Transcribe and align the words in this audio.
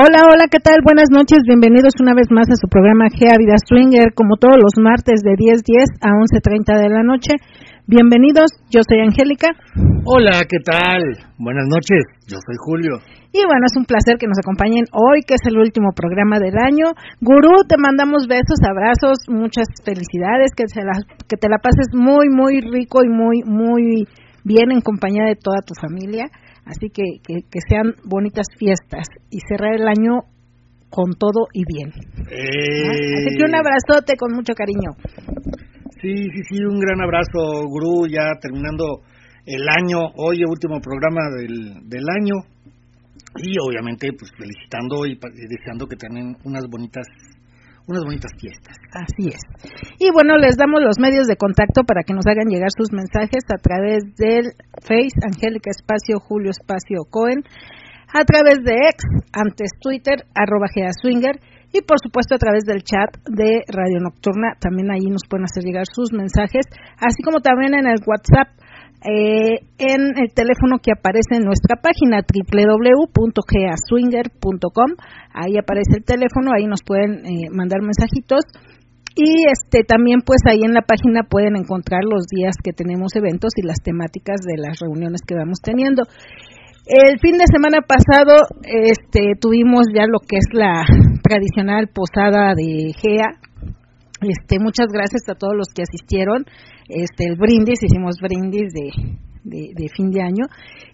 Hola, 0.00 0.24
hola, 0.32 0.48
¿qué 0.48 0.64
tal? 0.64 0.80
Buenas 0.80 1.12
noches, 1.12 1.44
bienvenidos 1.44 1.92
una 2.00 2.16
vez 2.16 2.32
más 2.32 2.48
a 2.48 2.56
su 2.56 2.72
programa 2.72 3.12
Gea 3.12 3.36
Vida 3.36 3.60
Swinger, 3.60 4.16
como 4.16 4.40
todos 4.40 4.56
los 4.56 4.72
martes 4.80 5.20
de 5.20 5.36
10.10 5.36 6.00
a 6.00 6.16
11.30 6.16 6.72
de 6.80 6.88
la 6.88 7.04
noche. 7.04 7.36
Bienvenidos, 7.84 8.48
yo 8.72 8.80
soy 8.80 9.04
Angélica. 9.04 9.52
Hola, 10.08 10.40
¿qué 10.48 10.56
tal? 10.64 11.04
Buenas 11.36 11.68
noches, 11.68 12.00
yo 12.24 12.40
soy 12.40 12.56
Julio. 12.64 12.96
Y 13.36 13.44
bueno, 13.44 13.68
es 13.68 13.76
un 13.76 13.84
placer 13.84 14.16
que 14.16 14.24
nos 14.24 14.40
acompañen 14.40 14.88
hoy, 14.96 15.20
que 15.20 15.36
es 15.36 15.44
el 15.44 15.60
último 15.60 15.92
programa 15.92 16.40
del 16.40 16.56
año. 16.56 16.96
Gurú, 17.20 17.68
te 17.68 17.76
mandamos 17.76 18.24
besos, 18.24 18.56
abrazos, 18.64 19.28
muchas 19.28 19.68
felicidades, 19.84 20.56
que, 20.56 20.64
se 20.64 20.80
la, 20.80 20.96
que 21.28 21.36
te 21.36 21.52
la 21.52 21.60
pases 21.60 21.92
muy, 21.92 22.32
muy 22.32 22.64
rico 22.64 23.04
y 23.04 23.12
muy, 23.12 23.44
muy 23.44 24.08
bien 24.48 24.72
en 24.72 24.80
compañía 24.80 25.28
de 25.28 25.36
toda 25.36 25.60
tu 25.60 25.76
familia. 25.76 26.24
Así 26.64 26.90
que, 26.90 27.02
que, 27.26 27.60
sean 27.68 27.94
bonitas 28.04 28.46
fiestas 28.58 29.06
y 29.30 29.38
cerrar 29.48 29.74
el 29.74 29.88
año 29.88 30.22
con 30.90 31.12
todo 31.18 31.46
y 31.52 31.62
bien. 31.64 31.90
Eh. 32.30 33.16
Así 33.16 33.36
que 33.36 33.44
un 33.44 33.54
abrazote 33.54 34.16
con 34.16 34.32
mucho 34.34 34.54
cariño. 34.54 34.90
Sí, 36.00 36.14
sí, 36.14 36.42
sí, 36.48 36.64
un 36.64 36.78
gran 36.78 37.00
abrazo, 37.00 37.66
Gurú, 37.66 38.06
ya 38.08 38.32
terminando 38.40 39.02
el 39.46 39.62
año, 39.68 39.98
hoy 40.16 40.38
el 40.38 40.48
último 40.48 40.80
programa 40.80 41.20
del, 41.36 41.88
del 41.88 42.04
año 42.08 42.34
y 43.36 43.54
obviamente 43.60 44.10
pues 44.18 44.30
felicitando 44.36 45.06
y 45.06 45.18
deseando 45.48 45.86
que 45.86 45.96
tengan 45.96 46.36
unas 46.44 46.64
bonitas 46.68 47.06
unas 47.90 48.04
bonitas 48.04 48.32
fiestas. 48.38 48.76
Así 48.94 49.28
es. 49.28 49.42
Y 49.98 50.10
bueno, 50.10 50.38
les 50.38 50.56
damos 50.56 50.80
los 50.80 50.98
medios 50.98 51.26
de 51.26 51.36
contacto 51.36 51.82
para 51.84 52.02
que 52.02 52.14
nos 52.14 52.26
hagan 52.26 52.48
llegar 52.48 52.70
sus 52.70 52.92
mensajes 52.92 53.44
a 53.50 53.58
través 53.58 54.14
del 54.16 54.54
Face, 54.80 55.18
Angélica 55.22 55.70
Espacio, 55.70 56.20
Julio 56.20 56.50
Espacio 56.50 57.02
Cohen, 57.10 57.42
a 58.12 58.24
través 58.24 58.62
de 58.64 58.74
X, 58.94 59.04
antes 59.32 59.70
Twitter, 59.80 60.26
arroba 60.34 60.66
Swinger, 60.70 61.38
y 61.72 61.82
por 61.82 61.98
supuesto 62.02 62.34
a 62.34 62.38
través 62.38 62.64
del 62.64 62.82
chat 62.82 63.14
de 63.30 63.62
Radio 63.70 64.00
Nocturna, 64.02 64.58
también 64.58 64.90
ahí 64.90 65.06
nos 65.06 65.22
pueden 65.28 65.44
hacer 65.44 65.62
llegar 65.62 65.86
sus 65.86 66.12
mensajes, 66.12 66.66
así 66.98 67.22
como 67.22 67.40
también 67.40 67.74
en 67.74 67.86
el 67.86 68.02
WhatsApp 68.06 68.50
eh, 69.02 69.64
en 69.78 70.18
el 70.18 70.34
teléfono 70.34 70.78
que 70.82 70.92
aparece 70.92 71.36
en 71.36 71.44
nuestra 71.44 71.76
página 71.80 72.20
www.geaswinger.com. 72.20 74.90
Ahí 75.32 75.56
aparece 75.56 75.96
el 75.98 76.04
teléfono, 76.04 76.52
ahí 76.54 76.66
nos 76.66 76.82
pueden 76.84 77.24
eh, 77.24 77.48
mandar 77.50 77.80
mensajitos. 77.80 78.44
Y 79.16 79.46
este 79.50 79.82
también 79.84 80.20
pues 80.24 80.42
ahí 80.46 80.62
en 80.62 80.74
la 80.74 80.82
página 80.82 81.24
pueden 81.24 81.56
encontrar 81.56 82.04
los 82.04 82.26
días 82.26 82.54
que 82.62 82.72
tenemos 82.72 83.16
eventos 83.16 83.50
y 83.56 83.62
las 83.66 83.82
temáticas 83.82 84.36
de 84.46 84.56
las 84.56 84.78
reuniones 84.80 85.22
que 85.26 85.34
vamos 85.34 85.58
teniendo. 85.62 86.04
El 86.86 87.18
fin 87.20 87.36
de 87.38 87.46
semana 87.46 87.80
pasado 87.86 88.42
este 88.62 89.34
tuvimos 89.40 89.86
ya 89.94 90.06
lo 90.06 90.20
que 90.20 90.36
es 90.36 90.46
la 90.52 90.84
tradicional 91.22 91.88
posada 91.88 92.54
de 92.54 92.92
GEA. 92.92 93.40
Este, 94.20 94.58
muchas 94.60 94.86
gracias 94.92 95.28
a 95.28 95.34
todos 95.34 95.54
los 95.56 95.68
que 95.74 95.82
asistieron 95.82 96.44
este 96.88 97.24
el 97.26 97.36
brindis, 97.36 97.82
hicimos 97.82 98.16
brindis 98.20 98.72
de, 98.72 98.90
de, 99.44 99.88
fin 99.94 100.10
de 100.10 100.22
año. 100.22 100.44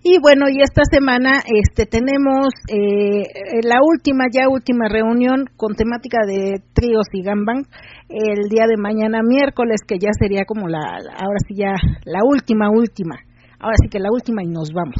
Y 0.03 0.21
bueno, 0.21 0.47
y 0.49 0.63
esta 0.63 0.83
semana 0.91 1.41
este 1.45 1.87
tenemos 1.87 2.49
eh, 2.69 3.25
la 3.65 3.79
última, 3.83 4.25
ya 4.33 4.49
última 4.49 4.89
reunión 4.89 5.47
con 5.57 5.75
temática 5.75 6.19
de 6.27 6.63
tríos 6.73 7.07
y 7.13 7.23
gambang 7.23 7.65
el 8.09 8.49
día 8.49 8.67
de 8.69 8.77
mañana 8.77 9.21
miércoles, 9.23 9.81
que 9.87 9.99
ya 9.99 10.11
sería 10.19 10.45
como 10.45 10.69
la, 10.69 10.79
ahora 10.79 11.39
sí 11.49 11.55
ya, 11.57 11.75
la 12.05 12.21
última, 12.25 12.71
última. 12.71 13.17
Ahora 13.59 13.77
sí 13.83 13.89
que 13.89 13.99
la 13.99 14.11
última 14.13 14.43
y 14.45 14.49
nos 14.49 14.71
vamos. 14.73 14.97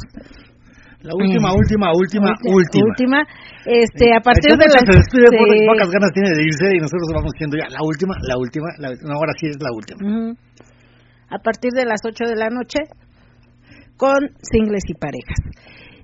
La 1.03 1.13
última, 1.13 1.53
última, 1.53 1.93
última, 1.93 2.31
última. 2.43 2.85
Última. 2.89 3.19
Este, 3.65 4.15
a 4.15 4.19
partir 4.19 4.57
de 4.57 4.65
las... 4.65 4.81
pocas 4.81 5.89
ganas 5.91 6.11
tiene 6.13 6.29
de 6.33 6.43
irse 6.43 6.75
y 6.75 6.79
nosotros 6.79 7.07
vamos 7.13 7.31
diciendo 7.33 7.55
ya, 7.57 7.69
la 7.69 7.85
última, 7.85 8.15
la 8.21 8.35
última, 8.37 8.67
la, 8.79 8.89
ahora 9.13 9.33
sí 9.39 9.47
es 9.47 9.57
la 9.61 9.69
última 9.71 10.35
a 11.29 11.39
partir 11.39 11.71
de 11.71 11.85
las 11.85 11.99
8 12.05 12.25
de 12.25 12.35
la 12.35 12.49
noche 12.49 12.79
con 13.97 14.17
singles 14.41 14.83
y 14.87 14.93
parejas. 14.93 15.39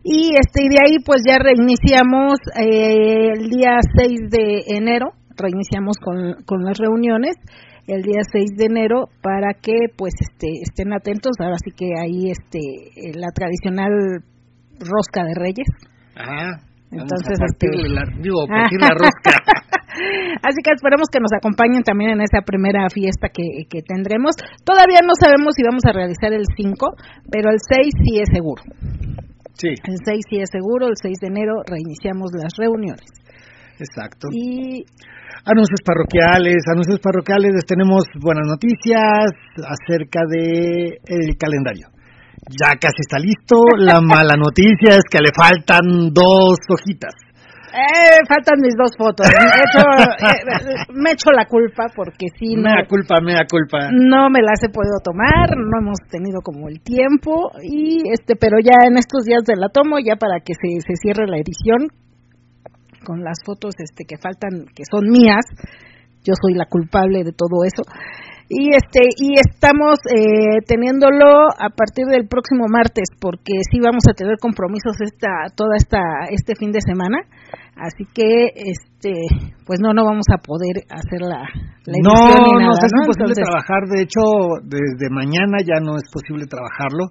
Y 0.04 0.36
este 0.36 0.68
de 0.70 0.78
ahí 0.84 0.98
pues 1.06 1.22
ya 1.25 1.38
reiniciamos 1.40 2.40
eh, 2.60 3.30
el 3.38 3.50
día 3.50 3.78
6 3.96 4.30
de 4.30 4.64
enero, 4.75 5.12
reiniciamos 5.38 5.98
con, 5.98 6.44
con 6.46 6.64
las 6.64 6.78
reuniones 6.78 7.36
el 7.88 8.02
día 8.02 8.22
6 8.31 8.52
de 8.56 8.66
enero 8.66 9.06
para 9.22 9.54
que 9.54 9.74
pues 9.96 10.14
este 10.20 10.62
estén 10.62 10.94
atentos, 10.94 11.34
ahora 11.40 11.58
sí 11.64 11.72
que 11.75 11.88
ahí 12.00 12.31
este 12.31 12.60
la 13.18 13.28
tradicional 13.34 14.24
rosca 14.80 15.24
de 15.24 15.34
Reyes. 15.36 15.68
Ajá. 16.16 16.62
Entonces, 16.94 17.40
este, 17.42 17.68
la, 17.90 18.06
digo, 18.22 18.46
partir 18.48 18.80
la 18.80 18.94
rosca. 18.94 19.34
Así 20.42 20.60
que 20.64 20.74
esperemos 20.74 21.08
que 21.12 21.20
nos 21.20 21.34
acompañen 21.34 21.84
también 21.84 22.12
en 22.12 22.22
esa 22.22 22.42
primera 22.42 22.90
fiesta 22.90 23.30
que, 23.30 23.66
tendremos. 23.86 24.36
Todavía 24.66 25.02
no 25.06 25.14
sabemos 25.14 25.54
si 25.56 25.64
vamos 25.64 25.86
a 25.86 25.94
realizar 25.94 26.34
el 26.34 26.46
5, 26.56 26.88
pero 27.30 27.50
el 27.50 27.58
6 27.62 27.94
sí 28.04 28.20
es 28.20 28.30
seguro. 28.34 28.62
Sí. 29.54 29.70
El 29.70 29.98
6 30.04 30.26
sí 30.30 30.38
es 30.42 30.50
seguro, 30.50 30.88
el 30.88 30.98
6 30.98 31.18
de 31.22 31.28
enero 31.28 31.62
reiniciamos 31.66 32.32
las 32.34 32.54
reuniones. 32.58 33.06
Exacto. 33.80 34.30
Y 34.32 34.86
anuncios 35.46 35.82
parroquiales, 35.86 36.62
anuncios 36.72 37.00
parroquiales, 37.00 37.54
les 37.54 37.66
tenemos 37.66 38.04
buenas 38.20 38.48
noticias 38.48 39.30
acerca 39.62 40.22
de 40.30 40.98
el 41.06 41.38
calendario. 41.38 41.93
Ya 42.50 42.76
casi 42.76 43.02
está 43.02 43.20
listo, 43.20 43.56
la 43.78 44.02
mala 44.02 44.36
noticia 44.36 44.96
es 44.96 45.06
que 45.09 45.20
le 45.20 45.31
faltan 45.36 46.12
dos 46.12 46.59
hojitas. 46.70 47.14
Eh, 47.74 48.22
faltan 48.30 48.62
mis 48.62 48.76
dos 48.78 48.94
fotos. 48.96 49.26
Me 50.94 51.12
echo, 51.12 51.31
la 51.34 51.46
culpa 51.48 51.90
porque 51.96 52.28
sí. 52.38 52.56
No, 52.56 52.70
mea 52.70 52.86
culpa, 52.88 53.20
mea 53.20 53.42
culpa. 53.50 53.90
No 53.90 54.30
me 54.30 54.42
las 54.44 54.62
he 54.64 54.70
podido 54.70 55.02
tomar, 55.04 55.58
no 55.58 55.80
hemos 55.81 55.98
tenido 56.12 56.42
como 56.44 56.70
el 56.70 56.81
tiempo 56.81 57.50
y 57.64 58.04
este, 58.14 58.36
pero 58.36 58.58
ya 58.62 58.86
en 58.86 58.98
estos 58.98 59.25
días 59.25 59.42
de 59.48 59.56
la 59.56 59.70
tomo 59.70 59.98
ya 59.98 60.18
para 60.18 60.40
que 60.42 60.54
se, 60.54 60.81
se 60.86 60.96
cierre 61.02 61.25
la 61.25 61.38
edición 61.38 61.88
con 63.04 63.24
las 63.24 63.40
fotos 63.44 63.74
este 63.80 64.06
que 64.06 64.22
faltan 64.22 64.66
que 64.75 64.84
son 64.86 65.10
mías. 65.10 65.46
Yo 66.24 66.34
soy 66.40 66.54
la 66.54 66.68
culpable 66.68 67.24
de 67.24 67.34
todo 67.34 67.66
eso 67.66 67.81
y 68.50 68.76
este 68.76 69.00
y 69.18 69.40
estamos 69.40 70.00
eh, 70.12 70.59
teniéndolo 70.68 71.48
a 71.48 71.70
partir 71.72 72.06
del 72.08 72.28
próximo 72.28 72.66
martes 72.68 73.07
porque 73.19 73.63
sí 73.72 73.80
vamos 73.80 74.04
a 74.10 74.13
tener 74.13 74.38
compromisos 74.38 75.00
esta 75.00 75.48
toda 75.56 75.78
esta 75.78 76.00
este 76.30 76.56
fin 76.56 76.72
de 76.72 76.81
semana. 76.81 77.19
Así 77.75 78.06
que 78.13 78.54
este 78.54 79.25
pues 79.66 79.80
no 79.80 79.94
no 79.94 80.04
vamos 80.06 80.28
a 80.30 80.38
poder 80.38 80.84
hacer 80.92 81.22
la, 81.22 81.48
la 81.88 81.98
no 82.04 82.13
no, 82.13 82.68
no 82.68 82.72
es 82.75 83.07
posible 83.07 83.34
trabajar. 83.34 83.88
De 83.90 84.04
hecho 84.04 84.22
desde 84.63 85.10
mañana 85.10 85.63
ya 85.63 85.80
no 85.80 85.95
es 85.95 86.04
posible 86.12 86.45
trabajarlo. 86.45 87.10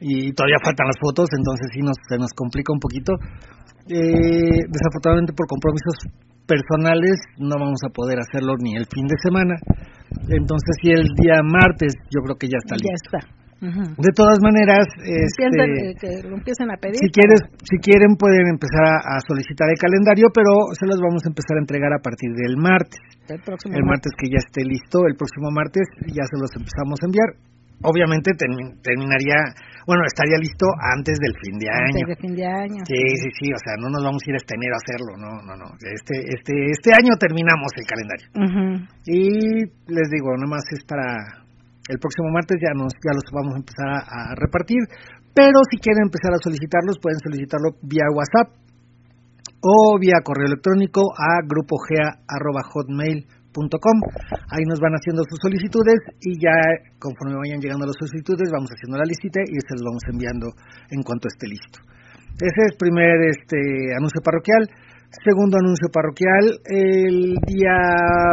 Y 0.00 0.30
todavía 0.30 0.62
faltan 0.62 0.86
las 0.86 1.00
fotos 1.00 1.26
entonces 1.36 1.66
sí 1.74 1.80
nos 1.80 1.96
se 2.08 2.18
nos 2.18 2.32
complica 2.36 2.72
un 2.72 2.80
poquito. 2.80 3.14
Eh, 3.88 4.68
desafortunadamente 4.68 5.32
por 5.32 5.48
compromisos 5.48 5.96
personales 6.46 7.16
no 7.38 7.56
vamos 7.58 7.80
a 7.84 7.92
poder 7.92 8.20
hacerlo 8.20 8.54
ni 8.60 8.76
el 8.76 8.86
fin 8.86 9.08
de 9.08 9.16
semana. 9.22 9.56
Entonces, 10.28 10.72
si 10.82 10.90
el 10.90 11.04
día 11.16 11.40
martes, 11.42 11.94
yo 12.10 12.20
creo 12.22 12.36
que 12.36 12.48
ya 12.48 12.58
está 12.58 12.76
listo. 12.76 12.88
Ya 12.88 13.18
está. 13.18 13.38
De 13.58 14.12
todas 14.14 14.38
maneras, 14.38 14.86
este, 15.02 15.98
que 15.98 16.22
lo 16.22 16.38
empiecen 16.38 16.70
a 16.70 16.78
pedir. 16.78 16.94
Si 16.94 17.10
quieres, 17.10 17.42
si 17.66 17.76
quieren 17.82 18.14
pueden 18.14 18.46
empezar 18.54 18.86
a, 18.86 19.18
solicitar 19.26 19.66
el 19.66 19.78
calendario, 19.78 20.30
pero 20.30 20.70
se 20.78 20.86
los 20.86 21.02
vamos 21.02 21.26
a 21.26 21.28
empezar 21.28 21.58
a 21.58 21.60
entregar 21.66 21.90
a 21.90 21.98
partir 21.98 22.30
del 22.38 22.54
martes. 22.56 23.02
El, 23.26 23.42
próximo 23.42 23.74
el 23.74 23.82
martes. 23.82 24.14
que 24.14 24.30
ya 24.30 24.38
esté 24.38 24.62
listo, 24.62 25.02
el 25.10 25.18
próximo 25.18 25.50
martes 25.50 25.90
ya 26.06 26.22
se 26.22 26.38
los 26.38 26.54
empezamos 26.54 27.02
a 27.02 27.06
enviar. 27.10 27.30
Obviamente 27.82 28.32
terminaría 28.34 29.54
Bueno, 29.86 30.02
estaría 30.04 30.36
listo 30.36 30.66
antes 30.98 31.16
del 31.18 31.34
fin 31.38 31.58
de 31.58 31.68
año. 31.70 32.02
Antes 32.02 32.08
del 32.10 32.22
fin 32.26 32.34
de 32.34 32.46
año. 32.46 32.80
Sí, 32.84 33.02
sí, 33.22 33.28
sí, 33.38 33.46
o 33.54 33.60
sea, 33.62 33.74
no 33.78 33.88
nos 33.88 34.02
vamos 34.02 34.20
a 34.20 34.30
ir 34.30 34.36
este 34.36 34.54
enero 34.58 34.74
a 34.74 34.82
hacerlo, 34.82 35.10
no, 35.16 35.32
no, 35.46 35.54
no. 35.56 35.68
Este, 35.80 36.16
este, 36.28 36.52
este 36.74 36.90
año 36.92 37.14
terminamos 37.16 37.70
el 37.78 37.86
calendario. 37.86 38.28
Y 39.06 39.64
les 39.88 40.08
digo, 40.10 40.36
nomás 40.36 40.66
es 40.74 40.84
para 40.84 41.46
el 41.88 41.98
próximo 41.98 42.28
martes 42.30 42.60
ya 42.60 42.72
nos 42.76 42.92
ya 43.00 43.16
los 43.16 43.24
vamos 43.32 43.54
a 43.56 43.62
empezar 43.64 43.88
a, 43.88 44.34
repartir, 44.36 44.84
pero 45.32 45.56
si 45.70 45.80
quieren 45.80 46.04
empezar 46.04 46.36
a 46.36 46.42
solicitarlos 46.42 47.00
pueden 47.00 47.18
solicitarlo 47.18 47.80
vía 47.82 48.04
WhatsApp 48.12 48.52
o 49.60 49.98
vía 49.98 50.20
correo 50.22 50.46
electrónico 50.46 51.00
a 51.16 51.40
Ahí 54.50 54.64
nos 54.68 54.80
van 54.80 54.94
haciendo 54.94 55.22
sus 55.26 55.38
solicitudes 55.42 55.98
y 56.20 56.38
ya 56.38 56.54
conforme 56.98 57.36
vayan 57.36 57.60
llegando 57.60 57.86
las 57.86 57.98
solicitudes 57.98 58.50
vamos 58.52 58.70
haciendo 58.70 58.98
la 58.98 59.08
listita 59.08 59.40
y 59.42 59.58
se 59.58 59.74
los 59.74 59.82
vamos 59.82 60.04
enviando 60.06 60.46
en 60.90 61.02
cuanto 61.02 61.26
esté 61.26 61.48
listo. 61.48 61.82
Ese 62.38 62.54
es 62.54 62.72
el 62.72 62.76
primer 62.78 63.18
este, 63.34 63.58
anuncio 63.98 64.22
parroquial. 64.22 64.62
Segundo 65.24 65.56
anuncio 65.56 65.88
parroquial, 65.88 66.60
el 66.68 67.34
día 67.48 67.80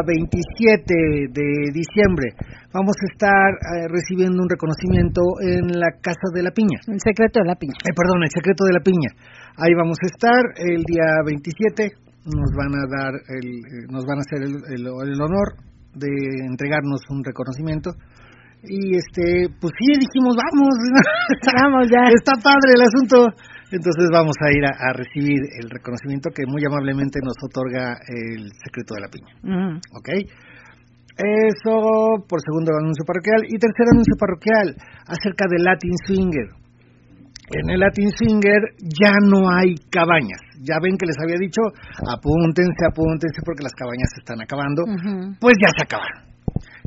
27 0.06 1.32
de 1.32 1.72
diciembre 1.72 2.36
vamos 2.76 2.94
a 3.00 3.08
estar 3.08 3.50
eh, 3.56 3.88
recibiendo 3.88 4.44
un 4.44 4.50
reconocimiento 4.52 5.22
en 5.40 5.72
la 5.72 5.96
Casa 6.04 6.28
de 6.36 6.44
la 6.44 6.52
Piña. 6.52 6.78
El 6.86 7.00
secreto 7.00 7.40
de 7.40 7.48
la 7.48 7.56
piña. 7.56 7.80
Eh, 7.80 7.96
perdón, 7.96 8.28
el 8.28 8.30
secreto 8.30 8.66
de 8.68 8.74
la 8.76 8.84
piña. 8.84 9.10
Ahí 9.56 9.74
vamos 9.74 9.98
a 10.04 10.08
estar 10.12 10.44
el 10.68 10.84
día 10.84 11.24
27, 11.26 12.05
nos 12.26 12.50
van 12.58 12.74
a 12.74 12.86
dar 12.90 13.14
el, 13.30 13.48
eh, 13.62 13.86
nos 13.90 14.06
van 14.06 14.18
a 14.18 14.26
hacer 14.26 14.42
el, 14.42 15.22
honor 15.22 15.62
de 15.94 16.10
entregarnos 16.46 17.02
un 17.10 17.24
reconocimiento. 17.24 17.92
Y 18.66 18.98
este 18.98 19.54
pues 19.62 19.74
sí 19.78 19.94
dijimos 19.94 20.34
vamos 20.34 20.74
vamos 21.62 21.86
ya. 21.86 22.10
Está 22.10 22.34
padre 22.42 22.74
el 22.74 22.82
asunto. 22.82 23.30
Entonces 23.72 24.10
vamos 24.12 24.36
a 24.42 24.50
ir 24.50 24.66
a, 24.66 24.94
recibir 24.94 25.42
el 25.62 25.70
reconocimiento 25.70 26.30
que 26.30 26.46
muy 26.48 26.64
amablemente 26.66 27.20
nos 27.22 27.36
otorga 27.44 27.98
el 28.08 28.50
secreto 28.64 28.96
de 28.96 29.02
la 29.02 29.10
piña. 29.10 29.80
¿ok? 29.94 30.10
eso 31.16 32.26
por 32.28 32.42
segundo 32.42 32.76
anuncio 32.76 33.06
parroquial. 33.06 33.46
Y 33.48 33.58
tercer 33.58 33.86
anuncio 33.92 34.16
parroquial 34.20 34.76
acerca 35.08 35.46
del 35.50 35.64
Latin 35.64 35.96
Swinger 36.06 36.65
en 37.52 37.70
el 37.70 37.80
Latin 37.80 38.10
Swinger 38.10 38.74
ya 38.80 39.14
no 39.22 39.50
hay 39.50 39.76
cabañas. 39.92 40.42
Ya 40.62 40.80
ven 40.82 40.98
que 40.98 41.06
les 41.06 41.18
había 41.22 41.38
dicho, 41.38 41.62
apúntense, 42.10 42.82
apúntense 42.90 43.42
porque 43.46 43.64
las 43.64 43.74
cabañas 43.74 44.10
se 44.14 44.22
están 44.22 44.42
acabando. 44.42 44.82
Pues 45.40 45.54
ya 45.62 45.70
se 45.78 45.84
acabaron. 45.86 46.26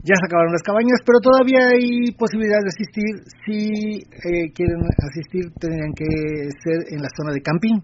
Ya 0.03 0.15
se 0.15 0.27
acabaron 0.27 0.53
las 0.53 0.63
cabañas, 0.63 0.99
pero 1.05 1.19
todavía 1.21 1.75
hay 1.75 2.11
posibilidad 2.15 2.59
de 2.63 2.71
asistir. 2.71 3.13
Si 3.45 4.03
eh, 4.03 4.51
quieren 4.55 4.83
asistir, 4.99 5.51
tendrían 5.59 5.93
que 5.93 6.07
ser 6.63 6.95
en 6.95 7.03
la 7.03 7.11
zona 7.15 7.35
de 7.35 7.43
camping, 7.43 7.79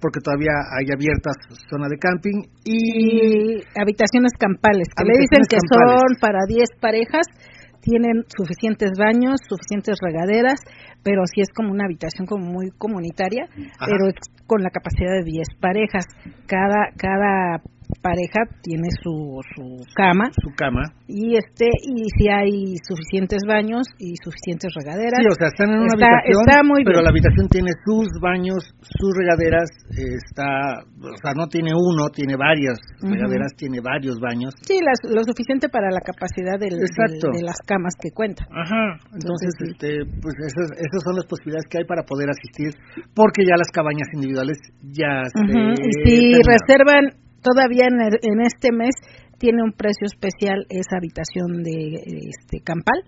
porque 0.00 0.20
todavía 0.20 0.52
hay 0.70 0.90
abiertas 0.92 1.34
zona 1.70 1.88
de 1.88 1.98
camping. 1.98 2.42
Y, 2.66 3.62
habitaciones 3.78 4.34
campales, 4.38 4.90
que 4.94 5.04
le 5.06 5.18
dicen 5.18 5.42
que 5.48 5.58
son 5.62 6.18
para 6.20 6.42
10 6.46 6.78
parejas 6.80 7.26
tienen 7.84 8.24
suficientes 8.34 8.92
baños, 8.98 9.40
suficientes 9.46 9.96
regaderas, 10.00 10.60
pero 11.02 11.22
sí 11.26 11.42
es 11.42 11.52
como 11.54 11.70
una 11.70 11.84
habitación 11.84 12.26
como 12.26 12.44
muy 12.46 12.70
comunitaria, 12.78 13.46
pero 13.54 14.08
es 14.08 14.14
con 14.46 14.62
la 14.62 14.70
capacidad 14.70 15.12
de 15.12 15.24
10 15.24 15.48
parejas. 15.60 16.04
Cada 16.46 16.90
cada 16.96 17.60
pareja 18.00 18.44
tiene 18.62 18.88
su, 19.02 19.40
su 19.54 19.80
cama. 19.94 20.30
Su 20.36 20.50
cama. 20.56 20.82
Y 21.08 21.36
este 21.36 21.66
y 21.66 22.04
si 22.16 22.28
hay 22.28 22.76
suficientes 22.84 23.42
baños 23.46 23.86
y 23.98 24.14
suficientes 24.22 24.72
regaderas. 24.74 25.20
Sí, 25.20 25.28
o 25.28 25.36
sea, 25.36 25.48
están 25.48 25.70
en 25.72 25.80
una 25.80 25.92
habitación, 25.92 26.66
muy 26.66 26.84
pero 26.84 27.02
la 27.02 27.10
habitación 27.10 27.48
tiene 27.48 27.72
sus 27.84 28.08
baños, 28.20 28.60
sus 28.80 29.12
regaderas, 29.16 29.68
está, 29.90 30.84
o 30.84 31.16
sea, 31.20 31.32
no 31.36 31.48
tiene 31.48 31.72
uno, 31.72 32.08
tiene 32.08 32.36
varias 32.36 32.78
regaderas, 33.00 33.52
tiene 33.56 33.80
varios 33.80 34.20
baños. 34.20 34.54
Sí, 34.62 34.78
lo 34.80 35.22
suficiente 35.24 35.68
para 35.68 35.90
la 35.90 36.00
capacidad 36.00 36.58
del, 36.58 36.76
de 36.76 37.42
las 37.42 37.58
camas 37.66 37.94
que 38.00 38.10
cuentan. 38.10 38.46
Ajá, 38.52 39.00
entonces, 39.12 39.52
este, 39.60 40.04
pues 40.20 40.34
esas, 40.40 40.72
esas 40.76 41.00
son 41.04 41.16
las 41.16 41.26
posibilidades 41.26 41.66
que 41.68 41.78
hay 41.78 41.84
para 41.84 42.02
poder 42.04 42.28
asistir, 42.30 42.72
porque 43.14 43.44
ya 43.44 43.56
las 43.56 43.70
cabañas 43.72 44.08
individuales 44.12 44.58
ya 44.82 45.24
se... 45.28 45.42
si 46.04 46.34
reservan 46.42 47.23
todavía 47.44 47.86
en, 47.86 48.40
este 48.40 48.72
mes 48.72 48.96
tiene 49.38 49.62
un 49.62 49.72
precio 49.72 50.06
especial 50.06 50.64
esa 50.70 50.96
habitación 50.96 51.62
de 51.62 52.00
este 52.32 52.64
campal. 52.64 53.04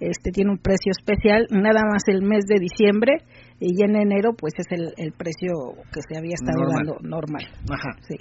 Este 0.00 0.32
tiene 0.32 0.50
un 0.50 0.58
precio 0.58 0.90
especial 0.90 1.46
nada 1.50 1.82
más 1.88 2.02
el 2.08 2.22
mes 2.22 2.44
de 2.46 2.58
diciembre 2.58 3.22
y 3.60 3.82
en 3.82 3.94
enero 3.94 4.32
pues 4.36 4.54
es 4.58 4.66
el, 4.70 4.92
el 4.96 5.12
precio 5.12 5.52
que 5.92 6.00
se 6.02 6.18
había 6.18 6.34
estado 6.34 6.66
dando 6.66 6.98
normal. 7.02 7.46
Ajá. 7.70 7.90
Sí. 8.02 8.16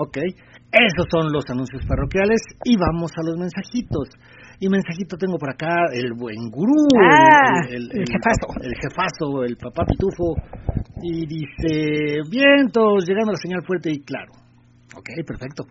Ok, 0.00 0.16
esos 0.70 1.06
son 1.10 1.32
los 1.32 1.44
anuncios 1.50 1.82
parroquiales 1.86 2.40
y 2.64 2.76
vamos 2.76 3.10
a 3.16 3.22
los 3.24 3.36
mensajitos. 3.36 4.10
Y 4.60 4.68
mensajito 4.68 5.16
tengo 5.16 5.38
por 5.38 5.50
acá 5.50 5.86
el 5.92 6.14
buen 6.14 6.50
gurú 6.50 6.86
ah, 6.98 7.62
el, 7.68 7.88
jefazo. 7.90 8.58
el 8.60 8.74
jefazo 8.74 9.44
el 9.44 9.56
papá 9.56 9.84
pitufo 9.86 10.34
y 11.00 11.26
dice 11.26 12.22
vientos 12.28 13.04
llegando 13.06 13.30
a 13.30 13.34
la 13.34 13.40
señal 13.40 13.62
fuerte 13.64 13.90
y 13.92 14.00
claro 14.02 14.47
Ok, 14.98 15.14
perfecto. 15.22 15.62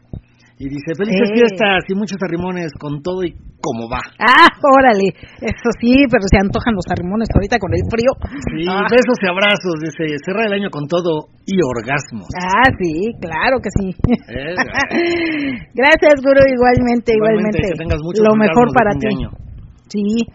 Y 0.58 0.66
dice, 0.74 0.98
felices 0.98 1.30
fiestas 1.38 1.86
y 1.86 1.94
muchos 1.94 2.18
arrimones 2.18 2.74
con 2.80 3.04
todo 3.04 3.22
y 3.22 3.30
cómo 3.62 3.86
va. 3.86 4.02
Ah, 4.18 4.50
órale, 4.58 5.14
eso 5.38 5.70
sí, 5.78 6.02
pero 6.10 6.26
se 6.26 6.42
antojan 6.42 6.74
los 6.74 6.88
arrimones 6.90 7.30
ahorita 7.30 7.60
con 7.62 7.70
el 7.78 7.86
frío. 7.86 8.10
Sí, 8.50 8.66
ah. 8.66 8.90
besos 8.90 9.22
y 9.22 9.28
abrazos, 9.30 9.78
dice, 9.84 10.18
cerra 10.26 10.50
el 10.50 10.58
año 10.58 10.74
con 10.74 10.88
todo 10.88 11.30
y 11.46 11.62
orgasmos. 11.62 12.26
Ah, 12.34 12.74
sí, 12.74 13.14
claro 13.22 13.62
que 13.62 13.70
sí. 13.70 13.94
Gracias, 15.78 16.16
Guru, 16.26 16.42
igualmente, 16.50 17.14
igualmente. 17.14 17.78
Que 17.78 17.78
tengas 17.78 18.02
Lo 18.02 18.34
mejor 18.34 18.74
para 18.74 18.98
ti. 18.98 19.14
Sí. 19.94 20.26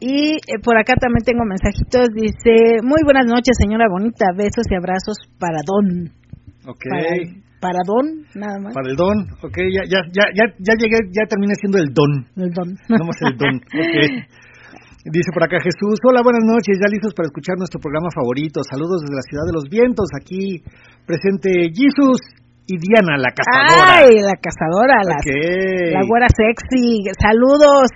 Y 0.00 0.42
eh, 0.42 0.58
por 0.58 0.76
acá 0.76 0.96
también 0.98 1.22
tengo 1.22 1.44
mensajitos, 1.46 2.08
dice, 2.12 2.82
muy 2.82 2.98
buenas 3.04 3.26
noches, 3.26 3.54
señora 3.56 3.86
bonita, 3.88 4.34
besos 4.34 4.66
y 4.68 4.74
abrazos 4.74 5.16
para 5.38 5.62
Don. 5.64 6.23
Ok. 6.66 6.84
Para, 7.60 7.80
don, 7.86 8.28
nada 8.34 8.60
más. 8.60 8.74
Para 8.74 8.90
el 8.90 8.96
don, 8.96 9.24
ok, 9.40 9.56
ya, 9.72 9.88
ya, 9.88 10.00
ya, 10.12 10.24
ya, 10.36 10.44
ya 10.60 10.74
llegué, 10.76 11.00
ya 11.16 11.24
terminé 11.24 11.54
siendo 11.56 11.78
el 11.78 11.88
don. 11.92 12.12
El 12.36 12.52
don. 12.52 12.76
más 12.88 13.16
el 13.24 13.36
don, 13.36 13.56
ok. 13.72 13.96
Dice 15.04 15.32
por 15.32 15.44
acá 15.44 15.60
Jesús, 15.60 16.00
hola, 16.08 16.20
buenas 16.24 16.44
noches, 16.44 16.80
ya 16.80 16.88
listos 16.88 17.12
para 17.12 17.28
escuchar 17.28 17.56
nuestro 17.56 17.80
programa 17.80 18.08
favorito. 18.12 18.60
Saludos 18.64 19.04
desde 19.04 19.16
la 19.16 19.24
ciudad 19.28 19.44
de 19.48 19.52
los 19.52 19.64
vientos, 19.68 20.08
aquí 20.16 20.64
presente 21.04 21.68
Jesús 21.72 22.20
y 22.66 22.76
Diana, 22.80 23.20
la 23.20 23.28
cazadora. 23.32 24.00
Ay, 24.00 24.16
la 24.24 24.36
cazadora, 24.40 25.04
la, 25.04 25.20
la 25.20 26.02
güera 26.08 26.28
sexy. 26.32 27.04
Saludos. 27.20 27.92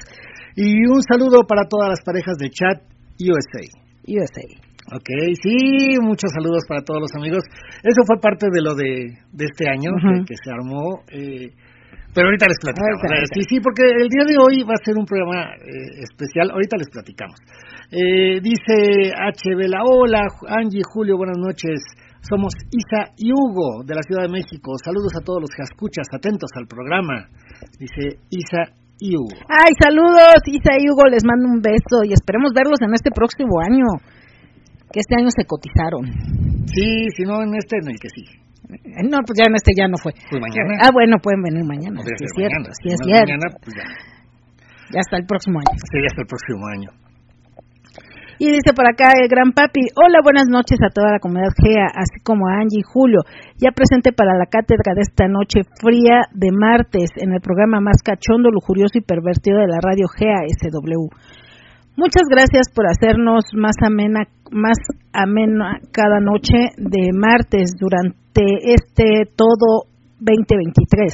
Y 0.57 0.85
un 0.85 1.01
saludo 1.03 1.47
para 1.49 1.65
todas 1.65 1.89
las 1.89 2.03
parejas 2.05 2.37
de 2.37 2.51
chat 2.51 2.83
USA. 3.21 3.65
USA. 4.05 4.68
Ok, 4.89 5.09
sí, 5.43 6.01
muchos 6.01 6.33
saludos 6.33 6.65
para 6.67 6.81
todos 6.81 7.01
los 7.01 7.13
amigos. 7.15 7.45
Eso 7.85 8.01
fue 8.07 8.17
parte 8.21 8.49
de 8.51 8.63
lo 8.63 8.75
de, 8.75 9.21
de 9.33 9.45
este 9.45 9.69
año 9.69 9.93
que, 10.25 10.35
se 10.35 10.51
armó. 10.51 11.05
Eh, 11.13 11.53
pero 12.15 12.29
ahorita 12.33 12.47
les 12.49 12.57
platicamos. 12.57 13.29
Sí, 13.37 13.43
sí, 13.45 13.61
porque 13.61 13.85
el 13.85 14.09
día 14.09 14.25
de 14.25 14.41
hoy 14.41 14.65
va 14.65 14.73
a 14.73 14.85
ser 14.85 14.97
un 14.97 15.05
programa 15.05 15.53
eh, 15.61 16.09
especial. 16.09 16.51
Ahorita 16.51 16.81
les 16.81 16.89
platicamos. 16.89 17.37
Eh, 17.93 18.41
dice 18.41 19.13
H. 19.13 19.55
Vela, 19.55 19.85
hola, 19.85 20.25
Angie, 20.49 20.81
Julio, 20.89 21.19
buenas 21.19 21.37
noches. 21.37 21.85
Somos 22.25 22.57
Isa 22.73 23.13
y 23.17 23.29
Hugo 23.29 23.85
de 23.85 23.95
la 23.95 24.03
Ciudad 24.03 24.25
de 24.25 24.33
México. 24.33 24.73
Saludos 24.83 25.13
a 25.21 25.25
todos 25.25 25.41
los 25.45 25.51
que 25.53 25.69
escuchas, 25.69 26.09
atentos 26.17 26.49
al 26.57 26.67
programa. 26.67 27.29
Dice 27.79 28.25
Isa 28.33 28.73
y 28.99 29.15
Hugo. 29.15 29.37
Ay, 29.53 29.77
saludos, 29.77 30.41
Isa 30.49 30.81
y 30.81 30.89
Hugo, 30.89 31.13
les 31.13 31.25
mando 31.29 31.45
un 31.45 31.61
beso 31.61 32.09
y 32.09 32.17
esperemos 32.17 32.57
verlos 32.57 32.81
en 32.81 32.95
este 32.97 33.13
próximo 33.13 33.61
año 33.61 33.85
que 34.93 35.01
este 35.01 35.15
año 35.17 35.31
se 35.31 35.45
cotizaron. 35.45 36.05
Sí, 36.67 37.09
si 37.17 37.23
no 37.25 37.43
en 37.43 37.55
este, 37.57 37.79
en 37.83 37.91
el 37.91 37.99
que 37.99 38.09
sigue. 38.09 38.49
Eh, 38.69 39.05
no, 39.09 39.25
pues 39.25 39.39
ya 39.39 39.49
en 39.49 39.57
este 39.57 39.73
ya 39.77 39.89
no 39.89 39.97
fue. 39.97 40.13
Pues 40.13 40.41
mañana. 40.41 40.79
Ah, 40.85 40.91
bueno, 40.93 41.17
pueden 41.23 41.43
venir 41.43 41.65
mañana. 41.65 42.01
Sí 42.05 42.25
es 42.25 42.33
cierto, 42.37 42.69
sí 42.83 42.89
es 42.93 43.01
cierto. 43.01 43.33
Mañana, 43.33 43.47
pues 43.63 43.73
ya. 43.77 43.85
Ya 44.93 45.01
hasta 45.01 45.17
el 45.17 45.27
próximo 45.27 45.61
año. 45.61 45.73
Sí, 45.77 45.99
hasta 46.05 46.23
el 46.23 46.29
próximo 46.29 46.65
año. 46.69 46.91
Y 48.41 48.53
dice 48.53 48.71
por 48.73 48.87
acá 48.87 49.19
el 49.21 49.27
gran 49.27 49.51
papi, 49.51 49.91
hola, 49.99 50.21
buenas 50.23 50.47
noches 50.47 50.79
a 50.79 50.95
toda 50.95 51.11
la 51.11 51.19
comunidad 51.19 51.51
GEA, 51.59 51.91
así 51.91 52.23
como 52.23 52.47
a 52.47 52.63
Angie 52.63 52.79
y 52.79 52.87
Julio, 52.87 53.27
ya 53.59 53.73
presente 53.73 54.13
para 54.13 54.39
la 54.39 54.47
cátedra 54.47 54.95
de 54.95 55.03
esta 55.03 55.27
noche 55.27 55.67
fría 55.83 56.31
de 56.31 56.53
martes 56.53 57.11
en 57.17 57.35
el 57.35 57.41
programa 57.41 57.81
más 57.81 57.99
cachondo, 57.99 58.51
lujurioso 58.51 58.95
y 58.95 59.03
pervertido 59.03 59.59
de 59.59 59.67
la 59.67 59.81
radio 59.83 60.07
GEA 60.07 60.47
SW. 60.55 61.11
Muchas 61.99 62.31
gracias 62.31 62.71
por 62.73 62.87
hacernos 62.87 63.43
más 63.55 63.75
amena, 63.85 64.21
más 64.53 64.79
amena 65.13 65.81
cada 65.91 66.21
noche 66.21 66.71
de 66.79 67.11
martes 67.13 67.75
durante 67.75 68.71
este 68.71 69.27
todo 69.35 69.91
2023. 70.21 71.11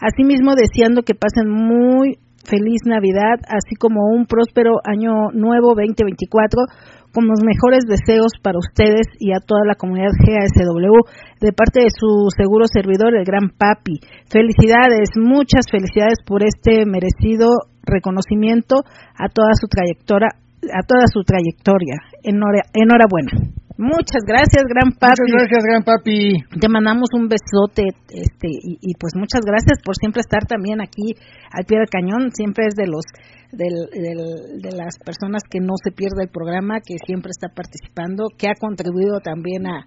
Asimismo, 0.00 0.54
deseando 0.56 1.02
que 1.02 1.12
pasen 1.12 1.50
muy 1.50 2.16
feliz 2.40 2.80
Navidad, 2.86 3.36
así 3.52 3.76
como 3.76 4.08
un 4.16 4.24
próspero 4.24 4.80
año 4.88 5.28
nuevo 5.34 5.76
2024 5.76 6.72
con 7.12 7.28
los 7.28 7.44
mejores 7.44 7.84
deseos 7.84 8.32
para 8.42 8.56
ustedes 8.56 9.04
y 9.20 9.32
a 9.36 9.44
toda 9.44 9.60
la 9.68 9.74
comunidad 9.74 10.16
GASW 10.24 11.04
de 11.38 11.52
parte 11.52 11.84
de 11.84 11.92
su 11.92 12.32
seguro 12.34 12.64
servidor, 12.66 13.14
el 13.14 13.26
Gran 13.26 13.52
Papi. 13.52 14.00
Felicidades, 14.32 15.20
muchas 15.20 15.66
felicidades 15.70 16.24
por 16.24 16.40
este 16.42 16.86
merecido 16.86 17.73
reconocimiento 17.86 18.76
a 19.14 19.28
toda 19.28 19.54
su 19.60 19.68
trayectoria, 19.68 20.28
a 20.72 20.82
toda 20.86 21.06
su 21.12 21.22
trayectoria. 21.22 21.96
Enhorabuena. 22.22 23.54
Muchas 23.76 24.22
gracias, 24.24 24.62
gran 24.70 24.92
papi. 24.92 25.18
Muchas 25.18 25.48
gracias, 25.50 25.64
gran 25.66 25.82
papi. 25.82 26.38
Te 26.60 26.68
mandamos 26.68 27.10
un 27.12 27.26
besote, 27.26 27.90
este, 28.06 28.46
y, 28.46 28.94
pues 28.94 29.14
muchas 29.16 29.42
gracias 29.44 29.82
por 29.84 29.96
siempre 29.96 30.20
estar 30.20 30.46
también 30.46 30.80
aquí 30.80 31.18
al 31.50 31.64
pie 31.64 31.78
del 31.78 31.90
cañón. 31.90 32.30
Siempre 32.30 32.66
es 32.68 32.76
de 32.76 32.86
los, 32.86 33.02
de 33.50 34.70
las 34.70 34.94
personas 35.04 35.42
que 35.50 35.58
no 35.58 35.74
se 35.82 35.90
pierde 35.90 36.22
el 36.22 36.30
programa, 36.30 36.78
que 36.86 36.94
siempre 37.04 37.30
está 37.30 37.48
participando, 37.48 38.28
que 38.38 38.46
ha 38.46 38.54
contribuido 38.54 39.18
también 39.18 39.66
a, 39.66 39.82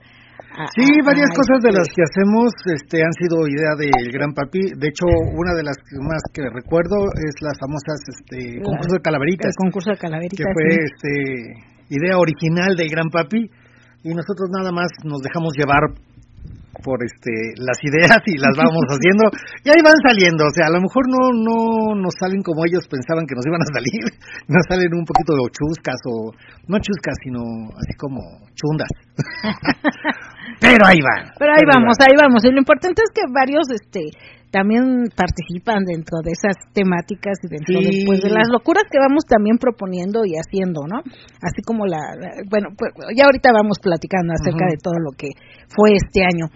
sí, 0.75 0.85
varias 1.05 1.29
cosas 1.33 1.61
de 1.61 1.71
las 1.71 1.87
que 1.89 2.01
hacemos 2.01 2.53
este, 2.65 3.03
han 3.03 3.13
sido 3.13 3.47
idea 3.47 3.77
del 3.77 4.11
Gran 4.11 4.33
Papi. 4.33 4.73
De 4.77 4.87
hecho, 4.89 5.05
una 5.33 5.53
de 5.53 5.63
las 5.63 5.77
más 6.01 6.21
que 6.33 6.43
recuerdo 6.49 7.09
es 7.13 7.33
las 7.41 7.57
famosas 7.59 7.99
este, 8.09 8.61
concurso 8.61 8.95
de 8.97 9.01
calaveritas. 9.01 9.53
El 9.53 9.61
concurso 9.61 9.91
de 9.91 9.97
calaveritas. 9.97 10.37
Que 10.37 10.53
fue 10.53 10.69
este, 10.81 11.13
idea 11.89 12.17
original 12.17 12.75
del 12.75 12.89
Gran 12.89 13.09
Papi 13.09 13.49
y 14.03 14.09
nosotros 14.13 14.49
nada 14.49 14.71
más 14.71 14.89
nos 15.03 15.21
dejamos 15.21 15.53
llevar 15.57 15.81
por 16.83 17.01
este 17.03 17.31
las 17.57 17.77
ideas 17.81 18.21
y 18.25 18.37
las 18.37 18.53
vamos 18.55 18.85
haciendo. 18.93 19.29
Y 19.63 19.69
ahí 19.69 19.81
van 19.83 19.97
saliendo. 20.03 20.45
O 20.45 20.53
sea 20.53 20.67
a 20.67 20.73
lo 20.73 20.81
mejor 20.81 21.03
no 21.09 21.33
no 21.33 21.57
nos 21.95 22.13
salen 22.19 22.41
como 22.41 22.65
ellos 22.65 22.85
pensaban 22.87 23.25
que 23.25 23.35
nos 23.35 23.45
iban 23.45 23.61
a 23.61 23.69
salir. 23.73 24.03
Nos 24.47 24.63
salen 24.69 24.93
un 24.95 25.03
poquito 25.03 25.35
de 25.35 25.43
chuscas 25.51 25.99
o 26.07 26.31
no 26.67 26.79
chuscas 26.79 27.15
sino 27.23 27.41
así 27.75 27.93
como 27.97 28.21
chundas. 28.55 28.89
Pero 30.61 30.83
ahí 30.87 30.99
van. 31.03 31.33
Pero 31.37 31.51
ahí 31.51 31.65
vamos 31.67 31.95
ahí 31.99 32.15
vamos. 32.15 32.43
Y 32.45 32.51
lo 32.51 32.59
importante 32.59 33.01
es 33.03 33.11
que 33.13 33.27
varios 33.31 33.67
este 33.69 34.09
también 34.51 35.11
participan 35.15 35.83
dentro 35.83 36.19
de 36.23 36.31
esas 36.31 36.55
temáticas 36.73 37.35
y 37.43 37.47
dentro 37.47 37.79
pues, 38.05 38.21
de, 38.21 38.29
las 38.29 38.47
locuras 38.51 38.83
que 38.89 38.99
vamos 38.99 39.25
también 39.27 39.57
proponiendo 39.57 40.23
y 40.23 40.35
haciendo, 40.39 40.87
¿no? 40.87 40.99
Así 41.43 41.61
como 41.65 41.85
la, 41.85 41.99
bueno, 42.49 42.69
pues 42.77 42.93
ya 43.15 43.25
ahorita 43.25 43.51
vamos 43.51 43.79
platicando 43.79 44.33
acerca 44.33 44.65
de 44.71 44.77
todo 44.81 44.95
lo 44.99 45.11
que 45.17 45.35
fue 45.67 45.95
este 45.95 46.23
año 46.23 46.47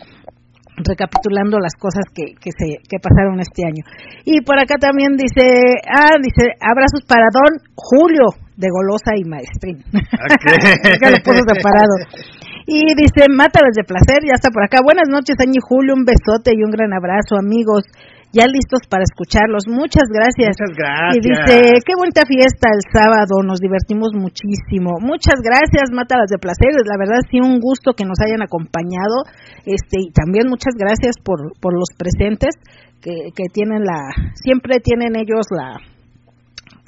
recapitulando 0.77 1.60
las 1.60 1.75
cosas 1.75 2.07
que, 2.15 2.33
que 2.39 2.51
se 2.55 2.79
que 2.88 2.98
pasaron 2.98 3.39
este 3.39 3.67
año. 3.67 3.83
Y 4.25 4.41
por 4.41 4.57
acá 4.57 4.75
también 4.79 5.15
dice, 5.19 5.77
ah, 5.86 6.15
dice, 6.17 6.55
abrazos 6.60 7.03
para 7.07 7.27
Don 7.29 7.60
Julio 7.75 8.33
de 8.55 8.67
Golosa 8.71 9.13
y 9.17 9.24
Maestrín. 9.27 9.83
Okay. 9.91 10.98
ya 11.01 11.12
lo 11.12 11.19
puso 11.24 11.43
separado. 11.43 11.95
Y 12.65 12.94
dice, 12.96 13.30
mátalas 13.30 13.74
de 13.75 13.84
placer, 13.84 14.22
ya 14.25 14.36
está 14.36 14.50
por 14.50 14.63
acá. 14.63 14.80
Buenas 14.84 15.10
noches, 15.10 15.36
Año 15.39 15.62
Julio, 15.62 15.94
un 15.96 16.06
besote 16.06 16.53
y 16.53 16.63
un 16.63 16.72
gran 16.72 16.94
abrazo, 16.94 17.38
amigos. 17.38 17.84
Ya 18.32 18.48
listos 18.48 18.88
para 18.88 19.03
escucharlos. 19.03 19.68
Muchas 19.68 20.08
gracias. 20.08 20.56
Muchas 20.56 20.72
gracias. 20.72 21.20
Y 21.20 21.20
dice, 21.20 21.84
qué 21.84 21.94
bonita 22.00 22.24
fiesta 22.24 22.72
el 22.72 22.80
sábado, 22.88 23.44
nos 23.44 23.60
divertimos 23.60 24.15
muchísimo. 24.15 25.03
Muchas 25.03 25.44
gracias, 25.44 25.91
Mátalas 25.91 26.32
de 26.32 26.39
Placer. 26.39 26.72
La 26.88 26.96
verdad, 26.96 27.20
sí, 27.27 27.44
un 27.44 27.60
gusto 27.60 27.91
que 27.91 28.08
nos 28.08 28.24
hayan 28.24 28.41
acompañado. 28.41 29.27
Este, 29.68 30.08
y 30.08 30.12
también 30.15 30.48
muchas 30.48 30.80
gracias 30.80 31.20
por, 31.20 31.51
por 31.60 31.75
los 31.75 31.91
presentes 31.98 32.56
que, 33.01 33.36
que 33.36 33.51
tienen 33.51 33.84
la, 33.84 34.00
siempre 34.36 34.80
tienen 34.80 35.18
ellos 35.18 35.44
la, 35.51 35.75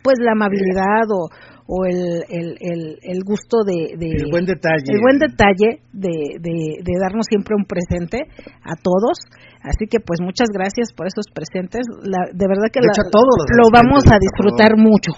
pues 0.03 0.19
la 0.19 0.31
amabilidad 0.33 1.11
o, 1.11 1.27
o 1.67 1.85
el, 1.85 2.27
el, 2.27 2.99
el, 2.99 3.19
gusto 3.23 3.63
de, 3.63 3.95
el 3.95 4.27
buen 4.29 4.45
detalle. 4.45 4.83
el 4.91 4.99
buen 4.99 5.17
detalle 5.17 5.79
de, 5.93 6.39
de, 6.39 6.93
darnos 6.99 7.25
siempre 7.29 7.55
un 7.55 7.65
presente 7.65 8.27
a 8.63 8.75
todos. 8.75 9.23
Así 9.63 9.87
que 9.87 10.03
pues 10.03 10.19
muchas 10.19 10.51
gracias 10.51 10.91
por 10.91 11.07
esos 11.07 11.31
presentes. 11.31 11.87
La, 12.03 12.27
de 12.35 12.47
verdad 12.47 12.67
que 12.67 12.83
lo 12.83 13.65
vamos 13.71 14.03
a 14.11 14.19
disfrutar 14.19 14.75
mucho. 14.75 15.15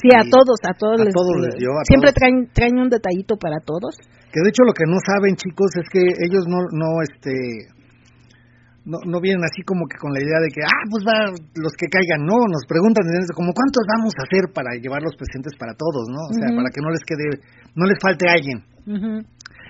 Sí, 0.00 0.08
a 0.16 0.24
todos 0.24 0.56
a 0.64 0.72
todos, 0.72 1.04
les, 1.04 1.12
siempre 1.84 2.12
traen 2.16 2.48
traen 2.52 2.78
un 2.80 2.88
detallito 2.88 3.36
para 3.36 3.60
todos. 3.60 4.00
Que 4.32 4.40
de 4.40 4.48
hecho 4.48 4.64
lo 4.64 4.72
que 4.72 4.88
no 4.88 4.96
saben 5.04 5.36
chicos 5.36 5.68
es 5.76 5.86
que 5.92 6.00
ellos 6.00 6.48
no 6.48 6.64
no 6.72 7.04
este 7.04 7.68
no, 8.84 9.00
no 9.00 9.20
vienen 9.20 9.40
así 9.44 9.64
como 9.64 9.88
que 9.88 9.96
con 9.96 10.12
la 10.12 10.20
idea 10.20 10.40
de 10.44 10.52
que, 10.52 10.60
ah, 10.60 10.84
pues 10.92 11.00
va, 11.08 11.32
los 11.32 11.72
que 11.72 11.88
caigan, 11.88 12.28
no, 12.28 12.36
nos 12.52 12.68
preguntan 12.68 13.04
como 13.32 13.56
cuántos 13.56 13.82
vamos 13.88 14.12
a 14.20 14.28
hacer 14.28 14.52
para 14.52 14.76
llevar 14.76 15.00
los 15.00 15.16
presentes 15.16 15.56
para 15.56 15.72
todos, 15.72 16.04
¿no? 16.12 16.20
O 16.28 16.34
sea, 16.36 16.52
para 16.52 16.68
que 16.68 16.84
no 16.84 16.92
les 16.92 17.00
quede, 17.00 17.40
no 17.74 17.88
les 17.88 17.96
falte 17.96 18.28
alguien. 18.28 18.60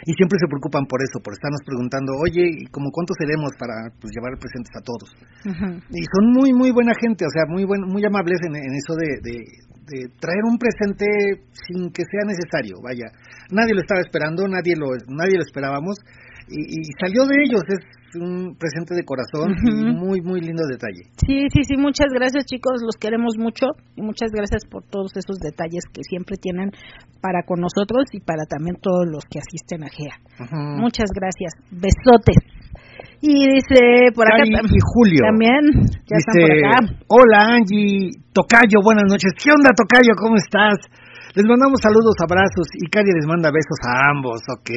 Y 0.04 0.12
siempre 0.18 0.36
se 0.36 0.50
preocupan 0.50 0.84
por 0.84 1.00
eso, 1.00 1.22
por 1.22 1.32
estarnos 1.32 1.62
preguntando, 1.64 2.12
oye, 2.20 2.44
¿y 2.44 2.66
como 2.68 2.90
cuántos 2.90 3.16
seremos 3.16 3.54
para 3.56 3.88
pues, 4.02 4.10
llevar 4.12 4.34
presentes 4.36 4.74
a 4.74 4.82
todos? 4.82 5.08
Y 5.94 6.02
son 6.10 6.34
muy, 6.34 6.52
muy 6.52 6.74
buena 6.74 6.92
gente, 6.98 7.24
o 7.24 7.32
sea, 7.32 7.46
muy 7.46 7.64
buen, 7.64 7.86
muy 7.86 8.04
amables 8.04 8.42
en, 8.42 8.58
eso 8.58 8.98
de, 8.98 9.22
de, 9.22 10.10
traer 10.18 10.42
un 10.44 10.58
presente 10.58 11.06
sin 11.54 11.88
que 11.94 12.02
sea 12.02 12.26
necesario, 12.26 12.82
vaya. 12.82 13.06
Nadie 13.54 13.78
lo 13.78 13.80
estaba 13.80 14.02
esperando, 14.02 14.44
nadie 14.48 14.74
lo, 14.74 14.90
nadie 15.08 15.38
lo 15.38 15.46
esperábamos, 15.46 16.02
y, 16.50 16.58
y 16.58 16.82
salió 17.00 17.24
de 17.24 17.36
ellos, 17.46 17.62
es 17.68 17.80
un 18.16 18.56
presente 18.56 18.94
de 18.94 19.04
corazón 19.04 19.54
y 19.64 19.94
muy, 19.94 20.20
muy 20.20 20.40
lindo 20.40 20.62
detalle. 20.66 21.10
Sí, 21.26 21.46
sí, 21.52 21.64
sí, 21.64 21.76
muchas 21.76 22.12
gracias 22.12 22.46
chicos, 22.46 22.82
los 22.84 22.96
queremos 22.96 23.36
mucho 23.38 23.66
y 23.96 24.02
muchas 24.02 24.30
gracias 24.30 24.64
por 24.66 24.84
todos 24.84 25.16
esos 25.16 25.38
detalles 25.38 25.84
que 25.92 26.02
siempre 26.02 26.36
tienen 26.36 26.70
para 27.20 27.42
con 27.42 27.60
nosotros 27.60 28.04
y 28.12 28.20
para 28.20 28.44
también 28.44 28.76
todos 28.80 29.06
los 29.06 29.24
que 29.24 29.38
asisten 29.38 29.84
a 29.84 29.88
GEA. 29.88 30.16
Muchas 30.76 31.10
gracias, 31.14 31.52
besotes. 31.70 32.38
Y 33.20 33.56
dice 33.56 34.12
por 34.14 34.28
acá 34.28 34.44
y 34.44 34.78
Julio. 34.84 35.24
También, 35.24 35.62
ya 36.04 36.16
están 36.20 36.36
por 36.40 36.52
acá. 36.52 36.76
Hola 37.08 37.56
Angie, 37.56 38.10
Tocayo, 38.32 38.84
buenas 38.84 39.08
noches. 39.08 39.32
¿Qué 39.42 39.50
onda 39.50 39.70
Tocayo? 39.72 40.12
¿Cómo 40.20 40.36
estás? 40.36 40.76
Les 41.34 41.44
mandamos 41.46 41.80
saludos, 41.82 42.14
abrazos 42.22 42.68
y 42.74 42.86
Cari 42.86 43.10
les 43.10 43.26
manda 43.26 43.50
besos 43.50 43.80
a 43.82 44.10
ambos, 44.14 44.40
ok. 44.54 44.70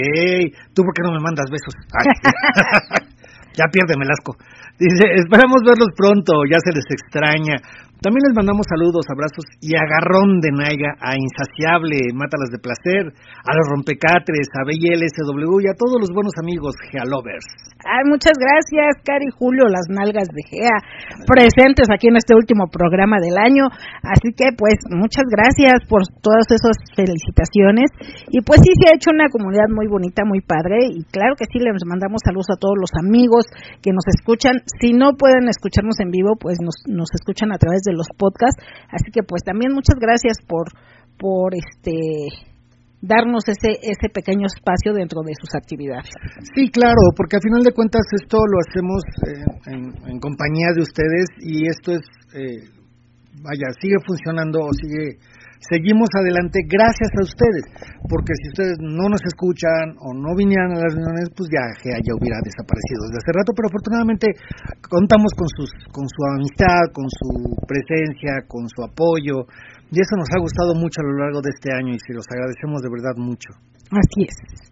¿Tú 0.73 0.81
por 0.81 0.93
qué 0.95 1.03
no 1.03 1.11
me 1.13 1.19
mandas 1.19 1.45
besos? 1.51 1.75
ya 3.57 3.65
piérdeme 3.73 4.05
el 4.05 4.13
asco. 4.13 4.37
Dice, 4.77 5.09
esperamos 5.17 5.65
verlos 5.65 5.89
pronto, 5.97 6.45
ya 6.45 6.61
se 6.61 6.69
les 6.69 6.85
extraña. 6.85 7.57
También 7.97 8.29
les 8.29 8.37
mandamos 8.37 8.61
saludos, 8.69 9.09
abrazos 9.09 9.41
y 9.57 9.73
agarrón 9.73 10.37
de 10.37 10.53
Naiga 10.53 10.93
a 11.01 11.17
Insaciable, 11.17 12.13
Mátalas 12.13 12.53
de 12.53 12.61
Placer, 12.61 13.09
a 13.09 13.51
los 13.57 13.65
Rompecatres, 13.73 14.53
a 14.53 14.69
BLSW 14.69 15.65
y 15.65 15.67
a 15.67 15.73
todos 15.73 15.97
los 15.97 16.13
buenos 16.13 16.37
amigos 16.37 16.77
Gealovers. 16.93 17.45
Ay, 17.81 18.05
muchas 18.05 18.37
gracias, 18.37 19.01
Cari 19.01 19.33
Julio, 19.33 19.65
las 19.65 19.89
nalgas 19.89 20.29
de 20.29 20.45
Gea, 20.45 20.77
presentes 21.25 21.89
aquí 21.89 22.09
en 22.09 22.17
este 22.17 22.37
último 22.37 22.69
programa 22.69 23.17
del 23.17 23.37
año. 23.37 23.65
Así 24.05 24.29
que, 24.33 24.53
pues, 24.53 24.77
muchas 24.93 25.25
gracias 25.29 25.81
por 25.89 26.05
todas 26.21 26.45
esas 26.53 26.77
felicitaciones. 26.93 27.89
Y 28.29 28.41
pues 28.41 28.61
sí, 28.61 28.77
se 28.77 28.89
ha 28.89 28.97
hecho 28.97 29.09
una 29.09 29.29
comunidad 29.29 29.69
muy 29.73 29.87
bonita, 29.87 30.21
muy 30.25 30.41
padre. 30.41 30.89
Y 30.89 31.01
claro 31.09 31.33
que 31.37 31.49
sí, 31.49 31.57
les 31.57 31.73
mandamos 31.85 32.21
saludos 32.21 32.49
a 32.53 32.59
todos 32.59 32.77
los 32.77 32.93
amigos 32.97 33.45
que 33.81 33.93
nos 33.93 34.05
escuchan. 34.09 34.61
Si 34.81 34.93
no 34.93 35.17
pueden 35.17 35.49
escucharnos 35.49 35.97
en 36.01 36.11
vivo, 36.11 36.37
pues 36.37 36.57
nos, 36.61 36.81
nos 36.85 37.09
escuchan 37.13 37.53
a 37.53 37.57
través 37.57 37.86
de 37.86 37.86
de 37.87 37.95
los 37.95 38.07
podcasts. 38.19 38.59
Así 38.91 39.09
que 39.11 39.23
pues 39.23 39.41
también 39.43 39.71
muchas 39.71 39.95
gracias 39.95 40.37
por, 40.43 40.67
por 41.17 41.55
este 41.55 42.51
darnos 42.99 43.47
ese 43.47 43.77
ese 43.81 44.09
pequeño 44.11 44.47
espacio 44.47 44.91
dentro 44.91 45.21
de 45.23 45.33
sus 45.39 45.55
actividades. 45.55 46.11
Sí, 46.53 46.69
claro, 46.69 47.15
porque 47.15 47.37
al 47.37 47.45
final 47.45 47.63
de 47.63 47.71
cuentas 47.71 48.03
esto 48.11 48.37
lo 48.37 48.57
hacemos 48.59 49.01
en, 49.71 50.19
compañía 50.19 50.73
de 50.75 50.81
ustedes 50.81 51.29
y 51.39 51.67
esto 51.69 51.93
es, 51.93 52.03
eh, 52.33 52.67
vaya, 53.41 53.71
sigue 53.79 53.95
funcionando, 54.05 54.67
sigue 54.73 55.21
seguimos 55.59 56.09
adelante 56.13 56.61
gracias 56.67 57.11
a 57.17 57.23
ustedes, 57.23 57.65
porque 58.09 58.33
si 58.41 58.49
ustedes 58.53 58.77
no 58.79 59.09
nos 59.09 59.21
escuchan 59.25 59.97
o 59.99 60.13
no 60.13 60.35
vinieran 60.35 60.75
a 60.75 60.81
las 60.83 60.93
reuniones, 60.93 61.29
pues 61.35 61.49
ya 61.49 61.65
ya 61.83 62.13
hubiera 62.13 62.37
desaparecido 62.43 63.09
desde 63.09 63.21
hace 63.21 63.33
rato, 63.33 63.51
pero 63.55 63.67
afortunadamente 63.69 64.27
contamos 64.85 65.31
con 65.33 65.49
sus 65.49 65.71
con 65.91 66.05
su 66.05 66.21
amistad, 66.35 66.91
con 66.93 67.07
su 67.09 67.55
presencia, 67.65 68.45
con 68.47 68.67
su 68.69 68.83
apoyo, 68.83 69.47
y 69.89 70.01
eso 70.01 70.13
nos 70.19 70.29
ha 70.35 70.39
gustado 70.39 70.75
mucho 70.75 71.01
a 71.01 71.07
lo 71.07 71.15
largo 71.23 71.41
de 71.41 71.51
este 71.53 71.71
año 71.71 71.93
y 71.95 71.99
se 71.99 72.13
los 72.13 72.25
agradecemos 72.29 72.81
de 72.81 72.89
verdad 72.89 73.15
mucho. 73.15 73.49
Así 73.91 74.27
es. 74.27 74.66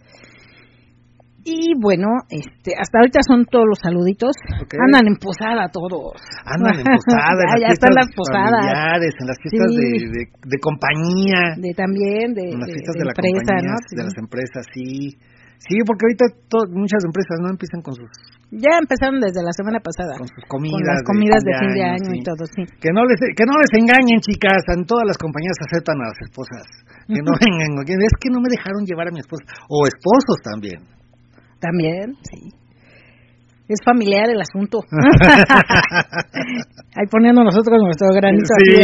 Y 1.46 1.78
bueno, 1.78 2.10
este, 2.34 2.74
hasta 2.74 2.98
ahorita 2.98 3.22
son 3.22 3.46
todos 3.46 3.70
los 3.70 3.78
saluditos. 3.78 4.34
Andan 4.82 5.06
en 5.06 5.16
posada 5.22 5.70
todos. 5.70 6.18
Andan 6.42 6.82
en 6.82 6.90
posada. 6.98 7.46
ya, 7.62 7.70
están 7.70 7.94
las 7.94 8.10
posadas. 8.18 8.66
En 8.66 9.28
las 9.30 9.38
fiestas 9.38 9.70
de, 9.78 10.26
de, 10.26 10.58
compañía. 10.58 11.54
De 11.62 11.70
también, 11.78 12.34
de, 12.34 12.50
en 12.50 12.58
las 12.58 12.74
fiestas 12.74 12.98
de, 12.98 13.06
la 13.06 13.14
empresa, 13.14 13.54
¿no? 13.62 13.78
De 13.78 14.04
las 14.10 14.18
empresas, 14.18 14.66
sí. 14.74 15.14
Sí, 15.62 15.78
porque 15.86 16.10
ahorita 16.10 16.26
muchas 16.74 17.06
empresas 17.06 17.38
no 17.40 17.50
empiezan 17.54 17.82
con 17.82 17.94
sus 17.94 18.10
ya 18.56 18.78
empezaron 18.78 19.20
desde 19.20 19.42
la 19.42 19.52
semana 19.52 19.82
pasada. 19.82 20.16
Con 20.16 20.30
sus 20.30 20.46
comidas. 20.48 20.80
Con 20.80 20.88
las 20.88 21.04
comidas 21.04 21.42
de, 21.44 21.52
fin 21.60 21.74
de 21.74 21.84
año, 21.84 22.12
y 22.14 22.22
todo, 22.24 22.46
sí. 22.46 22.64
Que 22.80 22.94
no, 22.94 23.04
les, 23.04 23.20
que 23.20 23.44
no 23.44 23.58
les 23.58 23.72
engañen, 23.76 24.22
chicas. 24.22 24.64
En 24.72 24.86
todas 24.86 25.04
las 25.04 25.18
compañías 25.18 25.58
aceptan 25.60 25.98
a 26.00 26.14
las 26.14 26.20
esposas. 26.24 26.64
Que 27.10 27.20
no 27.20 27.34
vengan. 27.42 27.84
Es 27.84 28.16
que 28.22 28.30
no 28.30 28.40
me 28.40 28.48
dejaron 28.48 28.86
llevar 28.86 29.10
a 29.10 29.12
mi 29.12 29.20
esposa. 29.20 29.44
O 29.68 29.84
esposos 29.90 30.40
también. 30.46 30.80
También, 31.66 32.14
sí. 32.22 32.54
Es 33.68 33.82
familiar 33.84 34.30
el 34.30 34.40
asunto. 34.40 34.78
Ahí 36.96 37.08
poniendo 37.10 37.44
nosotros 37.44 37.82
nuestro 37.82 38.14
granito 38.14 38.54
sí. 38.62 38.78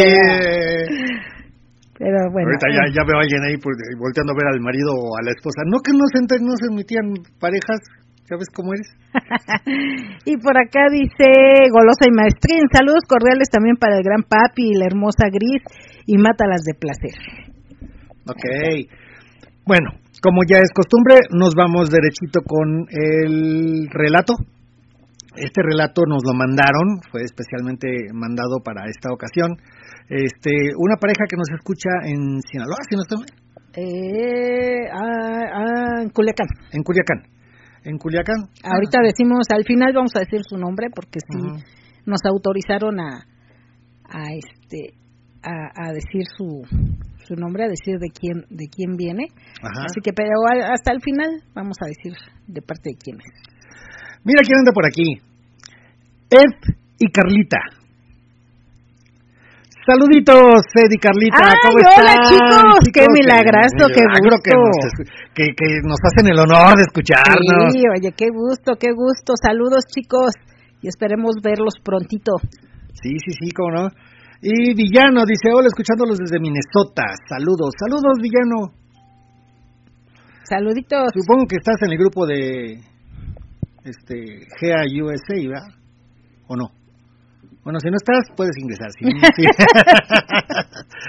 Pero 2.01 2.17
bueno. 2.33 2.49
Ahorita 2.49 2.67
ya, 2.73 2.81
ya, 2.89 3.05
veo 3.05 3.17
a 3.17 3.21
alguien 3.21 3.43
ahí 3.45 3.61
pues, 3.61 3.77
volteando 4.01 4.33
a 4.33 4.35
ver 4.41 4.49
al 4.49 4.59
marido 4.59 4.89
o 4.89 5.13
a 5.13 5.21
la 5.21 5.29
esposa. 5.37 5.61
No 5.69 5.77
que 5.85 5.93
no 5.93 6.01
se, 6.09 6.17
no 6.41 6.57
se 6.57 6.73
emitían 6.73 7.13
parejas, 7.37 7.77
¿sabes 8.25 8.49
cómo 8.49 8.73
eres? 8.73 8.89
y 10.25 10.33
por 10.41 10.57
acá 10.57 10.89
dice 10.89 11.29
Golosa 11.69 12.09
y 12.09 12.17
Maestrín, 12.17 12.65
saludos 12.73 13.05
cordiales 13.05 13.53
también 13.53 13.77
para 13.77 13.97
el 13.97 14.03
gran 14.03 14.25
papi 14.25 14.73
y 14.73 14.79
la 14.81 14.89
hermosa 14.89 15.29
Gris 15.29 15.61
y 16.07 16.17
Mátalas 16.17 16.65
de 16.65 16.73
placer. 16.73 17.13
Ok. 18.25 18.89
Bueno, 19.67 19.93
como 20.21 20.41
ya 20.47 20.57
es 20.57 20.69
costumbre, 20.73 21.15
nos 21.31 21.55
vamos 21.55 21.89
derechito 21.89 22.41
con 22.45 22.85
el 22.89 23.87
relato. 23.89 24.33
Este 25.35 25.61
relato 25.63 26.03
nos 26.07 26.21
lo 26.23 26.33
mandaron, 26.33 27.01
fue 27.09 27.21
especialmente 27.23 27.87
mandado 28.13 28.59
para 28.63 28.85
esta 28.85 29.11
ocasión. 29.11 29.57
Este, 30.09 30.51
una 30.77 30.97
pareja 30.97 31.25
que 31.27 31.37
nos 31.37 31.49
escucha 31.49 31.89
en 32.03 32.41
Sinaloa, 32.41 32.77
si 32.87 32.95
no 32.95 33.01
estoy 33.01 33.25
eh, 33.73 34.89
ah, 34.91 35.47
ah, 35.53 36.01
en 36.01 36.09
Culiacán. 36.09 36.47
En 36.73 36.83
Culiacán. 36.83 37.23
En 37.85 37.97
Culiacán. 37.97 38.49
Ahorita 38.63 38.99
decimos, 39.01 39.47
al 39.49 39.63
final 39.63 39.93
vamos 39.95 40.11
a 40.15 40.19
decir 40.19 40.41
su 40.43 40.57
nombre 40.57 40.87
porque 40.93 41.19
sí 41.19 41.39
nos 42.05 42.19
autorizaron 42.25 42.99
a, 42.99 43.25
a 44.03 44.33
este, 44.33 44.97
a 45.41 45.93
decir 45.93 46.23
su, 46.35 46.63
su 47.31 47.39
nombre, 47.39 47.63
a 47.63 47.71
decir 47.71 47.95
de 47.95 48.11
quién, 48.11 48.43
de 48.51 48.67
quién 48.67 48.99
viene. 48.99 49.31
Así 49.63 50.03
que, 50.03 50.11
pero 50.11 50.35
hasta 50.67 50.91
el 50.91 50.99
final 50.99 51.39
vamos 51.55 51.77
a 51.79 51.87
decir 51.87 52.11
de 52.47 52.61
parte 52.61 52.91
de 52.91 52.97
quién 52.99 53.15
es. 53.23 53.31
Mira 54.27 54.43
quién 54.43 54.59
anda 54.59 54.75
por 54.75 54.85
aquí. 54.85 55.15
Ed 56.27 56.51
y 56.99 57.07
Carlita. 57.07 57.59
Saluditos, 59.81 60.61
Ed 60.77 60.91
y 60.91 60.99
Carlita, 60.99 61.57
¿cómo 61.63 61.81
hola, 61.81 62.13
chicos, 62.29 62.85
qué 62.93 63.05
milagroso, 63.09 63.89
qué 63.89 64.03
gusto. 64.05 64.37
Que 64.43 64.53
nos, 64.53 65.55
que, 65.57 65.67
nos 65.81 65.99
hacen 66.05 66.29
el 66.29 66.37
honor 66.37 66.77
de 66.77 66.83
escucharnos. 66.85 67.73
Sí, 67.73 67.81
oye, 67.89 68.13
qué 68.15 68.29
gusto, 68.29 68.75
qué 68.77 68.93
gusto. 68.93 69.33
Saludos, 69.41 69.85
chicos, 69.89 70.37
y 70.81 70.87
esperemos 70.87 71.41
verlos 71.41 71.73
prontito. 71.83 72.37
Sí, 72.93 73.09
sí, 73.25 73.33
sí, 73.41 73.51
cómo 73.51 73.71
no. 73.71 73.89
Y 74.41 74.73
Villano 74.73 75.21
dice, 75.23 75.53
hola, 75.53 75.67
escuchándolos 75.67 76.17
desde 76.17 76.39
Minnesota. 76.39 77.03
Saludos, 77.29 77.75
saludos, 77.77 78.17
Villano. 78.17 78.73
Saluditos. 80.43 81.11
Supongo 81.13 81.45
que 81.45 81.57
estás 81.57 81.77
en 81.85 81.91
el 81.91 81.99
grupo 81.99 82.25
de 82.25 82.81
este 83.83 84.47
GA 84.59 84.81
USA, 84.89 85.35
¿verdad? 85.47 85.69
¿O 86.47 86.55
no? 86.55 86.71
Bueno, 87.63 87.79
si 87.79 87.91
no 87.91 87.97
estás, 87.97 88.33
puedes 88.35 88.57
ingresar. 88.57 88.89
Si, 88.97 89.05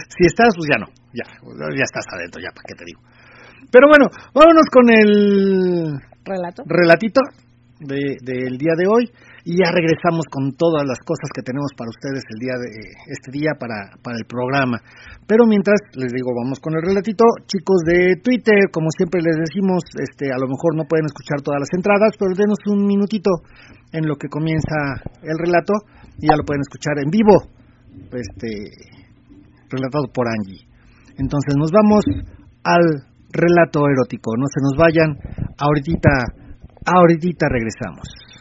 si, 0.09 0.27
estás, 0.27 0.55
pues 0.55 0.69
ya 0.71 0.79
no. 0.79 0.87
Ya, 1.15 1.25
ya 1.75 1.85
estás 1.85 2.05
adentro, 2.13 2.39
ya, 2.41 2.51
¿para 2.55 2.65
qué 2.69 2.75
te 2.75 2.85
digo? 2.85 3.01
Pero 3.71 3.89
bueno, 3.89 4.11
vámonos 4.35 4.67
con 4.71 4.91
el... 4.91 5.99
Relato. 6.23 6.65
Relatito 6.67 7.23
del 7.81 8.19
de, 8.21 8.57
día 8.59 8.75
de 8.77 8.87
hoy 8.87 9.11
y 9.45 9.59
ya 9.59 9.75
regresamos 9.75 10.27
con 10.31 10.55
todas 10.55 10.87
las 10.87 10.99
cosas 11.03 11.27
que 11.35 11.43
tenemos 11.43 11.75
para 11.75 11.91
ustedes 11.91 12.23
el 12.31 12.39
día 12.39 12.55
de 12.55 12.71
este 13.11 13.31
día 13.35 13.59
para, 13.59 13.91
para 14.03 14.17
el 14.17 14.27
programa. 14.27 14.79
Pero 15.27 15.47
mientras 15.47 15.79
les 15.99 16.13
digo, 16.15 16.31
vamos 16.31 16.61
con 16.61 16.75
el 16.75 16.83
relatito, 16.83 17.25
chicos 17.51 17.83
de 17.87 18.23
Twitter, 18.23 18.71
como 18.71 18.87
siempre 18.95 19.21
les 19.21 19.35
decimos, 19.35 19.83
este 19.99 20.31
a 20.31 20.39
lo 20.39 20.47
mejor 20.47 20.79
no 20.79 20.87
pueden 20.87 21.07
escuchar 21.07 21.43
todas 21.43 21.59
las 21.59 21.73
entradas, 21.75 22.15
pero 22.15 22.39
denos 22.39 22.59
un 22.71 22.87
minutito 22.87 23.31
en 23.91 24.07
lo 24.07 24.15
que 24.15 24.29
comienza 24.29 25.03
el 25.23 25.37
relato 25.39 25.75
y 26.19 26.31
ya 26.31 26.37
lo 26.39 26.47
pueden 26.47 26.63
escuchar 26.63 27.03
en 27.03 27.11
vivo. 27.11 27.51
Este 28.15 28.49
relatado 29.69 30.07
por 30.13 30.29
Angie. 30.29 30.69
Entonces 31.19 31.55
nos 31.59 31.71
vamos 31.73 32.05
al 32.65 32.85
relato 33.33 33.89
erótico, 33.89 34.37
no 34.37 34.47
se 34.47 34.61
nos 34.61 34.77
vayan, 34.77 35.11
ahorita 35.59 36.43
ahorita 36.85 37.47
regresamos. 37.49 38.32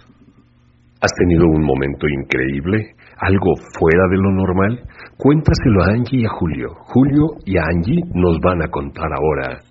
¿Has 1.01 1.11
tenido 1.15 1.47
un 1.47 1.63
momento 1.63 2.07
increíble? 2.07 2.93
¿Algo 3.17 3.55
fuera 3.79 4.07
de 4.07 4.17
lo 4.17 4.31
normal? 4.31 4.83
Cuéntaselo 5.17 5.81
a 5.81 5.93
Angie 5.93 6.21
y 6.21 6.25
a 6.25 6.29
Julio. 6.29 6.75
Julio 6.93 7.37
y 7.43 7.57
Angie 7.57 8.03
nos 8.13 8.39
van 8.39 8.61
a 8.61 8.67
contar 8.67 9.09
ahora 9.11 9.61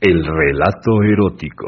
el 0.00 0.24
relato 0.24 1.02
erótico. 1.02 1.66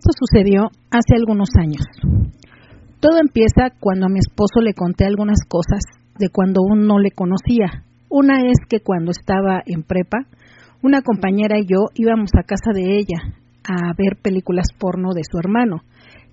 Sucedió 0.00 0.70
hace 0.90 1.16
algunos 1.16 1.50
años. 1.58 1.84
Todo 3.00 3.18
empieza 3.20 3.74
cuando 3.80 4.06
a 4.06 4.08
mi 4.08 4.18
esposo 4.18 4.60
le 4.62 4.74
conté 4.74 5.04
algunas 5.04 5.38
cosas 5.46 5.82
de 6.18 6.28
cuando 6.30 6.60
aún 6.60 6.86
no 6.86 6.98
le 6.98 7.10
conocía. 7.10 7.84
Una 8.08 8.40
es 8.46 8.58
que 8.68 8.80
cuando 8.80 9.10
estaba 9.10 9.62
en 9.66 9.82
prepa, 9.82 10.26
una 10.82 11.02
compañera 11.02 11.58
y 11.58 11.66
yo 11.66 11.86
íbamos 11.94 12.30
a 12.38 12.44
casa 12.44 12.72
de 12.72 12.98
ella 12.98 13.18
a 13.66 13.92
ver 13.96 14.16
películas 14.22 14.68
porno 14.78 15.12
de 15.14 15.22
su 15.24 15.38
hermano, 15.38 15.82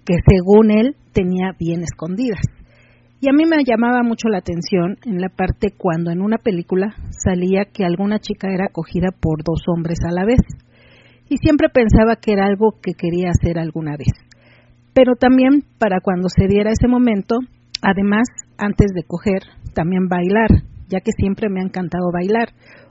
que 0.06 0.16
según 0.28 0.72
él 0.72 0.96
tenía 1.14 1.52
bien 1.58 1.84
escondidas. 1.84 2.42
Y 3.20 3.30
a 3.30 3.34
mí 3.34 3.44
me 3.46 3.64
llamaba 3.64 4.02
mucho 4.04 4.30
la 4.30 4.40
atención 4.40 4.98
en 5.06 5.22
la 5.22 5.30
parte 5.30 5.70
cuando 5.78 6.12
en 6.12 6.22
una 6.22 6.38
película 6.38 6.96
salía 7.12 7.66
que 7.66 7.86
alguna 7.86 8.20
chica 8.20 8.48
era 8.52 8.66
acogida 8.66 9.10
por 9.12 9.44
dos 9.44 9.62
hombres 9.68 10.00
a 10.08 10.12
la 10.12 10.26
vez 10.26 10.40
y 11.32 11.38
siempre 11.38 11.70
pensaba 11.70 12.18
que 12.18 12.34
era 12.34 12.46
algo 12.46 12.76
que 12.84 12.92
quería 12.92 13.30
hacer 13.30 13.58
alguna 13.58 13.96
vez. 13.96 14.12
Pero 14.94 15.16
también 15.16 15.64
para 15.80 16.02
cuando 16.04 16.28
se 16.28 16.46
diera 16.46 16.72
ese 16.72 16.90
momento, 16.90 17.36
además, 17.82 18.28
antes 18.58 18.88
de 18.94 19.04
coger, 19.08 19.40
también 19.74 20.10
bailar, 20.10 20.50
ya 20.90 21.00
que 21.00 21.14
siempre 21.18 21.48
me 21.50 21.62
ha 21.62 21.64
encantado 21.64 22.12
bailar, 22.12 22.50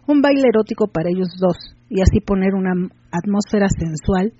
un 0.08 0.22
baile 0.22 0.48
erótico 0.48 0.86
para 0.88 1.10
ellos 1.10 1.28
dos 1.38 1.76
y 1.90 2.00
así 2.00 2.20
poner 2.20 2.54
una 2.54 2.72
atmósfera 3.12 3.68
sensual 3.68 4.32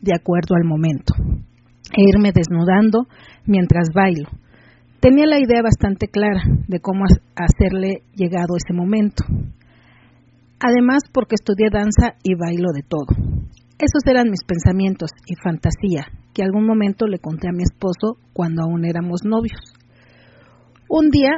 de 0.00 0.14
acuerdo 0.14 0.56
al 0.56 0.64
momento. 0.64 1.12
E 1.94 2.08
irme 2.08 2.32
desnudando 2.32 3.06
mientras 3.44 3.88
bailo. 3.94 4.30
Tenía 5.00 5.26
la 5.26 5.38
idea 5.38 5.60
bastante 5.62 6.08
clara 6.08 6.40
de 6.68 6.80
cómo 6.80 7.04
hacerle 7.36 8.00
llegado 8.14 8.56
ese 8.56 8.72
momento. 8.72 9.24
Además, 10.58 11.02
porque 11.12 11.34
estudié 11.34 11.68
danza 11.70 12.16
y 12.22 12.34
bailo 12.34 12.72
de 12.72 12.82
todo. 12.82 13.31
Esos 13.82 14.06
eran 14.06 14.30
mis 14.30 14.44
pensamientos 14.46 15.10
y 15.26 15.34
fantasía 15.42 16.06
que 16.32 16.44
algún 16.44 16.64
momento 16.64 17.08
le 17.08 17.18
conté 17.18 17.48
a 17.48 17.52
mi 17.52 17.64
esposo 17.64 18.16
cuando 18.32 18.62
aún 18.62 18.84
éramos 18.84 19.24
novios. 19.24 19.58
Un 20.88 21.10
día, 21.10 21.32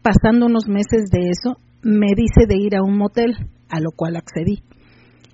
pasando 0.00 0.46
unos 0.46 0.66
meses 0.66 1.10
de 1.12 1.28
eso, 1.28 1.60
me 1.82 2.06
dice 2.16 2.46
de 2.48 2.56
ir 2.56 2.74
a 2.74 2.82
un 2.82 2.96
motel, 2.96 3.36
a 3.68 3.80
lo 3.80 3.90
cual 3.94 4.16
accedí. 4.16 4.62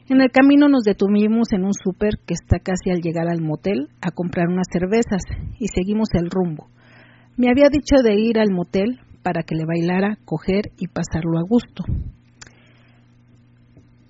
En 0.09 0.21
el 0.21 0.33
camino 0.33 0.69
nos 0.69 0.83
detuvimos 0.83 1.53
en 1.53 1.65
un 1.65 1.73
súper 1.73 2.15
que 2.27 2.35
está 2.35 2.59
casi 2.59 2.91
al 2.91 3.01
llegar 3.01 3.29
al 3.29 3.41
motel 3.41 3.89
a 4.03 4.11
comprar 4.11 4.49
unas 4.49 4.67
cervezas 4.73 5.23
y 5.61 5.69
seguimos 5.69 6.09
el 6.15 6.31
rumbo. 6.31 6.67
Me 7.37 7.49
había 7.49 7.69
dicho 7.71 8.03
de 8.03 8.21
ir 8.21 8.41
al 8.41 8.51
motel 8.51 8.99
para 9.23 9.45
que 9.45 9.55
le 9.55 9.67
bailara, 9.67 10.19
coger 10.25 10.73
y 10.79 10.89
pasarlo 10.89 11.39
a 11.39 11.47
gusto. 11.49 11.85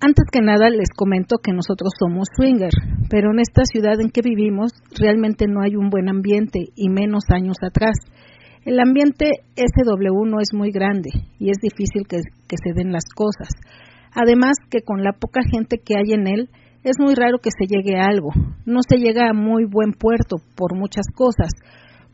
Antes 0.02 0.24
que 0.32 0.40
nada 0.40 0.70
les 0.70 0.88
comento 0.96 1.36
que 1.42 1.52
nosotros 1.52 1.92
somos 1.98 2.28
swinger, 2.34 2.72
pero 3.10 3.32
en 3.32 3.40
esta 3.40 3.64
ciudad 3.70 4.00
en 4.00 4.08
que 4.08 4.22
vivimos 4.22 4.72
realmente 4.98 5.46
no 5.46 5.60
hay 5.60 5.76
un 5.76 5.90
buen 5.90 6.08
ambiente 6.08 6.70
y 6.74 6.88
menos 6.88 7.24
años 7.28 7.58
atrás. 7.60 7.96
El 8.64 8.80
ambiente 8.80 9.28
SW 9.56 10.24
no 10.24 10.40
es 10.40 10.54
muy 10.54 10.70
grande 10.70 11.10
y 11.38 11.50
es 11.50 11.58
difícil 11.60 12.08
que, 12.08 12.16
que 12.48 12.56
se 12.56 12.72
den 12.72 12.92
las 12.92 13.04
cosas. 13.14 13.50
Además 14.14 14.56
que 14.70 14.80
con 14.80 15.04
la 15.04 15.12
poca 15.12 15.42
gente 15.42 15.76
que 15.84 15.98
hay 15.98 16.14
en 16.14 16.26
él, 16.28 16.48
es 16.82 16.96
muy 16.98 17.14
raro 17.14 17.36
que 17.38 17.50
se 17.50 17.66
llegue 17.66 18.00
a 18.00 18.06
algo. 18.06 18.30
No 18.64 18.80
se 18.80 18.96
llega 18.96 19.28
a 19.28 19.34
muy 19.34 19.66
buen 19.66 19.92
puerto 19.92 20.36
por 20.56 20.74
muchas 20.74 21.04
cosas, 21.14 21.50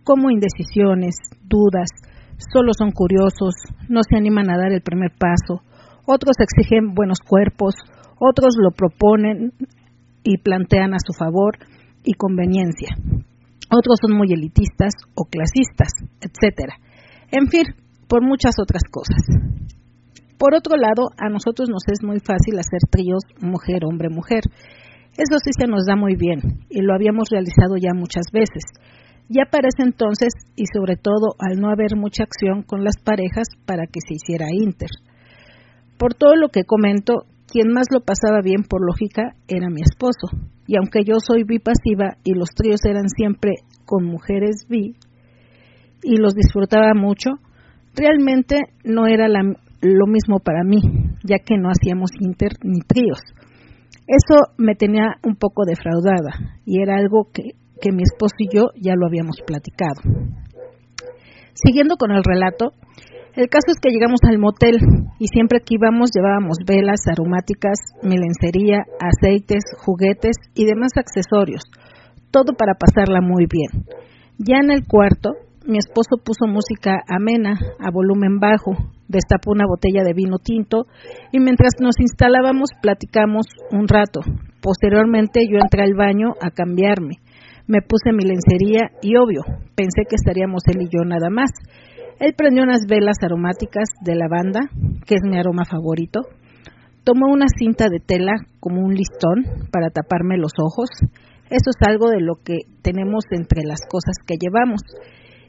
como 0.02 0.32
indecisiones, 0.32 1.14
dudas, 1.44 1.90
solo 2.52 2.72
son 2.76 2.90
curiosos, 2.90 3.54
no 3.88 4.00
se 4.02 4.16
animan 4.16 4.50
a 4.50 4.58
dar 4.58 4.72
el 4.72 4.82
primer 4.82 5.12
paso, 5.16 5.62
otros 6.06 6.36
exigen 6.38 6.94
buenos 6.94 7.18
cuerpos, 7.20 7.74
otros 8.18 8.54
lo 8.58 8.70
proponen 8.70 9.52
y 10.22 10.38
plantean 10.38 10.94
a 10.94 10.98
su 11.04 11.12
favor 11.12 11.58
y 12.04 12.14
conveniencia. 12.14 12.96
Otros 13.70 13.98
son 14.00 14.16
muy 14.16 14.32
elitistas 14.32 14.94
o 15.14 15.24
clasistas, 15.24 15.90
etcétera. 16.20 16.74
En 17.30 17.48
fin, 17.48 17.64
por 18.08 18.22
muchas 18.22 18.54
otras 18.60 18.82
cosas. 18.90 19.18
Por 20.38 20.54
otro 20.54 20.76
lado, 20.76 21.10
a 21.18 21.28
nosotros 21.28 21.68
nos 21.68 21.82
es 21.88 22.04
muy 22.04 22.20
fácil 22.20 22.58
hacer 22.58 22.80
tríos 22.90 23.22
mujer, 23.40 23.84
hombre, 23.84 24.08
mujer. 24.08 24.44
Eso 25.16 25.38
sí 25.42 25.50
se 25.58 25.66
nos 25.66 25.86
da 25.86 25.96
muy 25.96 26.14
bien 26.14 26.64
y 26.68 26.82
lo 26.82 26.94
habíamos 26.94 27.28
realizado 27.30 27.76
ya 27.76 27.94
muchas 27.94 28.26
veces. 28.32 28.62
Ya 29.28 29.44
parece 29.50 29.82
entonces, 29.82 30.28
y 30.54 30.66
sobre 30.72 30.96
todo 30.96 31.34
al 31.40 31.58
no 31.58 31.70
haber 31.70 31.96
mucha 31.96 32.22
acción 32.22 32.62
con 32.62 32.84
las 32.84 32.96
parejas 33.02 33.48
para 33.64 33.86
que 33.86 33.98
se 34.06 34.14
hiciera 34.14 34.46
inter. 34.52 34.90
Por 35.98 36.14
todo 36.14 36.36
lo 36.36 36.48
que 36.48 36.64
comento, 36.64 37.24
quien 37.46 37.72
más 37.72 37.86
lo 37.90 38.00
pasaba 38.00 38.40
bien 38.42 38.62
por 38.68 38.80
lógica 38.84 39.34
era 39.48 39.68
mi 39.70 39.80
esposo. 39.82 40.28
Y 40.66 40.76
aunque 40.76 41.04
yo 41.04 41.14
soy 41.18 41.44
bipasiva 41.44 42.16
y 42.24 42.34
los 42.34 42.50
tríos 42.50 42.84
eran 42.84 43.08
siempre 43.08 43.52
con 43.84 44.04
mujeres 44.04 44.66
bi 44.68 44.96
y 46.02 46.16
los 46.16 46.34
disfrutaba 46.34 46.92
mucho, 46.94 47.30
realmente 47.94 48.56
no 48.84 49.06
era 49.06 49.26
lo 49.28 50.06
mismo 50.06 50.38
para 50.40 50.64
mí, 50.64 50.80
ya 51.24 51.38
que 51.38 51.56
no 51.56 51.68
hacíamos 51.70 52.10
inter 52.20 52.52
ni 52.62 52.80
tríos. 52.80 53.20
Eso 54.06 54.52
me 54.58 54.74
tenía 54.74 55.16
un 55.24 55.36
poco 55.36 55.64
defraudada 55.64 56.60
y 56.64 56.80
era 56.80 56.96
algo 56.96 57.28
que, 57.32 57.54
que 57.80 57.92
mi 57.92 58.02
esposo 58.02 58.34
y 58.38 58.54
yo 58.54 58.66
ya 58.80 58.94
lo 58.96 59.06
habíamos 59.06 59.36
platicado. 59.46 60.02
Siguiendo 61.54 61.96
con 61.96 62.12
el 62.12 62.22
relato, 62.22 62.72
el 63.36 63.48
caso 63.48 63.68
es 63.68 63.78
que 63.80 63.92
llegamos 63.92 64.20
al 64.24 64.38
motel 64.38 64.76
y 65.18 65.28
siempre 65.28 65.60
que 65.60 65.74
íbamos 65.74 66.10
llevábamos 66.14 66.58
velas 66.66 67.00
aromáticas, 67.06 67.78
melencería, 68.02 68.84
aceites, 68.98 69.62
juguetes 69.84 70.36
y 70.54 70.64
demás 70.64 70.92
accesorios, 70.96 71.62
todo 72.30 72.54
para 72.56 72.74
pasarla 72.74 73.20
muy 73.20 73.46
bien. 73.46 73.84
Ya 74.38 74.58
en 74.58 74.70
el 74.70 74.86
cuarto, 74.86 75.34
mi 75.66 75.78
esposo 75.78 76.22
puso 76.24 76.46
música 76.46 76.96
amena, 77.08 77.58
a 77.78 77.90
volumen 77.90 78.38
bajo, 78.38 78.72
destapó 79.08 79.52
una 79.52 79.66
botella 79.66 80.02
de 80.04 80.14
vino 80.14 80.38
tinto 80.38 80.86
y 81.32 81.40
mientras 81.40 81.72
nos 81.80 81.98
instalábamos 82.00 82.70
platicamos 82.80 83.46
un 83.70 83.88
rato. 83.88 84.20
Posteriormente 84.62 85.40
yo 85.50 85.58
entré 85.60 85.82
al 85.82 85.94
baño 85.94 86.32
a 86.40 86.50
cambiarme. 86.50 87.16
Me 87.66 87.82
puse 87.82 88.12
mi 88.12 88.24
lencería 88.24 88.92
y 89.02 89.16
obvio, 89.16 89.42
pensé 89.74 90.02
que 90.08 90.16
estaríamos 90.16 90.62
él 90.68 90.82
y 90.82 90.88
yo 90.88 91.04
nada 91.04 91.30
más. 91.30 91.50
Él 92.18 92.34
prendió 92.34 92.62
unas 92.62 92.86
velas 92.88 93.16
aromáticas 93.22 93.90
de 94.00 94.14
lavanda, 94.14 94.70
que 95.06 95.16
es 95.16 95.22
mi 95.22 95.38
aroma 95.38 95.64
favorito. 95.64 96.22
Tomó 97.04 97.26
una 97.30 97.46
cinta 97.58 97.88
de 97.90 98.00
tela 98.00 98.32
como 98.58 98.80
un 98.80 98.94
listón 98.94 99.68
para 99.70 99.90
taparme 99.90 100.38
los 100.38 100.52
ojos. 100.58 100.88
Eso 101.50 101.70
es 101.70 101.88
algo 101.88 102.08
de 102.08 102.20
lo 102.20 102.36
que 102.42 102.60
tenemos 102.82 103.24
entre 103.30 103.64
las 103.64 103.80
cosas 103.88 104.16
que 104.26 104.36
llevamos. 104.40 104.80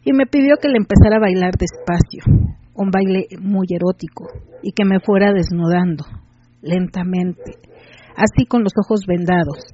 Y 0.03 0.11
me 0.11 0.25
pidió 0.25 0.57
que 0.61 0.67
le 0.67 0.77
empezara 0.77 1.17
a 1.17 1.21
bailar 1.21 1.53
despacio, 1.57 2.23
un 2.75 2.91
baile 2.91 3.27
muy 3.41 3.67
erótico, 3.73 4.27
y 4.61 4.73
que 4.73 4.85
me 4.85 4.99
fuera 4.99 5.33
desnudando, 5.33 6.05
lentamente, 6.61 7.57
así 8.15 8.45
con 8.45 8.63
los 8.63 8.73
ojos 8.77 9.01
vendados. 9.07 9.73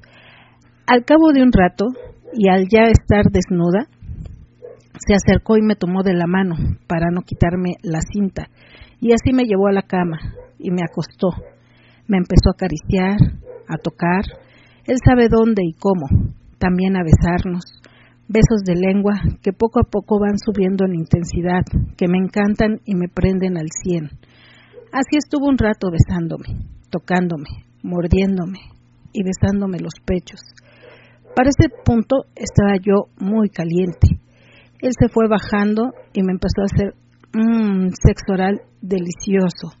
Al 0.86 1.04
cabo 1.04 1.32
de 1.32 1.42
un 1.42 1.52
rato, 1.52 1.86
y 2.32 2.48
al 2.48 2.66
ya 2.68 2.84
estar 2.84 3.24
desnuda, 3.30 3.86
se 4.98 5.14
acercó 5.14 5.56
y 5.56 5.62
me 5.62 5.76
tomó 5.76 6.02
de 6.02 6.14
la 6.14 6.26
mano 6.26 6.56
para 6.86 7.10
no 7.10 7.22
quitarme 7.22 7.74
la 7.82 8.00
cinta 8.00 8.48
y 9.00 9.12
así 9.12 9.32
me 9.34 9.44
llevó 9.44 9.68
a 9.68 9.72
la 9.72 9.82
cama 9.82 10.18
y 10.58 10.70
me 10.70 10.82
acostó. 10.82 11.30
Me 12.06 12.18
empezó 12.18 12.50
a 12.50 12.56
acariciar, 12.56 13.16
a 13.68 13.76
tocar, 13.76 14.24
él 14.86 14.96
sabe 15.04 15.28
dónde 15.28 15.62
y 15.64 15.72
cómo, 15.74 16.06
también 16.58 16.96
a 16.96 17.02
besarnos, 17.02 17.64
besos 18.28 18.62
de 18.64 18.74
lengua 18.76 19.14
que 19.42 19.52
poco 19.52 19.80
a 19.80 19.90
poco 19.90 20.18
van 20.20 20.38
subiendo 20.38 20.84
en 20.84 20.94
intensidad, 20.94 21.64
que 21.96 22.08
me 22.08 22.18
encantan 22.18 22.80
y 22.84 22.94
me 22.94 23.08
prenden 23.08 23.58
al 23.58 23.68
cien. 23.82 24.10
Así 24.92 25.16
estuvo 25.18 25.48
un 25.48 25.58
rato 25.58 25.90
besándome, 25.90 26.66
tocándome, 26.90 27.66
mordiéndome 27.82 28.60
y 29.12 29.22
besándome 29.24 29.80
los 29.80 29.94
pechos. 30.04 30.40
Para 31.34 31.50
ese 31.50 31.68
punto 31.84 32.26
estaba 32.36 32.76
yo 32.76 33.08
muy 33.18 33.48
caliente 33.48 34.13
él 34.80 34.92
se 34.98 35.08
fue 35.08 35.28
bajando 35.28 35.92
y 36.12 36.22
me 36.22 36.32
empezó 36.32 36.60
a 36.60 36.70
hacer 36.72 36.94
un 37.34 37.90
sexo 37.94 38.32
oral 38.32 38.62
delicioso, 38.80 39.72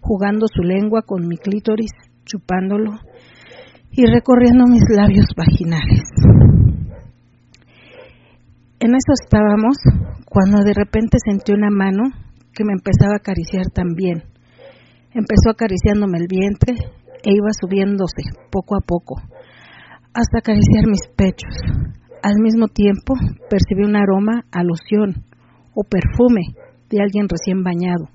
jugando 0.00 0.46
su 0.52 0.62
lengua 0.62 1.02
con 1.02 1.26
mi 1.26 1.36
clítoris, 1.36 1.90
chupándolo 2.24 2.92
y 3.90 4.06
recorriendo 4.06 4.66
mis 4.66 4.84
labios 4.88 5.26
vaginales. 5.36 6.02
En 8.80 8.94
eso 8.94 9.12
estábamos 9.22 9.76
cuando 10.26 10.64
de 10.64 10.74
repente 10.74 11.18
sentí 11.24 11.52
una 11.52 11.70
mano 11.70 12.10
que 12.52 12.64
me 12.64 12.72
empezaba 12.72 13.14
a 13.14 13.18
acariciar 13.18 13.66
también. 13.72 14.24
Empezó 15.14 15.50
acariciándome 15.50 16.18
el 16.18 16.26
vientre 16.26 16.74
e 17.22 17.30
iba 17.32 17.50
subiéndose 17.60 18.22
poco 18.50 18.76
a 18.76 18.80
poco 18.80 19.20
hasta 20.14 20.38
acariciar 20.38 20.86
mis 20.86 21.06
pechos. 21.16 21.54
Al 22.22 22.38
mismo 22.38 22.68
tiempo 22.68 23.14
percibí 23.50 23.82
un 23.82 23.96
aroma 23.96 24.44
a 24.52 24.62
loción 24.62 25.24
o 25.74 25.82
perfume 25.82 26.54
de 26.88 27.02
alguien 27.02 27.26
recién 27.28 27.64
bañado. 27.64 28.06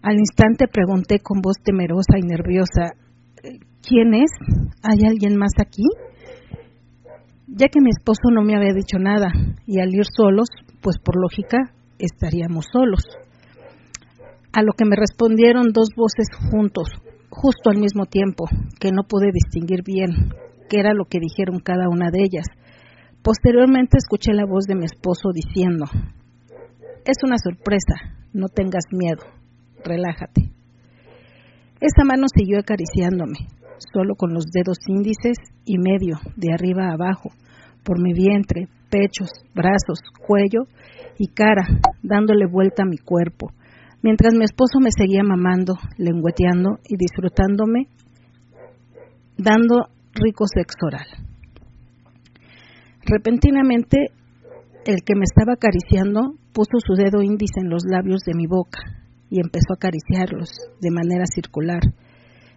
Al 0.00 0.18
instante 0.18 0.68
pregunté 0.68 1.18
con 1.18 1.42
voz 1.42 1.56
temerosa 1.62 2.16
y 2.16 2.22
nerviosa, 2.22 2.96
¿quién 3.86 4.14
es? 4.14 4.30
¿Hay 4.82 5.06
alguien 5.06 5.36
más 5.36 5.52
aquí? 5.58 5.84
Ya 7.46 7.68
que 7.68 7.82
mi 7.82 7.90
esposo 7.90 8.30
no 8.32 8.40
me 8.42 8.56
había 8.56 8.72
dicho 8.72 8.98
nada 8.98 9.28
y 9.66 9.80
al 9.80 9.94
ir 9.94 10.06
solos, 10.06 10.48
pues 10.80 10.96
por 10.98 11.20
lógica 11.20 11.58
estaríamos 11.98 12.64
solos. 12.72 13.02
A 14.54 14.62
lo 14.62 14.72
que 14.72 14.86
me 14.86 14.96
respondieron 14.96 15.72
dos 15.74 15.88
voces 15.94 16.28
juntos, 16.50 16.88
justo 17.28 17.68
al 17.68 17.80
mismo 17.80 18.06
tiempo, 18.06 18.46
que 18.80 18.92
no 18.92 19.02
pude 19.02 19.28
distinguir 19.30 19.82
bien 19.84 20.32
qué 20.70 20.80
era 20.80 20.94
lo 20.94 21.04
que 21.04 21.18
dijeron 21.20 21.60
cada 21.60 21.90
una 21.90 22.10
de 22.10 22.22
ellas 22.22 22.46
Posteriormente 23.24 23.96
escuché 23.96 24.34
la 24.34 24.44
voz 24.44 24.66
de 24.66 24.74
mi 24.74 24.84
esposo 24.84 25.30
diciendo, 25.32 25.86
es 27.06 27.16
una 27.24 27.38
sorpresa, 27.38 27.94
no 28.34 28.48
tengas 28.48 28.84
miedo, 28.92 29.24
relájate. 29.82 30.52
Esa 31.80 32.04
mano 32.04 32.26
siguió 32.28 32.58
acariciándome, 32.58 33.48
solo 33.94 34.14
con 34.14 34.34
los 34.34 34.44
dedos 34.52 34.76
índices 34.86 35.38
y 35.64 35.78
medio, 35.78 36.18
de 36.36 36.52
arriba 36.52 36.90
a 36.90 36.92
abajo, 36.92 37.30
por 37.82 37.98
mi 37.98 38.12
vientre, 38.12 38.68
pechos, 38.90 39.30
brazos, 39.54 40.00
cuello 40.26 40.64
y 41.18 41.28
cara, 41.28 41.66
dándole 42.02 42.44
vuelta 42.44 42.82
a 42.82 42.86
mi 42.86 42.98
cuerpo, 42.98 43.52
mientras 44.02 44.34
mi 44.34 44.44
esposo 44.44 44.80
me 44.80 44.90
seguía 44.90 45.22
mamando, 45.22 45.76
lengüeteando 45.96 46.78
y 46.86 46.98
disfrutándome, 46.98 47.88
dando 49.38 49.88
rico 50.12 50.44
sexo 50.46 50.88
oral. 50.88 51.33
Repentinamente, 53.06 53.98
el 54.86 55.02
que 55.04 55.14
me 55.14 55.24
estaba 55.24 55.54
acariciando 55.54 56.36
puso 56.52 56.78
su 56.78 56.94
dedo 56.94 57.22
índice 57.22 57.60
en 57.60 57.68
los 57.68 57.84
labios 57.84 58.22
de 58.24 58.34
mi 58.34 58.46
boca 58.46 58.80
y 59.28 59.40
empezó 59.40 59.72
a 59.72 59.76
acariciarlos 59.76 60.50
de 60.80 60.90
manera 60.90 61.24
circular. 61.26 61.80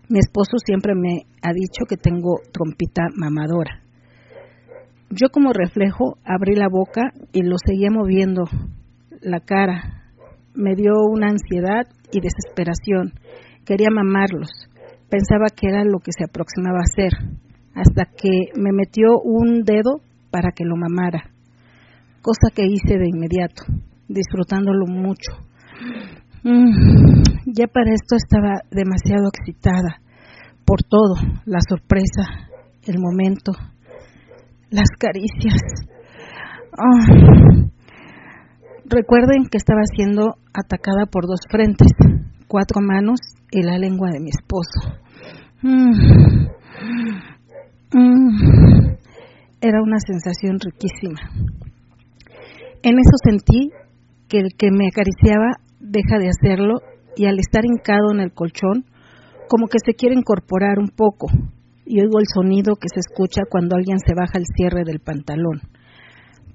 Mi 0.10 0.20
esposo 0.20 0.58
siempre 0.64 0.94
me 0.96 1.26
ha 1.42 1.52
dicho 1.52 1.84
que 1.88 1.98
tengo 1.98 2.40
trompita 2.54 3.04
mamadora. 3.16 3.84
Yo 5.10 5.30
como 5.32 5.52
reflejo 5.52 6.18
abrí 6.24 6.56
la 6.56 6.70
boca 6.70 7.12
y 7.34 7.42
lo 7.42 7.56
seguía 7.66 7.90
moviendo 7.92 8.44
la 9.22 9.42
cara. 9.42 10.12
Me 10.54 10.76
dio 10.76 10.94
una 11.12 11.28
ansiedad 11.28 11.88
y 12.12 12.22
desesperación. 12.22 13.14
Quería 13.66 13.90
mamarlos. 13.92 14.50
Pensaba 15.10 15.48
que 15.54 15.68
era 15.68 15.84
lo 15.84 16.00
que 16.00 16.12
se 16.18 16.24
aproximaba 16.24 16.80
a 16.80 16.88
hacer, 16.88 17.12
hasta 17.74 18.06
que 18.06 18.52
me 18.56 18.72
metió 18.72 19.20
un 19.24 19.64
dedo 19.64 20.02
para 20.32 20.52
que 20.52 20.64
lo 20.64 20.76
mamara, 20.76 21.32
cosa 22.22 22.54
que 22.54 22.66
hice 22.66 22.98
de 22.98 23.08
inmediato, 23.08 23.64
disfrutándolo 24.08 24.86
mucho. 24.88 25.32
Mm, 26.44 27.24
ya 27.46 27.68
para 27.68 27.92
esto 27.94 28.16
estaba 28.16 28.62
demasiado 28.72 29.30
excitada, 29.30 30.02
por 30.66 30.84
todo, 30.84 31.16
la 31.46 31.60
sorpresa, 31.68 32.50
el 32.86 33.00
momento, 33.00 33.54
las 34.70 34.90
caricias. 35.00 35.62
Ah. 36.74 37.68
Recuerden 38.90 39.48
que 39.52 39.58
estaba 39.58 39.82
siendo 39.96 40.36
atacada 40.54 41.06
por 41.12 41.26
dos 41.26 41.42
frentes, 41.50 41.92
cuatro 42.48 42.82
manos 42.82 43.20
y 43.52 43.62
la 43.64 43.78
lengua 43.78 44.10
de 44.12 44.20
mi 44.20 44.30
esposo. 44.30 44.98
Mm. 45.62 46.48
Mm. 47.94 48.77
Era 49.60 49.82
una 49.82 49.98
sensación 50.00 50.60
riquísima. 50.60 51.20
En 52.84 53.00
eso 53.00 53.18
sentí 53.24 53.72
que 54.30 54.38
el 54.38 54.54
que 54.56 54.70
me 54.70 54.88
acariciaba 54.88 55.58
deja 55.80 56.20
de 56.20 56.30
hacerlo 56.30 56.76
y 57.16 57.26
al 57.26 57.40
estar 57.40 57.66
hincado 57.66 58.12
en 58.14 58.20
el 58.20 58.34
colchón, 58.34 58.86
como 59.50 59.68
que 59.68 59.80
se 59.84 59.96
quiere 59.96 60.16
incorporar 60.16 60.78
un 60.78 60.90
poco 60.90 61.28
y 61.86 62.02
oigo 62.02 62.20
el 62.20 62.28
sonido 62.32 62.76
que 62.76 62.90
se 62.94 63.00
escucha 63.00 63.42
cuando 63.50 63.76
alguien 63.76 63.98
se 63.98 64.14
baja 64.14 64.38
el 64.38 64.46
cierre 64.56 64.84
del 64.86 65.00
pantalón. 65.00 65.62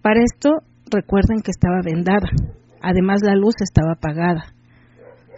Para 0.00 0.20
esto, 0.22 0.62
recuerden 0.88 1.40
que 1.42 1.50
estaba 1.50 1.80
vendada, 1.82 2.28
además 2.82 3.22
la 3.24 3.34
luz 3.34 3.54
estaba 3.60 3.94
apagada. 3.94 4.54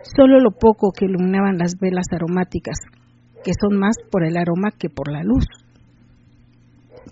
Solo 0.03 0.39
lo 0.41 0.51
poco 0.51 0.93
que 0.93 1.07
iluminaban 1.07 1.57
las 1.57 1.77
velas 1.81 2.07
aromáticas, 2.13 2.77
que 3.43 3.53
son 3.59 3.79
más 3.79 3.97
por 4.11 4.25
el 4.25 4.37
aroma 4.37 4.71
que 4.79 4.91
por 4.91 5.11
la 5.11 5.23
luz. 5.23 5.47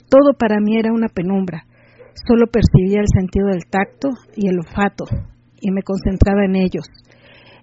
Todo 0.09 0.35
para 0.39 0.61
mí 0.61 0.77
era 0.79 0.93
una 0.93 1.09
penumbra, 1.09 1.65
solo 2.27 2.47
percibía 2.47 3.01
el 3.01 3.09
sentido 3.13 3.49
del 3.49 3.67
tacto 3.71 4.09
y 4.37 4.49
el 4.49 4.59
olfato, 4.59 5.05
y 5.61 5.71
me 5.71 5.83
concentraba 5.83 6.45
en 6.45 6.57
ellos, 6.57 6.87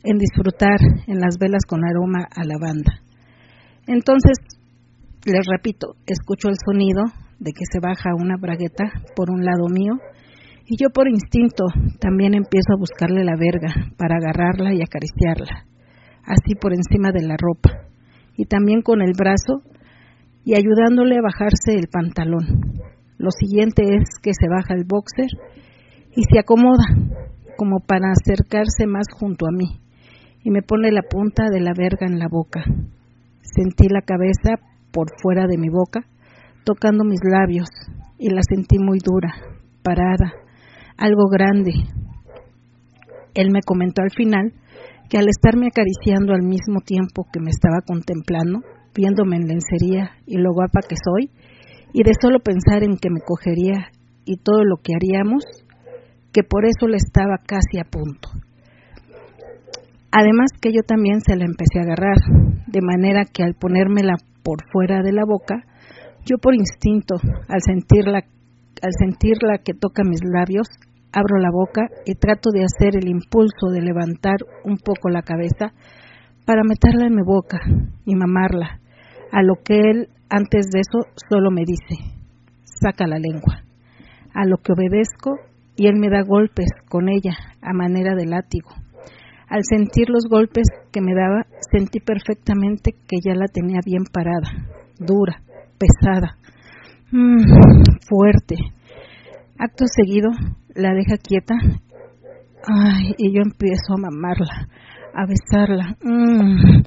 en 0.03 0.17
disfrutar 0.17 0.79
en 1.07 1.19
las 1.19 1.37
velas 1.37 1.63
con 1.67 1.81
aroma 1.83 2.27
a 2.29 2.43
lavanda. 2.45 3.01
Entonces, 3.87 4.37
les 5.25 5.45
repito, 5.47 5.95
escucho 6.05 6.49
el 6.49 6.55
sonido 6.63 7.03
de 7.39 7.51
que 7.51 7.65
se 7.71 7.79
baja 7.79 8.15
una 8.15 8.35
bragueta 8.39 8.85
por 9.15 9.29
un 9.31 9.43
lado 9.43 9.67
mío 9.69 9.93
y 10.65 10.77
yo 10.77 10.89
por 10.91 11.07
instinto 11.07 11.65
también 11.99 12.35
empiezo 12.35 12.73
a 12.73 12.79
buscarle 12.79 13.23
la 13.23 13.35
verga 13.35 13.73
para 13.97 14.17
agarrarla 14.17 14.73
y 14.73 14.81
acariciarla, 14.81 15.65
así 16.23 16.53
por 16.55 16.73
encima 16.73 17.11
de 17.11 17.25
la 17.25 17.35
ropa, 17.37 17.89
y 18.37 18.45
también 18.45 18.83
con 18.83 19.01
el 19.01 19.13
brazo 19.17 19.63
y 20.43 20.55
ayudándole 20.55 21.17
a 21.17 21.21
bajarse 21.21 21.75
el 21.75 21.87
pantalón. 21.87 22.45
Lo 23.17 23.31
siguiente 23.31 23.83
es 23.83 24.07
que 24.21 24.31
se 24.33 24.47
baja 24.47 24.73
el 24.73 24.85
boxer 24.85 25.29
y 26.15 26.23
se 26.23 26.39
acomoda 26.39 26.85
como 27.57 27.79
para 27.79 28.11
acercarse 28.11 28.87
más 28.87 29.07
junto 29.11 29.45
a 29.47 29.51
mí 29.51 29.79
y 30.43 30.51
me 30.51 30.61
pone 30.61 30.91
la 30.91 31.01
punta 31.01 31.49
de 31.51 31.59
la 31.59 31.73
verga 31.77 32.07
en 32.07 32.19
la 32.19 32.27
boca. 32.29 32.63
Sentí 33.41 33.87
la 33.89 34.01
cabeza 34.01 34.55
por 34.91 35.07
fuera 35.21 35.47
de 35.47 35.57
mi 35.57 35.69
boca, 35.69 36.01
tocando 36.63 37.03
mis 37.03 37.19
labios, 37.23 37.69
y 38.17 38.29
la 38.29 38.41
sentí 38.47 38.77
muy 38.79 38.99
dura, 38.99 39.33
parada, 39.83 40.33
algo 40.97 41.27
grande. 41.29 41.73
Él 43.33 43.51
me 43.51 43.61
comentó 43.61 44.01
al 44.01 44.11
final 44.11 44.53
que 45.09 45.17
al 45.17 45.27
estarme 45.27 45.67
acariciando 45.67 46.33
al 46.33 46.43
mismo 46.43 46.81
tiempo 46.85 47.25
que 47.31 47.39
me 47.39 47.49
estaba 47.49 47.81
contemplando, 47.85 48.61
viéndome 48.95 49.37
en 49.37 49.47
lencería 49.47 50.11
y 50.25 50.37
lo 50.37 50.53
guapa 50.53 50.81
que 50.87 50.95
soy, 50.95 51.31
y 51.93 52.03
de 52.03 52.11
solo 52.19 52.39
pensar 52.39 52.83
en 52.83 52.97
que 52.97 53.09
me 53.09 53.21
cogería 53.21 53.89
y 54.25 54.37
todo 54.37 54.63
lo 54.63 54.77
que 54.77 54.93
haríamos, 54.93 55.43
que 56.31 56.43
por 56.43 56.65
eso 56.65 56.87
le 56.87 56.97
estaba 56.97 57.37
casi 57.45 57.79
a 57.79 57.89
punto. 57.89 58.29
Además 60.11 60.51
que 60.59 60.71
yo 60.71 60.81
también 60.81 61.21
se 61.21 61.35
la 61.35 61.45
empecé 61.45 61.79
a 61.79 61.83
agarrar, 61.83 62.17
de 62.67 62.81
manera 62.81 63.25
que 63.25 63.43
al 63.43 63.55
ponérmela 63.55 64.15
por 64.43 64.57
fuera 64.71 65.01
de 65.01 65.13
la 65.13 65.23
boca, 65.25 65.63
yo 66.25 66.37
por 66.37 66.55
instinto, 66.55 67.15
al 67.47 67.61
sentirla, 67.61 68.23
al 68.81 68.91
sentirla 68.97 69.59
que 69.63 69.73
toca 69.73 70.03
mis 70.03 70.21
labios, 70.23 70.67
abro 71.11 71.37
la 71.39 71.49
boca 71.51 71.87
y 72.05 72.15
trato 72.15 72.51
de 72.51 72.63
hacer 72.63 72.95
el 72.95 73.07
impulso 73.07 73.69
de 73.71 73.81
levantar 73.81 74.37
un 74.63 74.77
poco 74.77 75.09
la 75.09 75.21
cabeza 75.21 75.73
para 76.49 76.63
meterla 76.63 77.05
en 77.05 77.13
mi 77.13 77.21
boca 77.21 77.59
y 78.05 78.15
mamarla, 78.15 78.79
a 79.31 79.43
lo 79.43 79.57
que 79.63 79.75
él 79.75 80.09
antes 80.31 80.71
de 80.71 80.79
eso 80.79 81.07
solo 81.29 81.51
me 81.51 81.61
dice, 81.61 82.11
saca 82.63 83.05
la 83.05 83.19
lengua, 83.19 83.61
a 84.33 84.47
lo 84.47 84.57
que 84.57 84.73
obedezco 84.73 85.35
y 85.75 85.85
él 85.85 85.97
me 85.97 86.09
da 86.09 86.23
golpes 86.23 86.65
con 86.89 87.07
ella 87.07 87.37
a 87.61 87.71
manera 87.71 88.15
de 88.15 88.25
látigo. 88.25 88.71
Al 89.47 89.61
sentir 89.63 90.09
los 90.09 90.25
golpes 90.27 90.63
que 90.91 91.01
me 91.01 91.13
daba, 91.13 91.45
sentí 91.71 91.99
perfectamente 91.99 92.93
que 93.07 93.17
ya 93.23 93.35
la 93.35 93.45
tenía 93.45 93.81
bien 93.85 94.05
parada, 94.11 94.49
dura, 94.97 95.43
pesada, 95.77 96.35
mm, 97.11 97.43
fuerte. 98.09 98.55
Acto 99.59 99.85
seguido, 99.85 100.31
la 100.73 100.95
deja 100.95 101.17
quieta 101.17 101.53
ay, 102.65 103.13
y 103.17 103.33
yo 103.33 103.41
empiezo 103.41 103.93
a 103.93 104.01
mamarla, 104.01 104.67
a 105.13 105.25
besarla, 105.25 105.95
mm, 106.03 106.83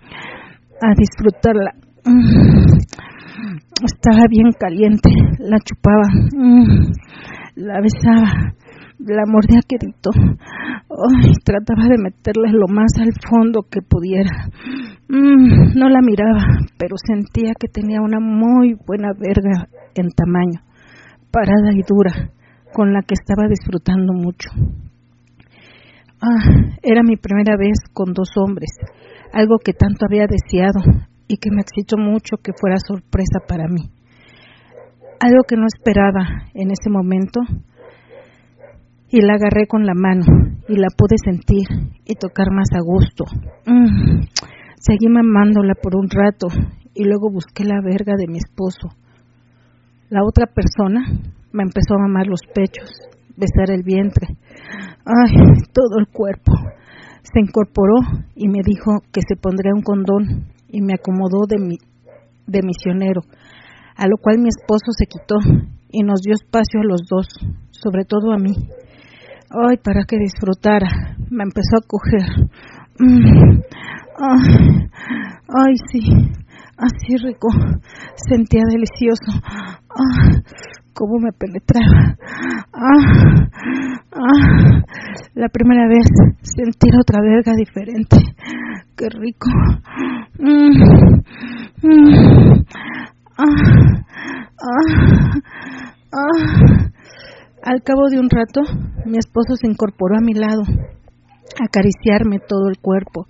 a 0.80 0.94
disfrutarla. 0.96 1.72
Mm. 2.04 2.78
Estaba 3.85 4.26
bien 4.28 4.52
caliente, 4.58 5.11
la 5.38 5.58
chupaba, 5.58 6.08
mm, 6.37 6.92
la 7.56 7.80
besaba, 7.80 8.54
la 8.98 9.24
mordía 9.26 9.61
quedito. 9.66 10.11
Trataba 11.44 11.88
de 11.88 11.98
meterle 11.98 12.52
lo 12.52 12.68
más 12.68 12.92
al 13.00 13.12
fondo 13.28 13.62
que 13.70 13.80
pudiera. 13.82 14.48
No 15.08 15.88
la 15.88 16.00
miraba, 16.00 16.42
pero 16.78 16.96
sentía 16.96 17.52
que 17.58 17.68
tenía 17.68 18.00
una 18.00 18.20
muy 18.20 18.76
buena 18.87 19.08
verga 19.18 19.68
en 19.94 20.08
tamaño, 20.11 20.61
parada 21.30 21.72
y 21.72 21.82
dura, 21.87 22.30
con 22.72 22.92
la 22.92 23.02
que 23.02 23.14
estaba 23.14 23.48
disfrutando 23.48 24.12
mucho. 24.12 24.50
Ah, 26.24 26.78
era 26.85 27.02
mi 27.02 27.16
primera 27.16 27.56
vez 27.56 27.78
con 27.92 28.12
dos 28.12 28.28
hombres, 28.37 28.70
algo 29.32 29.58
que 29.58 29.72
tanto 29.72 30.06
había 30.06 30.28
deseado 30.28 30.80
y 31.26 31.38
que 31.38 31.50
me 31.50 31.62
excitó 31.62 31.96
mucho 31.98 32.37
que 32.37 32.52
fuera 32.52 32.76
sorpresa 32.78 33.40
para 33.48 33.66
mí. 33.66 33.90
Algo 35.18 35.42
que 35.48 35.56
no 35.56 35.66
esperaba 35.66 36.46
en 36.54 36.70
ese 36.70 36.90
momento 36.90 37.40
y 39.08 39.20
la 39.20 39.35
agarré 39.35 39.66
con 39.66 39.85
la 39.85 39.94
mano 39.94 40.24
y 40.68 40.76
la 40.76 40.87
pude 40.96 41.16
sentir 41.18 41.66
y 42.04 42.14
tocar 42.14 42.52
más 42.52 42.68
a 42.72 42.80
gusto. 42.80 43.24
Mm. 43.66 44.22
Seguí 44.78 45.08
mamándola 45.08 45.74
por 45.74 45.96
un 45.96 46.08
rato 46.08 46.46
y 46.94 47.02
luego 47.02 47.32
busqué 47.32 47.64
la 47.64 47.80
verga 47.82 48.14
de 48.16 48.28
mi 48.28 48.38
esposo. 48.38 48.90
La 50.08 50.22
otra 50.24 50.46
persona 50.46 51.04
me 51.50 51.64
empezó 51.64 51.94
a 51.94 52.02
mamar 52.06 52.28
los 52.28 52.42
pechos, 52.54 52.90
besar 53.36 53.70
el 53.70 53.82
vientre, 53.82 54.36
ay, 55.04 55.34
todo 55.72 55.98
el 55.98 56.08
cuerpo. 56.08 56.52
Se 57.22 57.40
incorporó 57.40 58.00
y 58.34 58.48
me 58.48 58.60
dijo 58.64 59.00
que 59.12 59.20
se 59.26 59.36
pondría 59.36 59.72
un 59.74 59.82
condón 59.82 60.48
y 60.68 60.82
me 60.82 60.94
acomodó 60.94 61.46
de, 61.48 61.58
mi, 61.58 61.76
de 62.46 62.60
misionero, 62.62 63.22
a 63.96 64.06
lo 64.06 64.16
cual 64.16 64.38
mi 64.38 64.48
esposo 64.48 64.92
se 64.96 65.06
quitó 65.06 65.36
y 65.90 66.02
nos 66.02 66.20
dio 66.22 66.34
espacio 66.34 66.80
a 66.80 66.84
los 66.84 67.02
dos, 67.08 67.26
sobre 67.70 68.04
todo 68.04 68.32
a 68.32 68.38
mí. 68.38 68.54
Ay, 69.50 69.76
para 69.76 70.04
que 70.04 70.16
disfrutara, 70.18 71.16
me 71.30 71.44
empezó 71.44 71.76
a 71.76 71.86
coger. 71.86 72.48
Mm. 72.98 73.60
Ay, 74.18 74.88
ay, 75.48 75.74
sí, 75.90 76.00
así 76.76 77.16
rico, 77.22 77.48
sentía 78.16 78.62
delicioso. 78.68 79.40
Ah, 79.90 80.40
cómo 80.94 81.18
me 81.18 81.33
penetraba. 81.33 82.16
Ah, 82.72 83.48
ah, 84.12 84.83
la 85.35 85.48
primera 85.48 85.87
vez 85.88 86.07
sentir 86.42 86.92
otra 87.00 87.20
verga 87.22 87.52
diferente. 87.55 88.16
Qué 88.96 89.09
rico. 89.09 89.50
Mm, 90.38 90.72
mm, 91.83 92.64
ah, 93.38 93.44
ah, 94.62 95.35
ah. 96.12 96.88
Al 97.64 97.81
cabo 97.83 98.09
de 98.11 98.18
un 98.18 98.28
rato, 98.28 98.61
mi 99.07 99.18
esposo 99.18 99.55
se 99.55 99.68
incorporó 99.68 100.16
a 100.16 100.20
mi 100.20 100.35
lado, 100.35 100.62
a 100.62 101.64
acariciarme 101.64 102.38
todo 102.40 102.68
el 102.68 102.78
cuerpo, 102.78 103.26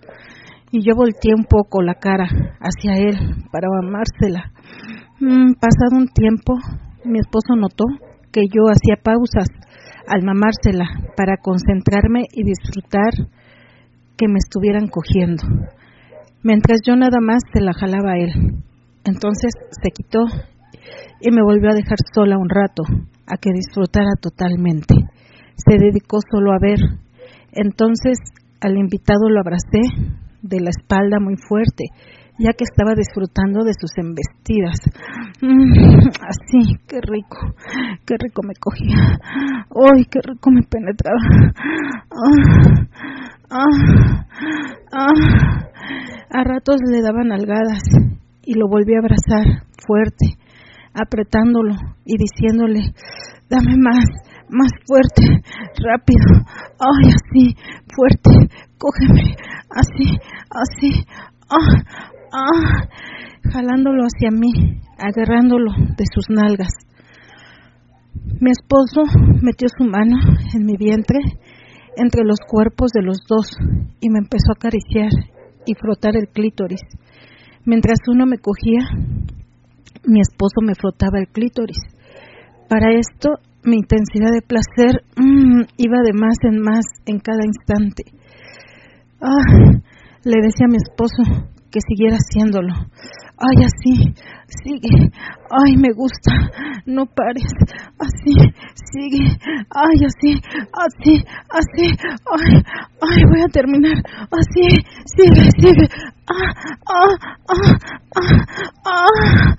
y 0.70 0.82
yo 0.82 0.94
volteé 0.96 1.34
un 1.36 1.44
poco 1.44 1.82
la 1.82 1.96
cara 1.96 2.26
hacia 2.58 2.96
él 2.96 3.18
para 3.52 3.68
amársela. 3.78 4.50
Mm, 5.20 5.52
pasado 5.60 5.98
un 5.98 6.08
tiempo, 6.08 6.54
mi 7.04 7.18
esposo 7.18 7.56
notó 7.56 7.84
que 8.32 8.42
yo 8.46 8.70
hacía 8.70 9.02
pausas 9.02 9.48
al 10.06 10.22
mamársela 10.22 10.86
para 11.16 11.36
concentrarme 11.36 12.24
y 12.32 12.44
disfrutar 12.44 13.12
que 14.16 14.28
me 14.28 14.38
estuvieran 14.38 14.88
cogiendo, 14.88 15.42
mientras 16.42 16.80
yo 16.86 16.96
nada 16.96 17.18
más 17.20 17.42
se 17.52 17.60
la 17.60 17.72
jalaba 17.72 18.12
a 18.12 18.18
él. 18.18 18.62
Entonces 19.04 19.52
se 19.70 19.90
quitó 19.90 20.20
y 21.20 21.30
me 21.30 21.42
volvió 21.42 21.70
a 21.70 21.74
dejar 21.74 21.98
sola 22.14 22.38
un 22.38 22.48
rato, 22.48 22.82
a 23.26 23.36
que 23.36 23.50
disfrutara 23.52 24.14
totalmente. 24.20 24.94
Se 25.56 25.78
dedicó 25.78 26.18
solo 26.30 26.52
a 26.52 26.58
ver. 26.60 26.78
Entonces 27.52 28.18
al 28.60 28.76
invitado 28.76 29.28
lo 29.28 29.40
abracé 29.40 29.80
de 30.42 30.60
la 30.60 30.70
espalda 30.70 31.18
muy 31.20 31.36
fuerte 31.36 31.84
ya 32.38 32.52
que 32.52 32.64
estaba 32.64 32.94
disfrutando 32.94 33.64
de 33.64 33.72
sus 33.78 33.92
embestidas. 33.98 34.78
Mm, 35.40 36.08
así, 36.22 36.76
qué 36.88 37.00
rico, 37.00 37.54
qué 38.06 38.14
rico 38.18 38.42
me 38.42 38.54
cogía. 38.54 39.18
¡Ay, 39.70 40.04
qué 40.06 40.20
rico 40.22 40.50
me 40.50 40.62
penetraba! 40.62 41.18
Ah, 42.10 42.76
ah, 43.50 44.26
ah. 44.92 45.68
A 46.30 46.44
ratos 46.44 46.76
le 46.90 47.02
daban 47.02 47.32
algadas 47.32 47.82
y 48.44 48.54
lo 48.54 48.68
volví 48.68 48.94
a 48.94 49.00
abrazar 49.00 49.66
fuerte, 49.86 50.38
apretándolo 50.94 51.74
y 52.04 52.16
diciéndole, 52.16 52.94
dame 53.48 53.76
más, 53.76 54.04
más 54.48 54.70
fuerte, 54.86 55.42
rápido, 55.76 56.44
ay, 56.78 57.10
así, 57.10 57.56
fuerte, 57.94 58.54
cógeme, 58.78 59.36
así, 59.70 60.18
así, 60.50 61.04
ah, 61.50 62.11
ah, 62.32 62.88
jalándolo 63.52 64.02
hacia 64.04 64.30
mí, 64.30 64.80
agarrándolo 64.98 65.72
de 65.72 66.04
sus 66.12 66.28
nalgas. 66.30 66.72
Mi 68.40 68.50
esposo 68.50 69.02
metió 69.40 69.68
su 69.68 69.84
mano 69.84 70.16
en 70.54 70.64
mi 70.64 70.76
vientre 70.76 71.18
entre 71.96 72.22
los 72.24 72.38
cuerpos 72.40 72.90
de 72.92 73.02
los 73.02 73.18
dos 73.28 73.56
y 74.00 74.08
me 74.10 74.18
empezó 74.18 74.50
a 74.50 74.56
acariciar 74.56 75.10
y 75.66 75.74
frotar 75.74 76.16
el 76.16 76.28
clítoris. 76.28 76.80
Mientras 77.64 77.98
uno 78.08 78.26
me 78.26 78.38
cogía, 78.38 78.80
mi 80.04 80.20
esposo 80.20 80.60
me 80.62 80.74
frotaba 80.74 81.20
el 81.20 81.28
clítoris. 81.28 81.78
Para 82.68 82.92
esto, 82.92 83.38
mi 83.64 83.76
intensidad 83.76 84.32
de 84.32 84.42
placer 84.42 85.04
mm, 85.16 85.62
iba 85.76 85.98
de 86.02 86.12
más 86.12 86.36
en 86.42 86.58
más 86.60 86.84
en 87.06 87.20
cada 87.20 87.44
instante. 87.44 88.04
Ah, 89.20 89.78
le 90.24 90.36
decía 90.42 90.66
a 90.66 90.70
mi 90.70 90.76
esposo 90.76 91.51
que 91.72 91.80
siguiera 91.80 92.16
haciéndolo. 92.16 92.74
Ay, 93.38 93.64
así, 93.64 94.14
sigue. 94.46 95.10
Ay, 95.50 95.76
me 95.76 95.92
gusta. 95.92 96.32
No 96.86 97.06
pares. 97.06 97.50
Así, 97.98 98.34
sigue. 98.92 99.24
Ay, 99.70 99.96
así, 100.04 100.40
así, 100.72 101.24
así. 101.48 101.86
Ay, 102.30 102.62
ay, 103.00 103.22
voy 103.30 103.40
a 103.40 103.48
terminar. 103.48 103.96
Así, 104.30 104.84
sigue, 105.16 105.48
sigue. 105.58 105.88
Ah, 106.30 106.52
ah, 106.86 107.16
ah, 107.48 107.76
ah, 108.14 108.36
ah, 108.84 109.54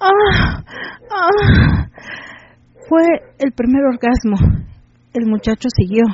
ah, 0.00 0.64
ah. 1.10 1.88
Fue 2.88 3.04
el 3.38 3.52
primer 3.52 3.84
orgasmo. 3.84 4.36
El 5.14 5.26
muchacho 5.26 5.68
siguió. 5.74 6.04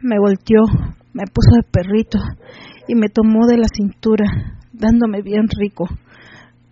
Me 0.00 0.18
volteó, 0.18 0.62
me 1.12 1.24
puso 1.24 1.50
de 1.56 1.68
perrito 1.70 2.18
y 2.88 2.94
me 2.94 3.08
tomó 3.08 3.46
de 3.46 3.58
la 3.58 3.68
cintura, 3.68 4.24
dándome 4.80 5.22
bien 5.22 5.46
rico. 5.58 5.86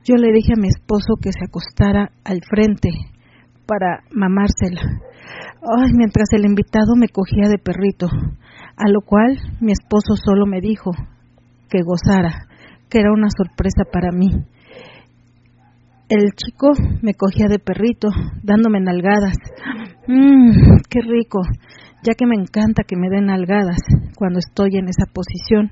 Yo 0.05 0.16
le 0.16 0.33
dije 0.33 0.55
a 0.57 0.61
mi 0.61 0.68
esposo 0.68 1.14
que 1.21 1.33
se 1.33 1.44
acostara 1.47 2.11
al 2.25 2.40
frente 2.49 2.90
para 3.66 4.03
mamársela. 4.11 4.81
Ay, 5.61 5.92
mientras 5.94 6.29
el 6.33 6.47
invitado 6.47 6.97
me 6.97 7.09
cogía 7.09 7.49
de 7.49 7.59
perrito, 7.59 8.07
a 8.77 8.88
lo 8.88 9.01
cual 9.03 9.38
mi 9.61 9.73
esposo 9.73 10.16
solo 10.16 10.47
me 10.47 10.61
dijo 10.61 10.92
que 11.68 11.83
gozara, 11.83 12.47
que 12.88 13.01
era 13.01 13.12
una 13.12 13.29
sorpresa 13.29 13.85
para 13.92 14.11
mí. 14.11 14.31
El 16.09 16.33
chico 16.33 16.68
me 17.03 17.12
cogía 17.12 17.49
de 17.49 17.59
perrito, 17.59 18.09
dándome 18.42 18.81
nalgadas. 18.81 19.37
Mmm, 20.07 20.81
qué 20.88 21.03
rico, 21.03 21.42
ya 22.03 22.14
que 22.14 22.25
me 22.25 22.37
encanta 22.37 22.85
que 22.85 22.97
me 22.97 23.11
den 23.11 23.27
nalgadas 23.27 23.81
cuando 24.16 24.38
estoy 24.38 24.79
en 24.79 24.88
esa 24.88 25.05
posición. 25.12 25.71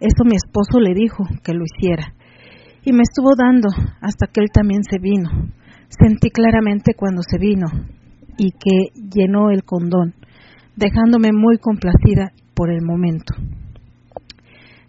Eso 0.00 0.24
mi 0.24 0.36
esposo 0.36 0.80
le 0.80 0.94
dijo 0.94 1.24
que 1.44 1.52
lo 1.52 1.64
hiciera. 1.64 2.14
Y 2.82 2.92
me 2.92 3.02
estuvo 3.02 3.36
dando 3.36 3.68
hasta 4.00 4.26
que 4.26 4.40
él 4.40 4.48
también 4.52 4.82
se 4.82 4.98
vino. 4.98 5.28
Sentí 5.88 6.30
claramente 6.30 6.94
cuando 6.96 7.20
se 7.22 7.38
vino 7.38 7.66
y 8.38 8.52
que 8.52 8.98
llenó 9.14 9.50
el 9.50 9.64
condón, 9.64 10.14
dejándome 10.76 11.30
muy 11.32 11.58
complacida 11.58 12.32
por 12.54 12.70
el 12.70 12.80
momento. 12.82 13.34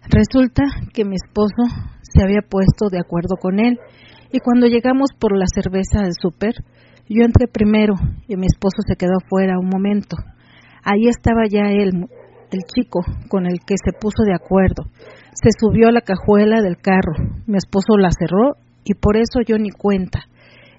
Resulta 0.08 0.62
que 0.94 1.04
mi 1.04 1.16
esposo 1.16 1.62
se 2.00 2.22
había 2.22 2.40
puesto 2.48 2.88
de 2.90 2.98
acuerdo 2.98 3.36
con 3.40 3.60
él 3.60 3.78
y 4.32 4.38
cuando 4.40 4.66
llegamos 4.66 5.10
por 5.18 5.36
la 5.36 5.44
cerveza 5.46 6.00
al 6.00 6.14
súper, 6.18 6.54
yo 7.08 7.24
entré 7.24 7.46
primero 7.46 7.94
y 8.26 8.36
mi 8.36 8.46
esposo 8.46 8.80
se 8.86 8.96
quedó 8.96 9.20
fuera 9.28 9.58
un 9.58 9.68
momento. 9.68 10.16
Ahí 10.82 11.08
estaba 11.08 11.42
ya 11.50 11.70
él 11.70 12.08
el 12.52 12.64
chico 12.64 13.00
con 13.28 13.46
el 13.46 13.60
que 13.66 13.74
se 13.82 13.92
puso 13.92 14.22
de 14.24 14.34
acuerdo. 14.34 14.84
Se 15.32 15.50
subió 15.58 15.88
a 15.88 15.92
la 15.92 16.02
cajuela 16.02 16.60
del 16.60 16.76
carro. 16.76 17.14
Mi 17.46 17.56
esposo 17.56 17.96
la 17.96 18.10
cerró 18.10 18.56
y 18.84 18.94
por 18.94 19.16
eso 19.16 19.40
yo 19.46 19.58
ni 19.58 19.70
cuenta. 19.70 20.20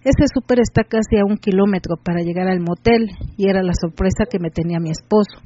Ese 0.03 0.25
súper 0.33 0.59
está 0.59 0.83
casi 0.83 1.17
a 1.17 1.25
un 1.25 1.37
kilómetro 1.37 1.95
para 1.95 2.21
llegar 2.21 2.47
al 2.47 2.59
motel 2.59 3.11
y 3.37 3.49
era 3.49 3.63
la 3.63 3.73
sorpresa 3.73 4.25
que 4.29 4.39
me 4.39 4.49
tenía 4.49 4.79
mi 4.79 4.91
esposo. 4.91 5.39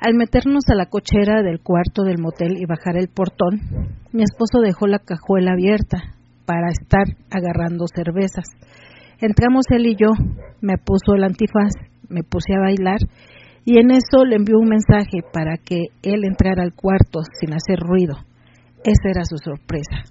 Al 0.00 0.14
meternos 0.14 0.64
a 0.70 0.74
la 0.74 0.86
cochera 0.86 1.42
del 1.42 1.60
cuarto 1.60 2.02
del 2.02 2.18
motel 2.18 2.56
y 2.56 2.66
bajar 2.66 2.96
el 2.96 3.08
portón, 3.08 3.60
mi 4.12 4.22
esposo 4.22 4.60
dejó 4.62 4.86
la 4.86 5.00
cajuela 5.00 5.52
abierta 5.52 6.14
para 6.46 6.70
estar 6.70 7.04
agarrando 7.30 7.84
cervezas. 7.92 8.46
Entramos 9.20 9.66
él 9.70 9.86
y 9.86 9.96
yo, 9.96 10.08
me 10.60 10.78
puso 10.78 11.14
el 11.14 11.24
antifaz, 11.24 11.72
me 12.08 12.22
puse 12.22 12.54
a 12.54 12.60
bailar 12.60 13.00
y 13.68 13.78
en 13.78 13.90
eso 13.90 14.24
le 14.24 14.36
envió 14.36 14.56
un 14.56 14.70
mensaje 14.70 15.20
para 15.30 15.58
que 15.58 15.92
él 16.00 16.24
entrara 16.24 16.62
al 16.62 16.72
cuarto 16.72 17.20
sin 17.38 17.52
hacer 17.52 17.78
ruido. 17.78 18.16
Esa 18.82 19.10
era 19.10 19.26
su 19.26 19.36
sorpresa. 19.36 20.08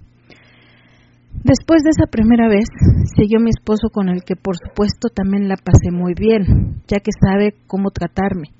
Después 1.42 1.82
de 1.82 1.90
esa 1.90 2.06
primera 2.08 2.46
vez, 2.46 2.68
siguió 3.16 3.40
mi 3.40 3.50
esposo 3.50 3.90
con 3.92 4.10
el 4.10 4.22
que 4.22 4.36
por 4.36 4.54
supuesto 4.56 5.08
también 5.08 5.48
la 5.48 5.56
pasé 5.56 5.90
muy 5.90 6.14
bien, 6.14 6.82
ya 6.86 7.00
que 7.00 7.10
sabe 7.20 7.56
cómo 7.66 7.90
tratarme. 7.90 8.52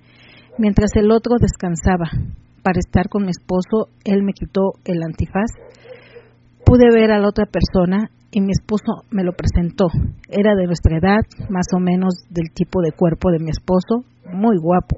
Mientras 0.58 0.90
el 0.96 1.12
otro 1.12 1.36
descansaba, 1.40 2.10
para 2.64 2.80
estar 2.80 3.08
con 3.08 3.22
mi 3.22 3.30
esposo, 3.30 3.94
él 4.04 4.24
me 4.24 4.32
quitó 4.32 4.72
el 4.84 5.04
antifaz. 5.04 5.52
Pude 6.66 6.90
ver 6.92 7.12
a 7.12 7.20
la 7.20 7.28
otra 7.28 7.46
persona 7.46 8.10
y 8.30 8.40
mi 8.40 8.52
esposo 8.52 9.04
me 9.10 9.24
lo 9.24 9.32
presentó. 9.32 9.86
Era 10.28 10.54
de 10.54 10.66
nuestra 10.66 10.98
edad, 10.98 11.20
más 11.48 11.66
o 11.74 11.80
menos 11.80 12.14
del 12.30 12.50
tipo 12.52 12.80
de 12.82 12.92
cuerpo 12.92 13.30
de 13.30 13.38
mi 13.38 13.50
esposo, 13.50 14.04
muy 14.32 14.56
guapo. 14.58 14.96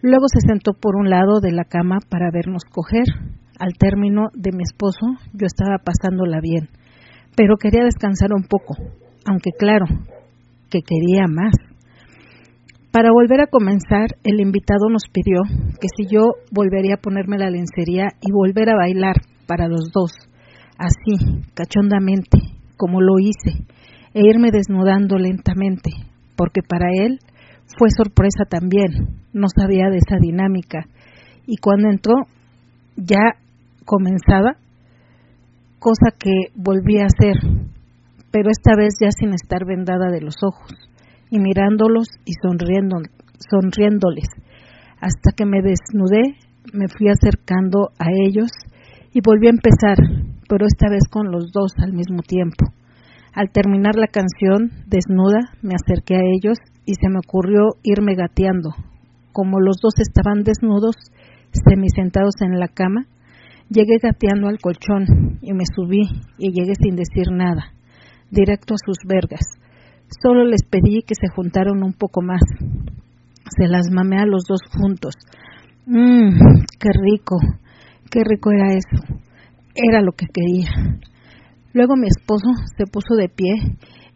Luego 0.00 0.26
se 0.32 0.46
sentó 0.46 0.72
por 0.72 0.96
un 0.96 1.10
lado 1.10 1.40
de 1.40 1.52
la 1.52 1.64
cama 1.64 1.98
para 2.08 2.30
vernos 2.32 2.64
coger. 2.64 3.04
Al 3.58 3.72
término 3.74 4.28
de 4.34 4.52
mi 4.52 4.62
esposo, 4.62 5.06
yo 5.32 5.46
estaba 5.46 5.78
pasándola 5.84 6.40
bien, 6.40 6.68
pero 7.36 7.56
quería 7.56 7.82
descansar 7.82 8.32
un 8.32 8.44
poco, 8.44 8.76
aunque 9.26 9.50
claro, 9.58 9.86
que 10.70 10.80
quería 10.82 11.26
más. 11.28 11.54
Para 12.92 13.10
volver 13.12 13.40
a 13.40 13.48
comenzar, 13.48 14.16
el 14.22 14.40
invitado 14.40 14.88
nos 14.88 15.02
pidió 15.12 15.40
que 15.80 15.88
si 15.96 16.06
yo 16.06 16.30
volvería 16.52 16.94
a 16.94 17.02
ponerme 17.02 17.36
la 17.36 17.50
lencería 17.50 18.08
y 18.20 18.30
volver 18.32 18.70
a 18.70 18.76
bailar 18.76 19.16
para 19.46 19.66
los 19.66 19.90
dos, 19.92 20.12
así, 20.78 21.42
cachondamente, 21.54 22.38
como 22.76 23.00
lo 23.00 23.18
hice, 23.18 23.66
e 24.14 24.20
irme 24.24 24.50
desnudando 24.50 25.18
lentamente, 25.18 25.90
porque 26.36 26.60
para 26.66 26.86
él 26.92 27.18
fue 27.76 27.90
sorpresa 27.90 28.44
también, 28.48 29.18
no 29.32 29.48
sabía 29.54 29.90
de 29.90 29.98
esa 29.98 30.16
dinámica. 30.20 30.86
Y 31.46 31.56
cuando 31.58 31.90
entró, 31.90 32.14
ya 32.96 33.36
comenzaba, 33.84 34.56
cosa 35.78 36.10
que 36.18 36.52
volví 36.54 36.98
a 36.98 37.06
hacer, 37.06 37.36
pero 38.30 38.50
esta 38.50 38.76
vez 38.76 38.94
ya 39.00 39.10
sin 39.10 39.32
estar 39.34 39.64
vendada 39.66 40.10
de 40.10 40.20
los 40.20 40.36
ojos, 40.42 40.72
y 41.30 41.38
mirándolos 41.38 42.08
y 42.24 42.32
sonriendo, 42.42 42.96
sonriéndoles, 43.50 44.28
hasta 45.00 45.32
que 45.36 45.44
me 45.44 45.60
desnudé, 45.62 46.36
me 46.72 46.86
fui 46.88 47.08
acercando 47.08 47.90
a 47.98 48.06
ellos 48.26 48.50
y 49.12 49.20
volví 49.24 49.46
a 49.46 49.50
empezar, 49.50 49.96
pero 50.48 50.66
esta 50.66 50.88
vez 50.90 51.04
con 51.10 51.30
los 51.30 51.52
dos 51.52 51.72
al 51.78 51.92
mismo 51.92 52.22
tiempo. 52.22 52.66
Al 53.34 53.50
terminar 53.50 53.94
la 53.94 54.08
canción, 54.08 54.72
desnuda, 54.86 55.52
me 55.62 55.74
acerqué 55.74 56.16
a 56.16 56.24
ellos 56.24 56.58
y 56.86 56.94
se 56.94 57.08
me 57.08 57.18
ocurrió 57.18 57.76
irme 57.82 58.14
gateando. 58.14 58.70
Como 59.32 59.60
los 59.60 59.76
dos 59.80 59.94
estaban 59.98 60.42
desnudos, 60.42 60.96
semisentados 61.52 62.34
en 62.40 62.58
la 62.58 62.68
cama, 62.68 63.06
llegué 63.68 63.98
gateando 64.02 64.48
al 64.48 64.58
colchón 64.58 65.38
y 65.42 65.52
me 65.52 65.64
subí 65.72 66.02
y 66.38 66.52
llegué 66.52 66.72
sin 66.74 66.96
decir 66.96 67.30
nada, 67.30 67.72
directo 68.30 68.74
a 68.74 68.82
sus 68.84 68.98
vergas. 69.06 69.44
Solo 70.22 70.44
les 70.44 70.62
pedí 70.64 71.02
que 71.02 71.14
se 71.14 71.28
juntaran 71.28 71.82
un 71.84 71.92
poco 71.92 72.22
más. 72.22 72.40
Se 73.56 73.68
las 73.68 73.90
mamé 73.90 74.18
a 74.18 74.26
los 74.26 74.44
dos 74.48 74.60
juntos. 74.72 75.14
Mmm, 75.86 76.62
qué 76.80 76.88
rico, 76.92 77.36
qué 78.10 78.22
rico 78.24 78.50
era 78.50 78.72
eso. 78.72 79.27
Era 79.80 80.02
lo 80.02 80.10
que 80.10 80.26
quería. 80.26 80.98
Luego 81.72 81.94
mi 81.94 82.08
esposo 82.08 82.48
se 82.76 82.84
puso 82.90 83.14
de 83.14 83.28
pie 83.28 83.52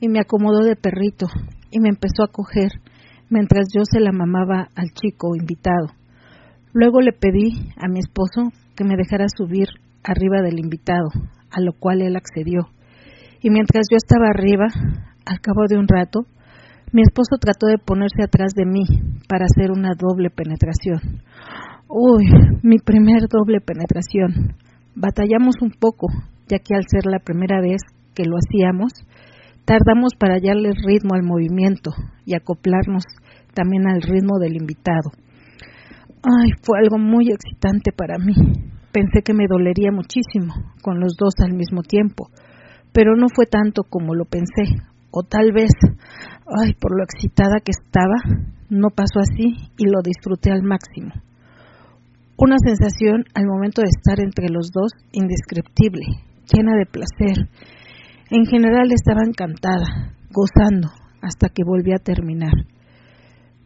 y 0.01 0.09
me 0.09 0.19
acomodó 0.19 0.65
de 0.65 0.75
perrito 0.75 1.29
y 1.71 1.79
me 1.79 1.89
empezó 1.89 2.25
a 2.25 2.33
coger 2.33 2.73
mientras 3.31 3.69
yo 3.73 3.83
se 3.85 4.01
la 4.01 4.11
mamaba 4.11 4.71
al 4.75 4.91
chico 4.91 5.37
invitado. 5.37 5.87
Luego 6.73 7.01
le 7.01 7.13
pedí 7.13 7.71
a 7.77 7.87
mi 7.87 8.01
esposo 8.01 8.51
que 8.75 8.83
me 8.83 8.97
dejara 8.97 9.27
subir 9.29 9.69
arriba 10.03 10.43
del 10.43 10.59
invitado, 10.59 11.11
a 11.53 11.61
lo 11.61 11.75
cual 11.75 12.03
él 12.03 12.17
accedió. 12.17 12.69
Y 13.41 13.51
mientras 13.51 13.87
yo 13.89 13.97
estaba 13.97 14.31
arriba, 14.31 14.67
al 15.25 15.41
cabo 15.41 15.67
de 15.69 15.79
un 15.79 15.87
rato, 15.87 16.27
mi 16.91 17.03
esposo 17.03 17.37
trató 17.41 17.67
de 17.67 17.79
ponerse 17.79 18.25
atrás 18.25 18.53
de 18.57 18.67
mí 18.67 18.83
para 19.29 19.45
hacer 19.45 19.71
una 19.71 19.93
doble 19.95 20.31
penetración. 20.31 21.23
Uy, 21.89 22.25
mi 22.65 22.79
primer 22.79 23.29
doble 23.29 23.61
penetración. 23.61 24.57
Batallamos 24.95 25.57
un 25.62 25.70
poco, 25.70 26.09
ya 26.49 26.59
que 26.59 26.74
al 26.74 26.84
ser 26.86 27.07
la 27.07 27.18
primera 27.18 27.61
vez 27.61 27.80
que 28.14 28.24
lo 28.24 28.36
hacíamos, 28.36 28.93
tardamos 29.64 30.12
para 30.18 30.34
hallarle 30.34 30.72
ritmo 30.72 31.14
al 31.14 31.22
movimiento 31.22 31.93
y 32.26 32.34
acoplarnos 32.34 33.05
también 33.55 33.88
al 33.88 34.03
ritmo 34.03 34.38
del 34.38 34.57
invitado. 34.57 35.11
Ay, 36.22 36.51
fue 36.62 36.78
algo 36.78 36.99
muy 36.99 37.30
excitante 37.30 37.90
para 37.93 38.18
mí. 38.18 38.34
Pensé 38.93 39.22
que 39.24 39.34
me 39.34 39.47
dolería 39.49 39.90
muchísimo 39.90 40.55
con 40.82 41.01
los 41.01 41.16
dos 41.18 41.34
al 41.43 41.55
mismo 41.55 41.82
tiempo, 41.82 42.28
pero 42.93 43.16
no 43.16 43.28
fue 43.34 43.47
tanto 43.47 43.82
como 43.88 44.14
lo 44.14 44.26
pensé, 44.26 44.76
o 45.11 45.22
tal 45.22 45.53
vez, 45.53 45.70
ay, 46.47 46.74
por 46.74 46.97
lo 46.97 47.03
excitada 47.03 47.61
que 47.64 47.72
estaba, 47.72 48.16
no 48.68 48.88
pasó 48.90 49.20
así 49.20 49.55
y 49.78 49.86
lo 49.86 50.01
disfruté 50.03 50.51
al 50.51 50.62
máximo. 50.62 51.12
Una 52.45 52.57
sensación 52.59 53.22
al 53.34 53.47
momento 53.47 53.82
de 53.82 53.88
estar 53.88 54.18
entre 54.18 54.49
los 54.49 54.72
dos 54.72 54.90
indescriptible, 55.12 56.03
llena 56.53 56.74
de 56.74 56.86
placer. 56.86 57.49
En 58.30 58.47
general 58.47 58.90
estaba 58.90 59.20
encantada, 59.24 60.16
gozando, 60.34 60.88
hasta 61.22 61.51
que 61.51 61.62
volví 61.64 61.93
a 61.93 62.03
terminar. 62.03 62.51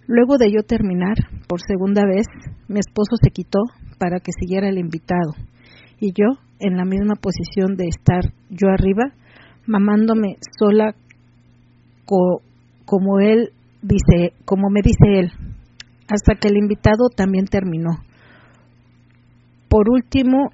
Luego 0.07 0.37
de 0.37 0.53
yo 0.53 0.61
terminar, 0.61 1.17
por 1.49 1.63
segunda 1.67 2.03
vez, 2.05 2.27
mi 2.69 2.79
esposo 2.79 3.17
se 3.19 3.31
quitó 3.31 3.61
para 3.99 4.21
que 4.21 4.33
siguiera 4.39 4.69
el 4.69 4.77
invitado, 4.77 5.33
y 5.99 6.13
yo, 6.13 6.39
en 6.61 6.77
la 6.77 6.85
misma 6.85 7.15
posición 7.15 7.77
de 7.77 7.87
estar 7.89 8.31
yo 8.51 8.69
arriba, 8.69 9.05
mamándome 9.65 10.37
sola 10.61 10.95
como 12.85 13.21
él 13.21 13.53
dice, 13.81 14.35
como 14.45 14.69
me 14.69 14.83
dice 14.83 15.21
él, 15.21 15.33
hasta 16.09 16.35
que 16.39 16.49
el 16.49 16.59
invitado 16.59 17.09
también 17.09 17.47
terminó. 17.47 18.06
Por 19.69 19.91
último, 19.91 20.51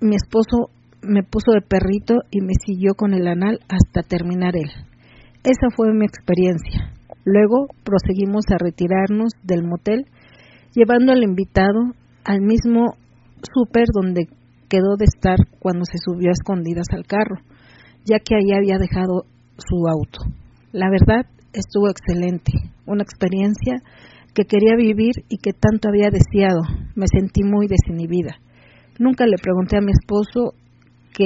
mi 0.00 0.16
esposo 0.16 0.70
me 1.02 1.22
puso 1.22 1.52
de 1.52 1.62
perrito 1.62 2.14
y 2.30 2.40
me 2.40 2.54
siguió 2.64 2.94
con 2.94 3.14
el 3.14 3.26
anal 3.26 3.60
hasta 3.68 4.06
terminar 4.06 4.56
él. 4.56 4.70
Esa 5.42 5.74
fue 5.74 5.92
mi 5.92 6.04
experiencia. 6.04 6.92
Luego 7.24 7.66
proseguimos 7.84 8.44
a 8.50 8.58
retirarnos 8.58 9.32
del 9.42 9.64
motel, 9.64 10.06
llevando 10.74 11.12
al 11.12 11.22
invitado 11.22 11.92
al 12.24 12.40
mismo 12.40 12.94
súper 13.42 13.86
donde 13.92 14.26
quedó 14.68 14.96
de 14.96 15.04
estar 15.04 15.38
cuando 15.58 15.84
se 15.84 15.98
subió 15.98 16.28
a 16.28 16.32
escondidas 16.32 16.86
al 16.92 17.04
carro, 17.04 17.36
ya 18.04 18.18
que 18.18 18.34
ahí 18.34 18.52
había 18.56 18.78
dejado 18.78 19.24
su 19.56 19.86
auto. 19.88 20.20
La 20.72 20.88
verdad, 20.90 21.26
estuvo 21.52 21.88
excelente, 21.90 22.52
una 22.86 23.02
experiencia 23.02 23.82
que 24.34 24.44
quería 24.44 24.76
vivir 24.76 25.24
y 25.28 25.38
que 25.38 25.52
tanto 25.52 25.88
había 25.88 26.10
deseado. 26.10 26.62
Me 26.94 27.06
sentí 27.06 27.42
muy 27.42 27.66
desinhibida. 27.66 28.36
Nunca 28.98 29.26
le 29.26 29.36
pregunté 29.36 29.76
a 29.76 29.80
mi 29.80 29.92
esposo 29.92 30.54
que 31.12 31.24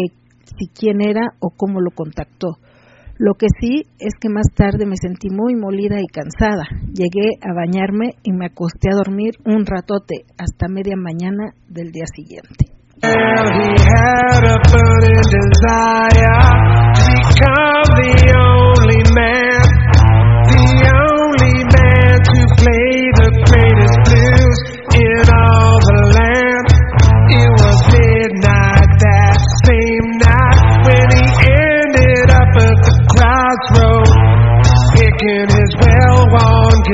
si 0.58 0.68
quién 0.68 1.00
era 1.00 1.34
o 1.40 1.50
cómo 1.50 1.80
lo 1.80 1.90
contactó. 1.90 2.58
Lo 3.18 3.34
que 3.34 3.46
sí 3.60 3.84
es 3.98 4.12
que 4.20 4.28
más 4.28 4.46
tarde 4.54 4.84
me 4.84 4.96
sentí 4.96 5.30
muy 5.30 5.54
molida 5.54 6.00
y 6.00 6.06
cansada. 6.06 6.66
Llegué 6.92 7.38
a 7.40 7.54
bañarme 7.54 8.10
y 8.22 8.32
me 8.32 8.46
acosté 8.46 8.90
a 8.92 8.96
dormir 8.96 9.34
un 9.46 9.64
ratote 9.64 10.24
hasta 10.36 10.68
media 10.68 10.96
mañana 10.96 11.54
del 11.68 11.92
día 11.92 12.04
siguiente. 12.14 12.66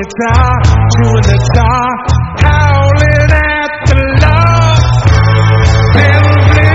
Guitar, 0.03 0.59
chewing 0.97 1.23
the 1.23 1.39
tar, 1.55 1.91
howling 2.43 3.31
at 3.31 3.71
the 3.87 3.99
love. 4.23 4.83
Blues, 5.95 6.49
the 6.49 6.69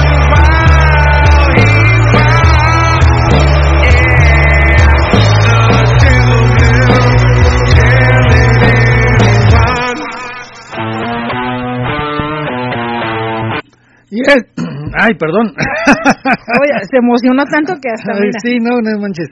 Yes. 14.12 14.75
Ay, 14.98 15.14
perdón. 15.20 15.52
Oye, 16.62 16.74
se 16.90 16.98
emocionó 16.98 17.44
tanto 17.46 17.74
que 17.82 17.90
hasta. 17.92 18.14
Ay, 18.16 18.32
sí, 18.42 18.58
no, 18.60 18.80
no 18.80 19.00
manches. 19.00 19.30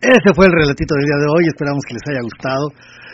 Ese 0.00 0.32
fue 0.34 0.46
el 0.46 0.52
relatito 0.52 0.94
del 0.96 1.04
día 1.04 1.20
de 1.20 1.28
hoy. 1.28 1.44
Esperamos 1.46 1.84
que 1.86 1.94
les 1.94 2.02
haya 2.08 2.22
gustado. 2.24 2.72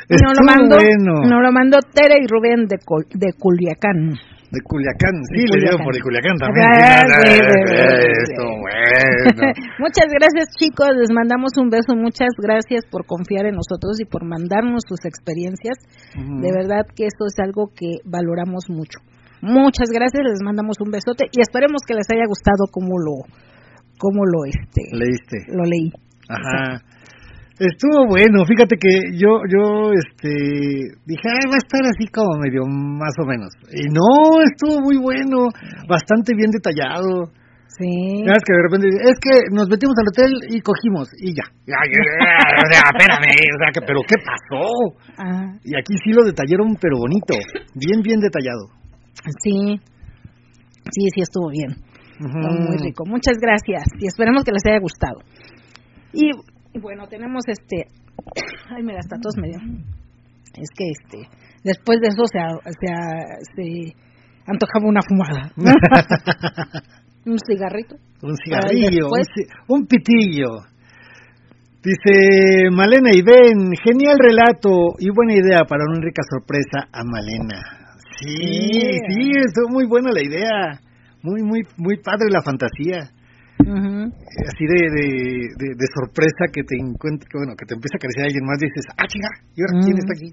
No 0.09 0.31
lo, 0.39 0.43
mandó, 0.47 0.79
no 0.79 1.43
lo 1.43 1.51
mandó 1.51 1.79
Tere 1.93 2.22
y 2.22 2.27
Rubén 2.31 2.68
de, 2.68 2.79
de 2.79 3.33
Culiacán. 3.35 4.14
De 4.53 4.61
Culiacán, 4.62 5.18
sí, 5.35 5.43
le 5.51 5.59
dieron 5.59 5.83
por 5.83 5.97
el 5.97 6.01
Culiacán 6.01 6.39
también. 6.39 6.62
Ah, 6.62 7.03
bueno. 8.62 9.51
muchas 9.83 10.07
gracias 10.07 10.55
chicos, 10.55 10.87
les 10.95 11.11
mandamos 11.11 11.59
un 11.59 11.70
beso, 11.70 11.97
muchas 11.97 12.31
gracias 12.39 12.87
por 12.89 13.05
confiar 13.05 13.47
en 13.47 13.57
nosotros 13.57 13.99
y 13.99 14.05
por 14.05 14.24
mandarnos 14.24 14.85
sus 14.87 15.05
experiencias. 15.05 15.77
De 16.14 16.53
verdad 16.55 16.87
que 16.95 17.07
esto 17.07 17.27
es 17.27 17.35
algo 17.43 17.72
que 17.74 17.99
valoramos 18.05 18.70
mucho. 18.70 19.01
Muchas 19.43 19.89
gracias, 19.93 20.22
les 20.24 20.43
mandamos 20.43 20.76
un 20.80 20.91
besote 20.91 21.26
y 21.32 21.41
esperemos 21.41 21.82
que 21.87 21.95
les 21.95 22.09
haya 22.11 22.26
gustado 22.26 22.66
como 22.70 22.99
lo 22.99 23.24
como 23.99 24.24
lo 24.24 24.45
este 24.45 24.82
leíste. 24.93 25.49
Lo 25.49 25.64
leí. 25.64 25.91
Ajá. 26.28 26.82
Estuvo 27.59 28.07
bueno, 28.07 28.45
fíjate 28.45 28.76
que 28.76 29.16
yo 29.16 29.41
yo 29.49 29.93
este 29.97 30.28
dije, 31.09 31.24
Ay, 31.24 31.49
va 31.49 31.57
a 31.57 31.64
estar 31.64 31.80
así 31.89 32.07
como 32.12 32.37
medio 32.37 32.68
más 32.68 33.14
o 33.16 33.24
menos. 33.24 33.49
Y 33.72 33.89
no, 33.89 34.45
estuvo 34.45 34.84
muy 34.84 34.99
bueno, 34.99 35.49
bastante 35.89 36.37
bien 36.37 36.51
detallado. 36.51 37.32
Sí. 37.78 38.24
Es 38.24 38.43
que 38.45 38.53
de 38.53 38.62
repente 38.62 38.89
es 38.89 39.16
que 39.20 39.53
nos 39.53 39.68
metimos 39.68 39.97
al 40.01 40.09
hotel 40.09 40.32
y 40.49 40.61
cogimos 40.61 41.09
y 41.20 41.32
ya. 41.32 41.49
o 41.64 42.66
sea, 42.72 42.93
espérame, 42.93 43.32
o 43.32 43.59
sea, 43.61 43.68
que, 43.72 43.80
pero 43.80 44.01
¿qué 44.05 44.16
pasó? 44.20 44.64
Ah. 45.16 45.57
Y 45.64 45.76
aquí 45.76 45.97
sí 46.05 46.12
lo 46.12 46.24
detallaron, 46.24 46.76
pero 46.80 46.99
bonito, 46.99 47.37
bien, 47.74 48.03
bien 48.03 48.20
detallado. 48.20 48.76
Sí, 49.42 49.80
sí, 50.90 51.02
sí 51.14 51.20
estuvo 51.20 51.48
bien. 51.50 51.76
muy 52.18 52.76
rico. 52.78 53.04
Muchas 53.06 53.36
gracias 53.38 53.84
y 53.98 54.06
esperemos 54.06 54.44
que 54.44 54.52
les 54.52 54.64
haya 54.66 54.80
gustado. 54.80 55.18
Y, 56.12 56.30
bueno, 56.80 57.06
tenemos 57.08 57.42
este. 57.46 57.88
Ay, 58.70 58.82
mira, 58.82 58.98
hasta 59.00 59.16
todos 59.20 59.36
medio. 59.36 59.58
Es 60.54 60.70
que 60.76 60.84
este. 60.88 61.28
Después 61.64 61.98
de 62.00 62.08
eso 62.08 62.24
se, 62.26 62.38
se, 62.80 62.86
se 63.54 63.96
antojaba 64.46 64.88
una 64.88 65.00
fumada. 65.02 65.52
un 67.26 67.38
cigarrito. 67.38 67.96
Un 68.22 68.36
cigarrillo, 68.36 69.08
un, 69.08 69.80
un 69.80 69.86
pitillo. 69.86 70.62
Dice 71.82 72.70
Malena 72.72 73.10
y 73.12 73.22
Ben, 73.22 73.70
genial 73.84 74.16
relato 74.18 74.94
y 74.98 75.08
buena 75.14 75.34
idea 75.34 75.64
para 75.68 75.84
una 75.88 76.00
rica 76.00 76.22
sorpresa 76.28 76.88
a 76.92 77.04
Malena. 77.04 77.86
Sí, 78.20 78.98
sí, 79.08 79.30
estuvo 79.46 79.68
muy 79.70 79.86
buena 79.86 80.10
la 80.12 80.22
idea. 80.22 80.80
Muy, 81.22 81.42
muy, 81.42 81.62
muy 81.76 81.96
padre 82.02 82.30
la 82.30 82.42
fantasía. 82.42 83.10
Así 83.58 84.64
de, 84.68 84.80
de, 84.94 85.68
de, 85.74 85.86
sorpresa 85.92 86.46
que 86.52 86.62
te 86.62 86.76
encuentre, 86.78 87.26
que, 87.26 87.38
bueno, 87.38 87.56
que 87.56 87.66
te 87.66 87.74
empieza 87.74 87.96
a 87.96 88.02
crecer 88.04 88.24
alguien 88.24 88.44
más 88.44 88.62
y 88.62 88.66
dices, 88.66 88.84
ah, 88.96 89.06
chinga, 89.08 89.28
¿y 89.56 89.62
ahora 89.62 89.84
quién 89.84 89.98
está 89.98 90.12
aquí? 90.14 90.30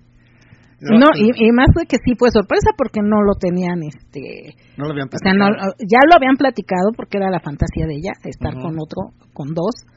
No, 0.83 1.07
y, 1.15 1.31
y, 1.31 1.51
más 1.51 1.67
fue 1.73 1.85
que 1.87 1.95
sí 2.03 2.13
fue 2.19 2.29
sorpresa 2.29 2.75
porque 2.77 2.99
no 3.01 3.23
lo 3.23 3.33
tenían, 3.39 3.79
este... 3.87 4.53
No 4.77 4.85
lo 4.85 4.91
habían 4.91 5.07
platicado. 5.07 5.31
O 5.31 5.55
sea, 5.55 5.65
no, 5.65 5.73
ya 5.79 5.99
lo 6.03 6.15
habían 6.15 6.35
platicado 6.35 6.91
porque 6.95 7.17
era 7.17 7.31
la 7.31 7.39
fantasía 7.39 7.87
de 7.87 7.95
ella, 7.95 8.11
estar 8.25 8.53
con 8.53 8.75
otro, 8.75 9.15
con 9.31 9.55
dos, 9.55 9.87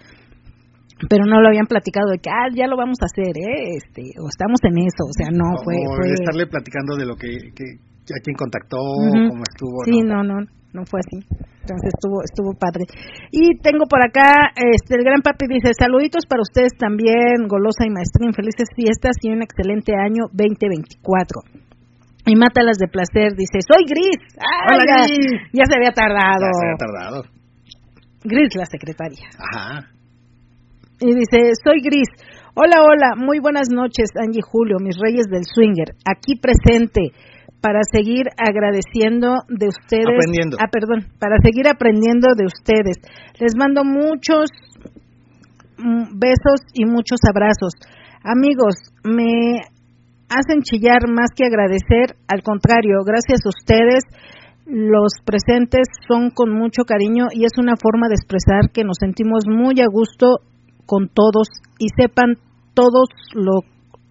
pero 1.08 1.26
no 1.26 1.40
lo 1.40 1.48
habían 1.48 1.66
platicado 1.66 2.08
de 2.10 2.18
que 2.18 2.30
ah 2.30 2.48
ya 2.54 2.66
lo 2.66 2.76
vamos 2.76 2.96
a 3.02 3.06
hacer 3.06 3.36
eh 3.36 3.76
este 3.76 4.02
o 4.16 4.28
estamos 4.28 4.60
en 4.64 4.78
eso 4.78 5.04
o 5.04 5.12
sea 5.12 5.28
no 5.30 5.56
fue, 5.62 5.76
estarle 6.12 6.46
platicando 6.46 6.96
de 6.96 7.04
lo 7.04 7.16
que, 7.16 7.52
que, 7.54 7.84
¿A 8.06 8.22
quién 8.22 8.38
contactó? 8.38 8.78
¿Cómo 8.78 9.42
estuvo? 9.42 9.82
Sí, 9.82 9.98
no, 10.06 10.22
no, 10.22 10.38
no 10.70 10.82
fue 10.86 11.02
así. 11.02 11.18
Entonces 11.66 11.90
estuvo 11.90 12.22
estuvo 12.22 12.54
padre. 12.54 12.86
Y 13.32 13.58
tengo 13.58 13.90
por 13.90 13.98
acá, 13.98 14.54
este, 14.54 14.94
el 14.94 15.02
gran 15.02 15.22
papi 15.22 15.50
dice, 15.50 15.74
saluditos 15.74 16.22
para 16.30 16.42
ustedes 16.42 16.78
también, 16.78 17.50
Golosa 17.50 17.82
y 17.82 17.90
Maestrín, 17.90 18.30
felices 18.30 18.70
fiestas 18.76 19.18
y 19.22 19.34
un 19.34 19.42
excelente 19.42 19.98
año 19.98 20.30
2024. 20.30 21.66
Y 22.26 22.36
Mátalas 22.36 22.78
de 22.78 22.86
Placer 22.86 23.34
dice, 23.34 23.58
soy 23.66 23.82
Gris. 23.90 24.38
Hola, 24.38 24.84
ya, 24.86 25.06
Gris. 25.06 25.50
ya 25.52 25.64
se 25.66 25.74
había 25.74 25.90
tardado. 25.90 26.46
Ya 26.46 26.54
se 26.54 26.66
había 26.66 26.78
tardado. 26.78 27.18
Gris, 28.22 28.54
la 28.54 28.66
secretaria. 28.66 29.26
Ajá. 29.34 29.95
Y 31.00 31.12
dice, 31.12 31.52
soy 31.62 31.80
Gris. 31.82 32.08
Hola, 32.54 32.80
hola, 32.80 33.16
muy 33.16 33.38
buenas 33.38 33.68
noches, 33.68 34.08
Angie 34.16 34.40
Julio, 34.40 34.78
mis 34.80 34.96
reyes 34.96 35.26
del 35.28 35.44
swinger, 35.44 35.92
aquí 36.08 36.40
presente 36.40 37.12
para 37.60 37.80
seguir 37.84 38.28
agradeciendo 38.38 39.44
de 39.48 39.68
ustedes. 39.68 40.08
Aprendiendo. 40.08 40.56
Ah, 40.58 40.68
perdón, 40.72 41.04
para 41.20 41.36
seguir 41.42 41.68
aprendiendo 41.68 42.32
de 42.34 42.46
ustedes. 42.46 42.96
Les 43.38 43.52
mando 43.56 43.84
muchos 43.84 44.48
mm, 45.76 46.16
besos 46.16 46.64
y 46.72 46.86
muchos 46.86 47.20
abrazos. 47.28 47.74
Amigos, 48.24 48.76
me 49.04 49.60
hacen 50.32 50.62
chillar 50.62 51.08
más 51.12 51.28
que 51.36 51.44
agradecer, 51.44 52.16
al 52.26 52.42
contrario, 52.42 53.04
gracias 53.04 53.44
a 53.44 53.50
ustedes 53.50 54.04
los 54.66 55.12
presentes 55.24 55.86
son 56.08 56.30
con 56.30 56.50
mucho 56.50 56.82
cariño 56.82 57.26
y 57.30 57.44
es 57.44 57.52
una 57.56 57.74
forma 57.76 58.08
de 58.08 58.14
expresar 58.14 58.72
que 58.72 58.82
nos 58.82 58.96
sentimos 58.98 59.44
muy 59.46 59.80
a 59.80 59.86
gusto 59.86 60.40
con 60.86 61.08
todos 61.08 61.48
y 61.78 61.86
sepan 62.00 62.36
todos 62.74 63.08
lo- 63.34 63.66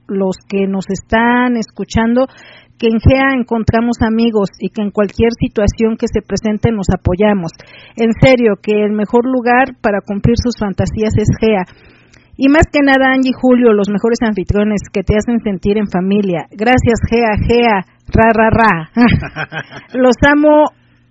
los 0.08 0.36
que 0.48 0.68
nos 0.68 0.86
están 0.90 1.58
escuchando 1.58 2.28
que 2.78 2.88
en 2.88 3.00
GEA 3.00 3.40
encontramos 3.40 3.98
amigos 4.02 4.50
y 4.60 4.70
que 4.70 4.82
en 4.82 4.92
cualquier 4.92 5.32
situación 5.40 5.96
que 5.98 6.08
se 6.12 6.22
presente 6.22 6.72
nos 6.72 6.88
apoyamos. 6.92 7.52
En 7.96 8.12
serio, 8.20 8.60
que 8.62 8.84
el 8.84 8.92
mejor 8.92 9.24
lugar 9.26 9.80
para 9.82 10.02
cumplir 10.06 10.36
sus 10.38 10.60
fantasías 10.60 11.16
es 11.16 11.30
GEA. 11.40 11.64
Y 12.38 12.50
más 12.50 12.68
que 12.68 12.84
nada, 12.84 13.16
Angie 13.16 13.32
y 13.32 13.40
Julio, 13.40 13.72
los 13.72 13.88
mejores 13.90 14.20
anfitriones 14.22 14.82
que 14.92 15.04
te 15.04 15.16
hacen 15.16 15.40
sentir 15.40 15.78
en 15.78 15.88
familia. 15.88 16.48
Gracias, 16.52 17.00
Gea, 17.10 17.32
Gea, 17.48 17.80
ra, 18.12 18.28
ra, 18.36 18.50
ra. 18.52 18.74
los 19.94 20.16
amo 20.28 20.66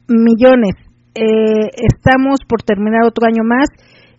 millones. 0.07 0.77
Eh, 1.15 1.71
estamos 1.81 2.41
por 2.47 2.61
terminar 2.63 3.05
otro 3.07 3.27
año 3.27 3.43
más 3.43 3.69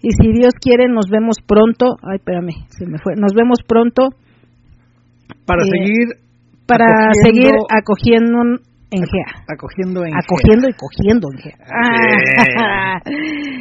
y 0.06 0.12
si 0.14 0.28
Dios 0.38 0.53
quiere 0.62 0.88
nos 0.88 1.10
vemos 1.10 1.38
pronto. 1.45 1.97
Ay, 2.06 2.18
espérame, 2.22 2.53
se 2.70 2.86
me 2.86 2.97
fue. 3.01 3.16
Nos 3.18 3.34
vemos 3.34 3.60
pronto 3.68 4.10
Para 5.45 5.64
Eh, 5.64 5.70
seguir 5.74 6.06
para 6.68 6.86
Acogiendo- 6.86 7.22
seguir 7.26 7.53
acogiendo 7.70 8.38
en 8.91 9.01
GEA. 9.06 9.30
acogiendo 9.49 10.06
en 10.06 10.14
Acogiendo 10.16 10.66
y 10.70 10.74
cogiendo 10.74 11.28
en 11.34 11.38
GEA. 11.41 11.58
Ah. 11.66 12.99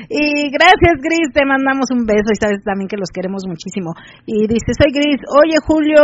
Y 0.09 0.51
gracias, 0.53 1.01
Gris, 1.03 1.33
te 1.33 1.45
mandamos 1.45 1.87
un 1.91 2.05
beso 2.07 2.29
y 2.31 2.37
sabes 2.41 2.63
también 2.63 2.89
que 2.89 2.97
los 2.97 3.09
queremos 3.11 3.43
muchísimo. 3.49 3.93
Y 4.27 4.47
dice, 4.47 4.73
soy 4.77 4.93
Gris, 4.93 5.21
oye, 5.43 5.57
Julio, 5.67 6.01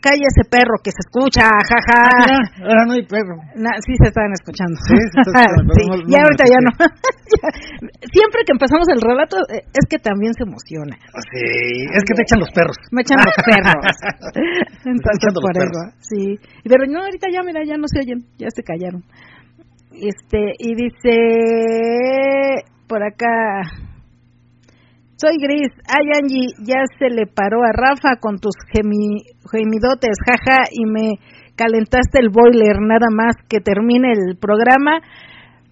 calla 0.00 0.26
ese 0.30 0.44
perro 0.48 0.78
que 0.82 0.90
se 0.94 1.02
escucha, 1.04 1.44
jaja. 1.48 2.00
Ah, 2.06 2.42
ahora 2.62 2.82
no 2.86 2.92
hay 2.94 3.04
perro. 3.06 3.36
Sí 3.84 3.92
se 3.98 4.08
estaban 4.08 4.32
escuchando. 4.32 4.76
Sí, 4.86 4.94
se 4.94 5.20
Sí, 5.78 5.84
no- 5.88 5.96
no 5.98 6.08
ya 6.08 6.18
ahorita 6.22 6.44
ya 6.46 6.60
no. 6.62 6.72
Siempre 8.14 8.40
que 8.46 8.52
empezamos 8.54 8.86
el 8.88 9.00
relato 9.00 9.36
eh, 9.52 9.62
es 9.68 9.84
que 9.90 9.98
también 9.98 10.32
se 10.34 10.44
emociona. 10.44 10.96
Sí, 11.30 11.44
es 11.94 12.02
que 12.06 12.14
te 12.14 12.22
echan 12.22 12.40
los 12.40 12.50
perros. 12.52 12.76
Me 12.92 13.02
echan 13.02 13.18
los 13.20 13.36
perros. 13.42 13.84
Entonces 14.84 15.30
por 15.34 15.54
eso, 15.56 15.80
sí. 16.00 16.38
Pero 16.64 16.86
no, 16.86 17.00
ahorita 17.04 17.28
ya, 17.32 17.42
mira, 17.42 17.60
ya 17.66 17.76
no 17.76 17.86
se 17.86 18.00
oyen, 18.00 18.24
ya 18.38 18.48
se 18.54 18.62
callaron. 18.62 19.02
Este, 19.92 20.54
y 20.58 20.74
dice 20.76 22.62
por 22.86 23.02
acá, 23.02 23.62
soy 25.16 25.36
Gris, 25.42 25.72
ay 25.88 26.06
Angie, 26.22 26.54
ya 26.64 26.80
se 26.98 27.10
le 27.10 27.26
paró 27.26 27.58
a 27.64 27.72
Rafa 27.72 28.16
con 28.20 28.38
tus 28.38 28.54
gemi- 28.72 29.24
gemidotes, 29.50 30.16
jaja, 30.24 30.64
y 30.70 30.84
me 30.86 31.18
calentaste 31.56 32.20
el 32.20 32.30
boiler, 32.30 32.80
nada 32.80 33.10
más 33.10 33.34
que 33.48 33.60
termine 33.60 34.12
el 34.12 34.36
programa, 34.36 35.00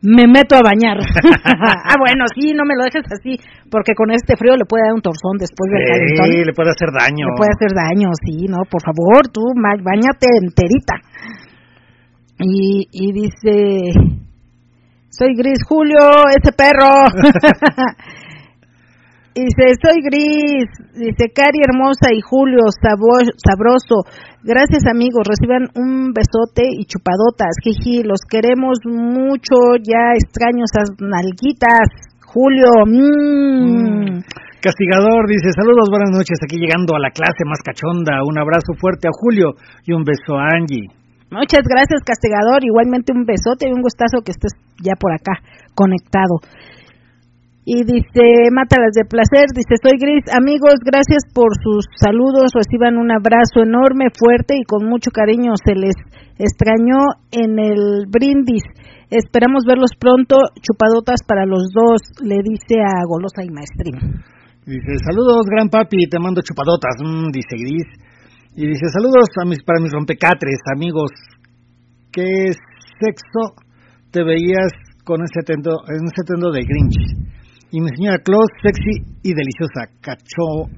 me 0.03 0.27
meto 0.27 0.57
a 0.57 0.62
bañar. 0.62 0.99
ah, 1.45 1.95
bueno, 1.99 2.24
sí, 2.35 2.53
no 2.53 2.64
me 2.64 2.74
lo 2.74 2.85
dejes 2.85 3.07
así, 3.11 3.39
porque 3.70 3.95
con 3.95 4.11
este 4.11 4.37
frío 4.37 4.57
le 4.57 4.66
puede 4.66 4.85
dar 4.85 4.95
un 4.95 5.03
torzón 5.03 5.39
después 5.39 5.70
del 5.70 5.85
calentón. 5.87 6.27
Sí, 6.27 6.45
le 6.45 6.53
puede 6.53 6.70
hacer 6.70 6.91
daño. 6.93 7.27
Le 7.31 7.37
puede 7.37 7.55
hacer 7.55 7.72
daño, 7.74 8.09
sí, 8.24 8.47
no, 8.49 8.62
por 8.68 8.83
favor, 8.83 9.29
tú 9.33 9.43
bañate 9.57 10.27
enterita. 10.43 10.97
Y, 12.39 12.89
y 12.93 13.12
dice, 13.12 13.93
soy 15.09 15.35
Gris 15.35 15.64
Julio, 15.66 16.29
ese 16.29 16.53
perro. 16.53 17.09
Dice, 19.37 19.76
soy 19.84 20.01
Gris, 20.01 20.64
dice 20.97 21.28
Cari 21.28 21.61
hermosa 21.61 22.09
y 22.09 22.24
Julio 22.24 22.72
sabroso. 22.72 24.09
Gracias 24.41 24.89
amigos, 24.89 25.28
reciban 25.28 25.68
un 25.76 26.16
besote 26.16 26.64
y 26.64 26.87
chupadotas. 26.87 27.53
Jiji, 27.61 28.03
los 28.03 28.24
queremos 28.24 28.80
mucho, 28.89 29.76
ya 29.84 30.16
extraño 30.16 30.64
esas 30.64 30.89
nalguitas. 31.05 31.84
Julio, 32.24 32.89
mm. 32.89 34.24
Castigador 34.64 35.28
dice, 35.28 35.53
saludos, 35.53 35.93
buenas 35.93 36.16
noches, 36.16 36.41
aquí 36.41 36.57
llegando 36.57 36.97
a 36.97 36.99
la 36.99 37.11
clase 37.12 37.45
más 37.45 37.61
cachonda. 37.61 38.24
Un 38.24 38.41
abrazo 38.41 38.72
fuerte 38.80 39.07
a 39.07 39.12
Julio 39.12 39.53
y 39.84 39.93
un 39.93 40.05
beso 40.05 40.41
a 40.41 40.49
Angie. 40.57 40.89
Muchas 41.30 41.68
gracias, 41.68 42.01
Castigador. 42.09 42.64
Igualmente 42.64 43.12
un 43.12 43.26
besote 43.26 43.68
y 43.68 43.72
un 43.72 43.82
gustazo 43.82 44.24
que 44.24 44.32
estés 44.32 44.57
ya 44.80 44.97
por 44.97 45.12
acá 45.12 45.45
conectado. 45.74 46.41
Y 47.68 47.82
dice, 47.82 48.46
Mátalas 48.54 48.94
de 48.94 49.02
placer, 49.10 49.50
dice, 49.50 49.74
soy 49.82 49.98
Gris. 49.98 50.22
Amigos, 50.30 50.78
gracias 50.86 51.26
por 51.34 51.50
sus 51.58 51.90
saludos. 51.98 52.54
Reciban 52.54 52.94
un 52.94 53.10
abrazo 53.10 53.66
enorme, 53.66 54.14
fuerte 54.14 54.54
y 54.54 54.62
con 54.62 54.86
mucho 54.86 55.10
cariño. 55.10 55.50
Se 55.58 55.74
les 55.74 55.98
extrañó 56.38 57.26
en 57.34 57.58
el 57.58 58.06
brindis. 58.06 58.62
Esperamos 59.10 59.66
verlos 59.66 59.90
pronto. 59.98 60.38
Chupadotas 60.62 61.26
para 61.26 61.42
los 61.42 61.74
dos, 61.74 62.06
le 62.22 62.38
dice 62.38 62.78
a 62.78 63.02
Golosa 63.02 63.42
y 63.42 63.50
Maestrín. 63.50 64.22
Dice, 64.62 65.02
saludos, 65.02 65.42
gran 65.50 65.66
papi, 65.66 66.06
te 66.06 66.22
mando 66.22 66.42
chupadotas, 66.46 67.02
mm, 67.02 67.34
dice 67.34 67.58
Gris. 67.58 67.90
Y 68.54 68.66
dice, 68.66 68.86
saludos 68.94 69.26
a 69.42 69.44
mis, 69.44 69.58
para 69.66 69.82
mis 69.82 69.90
rompecatres, 69.90 70.62
amigos. 70.70 71.10
¿Qué 72.12 72.54
sexo 73.02 73.58
te 74.12 74.22
veías 74.22 74.70
con 75.02 75.22
ese 75.22 75.42
tendo, 75.44 75.82
en 75.90 76.06
ese 76.06 76.22
tendo 76.26 76.52
de 76.52 76.62
Grinch? 76.62 77.26
Y 77.70 77.80
mi 77.80 77.88
señora 77.96 78.18
Claus, 78.22 78.46
sexy 78.62 79.02
y 79.22 79.34
deliciosa. 79.34 79.90
Cacho, 80.00 80.70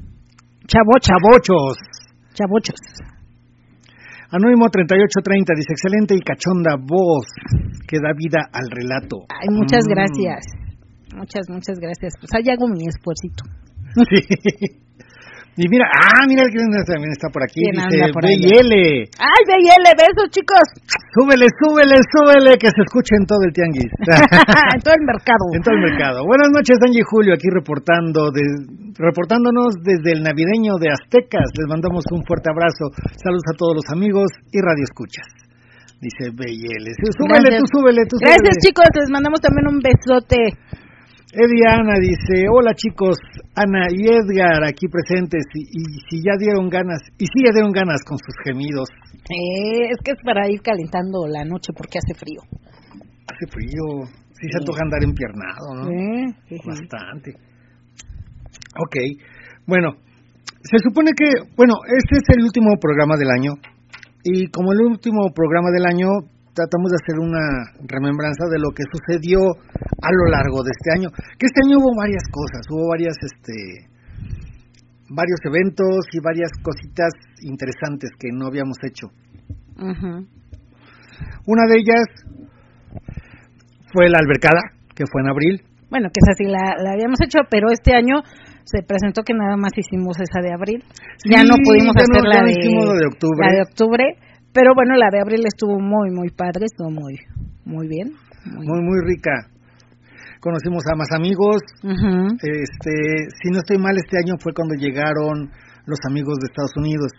Chavocha, 0.66 1.12
chabochos. 1.14 1.76
chavochos. 2.34 2.80
Anónimo 4.30 4.68
3830 4.68 5.54
dice, 5.56 5.72
excelente 5.72 6.14
y 6.14 6.20
cachonda 6.20 6.76
voz 6.76 7.26
que 7.88 7.96
da 7.96 8.12
vida 8.16 8.44
al 8.52 8.68
relato. 8.70 9.24
Ay, 9.28 9.48
muchas 9.54 9.84
Mm. 9.86 9.90
gracias. 9.90 10.44
Muchas, 11.16 11.48
muchas 11.48 11.78
gracias. 11.80 12.12
Pues 12.20 12.30
ahí 12.34 12.50
hago 12.52 12.68
mi 12.68 12.84
esfuercito. 12.86 13.44
Sí. 13.94 14.87
Y 15.58 15.66
mira, 15.66 15.90
ah, 15.90 16.22
mira 16.30 16.46
que 16.46 16.62
también 16.86 17.10
está 17.10 17.26
por 17.34 17.42
aquí. 17.42 17.58
¿Quién 17.66 17.74
Dice, 17.82 18.14
por 18.14 18.22
ve 18.22 18.30
allá? 18.30 18.46
y 18.46 18.62
L. 18.62 18.74
¡Ay, 19.18 19.40
BL! 19.42 19.86
¡Besos, 19.98 20.30
chicos! 20.30 20.62
Súbele, 21.18 21.50
súbele, 21.58 21.98
súbele, 22.14 22.54
que 22.62 22.70
se 22.70 22.78
escuche 22.86 23.18
en 23.18 23.26
todo 23.26 23.42
el 23.42 23.50
tianguis. 23.50 23.90
en 24.78 24.80
todo 24.86 24.94
el 24.94 25.02
mercado. 25.02 25.44
en 25.58 25.62
todo 25.66 25.74
el 25.74 25.82
mercado. 25.82 26.22
Buenas 26.22 26.54
noches, 26.54 26.78
Angie 26.78 27.02
y 27.02 27.08
Julio, 27.10 27.34
aquí 27.34 27.50
reportando, 27.50 28.30
de- 28.30 28.94
reportándonos 29.02 29.82
desde 29.82 30.14
el 30.14 30.22
navideño 30.22 30.78
de 30.78 30.94
Aztecas. 30.94 31.50
Les 31.58 31.66
mandamos 31.66 32.06
un 32.14 32.22
fuerte 32.22 32.54
abrazo. 32.54 32.94
Saludos 33.18 33.46
a 33.50 33.58
todos 33.58 33.82
los 33.82 33.86
amigos 33.90 34.30
y 34.54 34.62
radio 34.62 34.86
escuchas. 34.86 35.26
Dice 35.98 36.30
BL. 36.30 36.86
Súbele, 37.18 37.50
Gracias. 37.50 37.66
tú 37.66 37.82
súbele, 37.82 38.06
tú 38.06 38.14
súbele. 38.14 38.30
Gracias, 38.38 38.54
chicos. 38.62 38.86
Les 38.94 39.10
mandamos 39.10 39.42
también 39.42 39.66
un 39.66 39.82
besote. 39.82 40.54
Eddie 41.30 41.68
Ana 41.68 42.00
dice, 42.00 42.48
hola 42.50 42.72
chicos, 42.72 43.18
Ana 43.54 43.84
y 43.92 44.08
Edgar 44.08 44.64
aquí 44.64 44.88
presentes 44.88 45.44
y, 45.52 45.60
y 45.60 46.00
si 46.08 46.22
ya 46.24 46.32
dieron 46.38 46.70
ganas, 46.70 47.02
y 47.18 47.26
si 47.26 47.44
ya 47.44 47.52
dieron 47.52 47.70
ganas 47.70 48.02
con 48.02 48.16
sus 48.16 48.34
gemidos. 48.44 48.88
Eh, 49.28 49.92
es 49.92 49.98
que 50.02 50.12
es 50.12 50.18
para 50.24 50.48
ir 50.48 50.62
calentando 50.62 51.26
la 51.28 51.44
noche 51.44 51.74
porque 51.76 51.98
hace 51.98 52.14
frío. 52.14 52.40
Hace 53.28 53.44
frío, 53.52 54.08
sí 54.32 54.48
se 54.48 54.58
antoja 54.58 54.80
andar 54.82 55.04
empiernado, 55.04 55.66
¿no? 55.76 55.90
Eh, 55.92 56.32
sí, 56.48 56.56
sí. 56.56 56.66
Bastante. 56.66 57.34
Ok, 58.80 58.96
bueno, 59.66 59.96
se 60.62 60.78
supone 60.78 61.12
que, 61.12 61.28
bueno, 61.56 61.74
este 61.84 62.24
es 62.24 62.36
el 62.38 62.42
último 62.42 62.72
programa 62.80 63.16
del 63.18 63.28
año 63.28 63.52
y 64.24 64.48
como 64.48 64.72
el 64.72 64.80
último 64.80 65.28
programa 65.34 65.68
del 65.76 65.84
año 65.84 66.08
tratamos 66.54 66.90
de 66.90 66.98
hacer 67.02 67.16
una 67.18 67.44
remembranza 67.86 68.46
de 68.50 68.58
lo 68.58 68.70
que 68.70 68.84
sucedió 68.90 69.40
a 69.40 70.10
lo 70.12 70.30
largo 70.30 70.62
de 70.62 70.70
este 70.70 70.90
año. 70.94 71.08
Que 71.38 71.46
este 71.46 71.60
año 71.66 71.78
hubo 71.78 71.96
varias 71.96 72.24
cosas, 72.30 72.62
hubo 72.70 72.88
varias, 72.90 73.16
este, 73.22 73.88
varios 75.10 75.40
eventos 75.44 76.06
y 76.12 76.20
varias 76.20 76.50
cositas 76.62 77.12
interesantes 77.42 78.10
que 78.18 78.28
no 78.32 78.46
habíamos 78.46 78.78
hecho. 78.84 79.08
Una 79.78 81.64
de 81.66 81.76
ellas 81.78 82.06
fue 83.92 84.08
la 84.08 84.18
albercada, 84.18 84.60
que 84.94 85.04
fue 85.10 85.22
en 85.22 85.28
abril. 85.28 85.62
Bueno, 85.90 86.08
que 86.12 86.20
esa 86.20 86.36
sí 86.36 86.44
la, 86.44 86.76
la 86.82 86.92
habíamos 86.92 87.18
hecho, 87.22 87.40
pero 87.48 87.70
este 87.70 87.94
año 87.94 88.20
se 88.68 88.82
presentó 88.82 89.22
que 89.22 89.32
nada 89.32 89.56
más 89.56 89.72
hicimos 89.76 90.20
esa 90.20 90.44
de 90.44 90.52
abril. 90.52 90.84
ya 91.24 91.42
no 91.42 91.56
pudimos 91.64 91.96
hacer 91.96 92.22
la, 92.22 92.44
de, 92.44 92.52
octubre. 93.08 93.46
la 93.46 93.52
de 93.54 93.62
octubre. 93.62 94.04
Pero 94.52 94.72
bueno, 94.74 94.96
la 94.96 95.10
de 95.12 95.20
abril 95.20 95.44
estuvo 95.46 95.78
muy, 95.78 96.10
muy 96.10 96.30
padre, 96.30 96.66
estuvo 96.66 96.90
muy, 96.90 97.14
muy 97.64 97.86
bien. 97.86 98.12
Muy, 98.44 98.82
muy, 98.82 99.00
rica. 99.04 99.32
Conocimos 100.40 100.82
a 100.90 100.96
más 100.96 101.08
amigos. 101.12 101.60
Este, 101.84 102.94
si 103.42 103.50
no 103.50 103.58
estoy 103.58 103.78
mal, 103.78 103.96
este 103.96 104.16
año 104.18 104.36
fue 104.40 104.52
cuando 104.54 104.74
llegaron 104.74 105.50
los 105.86 105.98
amigos 106.08 106.38
de 106.38 106.46
Estados 106.46 106.76
Unidos. 106.76 107.12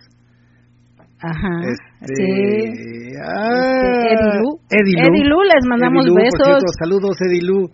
Ajá. 1.21 1.51
Este, 1.67 2.15
sí. 2.15 3.13
Ah, 3.21 4.07
Edilu. 4.15 4.59
Edilu. 4.71 5.03
Edilu, 5.03 5.37
les 5.43 5.63
mandamos 5.67 6.05
Edilu, 6.05 6.15
por 6.15 6.23
besos. 6.23 6.47
cierto, 6.47 6.67
saludos, 6.79 7.17
Edilu. 7.27 7.69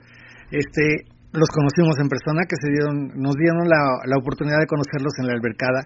Este, 0.51 1.05
los 1.31 1.49
conocimos 1.49 1.95
en 2.01 2.09
persona, 2.09 2.41
que 2.49 2.57
se 2.57 2.69
dieron, 2.71 3.11
nos 3.15 3.35
dieron 3.35 3.69
la, 3.69 4.01
la 4.07 4.17
oportunidad 4.17 4.59
de 4.59 4.67
conocerlos 4.67 5.13
en 5.19 5.27
la 5.27 5.33
albercada. 5.33 5.85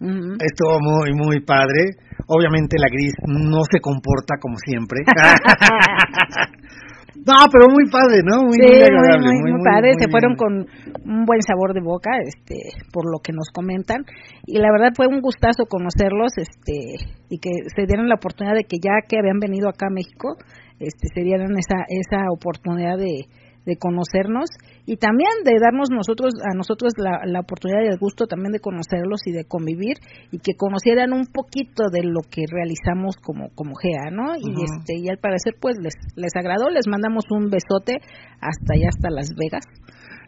Ujú. 0.00 0.36
Estuvo 0.40 0.80
muy, 0.80 1.12
muy 1.14 1.40
padre. 1.40 1.96
Obviamente 2.26 2.78
la 2.78 2.88
gris 2.88 3.12
no 3.26 3.62
se 3.70 3.80
comporta 3.80 4.36
como 4.40 4.56
siempre. 4.56 5.00
no, 7.26 7.34
pero 7.52 7.66
muy 7.70 7.84
padre, 7.90 8.22
¿no? 8.24 8.44
Muy, 8.44 8.54
sí, 8.54 8.66
muy 8.66 8.76
muy, 8.76 8.82
agradable. 8.82 9.26
muy, 9.26 9.52
muy 9.52 9.62
padre. 9.64 9.94
Se 9.98 10.08
fueron 10.10 10.36
con 10.36 10.66
un 11.04 11.24
buen 11.24 11.42
sabor 11.42 11.72
de 11.72 11.80
boca, 11.80 12.10
este, 12.24 12.56
por 12.92 13.10
lo 13.10 13.20
que 13.22 13.32
nos 13.32 13.48
comentan. 13.52 14.04
Y 14.46 14.58
la 14.58 14.70
verdad 14.72 14.92
fue 14.94 15.06
un 15.06 15.20
gustazo 15.20 15.66
conocerlos, 15.68 16.32
este, 16.36 16.96
y 17.30 17.38
que 17.38 17.50
se 17.74 17.86
dieran 17.86 18.08
la 18.08 18.16
oportunidad 18.16 18.54
de 18.54 18.64
que 18.64 18.78
ya 18.82 19.06
que 19.08 19.18
habían 19.18 19.38
venido 19.38 19.68
acá 19.68 19.86
a 19.86 19.94
México, 19.94 20.36
este, 20.78 21.08
se 21.14 21.22
dieran 21.22 21.56
esa, 21.56 21.86
esa 21.88 22.30
oportunidad 22.30 22.98
de, 22.98 23.24
de 23.66 23.76
conocernos 23.76 24.48
y 24.86 24.96
también 24.96 25.42
de 25.44 25.58
darnos 25.60 25.90
nosotros 25.90 26.32
a 26.40 26.54
nosotros 26.54 26.94
la, 26.96 27.20
la 27.26 27.40
oportunidad 27.40 27.82
y 27.82 27.90
el 27.90 27.98
gusto 27.98 28.26
también 28.26 28.52
de 28.52 28.60
conocerlos 28.60 29.26
y 29.26 29.32
de 29.32 29.44
convivir 29.44 29.98
y 30.30 30.38
que 30.38 30.54
conocieran 30.56 31.12
un 31.12 31.26
poquito 31.26 31.90
de 31.90 32.06
lo 32.06 32.22
que 32.30 32.46
realizamos 32.46 33.16
como 33.18 33.50
como 33.54 33.74
GEA, 33.74 34.14
¿no? 34.14 34.38
Y 34.38 34.54
este 34.62 34.96
y 35.02 35.10
al 35.10 35.18
parecer 35.18 35.54
pues 35.60 35.76
les 35.82 35.94
les 36.14 36.32
agradó, 36.38 36.70
les 36.70 36.86
mandamos 36.86 37.24
un 37.30 37.50
besote 37.50 37.98
hasta 38.40 38.70
allá 38.74 38.88
hasta 38.88 39.10
Las 39.10 39.28
Vegas. 39.34 39.66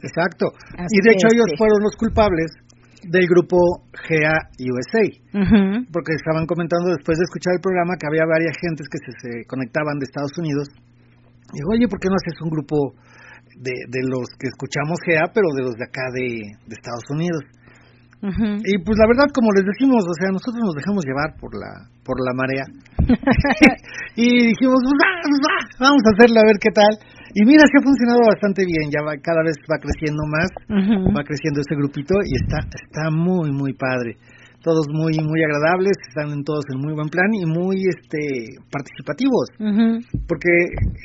Exacto. 0.03 0.51
Así 0.77 0.99
y 0.99 1.01
de 1.07 1.15
hecho 1.15 1.29
ellos 1.31 1.47
este- 1.47 1.59
fueron 1.59 1.79
los 1.83 1.95
culpables 1.97 2.51
del 3.07 3.27
grupo 3.31 3.87
GA 3.95 4.35
USA, 4.59 5.07
porque 5.95 6.19
estaban 6.19 6.47
comentando 6.47 6.91
después 6.91 7.17
de 7.19 7.25
escuchar 7.31 7.55
el 7.55 7.63
programa 7.63 7.95
que 7.95 8.11
había 8.11 8.27
varias 8.27 8.59
gentes 8.59 8.89
que 8.91 8.99
se, 8.99 9.13
se 9.23 9.47
conectaban 9.47 9.99
de 10.03 10.05
Estados 10.11 10.35
Unidos. 10.37 10.67
Y 11.55 11.63
digo, 11.63 11.71
oye, 11.73 11.87
¿por 11.87 12.01
qué 12.01 12.09
no 12.11 12.19
haces 12.19 12.37
un 12.43 12.51
grupo 12.51 12.99
de, 13.59 13.75
de 13.91 14.03
los 14.07 14.27
que 14.39 14.49
escuchamos 14.49 14.99
GA, 15.07 15.31
pero 15.35 15.51
de 15.55 15.63
los 15.63 15.75
de 15.75 15.85
acá 15.85 16.07
de, 16.15 16.55
de 16.67 16.75
Estados 16.75 17.05
Unidos? 17.11 17.43
Y 18.19 18.83
pues 18.83 18.99
la 18.99 19.07
verdad, 19.07 19.31
como 19.31 19.47
les 19.55 19.63
decimos, 19.63 20.03
o 20.03 20.15
sea, 20.19 20.35
nosotros 20.35 20.59
nos 20.59 20.75
dejamos 20.75 21.07
llevar 21.07 21.39
por 21.39 21.55
la 21.55 21.71
por 22.03 22.19
la 22.19 22.35
marea. 22.35 22.67
y 24.17 24.51
dijimos, 24.51 24.83
pues, 24.83 24.97
va, 24.99 25.55
vamos 25.79 26.03
a 26.03 26.11
hacerlo 26.19 26.43
a 26.43 26.49
ver 26.51 26.59
qué 26.59 26.75
tal. 26.75 26.91
Y 27.35 27.47
mira, 27.47 27.63
sí 27.71 27.79
ha 27.79 27.85
funcionado 27.85 28.19
bastante 28.27 28.65
bien, 28.67 28.91
ya 28.91 29.07
va, 29.07 29.15
cada 29.23 29.45
vez 29.47 29.55
va 29.71 29.79
creciendo 29.79 30.27
más, 30.27 30.51
va 31.15 31.23
creciendo 31.23 31.61
este 31.61 31.77
grupito 31.77 32.19
y 32.25 32.35
está 32.43 32.59
está 32.67 33.11
muy, 33.15 33.53
muy 33.53 33.75
padre. 33.75 34.19
Todos 34.63 34.87
muy, 34.91 35.15
muy 35.23 35.41
agradables, 35.43 35.95
están 36.09 36.33
en 36.35 36.43
todos 36.43 36.65
en 36.75 36.81
muy 36.81 36.93
buen 36.95 37.09
plan 37.09 37.31
y 37.33 37.47
muy 37.47 37.87
este 37.87 38.59
participativos. 38.71 39.55
Porque 40.27 40.51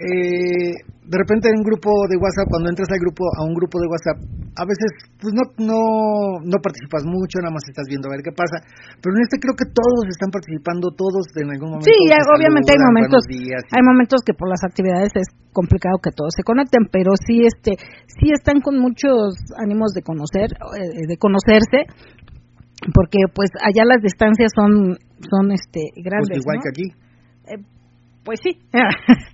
eh, 0.01 0.73
de 1.03 1.17
repente 1.17 1.49
en 1.49 1.59
un 1.61 1.65
grupo 1.67 1.91
de 2.09 2.17
WhatsApp 2.17 2.49
cuando 2.49 2.69
entras 2.69 2.89
al 2.89 2.99
grupo 2.99 3.27
a 3.37 3.45
un 3.45 3.53
grupo 3.53 3.77
de 3.77 3.87
WhatsApp 3.87 4.17
a 4.55 4.65
veces 4.65 4.89
pues 5.19 5.33
no 5.35 5.43
no 5.59 5.79
no 6.41 6.57
participas 6.61 7.03
mucho 7.05 7.41
nada 7.41 7.53
más 7.53 7.65
estás 7.67 7.85
viendo 7.89 8.09
a 8.09 8.15
ver 8.15 8.23
qué 8.23 8.33
pasa. 8.33 8.63
Pero 9.01 9.13
en 9.17 9.21
este 9.21 9.37
creo 9.37 9.53
que 9.53 9.69
todos 9.69 10.05
están 10.09 10.31
participando 10.31 10.89
todos 10.95 11.29
en 11.37 11.51
algún 11.51 11.77
momento 11.77 11.89
Sí, 11.89 12.09
obviamente 12.09 12.73
hay 12.73 12.81
momentos, 12.81 13.21
días, 13.29 13.61
hay 13.69 13.83
momentos 13.83 14.21
que 14.25 14.33
por 14.33 14.49
las 14.49 14.63
actividades 14.63 15.11
es 15.13 15.27
complicado 15.53 16.01
que 16.01 16.11
todos 16.11 16.33
se 16.35 16.43
conecten, 16.43 16.89
pero 16.91 17.11
sí, 17.15 17.45
este, 17.45 17.77
sí 18.07 18.33
están 18.33 18.59
con 18.59 18.79
muchos 18.79 19.37
ánimos 19.57 19.93
de 19.93 20.01
conocer, 20.01 20.49
eh, 20.49 21.07
de 21.07 21.17
conocerse, 21.17 21.85
porque 22.93 23.19
pues 23.33 23.49
allá 23.61 23.85
las 23.85 24.01
distancias 24.01 24.51
son, 24.55 24.97
son 25.29 25.51
este 25.51 25.91
pues, 25.93 26.03
grandes, 26.03 26.37
igual 26.39 26.57
¿no? 26.57 26.63
que 26.63 26.69
aquí 26.69 26.87
Pues 28.23 28.39
sí. 28.43 28.59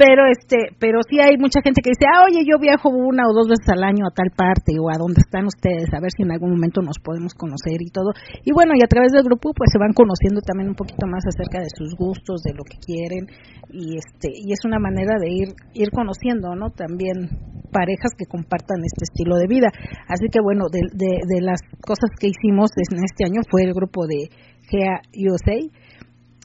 pero 0.00 0.24
este, 0.32 0.72
pero 0.80 1.04
sí 1.04 1.20
hay 1.20 1.36
mucha 1.36 1.60
gente 1.60 1.84
que 1.84 1.92
dice, 1.92 2.08
ah, 2.08 2.24
oye, 2.24 2.40
yo 2.48 2.56
viajo 2.56 2.88
una 2.88 3.28
o 3.28 3.36
dos 3.36 3.52
veces 3.52 3.68
al 3.68 3.84
año 3.84 4.08
a 4.08 4.16
tal 4.16 4.32
parte 4.32 4.80
o 4.80 4.88
a 4.88 4.96
donde 4.96 5.20
están 5.20 5.44
ustedes, 5.44 5.92
a 5.92 6.00
ver 6.00 6.08
si 6.16 6.24
en 6.24 6.32
algún 6.32 6.56
momento 6.56 6.80
nos 6.80 6.96
podemos 7.04 7.36
conocer 7.36 7.84
y 7.84 7.92
todo. 7.92 8.16
Y 8.40 8.56
bueno, 8.56 8.72
y 8.72 8.80
a 8.80 8.88
través 8.88 9.12
del 9.12 9.28
grupo 9.28 9.52
pues 9.52 9.68
se 9.68 9.76
van 9.76 9.92
conociendo 9.92 10.40
también 10.40 10.72
un 10.72 10.78
poquito 10.80 11.04
más 11.04 11.20
acerca 11.28 11.60
de 11.60 11.68
sus 11.76 11.92
gustos, 12.00 12.40
de 12.40 12.56
lo 12.56 12.64
que 12.64 12.80
quieren 12.80 13.28
y 13.68 14.00
este, 14.00 14.32
y 14.32 14.56
es 14.56 14.64
una 14.64 14.80
manera 14.80 15.20
de 15.20 15.28
ir 15.28 15.52
ir 15.76 15.92
conociendo, 15.92 16.56
¿no? 16.56 16.72
También 16.72 17.28
parejas 17.68 18.16
que 18.16 18.24
compartan 18.24 18.80
este 18.80 19.04
estilo 19.04 19.36
de 19.36 19.52
vida. 19.52 19.68
Así 20.08 20.32
que 20.32 20.40
bueno, 20.40 20.72
de, 20.72 20.80
de, 20.96 21.20
de 21.28 21.40
las 21.44 21.60
cosas 21.84 22.08
que 22.16 22.32
hicimos 22.32 22.72
en 22.88 23.04
este 23.04 23.28
año 23.28 23.44
fue 23.52 23.68
el 23.68 23.76
grupo 23.76 24.08
de 24.08 24.32
GEA 24.64 25.04
USA 25.28 25.60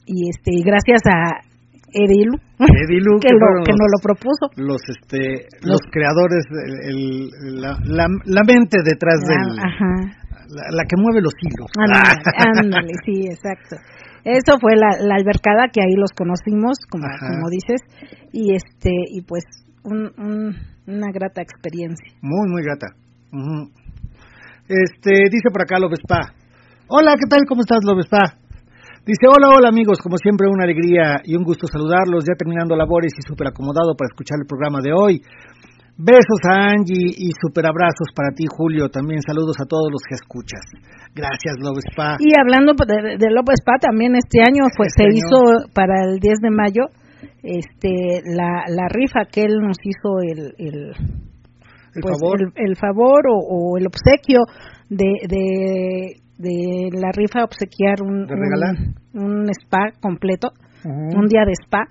y 0.04 0.28
este 0.28 0.60
gracias 0.60 1.00
a 1.08 1.45
Edilu, 1.96 2.36
Edilu, 2.60 3.12
que, 3.20 3.28
que 3.28 3.34
lo, 3.34 3.40
fueron 3.40 3.64
que 3.64 3.72
los- 3.72 3.80
nos 3.80 3.90
lo 3.94 4.00
propuso. 4.04 4.44
los 4.56 4.82
este 4.88 5.46
los 5.64 5.80
creadores 5.90 6.44
el, 6.52 6.74
el- 6.92 7.60
la, 7.62 7.72
la, 7.84 8.06
la 8.24 8.42
mente 8.46 8.78
detrás 8.84 9.16
del 9.24 9.58
Ajá. 9.58 9.92
la, 10.52 10.64
la 10.76 10.82
que 10.84 10.96
mueve 11.00 11.20
los 11.22 11.32
hilos 11.40 11.70
Ándale, 11.78 12.20
ándale, 12.60 12.92
sí, 13.04 13.26
exacto. 13.28 13.76
Eso 14.24 14.58
fue 14.60 14.74
la, 14.74 14.98
la 15.06 15.14
albercada 15.14 15.68
que 15.72 15.80
ahí 15.80 15.94
los 15.94 16.10
conocimos, 16.10 16.78
como, 16.90 17.06
Ajá. 17.06 17.28
como 17.30 17.48
dices, 17.48 17.80
y 18.32 18.54
este 18.54 18.90
y 19.14 19.22
pues 19.22 19.44
un, 19.84 20.10
un- 20.18 20.56
una 20.88 21.10
grata 21.12 21.40
experiencia. 21.42 22.12
Muy, 22.22 22.50
muy 22.50 22.62
gata. 22.62 22.88
Ujú. 23.32 23.70
Este, 24.68 25.12
dice 25.30 25.50
por 25.52 25.62
acá 25.62 25.78
Lobespa. 25.78 26.32
Hola, 26.88 27.14
¿qué 27.14 27.26
tal? 27.28 27.44
¿Cómo 27.48 27.60
estás, 27.62 27.80
Lobespa? 27.84 28.34
Dice, 29.06 29.30
hola, 29.30 29.54
hola 29.54 29.68
amigos, 29.68 29.98
como 30.02 30.18
siempre 30.18 30.48
una 30.50 30.64
alegría 30.64 31.22
y 31.22 31.36
un 31.36 31.44
gusto 31.44 31.68
saludarlos, 31.70 32.24
ya 32.26 32.34
terminando 32.34 32.74
labores 32.74 33.12
y 33.16 33.22
súper 33.22 33.46
acomodado 33.54 33.94
para 33.94 34.10
escuchar 34.10 34.38
el 34.42 34.48
programa 34.50 34.80
de 34.82 34.90
hoy. 34.92 35.22
Besos 35.96 36.42
a 36.50 36.74
Angie 36.74 37.14
y 37.14 37.30
súper 37.40 37.64
abrazos 37.70 38.10
para 38.14 38.34
ti, 38.34 38.44
Julio. 38.50 38.90
También 38.90 39.22
saludos 39.22 39.56
a 39.62 39.64
todos 39.64 39.88
los 39.94 40.02
que 40.02 40.16
escuchas. 40.18 40.60
Gracias, 41.14 41.54
Lobespa. 41.62 42.18
Y 42.18 42.34
hablando 42.36 42.74
de, 42.74 43.16
de 43.16 43.30
López 43.30 43.62
Spa, 43.62 43.78
también 43.80 44.16
este 44.16 44.42
año 44.42 44.66
Este 44.66 44.90
se 44.90 45.02
año. 45.06 45.14
hizo 45.14 45.38
para 45.72 46.02
el 46.04 46.18
10 46.18 46.38
de 46.42 46.50
mayo 46.50 46.82
este 47.42 48.20
la, 48.26 48.66
la 48.68 48.88
rifa 48.90 49.24
que 49.30 49.42
él 49.46 49.62
nos 49.62 49.78
hizo 49.86 50.18
el, 50.20 50.52
el, 50.58 50.90
El 51.94 52.02
pues, 52.02 52.18
favor. 52.20 52.42
el, 52.42 52.50
el 52.58 52.76
favor 52.76 53.22
o, 53.30 53.38
o 53.38 53.78
el 53.78 53.86
obsequio 53.86 54.40
de, 54.90 55.06
de, 55.30 56.25
de 56.38 56.88
la 56.92 57.10
rifa 57.12 57.44
obsequiar 57.44 58.02
un, 58.02 58.26
un, 58.30 59.22
un 59.24 59.50
spa 59.50 59.90
completo, 60.00 60.48
un 60.84 61.26
día 61.26 61.44
de 61.46 61.52
spa 61.64 61.84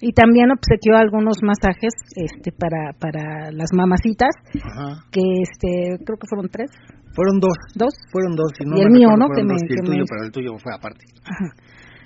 y 0.00 0.12
también 0.12 0.50
obsequió 0.50 0.96
algunos 0.96 1.38
masajes 1.42 1.94
este 2.16 2.50
para 2.52 2.92
para 2.98 3.50
las 3.52 3.70
mamacitas 3.72 4.34
Ajá. 4.60 5.00
que 5.12 5.22
este 5.42 6.02
creo 6.04 6.18
que 6.18 6.26
fueron 6.28 6.48
tres 6.50 6.70
Fueron 7.14 7.38
dos. 7.38 7.54
dos 7.76 7.94
Fueron 8.10 8.34
dos. 8.34 8.50
Y, 8.58 8.64
no 8.68 8.76
Y 8.76 8.82
el 8.82 8.90
mío, 8.90 9.08
¿no? 9.16 9.28
Que 9.30 9.44
me- 9.44 9.54
y 9.54 9.62
el 9.62 9.68
que 9.68 9.82
tuyo, 9.86 10.02
me- 10.02 10.10
pero 10.10 10.24
el 10.26 10.32
tuyo 10.32 10.50
fue 10.58 10.74
aparte. 10.74 11.04
Ajá. 11.22 11.54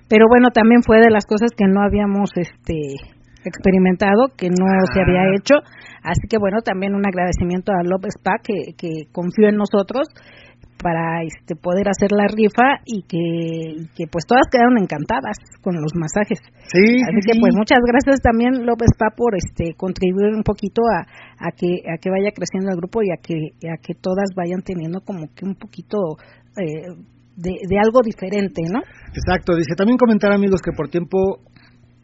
Pero 0.07 0.27
bueno, 0.29 0.49
también 0.53 0.83
fue 0.85 1.01
de 1.01 1.09
las 1.11 1.25
cosas 1.25 1.51
que 1.57 1.65
no 1.67 1.81
habíamos 1.81 2.29
este 2.37 2.77
experimentado, 3.45 4.29
que 4.37 4.49
no 4.51 4.67
se 4.93 5.01
había 5.01 5.23
Ah. 5.23 5.35
hecho. 5.37 5.55
Así 6.03 6.29
que 6.29 6.39
bueno, 6.39 6.61
también 6.63 6.95
un 6.95 7.07
agradecimiento 7.07 7.73
a 7.73 7.83
López 7.85 8.15
Spa 8.21 8.37
que, 8.43 8.75
que 8.77 9.11
confió 9.13 9.49
en 9.49 9.57
nosotros 9.57 10.07
para 10.81 11.23
este 11.23 11.57
poder 11.57 11.89
hacer 11.89 12.13
la 12.13 12.27
rifa 12.27 12.81
y 12.87 13.03
que, 13.03 13.83
y 13.83 13.87
que 13.95 14.07
pues 14.07 14.25
todas 14.27 14.47
quedaron 14.51 14.79
encantadas 14.79 15.37
con 15.61 15.75
los 15.77 15.93
masajes. 15.95 16.39
Sí, 16.71 17.03
Así 17.03 17.21
sí, 17.21 17.27
que 17.27 17.41
pues 17.41 17.55
muchas 17.55 17.79
gracias 17.85 18.21
también 18.23 18.65
López 18.65 18.89
Spa 18.95 19.11
por 19.17 19.35
este 19.37 19.75
contribuir 19.77 20.35
un 20.35 20.43
poquito 20.43 20.83
a, 20.87 21.03
a 21.39 21.51
que 21.53 21.83
a 21.91 21.99
que 21.99 22.11
vaya 22.11 22.31
creciendo 22.33 22.71
el 22.71 22.77
grupo 22.77 23.03
y 23.03 23.11
a 23.11 23.19
que 23.21 23.53
a 23.69 23.77
que 23.77 23.95
todas 23.95 24.31
vayan 24.35 24.63
teniendo 24.63 25.01
como 25.01 25.27
que 25.35 25.45
un 25.45 25.55
poquito 25.55 25.99
eh, 26.57 26.95
de, 27.39 27.55
de 27.69 27.79
algo 27.79 28.03
diferente, 28.03 28.63
¿no? 28.67 28.81
Exacto, 29.15 29.55
dice, 29.55 29.75
también 29.77 29.97
comentar 29.97 30.33
amigos 30.33 30.61
que 30.61 30.73
por 30.73 30.89
tiempo, 30.89 31.39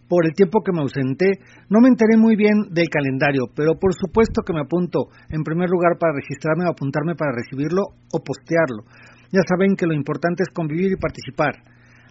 por 0.09 0.27
el 0.27 0.35
tiempo 0.35 0.63
que 0.63 0.73
me 0.73 0.83
ausenté, 0.83 1.41
no 1.71 1.81
me 1.81 1.89
enteré 1.89 2.17
muy 2.17 2.37
bien 2.37 2.69
del 2.71 2.89
calendario, 2.89 3.49
pero 3.55 3.79
por 3.79 3.95
supuesto 3.95 4.43
que 4.43 4.53
me 4.53 4.61
apunto, 4.61 5.09
en 5.31 5.43
primer 5.43 5.71
lugar 5.71 5.97
para 5.99 6.15
registrarme 6.15 6.67
o 6.67 6.73
apuntarme 6.73 7.15
para 7.15 7.33
recibirlo 7.33 7.83
o 8.13 8.23
postearlo. 8.23 8.85
Ya 9.33 9.41
saben 9.49 9.77
que 9.77 9.87
lo 9.87 9.95
importante 9.95 10.43
es 10.43 10.51
convivir 10.51 10.93
y 10.93 10.97
participar. 10.97 11.57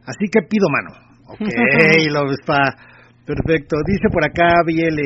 Así 0.06 0.28
que 0.32 0.44
pido 0.44 0.68
mano. 0.68 0.91
Ok, 1.28 1.39
lo 2.12 2.28
ves 2.28 2.44
pa. 2.46 2.60
Perfecto. 3.24 3.78
Dice 3.88 4.12
por 4.12 4.20
acá, 4.26 4.52
BL, 4.68 5.00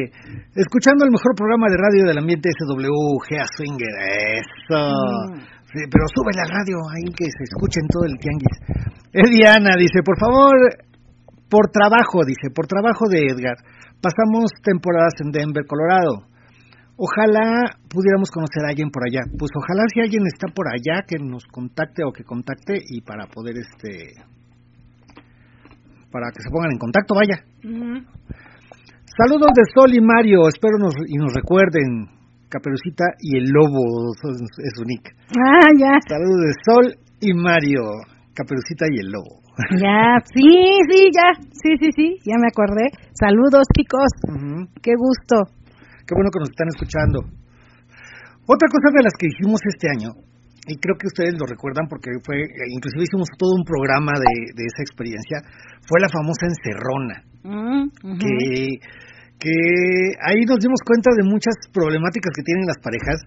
escuchando 0.58 1.06
el 1.06 1.14
mejor 1.14 1.38
programa 1.38 1.70
de 1.70 1.78
radio 1.78 2.04
del 2.10 2.18
ambiente 2.18 2.50
SW, 2.50 3.22
Gea 3.30 3.46
Swinger. 3.46 3.94
Eso. 4.42 4.90
Mm. 4.90 5.58
Sí, 5.70 5.84
pero 5.92 6.08
sube 6.10 6.34
la 6.34 6.48
radio 6.50 6.80
ahí 6.90 7.06
que 7.14 7.26
se 7.30 7.44
escuche 7.44 7.78
en 7.78 7.88
todo 7.92 8.06
el 8.10 8.18
tianguis. 8.18 8.58
Es 9.14 9.30
Diana, 9.30 9.76
dice, 9.78 10.02
por 10.02 10.18
favor, 10.18 10.56
por 11.50 11.72
trabajo, 11.72 12.26
dice, 12.26 12.50
por 12.54 12.68
trabajo 12.68 13.08
de 13.10 13.28
Edgar. 13.28 13.58
Pasamos 14.02 14.52
temporadas 14.64 15.14
en 15.24 15.32
Denver, 15.32 15.66
Colorado. 15.66 16.28
Ojalá 16.98 17.78
pudiéramos 17.90 18.32
conocer 18.32 18.66
a 18.66 18.70
alguien 18.70 18.90
por 18.90 19.04
allá. 19.06 19.22
Pues 19.38 19.52
ojalá 19.56 19.84
si 19.94 20.02
alguien 20.02 20.24
está 20.26 20.48
por 20.54 20.66
allá 20.68 21.06
que 21.08 21.18
nos 21.20 21.46
contacte 21.46 22.04
o 22.04 22.12
que 22.12 22.24
contacte 22.24 22.82
y 22.82 23.02
para 23.02 23.28
poder 23.28 23.56
este 23.58 24.18
para 26.12 26.32
que 26.32 26.42
se 26.42 26.50
pongan 26.50 26.72
en 26.72 26.80
contacto, 26.80 27.14
vaya. 27.14 27.44
Saludos 29.18 29.52
de 29.54 29.64
Sol 29.74 29.94
y 29.94 30.02
Mario, 30.02 30.48
espero 30.48 30.78
nos, 30.80 30.96
y 31.08 31.18
nos 31.18 31.34
recuerden 31.34 32.10
Caperucita 32.50 33.06
y 33.20 33.38
el 33.38 33.50
Lobo 33.50 34.14
es, 34.14 34.42
es 34.64 34.74
su 34.76 34.84
nick. 34.86 35.14
Ah, 35.38 35.70
ya, 35.78 36.00
Saludos 36.08 36.42
de 36.42 36.54
Sol 36.64 36.86
y 37.20 37.34
Mario, 37.34 37.82
Caperucita 38.34 38.86
y 38.90 39.00
el 39.00 39.12
Lobo. 39.12 39.37
Ya, 39.82 40.20
sí, 40.34 40.50
sí, 40.90 41.00
ya, 41.14 41.28
sí, 41.52 41.70
sí, 41.82 41.90
sí, 41.96 42.08
ya 42.26 42.36
me 42.40 42.48
acordé. 42.48 42.90
Saludos, 43.14 43.66
chicos, 43.76 44.10
Ujú. 44.30 44.68
qué 44.82 44.94
gusto. 44.96 45.52
Qué 46.06 46.16
bueno 46.16 46.30
que 46.32 46.40
nos 46.40 46.50
están 46.50 46.70
escuchando. 46.70 47.20
Otra 48.48 48.68
cosa 48.72 48.90
de 48.96 49.04
las 49.04 49.14
que 49.20 49.28
hicimos 49.28 49.60
este 49.68 49.88
año, 49.92 50.10
y 50.68 50.76
creo 50.80 50.96
que 50.96 51.08
ustedes 51.08 51.36
lo 51.40 51.46
recuerdan 51.46 51.88
porque 51.90 52.12
fue, 52.24 52.40
eh, 52.44 52.72
inclusive 52.72 53.04
hicimos 53.04 53.28
todo 53.38 53.56
un 53.56 53.64
programa 53.64 54.14
de, 54.16 54.56
de 54.56 54.64
esa 54.68 54.84
experiencia, 54.84 55.44
fue 55.88 56.00
la 56.00 56.10
famosa 56.10 56.48
encerrona, 56.48 57.24
Mm, 57.48 57.88
que, 58.20 58.80
que 59.40 59.56
ahí 60.28 60.44
nos 60.44 60.60
dimos 60.60 60.82
cuenta 60.84 61.12
de 61.16 61.24
muchas 61.24 61.56
problemáticas 61.72 62.32
que 62.36 62.44
tienen 62.44 62.68
las 62.68 62.78
parejas 62.84 63.24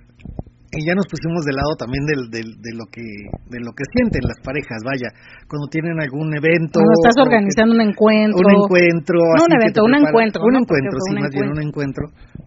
y 0.73 0.87
ya 0.87 0.95
nos 0.95 1.07
pusimos 1.11 1.43
de 1.45 1.53
lado 1.53 1.75
también 1.75 2.07
del, 2.07 2.31
del- 2.31 2.55
de 2.63 2.73
lo 2.79 2.87
que 2.87 3.03
de 3.03 3.59
lo 3.59 3.75
que 3.75 3.83
sienten 3.91 4.23
las 4.23 4.39
parejas, 4.45 4.79
vaya, 4.87 5.11
cuando 5.51 5.67
tienen 5.67 5.99
algún 5.99 6.31
evento, 6.31 6.79
Cuando 6.79 6.95
estás 7.03 7.17
que- 7.19 7.27
organizando 7.27 7.75
un 7.75 7.83
encuentro. 7.91 8.39
un 8.39 8.51
encuentro, 8.55 9.19
No 9.19 9.45
un 9.51 9.55
evento, 9.59 9.83
un 9.83 9.95
encuentro, 9.99 10.43
un 10.47 10.53
¿no? 10.55 10.59
encuentro, 10.63 10.97
sí, 11.11 11.15
más 11.19 11.31
bien 11.35 11.49
un 11.51 11.63
encuentro, 11.63 12.05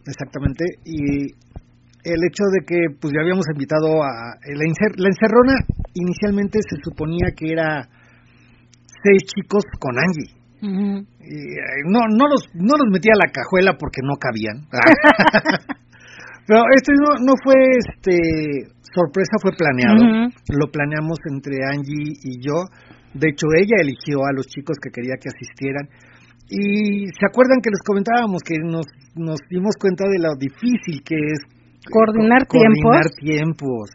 exactamente, 0.08 0.64
y 0.88 1.36
el 2.04 2.20
hecho 2.28 2.44
de 2.52 2.60
que 2.68 2.80
pues 3.00 3.12
ya 3.16 3.22
habíamos 3.24 3.44
invitado 3.52 4.04
a 4.04 4.40
la, 4.40 4.64
encer- 4.72 5.00
la 5.00 5.08
encerrona 5.12 5.56
inicialmente 5.94 6.60
se 6.64 6.76
suponía 6.84 7.32
que 7.36 7.52
era 7.52 7.88
seis 9.04 9.24
chicos 9.36 9.64
con 9.80 9.96
Angie. 10.00 10.32
Y, 10.64 10.68
eh, 10.72 11.84
no 11.92 12.00
no 12.08 12.28
los 12.28 12.48
no 12.56 12.72
los 12.80 12.88
metí 12.90 13.10
a 13.12 13.20
la 13.20 13.32
cajuela 13.32 13.76
porque 13.78 14.00
no 14.02 14.16
cabían. 14.16 14.64
Pero 16.48 16.62
este 16.76 16.92
no 17.00 17.16
no 17.24 17.34
fue 17.44 17.56
este 17.80 18.74
sorpresa, 18.94 19.38
fue 19.42 19.52
planeado. 19.58 20.04
Lo 20.50 20.68
planeamos 20.72 21.18
entre 21.32 21.56
Angie 21.66 22.14
y 22.24 22.42
yo. 22.46 22.66
De 23.14 23.30
hecho, 23.30 23.48
ella 23.56 23.78
eligió 23.80 24.26
a 24.26 24.34
los 24.34 24.48
chicos 24.48 24.78
que 24.82 24.90
quería 24.90 25.16
que 25.22 25.30
asistieran. 25.30 25.88
Y 26.50 27.08
se 27.08 27.26
acuerdan 27.26 27.62
que 27.62 27.70
les 27.70 27.82
comentábamos 27.86 28.42
que 28.44 28.58
nos, 28.60 28.86
nos 29.16 29.40
dimos 29.50 29.76
cuenta 29.80 30.04
de 30.10 30.20
lo 30.20 30.36
difícil 30.36 31.02
que 31.04 31.16
es 31.16 31.40
Coordinar 31.90 32.46
co- 32.48 32.58
coordinar 32.60 33.06
tiempos. 33.20 33.90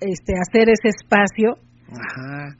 Este, 0.00 0.32
hacer 0.40 0.68
ese 0.70 0.88
espacio 0.88 1.54
Ajá. 1.90 2.56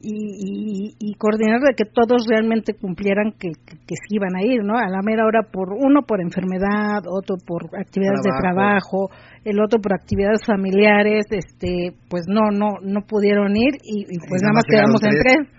Y, 0.00 0.94
y, 0.94 0.94
y 0.98 1.14
coordinar 1.14 1.60
de 1.60 1.74
que 1.74 1.84
todos 1.84 2.26
realmente 2.28 2.74
cumplieran 2.74 3.32
que, 3.32 3.50
que, 3.66 3.76
que 3.78 3.94
sí 3.96 4.16
iban 4.16 4.36
a 4.36 4.42
ir, 4.42 4.62
¿no? 4.62 4.78
A 4.78 4.88
la 4.88 5.02
mera 5.02 5.26
hora 5.26 5.42
por 5.42 5.72
uno 5.72 6.02
por 6.02 6.20
enfermedad, 6.20 7.02
otro 7.06 7.36
por 7.44 7.66
actividades 7.78 8.22
de 8.22 8.30
Trabajo. 8.40 9.10
el 9.44 9.60
otro 9.60 9.80
por 9.80 9.94
actividades 9.94 10.44
familiares, 10.46 11.26
este, 11.30 11.94
pues 12.08 12.24
no, 12.28 12.50
no, 12.52 12.78
no 12.82 13.00
pudieron 13.06 13.56
ir 13.56 13.74
y, 13.82 14.02
y 14.02 14.18
pues 14.28 14.42
nada 14.42 14.54
más 14.54 14.64
quedamos 14.68 15.02
en 15.02 15.10
tres. 15.10 15.57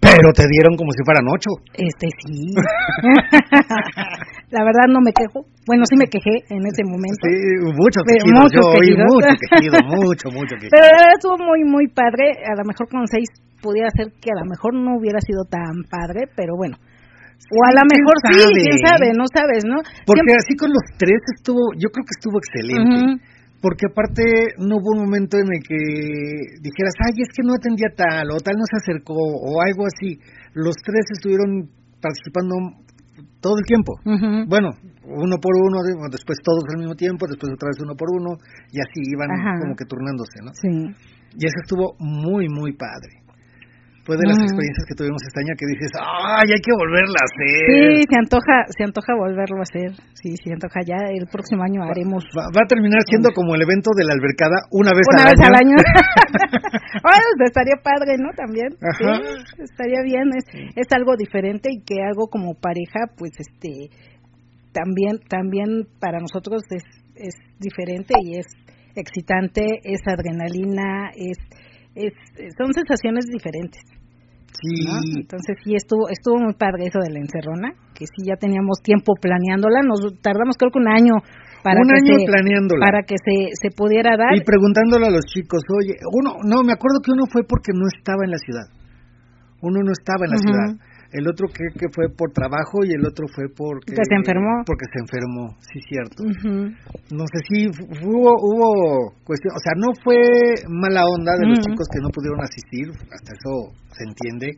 Pero 0.00 0.32
te 0.32 0.44
dieron 0.48 0.76
como 0.76 0.90
si 0.92 1.00
fueran 1.04 1.24
ocho. 1.28 1.50
Este 1.74 2.06
sí. 2.24 2.52
la 4.50 4.62
verdad 4.64 4.86
no 4.88 5.00
me 5.00 5.12
quejo. 5.12 5.44
Bueno, 5.66 5.84
sí 5.88 5.96
me 5.98 6.06
quejé 6.06 6.44
en 6.50 6.62
ese 6.66 6.82
momento. 6.86 7.22
Sí, 7.26 7.34
muchos 7.74 8.02
Pero 8.06 8.22
quejidos. 8.22 8.42
muchos 8.42 8.62
Yo 8.62 8.78
oí 8.78 8.90
mucho 8.96 9.32
quejido, 9.42 9.76
mucho, 9.86 10.26
mucho 10.30 10.54
quejido. 10.56 10.72
Pero 10.72 10.84
la 10.86 10.92
verdad 10.96 11.12
estuvo 11.18 11.36
muy, 11.42 11.60
muy 11.64 11.86
padre. 11.88 12.38
A 12.46 12.54
lo 12.54 12.64
mejor 12.64 12.86
con 12.88 13.06
seis 13.08 13.28
pudiera 13.60 13.90
ser 13.90 14.12
que 14.20 14.30
a 14.30 14.38
lo 14.38 14.46
mejor 14.46 14.74
no 14.74 14.96
hubiera 14.98 15.18
sido 15.20 15.44
tan 15.48 15.82
padre, 15.90 16.28
pero 16.36 16.54
bueno. 16.56 16.76
O 17.52 17.58
a 17.62 17.70
lo 17.70 17.82
¿quién 17.84 18.00
mejor 18.00 18.16
sí, 18.32 18.64
quién 18.64 18.78
sabe, 18.80 19.06
no 19.12 19.24
sabes, 19.28 19.62
¿no? 19.68 19.76
Porque 20.08 20.24
Siempre- 20.24 20.40
así 20.40 20.52
con 20.56 20.70
los 20.72 20.84
tres 20.96 21.20
estuvo, 21.36 21.60
yo 21.76 21.88
creo 21.92 22.04
que 22.08 22.14
estuvo 22.16 22.36
excelente. 22.40 22.96
Ujú. 22.96 23.12
Porque 23.66 23.90
aparte 23.90 24.22
no 24.62 24.78
hubo 24.78 24.94
un 24.94 25.02
momento 25.10 25.34
en 25.42 25.50
el 25.50 25.58
que 25.66 25.74
dijeras, 26.62 26.94
ay, 27.02 27.18
es 27.18 27.34
que 27.34 27.42
no 27.42 27.58
atendía 27.58 27.90
tal, 27.98 28.30
o 28.30 28.38
tal 28.38 28.54
no 28.54 28.62
se 28.70 28.78
acercó, 28.78 29.18
o 29.18 29.58
algo 29.66 29.90
así. 29.90 30.22
Los 30.54 30.76
tres 30.86 31.02
estuvieron 31.10 31.66
participando 31.98 32.54
todo 33.42 33.58
el 33.58 33.66
tiempo. 33.66 33.98
Bueno, 34.46 34.70
uno 35.02 35.34
por 35.42 35.50
uno, 35.66 35.82
de- 35.82 35.98
después 36.14 36.38
todos 36.46 36.62
al 36.70 36.78
mismo 36.78 36.94
tiempo, 36.94 37.26
después 37.26 37.50
otra 37.50 37.74
vez 37.74 37.78
uno 37.82 37.98
por 37.98 38.06
uno, 38.14 38.38
y 38.70 38.78
así 38.78 39.02
iban 39.10 39.34
Ajá. 39.34 39.58
como 39.58 39.74
que 39.74 39.84
turnándose, 39.90 40.38
¿no? 40.46 40.54
Sí. 40.54 40.70
Y 41.34 41.42
eso 41.50 41.58
estuvo 41.66 41.96
muy, 41.98 42.46
muy 42.48 42.70
padre. 42.78 43.25
Fue 44.06 44.14
de 44.14 44.22
las 44.30 44.38
Mm. 44.38 44.46
experiencias 44.46 44.84
que 44.86 44.94
tuvimos 44.94 45.18
este 45.26 45.42
año 45.42 45.52
que 45.58 45.66
dices, 45.66 45.90
ay, 45.98 46.46
hay 46.54 46.62
que 46.62 46.70
volverla 46.78 47.18
a 47.18 47.26
hacer. 47.26 47.62
Sí, 47.66 48.06
se 48.06 48.16
antoja, 48.22 48.56
se 48.70 48.82
antoja 48.86 49.10
volverlo 49.18 49.58
a 49.58 49.66
hacer. 49.66 49.90
Sí, 50.14 50.30
se 50.38 50.54
antoja 50.54 50.78
ya. 50.86 51.10
El 51.10 51.26
próximo 51.26 51.66
año 51.66 51.82
haremos 51.82 52.22
Va, 52.30 52.46
va 52.54 52.62
a 52.62 52.70
terminar 52.70 53.02
siendo 53.02 53.34
como 53.34 53.58
el 53.58 53.66
evento 53.66 53.90
de 53.98 54.06
la 54.06 54.14
albercada 54.14 54.56
una 54.70 54.94
vez 54.94 55.04
una 55.10 55.26
al 55.26 55.34
vez 55.34 55.40
año. 55.42 55.50
al 55.50 55.56
año. 55.58 55.76
Pues, 57.02 57.50
estaría 57.50 57.76
padre, 57.82 58.16
¿no? 58.18 58.30
También. 58.34 58.70
Ajá. 58.80 59.20
Sí, 59.20 59.62
estaría 59.62 60.02
bien. 60.02 60.30
Es, 60.38 60.44
es 60.74 60.86
algo 60.94 61.16
diferente 61.16 61.68
y 61.72 61.82
que 61.84 62.02
algo 62.02 62.28
como 62.28 62.54
pareja, 62.54 63.10
pues, 63.18 63.32
este, 63.38 63.90
también, 64.72 65.18
también 65.28 65.86
para 66.00 66.18
nosotros 66.20 66.62
es, 66.70 66.84
es 67.14 67.34
diferente 67.58 68.14
y 68.22 68.38
es 68.38 68.46
excitante, 68.94 69.62
es 69.84 70.00
adrenalina, 70.06 71.10
es, 71.14 71.36
es, 71.96 72.12
son 72.56 72.72
sensaciones 72.72 73.26
diferentes. 73.26 73.82
Sí, 74.56 74.86
¿no? 74.86 75.20
Entonces 75.20 75.56
sí 75.64 75.74
estuvo 75.74 76.08
estuvo 76.08 76.38
muy 76.38 76.54
padre 76.54 76.86
eso 76.88 77.00
de 77.00 77.12
la 77.12 77.20
encerrona, 77.20 77.72
que 77.92 78.06
sí 78.06 78.24
ya 78.24 78.36
teníamos 78.36 78.80
tiempo 78.80 79.12
planeándola, 79.20 79.82
nos 79.82 80.00
tardamos 80.22 80.56
creo 80.56 80.70
que 80.70 80.78
un 80.78 80.88
año 80.88 81.14
para 81.66 81.80
un 81.82 81.88
que 81.88 81.98
año 81.98 82.14
se, 82.20 82.26
planeándola. 82.30 82.80
para 82.86 83.02
que 83.02 83.16
se, 83.18 83.50
se 83.58 83.68
pudiera 83.74 84.16
dar. 84.16 84.32
Y 84.38 84.44
preguntándole 84.44 85.06
a 85.08 85.10
los 85.10 85.26
chicos, 85.26 85.60
oye, 85.66 85.98
uno, 86.14 86.38
no, 86.46 86.62
me 86.62 86.72
acuerdo 86.72 87.02
que 87.02 87.10
uno 87.10 87.26
fue 87.26 87.42
porque 87.42 87.74
no 87.74 87.90
estaba 87.90 88.22
en 88.24 88.30
la 88.30 88.38
ciudad. 88.38 88.70
Uno 89.60 89.82
no 89.82 89.90
estaba 89.90 90.24
en 90.24 90.30
la 90.30 90.38
Ujú. 90.38 90.46
ciudad. 90.46 90.70
El 91.12 91.28
otro 91.28 91.48
que, 91.48 91.64
que 91.78 91.86
fue 91.92 92.08
por 92.08 92.32
trabajo 92.32 92.84
y 92.84 92.92
el 92.92 93.06
otro 93.06 93.26
fue 93.34 93.46
porque... 93.54 93.94
Que 93.94 94.04
se 94.04 94.14
enfermó. 94.14 94.62
Porque 94.66 94.86
se 94.92 94.98
enfermó, 95.00 95.56
sí, 95.60 95.80
cierto. 95.86 96.24
No 97.10 97.24
sé 97.26 97.38
si 97.48 97.66
hubo, 98.04 98.34
hubo 98.42 99.14
cuestión, 99.24 99.54
o 99.54 99.60
sea, 99.60 99.72
no 99.76 99.88
fue 100.02 100.18
mala 100.68 101.04
onda 101.06 101.32
de 101.38 101.48
los 101.48 101.60
chicos 101.60 101.86
que 101.92 102.00
no 102.02 102.08
pudieron 102.10 102.40
asistir, 102.42 102.90
hasta 103.10 103.32
eso 103.32 103.72
se 103.92 104.04
entiende, 104.04 104.50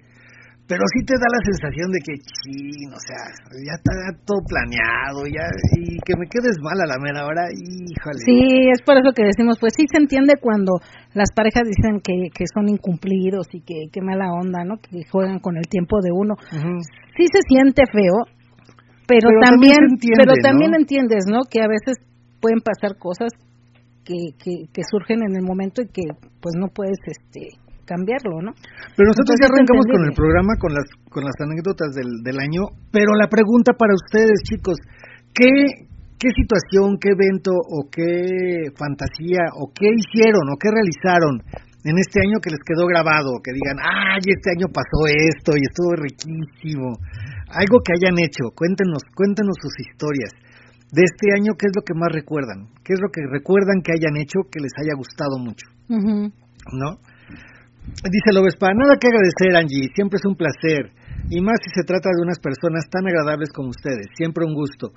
pero 0.69 0.85
sí 0.93 1.01
te 1.01 1.17
da 1.17 1.25
la 1.33 1.43
sensación 1.49 1.89
de 1.89 2.01
que, 2.05 2.15
chin, 2.21 2.93
o 2.93 3.01
sea, 3.01 3.25
ya 3.57 3.73
está 3.81 3.93
todo 4.29 4.45
planeado, 4.45 5.25
ya, 5.25 5.49
y 5.81 5.97
que 6.05 6.13
me 6.13 6.29
quedes 6.29 6.61
mal 6.61 6.77
a 6.77 6.85
la 6.85 7.01
mera 7.01 7.25
hora, 7.25 7.49
híjole. 7.49 8.21
Sí, 8.21 8.69
es 8.69 8.85
por 8.85 9.01
eso 9.01 9.17
que 9.17 9.25
decimos, 9.25 9.57
pues 9.59 9.73
sí 9.73 9.89
se 9.89 9.97
entiende 9.97 10.37
cuando 10.37 10.77
las 11.17 11.33
parejas 11.33 11.65
dicen 11.65 12.05
que, 12.05 12.29
que 12.29 12.45
son 12.53 12.69
incumplidos 12.69 13.49
y 13.57 13.65
que, 13.65 13.89
que 13.91 14.05
mala 14.05 14.29
onda, 14.29 14.63
¿no? 14.69 14.77
Que 14.77 15.09
juegan 15.09 15.41
con 15.41 15.57
el 15.57 15.65
tiempo 15.73 16.05
de 16.05 16.13
uno. 16.13 16.37
Sí 17.17 17.25
se 17.33 17.41
siente 17.49 17.89
feo, 17.89 18.29
pero, 19.09 19.33
Pero 19.33 19.41
también 19.41 19.73
también, 19.73 19.89
se 19.89 19.95
entiende, 19.97 20.21
pero 20.21 20.33
¿no? 20.37 20.43
también 20.45 20.75
entiendes, 20.77 21.25
¿no? 21.25 21.41
Que 21.49 21.65
a 21.65 21.69
veces 21.69 21.97
pueden 22.45 22.61
pasar 22.61 23.01
cosas 23.01 23.33
que, 24.05 24.37
que, 24.37 24.69
que 24.69 24.83
surgen 24.85 25.25
en 25.25 25.33
el 25.35 25.43
momento 25.49 25.81
y 25.81 25.89
que 25.89 26.05
pues 26.45 26.55
no 26.61 26.69
puedes 26.69 26.99
este 27.09 27.57
cambiarlo, 27.89 28.45
¿no? 28.45 28.53
Pero 28.93 29.09
nosotros 29.09 29.41
Entonces, 29.41 29.41
ya 29.41 29.49
arrancamos 29.49 29.87
con 29.89 30.03
el 30.05 30.13
programa, 30.13 30.53
con 30.61 30.73
las, 30.77 30.87
con 31.09 31.23
las 31.25 31.37
anécdotas 31.41 31.97
del, 31.97 32.21
del 32.21 32.37
año, 32.37 32.69
pero 32.93 33.17
la 33.17 33.33
pregunta 33.33 33.73
para 33.73 33.97
ustedes, 33.97 34.45
chicos, 34.45 34.77
¿qué, 35.33 35.89
¿qué 36.21 36.29
situación, 36.37 37.01
qué 37.01 37.17
evento 37.17 37.57
o 37.57 37.89
qué 37.89 38.69
fantasía 38.77 39.57
o 39.57 39.73
qué 39.73 39.89
hicieron 39.89 40.45
o 40.53 40.61
qué 40.61 40.69
realizaron 40.69 41.41
en 41.89 41.97
este 41.97 42.21
año 42.21 42.37
que 42.45 42.53
les 42.53 42.61
quedó 42.61 42.85
grabado? 42.85 43.41
Que 43.41 43.57
digan, 43.57 43.81
ay, 43.81 44.21
este 44.29 44.53
año 44.53 44.69
pasó 44.69 45.09
esto 45.09 45.57
y 45.57 45.65
estuvo 45.65 45.97
riquísimo. 45.97 47.01
Algo 47.49 47.81
que 47.81 47.97
hayan 47.97 48.21
hecho, 48.21 48.53
cuéntenos, 48.53 49.01
cuéntenos 49.17 49.57
sus 49.57 49.73
historias. 49.81 50.37
De 50.93 51.05
este 51.05 51.33
año, 51.37 51.53
¿qué 51.57 51.69
es 51.69 51.73
lo 51.77 51.85
que 51.85 51.93
más 51.93 52.13
recuerdan? 52.13 52.69
¿Qué 52.85 52.93
es 52.93 53.01
lo 53.01 53.09
que 53.09 53.21
recuerdan 53.29 53.81
que 53.85 53.93
hayan 53.93 54.17
hecho 54.17 54.45
que 54.53 54.61
les 54.61 54.73
haya 54.81 54.97
gustado 54.97 55.37
mucho? 55.41 55.69
¿no? 56.73 56.99
Dice 57.99 58.33
Lobespa, 58.33 58.69
nada 58.75 58.97
que 59.01 59.09
agradecer, 59.09 59.57
Angie, 59.57 59.91
siempre 59.95 60.19
es 60.19 60.25
un 60.25 60.37
placer. 60.37 60.93
y 61.31 61.41
más 61.41 61.59
si 61.63 61.71
se 61.75 61.85
trata 61.85 62.09
de 62.09 62.23
unas 62.23 62.39
personas 62.39 62.89
tan 62.91 63.07
agradables 63.07 63.51
como 63.53 63.71
ustedes. 63.71 64.07
Siempre 64.15 64.45
un 64.45 64.55
gusto. 64.55 64.93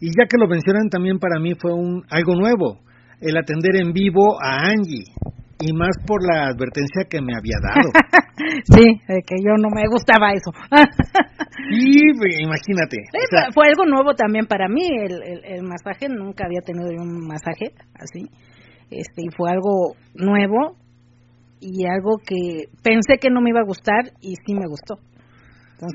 Y 0.00 0.08
ya 0.08 0.26
que 0.28 0.38
lo 0.38 0.48
mencionan 0.48 0.88
también 0.88 1.18
para 1.18 1.40
mí 1.40 1.54
fue 1.54 1.72
un 1.72 2.02
algo 2.10 2.34
nuevo, 2.34 2.80
el 3.20 3.36
atender 3.36 3.76
en 3.76 3.92
vivo 3.92 4.36
a 4.42 4.68
Angie 4.70 5.04
y 5.60 5.72
más 5.72 5.96
por 6.06 6.20
la 6.22 6.48
advertencia 6.48 7.04
que 7.08 7.20
me 7.22 7.32
había 7.34 7.56
dado. 7.62 7.88
sí, 8.64 8.84
de 9.08 9.22
que 9.24 9.36
yo 9.40 9.56
no 9.56 9.68
me 9.70 9.88
gustaba 9.88 10.32
eso. 10.32 10.50
sí, 11.70 12.00
imagínate. 12.40 12.96
fue 13.54 13.68
algo 13.68 13.86
nuevo 13.86 14.14
también 14.14 14.46
para 14.46 14.68
mí, 14.68 14.86
el, 14.86 15.44
el, 15.44 15.62
masaje, 15.62 16.08
nunca 16.08 16.44
había 16.44 16.60
tenido 16.60 16.90
un 17.00 17.26
masaje 17.26 17.72
así, 17.94 18.28
este, 18.90 19.22
y 19.22 19.28
fue 19.36 19.50
algo 19.50 19.96
nuevo 20.14 20.76
y 21.66 21.84
algo 21.86 22.18
que 22.22 22.70
pensé 22.82 23.18
que 23.18 23.30
no 23.30 23.40
me 23.42 23.50
iba 23.50 23.60
a 23.60 23.66
gustar 23.66 24.14
y 24.22 24.38
sí 24.46 24.54
me 24.54 24.66
gustó. 24.70 24.94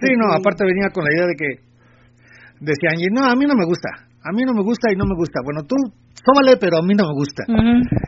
sí, 0.03 0.11
no, 0.19 0.33
aparte 0.35 0.65
venía 0.65 0.91
con 0.91 1.05
la 1.05 1.13
idea 1.15 1.27
de 1.27 1.35
que 1.39 1.49
decía 2.59 2.91
Angie, 2.91 3.07
no, 3.09 3.23
a 3.23 3.35
mí 3.35 3.45
no 3.47 3.55
me 3.55 3.65
gusta, 3.65 3.89
a 4.19 4.31
mí 4.35 4.43
no 4.43 4.53
me 4.53 4.63
gusta 4.63 4.91
y 4.91 4.97
no 4.97 5.05
me 5.05 5.15
gusta. 5.15 5.39
Bueno, 5.43 5.63
tú 5.63 5.75
tómale, 6.23 6.57
pero 6.59 6.77
a 6.77 6.83
mí 6.83 6.93
no 6.93 7.07
me 7.07 7.15
gusta. 7.15 7.47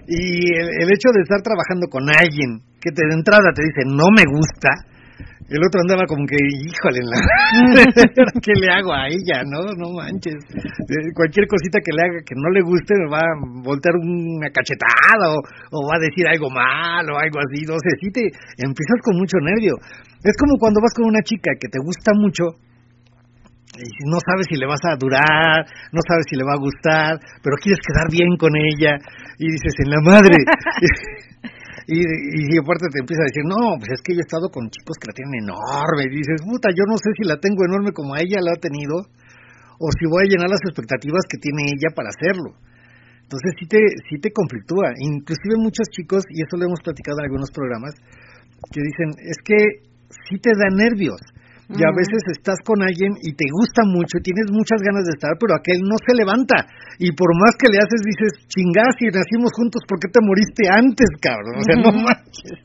Y 0.07 0.51
el, 0.53 0.89
hecho 0.91 1.09
de 1.15 1.23
estar 1.23 1.41
trabajando 1.41 1.87
con 1.87 2.03
alguien 2.11 2.59
que 2.83 2.91
te, 2.91 3.07
de 3.07 3.15
entrada 3.15 3.55
te 3.55 3.63
dice 3.63 3.87
no 3.87 4.11
me 4.11 4.27
gusta, 4.27 4.69
el 5.49 5.59
otro 5.59 5.81
andaba 5.81 6.05
como 6.07 6.25
que, 6.25 6.37
híjole, 6.39 7.03
la... 7.03 7.19
¿qué 8.43 8.53
le 8.55 8.71
hago 8.71 8.93
a 8.93 9.07
ella? 9.07 9.43
No, 9.43 9.59
no 9.75 9.91
manches. 9.91 10.39
Cualquier 11.15 11.47
cosita 11.47 11.79
que 11.83 11.91
le 11.91 12.01
haga 12.01 12.19
que 12.25 12.35
no 12.35 12.49
le 12.49 12.61
guste 12.61 12.95
me 12.95 13.11
va 13.11 13.19
a 13.19 13.35
voltear 13.63 13.95
una 13.95 14.49
cachetada 14.49 15.35
o, 15.35 15.39
o 15.39 15.77
va 15.87 15.97
a 15.97 16.05
decir 16.05 16.27
algo 16.27 16.49
mal 16.49 17.05
o 17.11 17.17
algo 17.19 17.39
así. 17.39 17.65
No 17.67 17.75
sé, 17.79 17.91
sí 17.99 18.11
te 18.11 18.23
empiezas 18.61 18.99
con 19.03 19.17
mucho 19.17 19.37
nervio. 19.41 19.75
Es 20.23 20.35
como 20.39 20.55
cuando 20.57 20.79
vas 20.81 20.93
con 20.95 21.05
una 21.05 21.21
chica 21.21 21.51
que 21.59 21.67
te 21.67 21.79
gusta 21.83 22.11
mucho 22.15 22.55
y 23.77 24.05
no 24.05 24.17
sabes 24.21 24.45
si 24.49 24.55
le 24.55 24.67
vas 24.67 24.81
a 24.85 24.95
durar, 24.95 25.65
no 25.91 25.99
sabes 26.07 26.25
si 26.29 26.35
le 26.35 26.43
va 26.43 26.53
a 26.53 26.61
gustar, 26.61 27.17
pero 27.41 27.57
quieres 27.57 27.81
quedar 27.81 28.05
bien 28.11 28.37
con 28.37 28.53
ella 28.55 28.97
y 29.39 29.49
dices, 29.49 29.73
en 29.83 29.89
la 29.89 30.01
madre. 30.01 30.37
y, 31.87 31.99
y, 31.99 32.57
aparte 32.57 32.87
te 32.87 33.03
empieza 33.03 33.23
a 33.23 33.29
decir, 33.31 33.43
no, 33.43 33.75
pues 33.75 33.91
es 33.91 34.01
que 34.01 34.15
yo 34.15 34.23
he 34.23 34.27
estado 34.27 34.47
con 34.47 34.71
chicos 34.71 34.95
que 34.95 35.11
la 35.11 35.15
tienen 35.17 35.43
enorme. 35.43 36.07
Y 36.07 36.23
dices, 36.23 36.39
puta, 36.43 36.71
yo 36.71 36.87
no 36.87 36.95
sé 36.95 37.11
si 37.19 37.27
la 37.27 37.39
tengo 37.39 37.65
enorme 37.67 37.91
como 37.91 38.15
ella 38.15 38.39
la 38.39 38.55
ha 38.55 38.59
tenido 38.59 39.03
o 39.79 39.85
si 39.91 40.07
voy 40.07 40.23
a 40.23 40.31
llenar 40.31 40.47
las 40.47 40.63
expectativas 40.63 41.27
que 41.27 41.41
tiene 41.43 41.67
ella 41.75 41.91
para 41.91 42.07
hacerlo. 42.07 42.55
Entonces 43.27 43.51
sí 43.59 43.65
te, 43.67 43.81
sí 44.07 44.15
te 44.21 44.31
conflictúa. 44.31 44.95
Inclusive 44.95 45.59
muchos 45.59 45.89
chicos, 45.91 46.23
y 46.29 46.43
eso 46.43 46.55
lo 46.55 46.71
hemos 46.71 46.79
platicado 46.79 47.19
en 47.19 47.25
algunos 47.27 47.51
programas, 47.51 47.91
que 48.71 48.79
dicen, 48.79 49.09
es 49.19 49.39
que 49.43 49.59
sí 50.29 50.39
te 50.39 50.51
da 50.55 50.71
nervios 50.71 51.19
y 51.69 51.79
a 51.79 51.91
veces 51.95 52.19
estás 52.35 52.59
con 52.67 52.83
alguien 52.83 53.15
y 53.23 53.31
te 53.33 53.47
gusta 53.47 53.87
mucho, 53.87 54.19
tienes 54.19 54.51
muchas 54.51 54.83
ganas 54.83 55.07
de 55.07 55.15
estar, 55.15 55.31
pero 55.39 55.55
aquel 55.55 55.79
no 55.79 55.95
se 56.03 56.11
levanta. 56.11 56.67
Y 56.99 57.15
por 57.15 57.31
más 57.39 57.55
que 57.55 57.71
le 57.71 57.79
haces, 57.79 58.03
dices, 58.03 58.31
chingás, 58.51 58.99
si 58.99 59.07
nacimos 59.07 59.55
juntos, 59.55 59.81
¿por 59.87 59.97
qué 59.99 60.11
te 60.11 60.19
moriste 60.19 60.67
antes, 60.67 61.07
cabrón? 61.23 61.55
O 61.59 61.63
sea, 61.63 61.75
no 61.79 61.91
manches. 61.95 62.59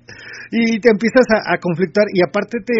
Y 0.50 0.80
te 0.80 0.90
empiezas 0.90 1.26
a, 1.30 1.54
a 1.54 1.60
conflictar 1.62 2.10
y 2.10 2.24
aparte 2.24 2.58
te, 2.64 2.78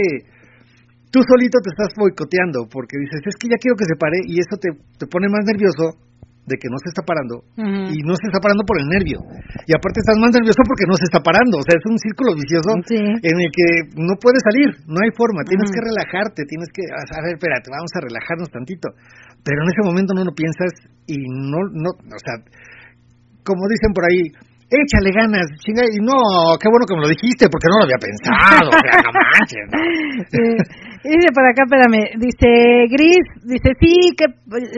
tú 1.11 1.21
solito 1.23 1.59
te 1.63 1.71
estás 1.71 1.93
boicoteando 1.97 2.67
porque 2.67 2.99
dices, 2.99 3.21
es 3.25 3.37
que 3.39 3.49
ya 3.49 3.59
quiero 3.61 3.77
que 3.77 3.89
se 3.89 3.97
pare 3.97 4.19
y 4.27 4.41
eso 4.41 4.57
te, 4.59 4.75
te 4.99 5.07
pone 5.07 5.29
más 5.29 5.45
nervioso 5.45 6.08
de 6.49 6.57
que 6.57 6.73
no 6.73 6.81
se 6.81 6.89
está 6.89 7.05
parando 7.05 7.45
y 7.93 8.01
no 8.03 8.17
se 8.17 8.27
está 8.33 8.41
parando 8.41 8.65
por 8.65 8.81
el 8.81 8.89
nervio. 8.89 9.21
Y 9.69 9.77
aparte 9.77 10.01
estás 10.01 10.17
más 10.17 10.33
nervioso 10.33 10.65
porque 10.65 10.89
no 10.89 10.97
se 10.97 11.05
está 11.05 11.21
parando. 11.21 11.61
O 11.61 11.65
sea, 11.65 11.77
es 11.77 11.85
un 11.85 12.01
círculo 12.01 12.33
vicioso 12.33 12.73
en 12.89 13.37
el 13.37 13.51
que 13.53 13.69
no 14.01 14.17
puedes 14.17 14.41
salir, 14.41 14.81
no 14.89 15.05
hay 15.05 15.13
forma. 15.13 15.45
Tienes 15.45 15.69
que 15.69 15.85
relajarte, 15.85 16.49
tienes 16.49 16.73
que, 16.73 16.89
a 16.89 17.21
ver, 17.21 17.37
espérate, 17.37 17.69
vamos 17.69 17.93
a 17.93 18.01
relajarnos 18.01 18.49
tantito. 18.49 18.89
Pero 19.45 19.63
en 19.63 19.69
ese 19.69 19.83
momento 19.85 20.17
no 20.17 20.25
lo 20.25 20.33
piensas 20.33 20.73
y 21.07 21.17
no, 21.29 21.61
no, 21.73 21.93
o 21.93 22.21
sea, 22.21 22.41
como 23.45 23.65
dicen 23.69 23.93
por 23.93 24.05
ahí, 24.05 24.29
échale 24.69 25.11
ganas, 25.13 25.47
chinga, 25.65 25.85
y 25.89 25.99
no, 26.05 26.17
qué 26.61 26.69
bueno 26.69 26.85
que 26.85 26.97
me 26.97 27.03
lo 27.03 27.09
dijiste, 27.09 27.49
porque 27.49 27.69
no 27.73 27.81
lo 27.81 27.85
había 27.89 27.97
pensado, 27.97 28.69
o 28.69 28.81
sea, 28.81 29.01
no 29.01 29.13
manches, 29.17 29.67
Dice 31.09 31.33
por 31.33 31.45
acá, 31.49 31.65
espérame, 31.65 32.21
dice 32.21 32.85
Gris, 32.93 33.25
dice, 33.49 33.73
sí, 33.81 34.13
que, 34.13 34.29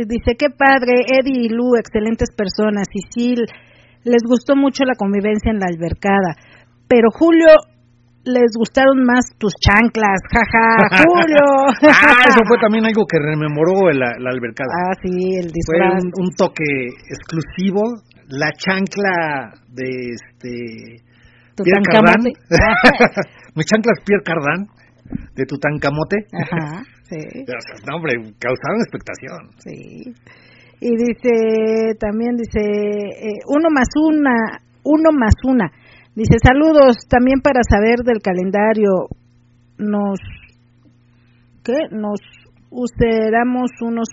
dice, 0.06 0.38
qué 0.38 0.46
padre, 0.54 1.02
Eddie 1.10 1.46
y 1.46 1.48
Lu, 1.48 1.74
excelentes 1.74 2.30
personas, 2.30 2.86
y 2.94 3.02
sí, 3.10 3.34
les 4.04 4.22
gustó 4.22 4.54
mucho 4.54 4.84
la 4.84 4.94
convivencia 4.94 5.50
en 5.50 5.58
la 5.58 5.66
albercada, 5.66 6.38
pero 6.86 7.10
Julio, 7.10 7.50
les 8.22 8.54
gustaron 8.54 9.02
más 9.02 9.26
tus 9.38 9.52
chanclas, 9.58 10.22
jaja, 10.30 11.02
Julio. 11.02 11.46
ah, 11.90 12.22
eso 12.30 12.46
fue 12.46 12.58
también 12.62 12.86
algo 12.86 13.02
que 13.10 13.18
rememoró 13.18 13.90
la, 13.90 14.14
la 14.18 14.30
albercada. 14.30 14.70
Ah, 14.70 14.94
sí, 15.02 15.34
el 15.34 15.50
disfraz. 15.50 15.98
Fue 15.98 16.22
un 16.22 16.30
toque 16.36 16.94
exclusivo 17.10 17.82
la 18.28 18.52
chancla 18.52 19.50
de 19.66 20.14
este 20.14 21.02
Pierre 21.64 21.82
Cardán. 21.90 22.22
Mi 22.22 23.64
chancla 23.64 23.92
es 23.98 24.04
Pierre 24.04 24.22
Cardán 24.22 24.79
de 25.34 25.44
Tutankamote. 25.46 26.26
Ajá, 26.32 26.82
sí. 27.08 27.44
no, 27.88 27.96
hombre, 27.96 28.14
causaron 28.38 28.80
expectación. 28.80 29.50
Sí. 29.58 30.14
Y 30.80 30.96
dice, 30.96 31.94
también 31.98 32.36
dice, 32.36 32.60
eh, 32.60 33.40
uno 33.48 33.68
más 33.70 33.88
una, 33.96 34.60
uno 34.82 35.10
más 35.12 35.34
una. 35.44 35.70
Dice, 36.14 36.36
saludos 36.42 37.06
también 37.08 37.40
para 37.40 37.60
saber 37.68 37.98
del 38.04 38.22
calendario. 38.22 39.08
Nos, 39.78 40.18
¿qué? 41.62 41.76
Nos 41.90 42.20
usamos 42.70 43.70
unos 43.82 44.08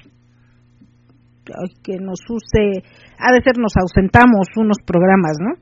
que 1.83 1.97
nos 1.99 2.19
use, 2.29 2.83
ha 3.19 3.31
de 3.31 3.41
ser 3.41 3.57
nos 3.57 3.71
ausentamos 3.77 4.47
unos 4.57 4.77
programas, 4.85 5.37
¿no? 5.39 5.55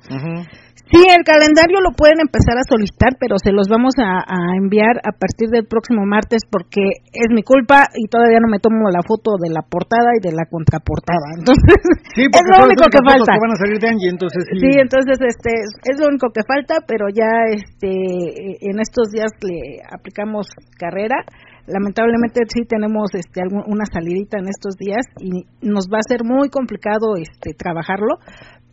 Sí, 0.91 1.01
el 1.01 1.25
calendario 1.25 1.81
lo 1.81 1.97
pueden 1.97 2.21
empezar 2.21 2.61
a 2.61 2.69
solicitar, 2.69 3.17
pero 3.17 3.41
se 3.41 3.49
los 3.49 3.65
vamos 3.67 3.97
a, 3.97 4.21
enviar 4.53 5.01
a 5.01 5.11
partir 5.17 5.49
del 5.49 5.65
próximo 5.65 6.05
martes 6.05 6.45
porque 6.45 7.01
es 7.09 7.29
mi 7.33 7.41
culpa 7.41 7.89
y 7.97 8.05
todavía 8.07 8.37
no 8.37 8.47
me 8.47 8.61
tomo 8.61 8.85
la 8.93 9.01
foto 9.01 9.41
de 9.41 9.49
la 9.49 9.65
portada 9.65 10.13
y 10.13 10.21
de 10.21 10.31
la 10.31 10.45
contraportada. 10.45 11.33
Entonces, 11.41 11.81
es 12.13 12.45
lo 12.45 12.65
único 12.65 12.85
que 12.85 13.01
falta. 13.01 13.33
van 13.33 13.53
a 13.53 13.57
salir 13.57 13.81
de 13.81 13.89
entonces 13.95 14.43
sí. 14.49 14.69
entonces 14.79 15.17
este 15.21 15.51
es 15.51 15.99
lo 15.99 16.07
único 16.07 16.29
que 16.29 16.41
falta, 16.45 16.83
pero 16.87 17.07
ya 17.09 17.49
este 17.49 17.89
en 18.61 18.79
estos 18.79 19.09
días 19.11 19.31
le 19.41 19.81
aplicamos 19.89 20.47
carrera 20.77 21.15
lamentablemente 21.67 22.41
sí 22.53 22.65
tenemos 22.67 23.09
este 23.13 23.41
una 23.67 23.85
salidita 23.91 24.37
en 24.37 24.47
estos 24.47 24.75
días 24.77 25.05
y 25.19 25.45
nos 25.61 25.87
va 25.91 25.99
a 25.99 26.07
ser 26.07 26.23
muy 26.23 26.49
complicado 26.49 27.15
este 27.17 27.53
trabajarlo 27.57 28.17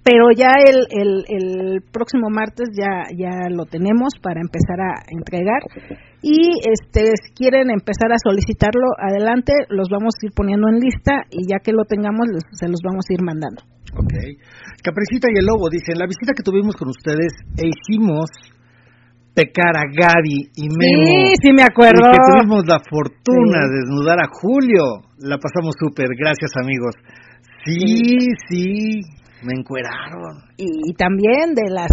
pero 0.03 0.31
ya 0.37 0.51
el, 0.67 0.87
el, 0.91 1.25
el 1.29 1.83
próximo 1.93 2.29
martes 2.31 2.71
ya 2.75 3.07
ya 3.17 3.49
lo 3.51 3.65
tenemos 3.67 4.15
para 4.23 4.41
empezar 4.41 4.81
a 4.81 5.03
entregar 5.09 5.63
y 6.23 6.59
este 6.67 7.13
si 7.23 7.35
quieren 7.35 7.71
empezar 7.71 8.13
a 8.13 8.19
solicitarlo 8.23 8.87
adelante 8.99 9.53
los 9.69 9.89
vamos 9.91 10.15
a 10.21 10.27
ir 10.27 10.33
poniendo 10.35 10.69
en 10.69 10.81
lista 10.81 11.25
y 11.31 11.49
ya 11.49 11.59
que 11.63 11.73
lo 11.73 11.85
tengamos 11.85 12.27
se 12.53 12.69
los 12.69 12.81
vamos 12.83 13.05
a 13.09 13.15
ir 13.15 13.23
mandando 13.23 13.63
Ok. 13.93 14.15
Capricita 14.83 15.29
y 15.29 15.39
el 15.39 15.47
Lobo 15.47 15.69
dicen, 15.69 15.99
la 15.99 16.07
visita 16.07 16.33
que 16.35 16.43
tuvimos 16.43 16.77
con 16.77 16.89
ustedes 16.89 17.33
e 17.61 17.69
hicimos 17.69 18.31
pecar 19.35 19.77
a 19.77 19.85
Gaby 19.85 20.49
y 20.57 20.69
Memo. 20.69 21.05
Sí, 21.05 21.35
sí 21.43 21.53
me 21.53 21.63
acuerdo. 21.63 22.09
Y 22.09 22.13
que 22.13 22.33
tuvimos 22.33 22.65
la 22.67 22.81
fortuna 22.81 23.69
de 23.69 23.85
desnudar 23.85 24.19
a 24.21 24.29
Julio. 24.33 25.05
La 25.19 25.37
pasamos 25.39 25.75
súper, 25.79 26.09
gracias 26.17 26.53
amigos. 26.57 26.95
Sí, 27.65 28.17
sí, 28.49 29.01
me 29.45 29.53
encueraron. 29.59 30.43
Y, 30.57 30.95
también 30.95 31.55
de 31.55 31.71
las 31.71 31.91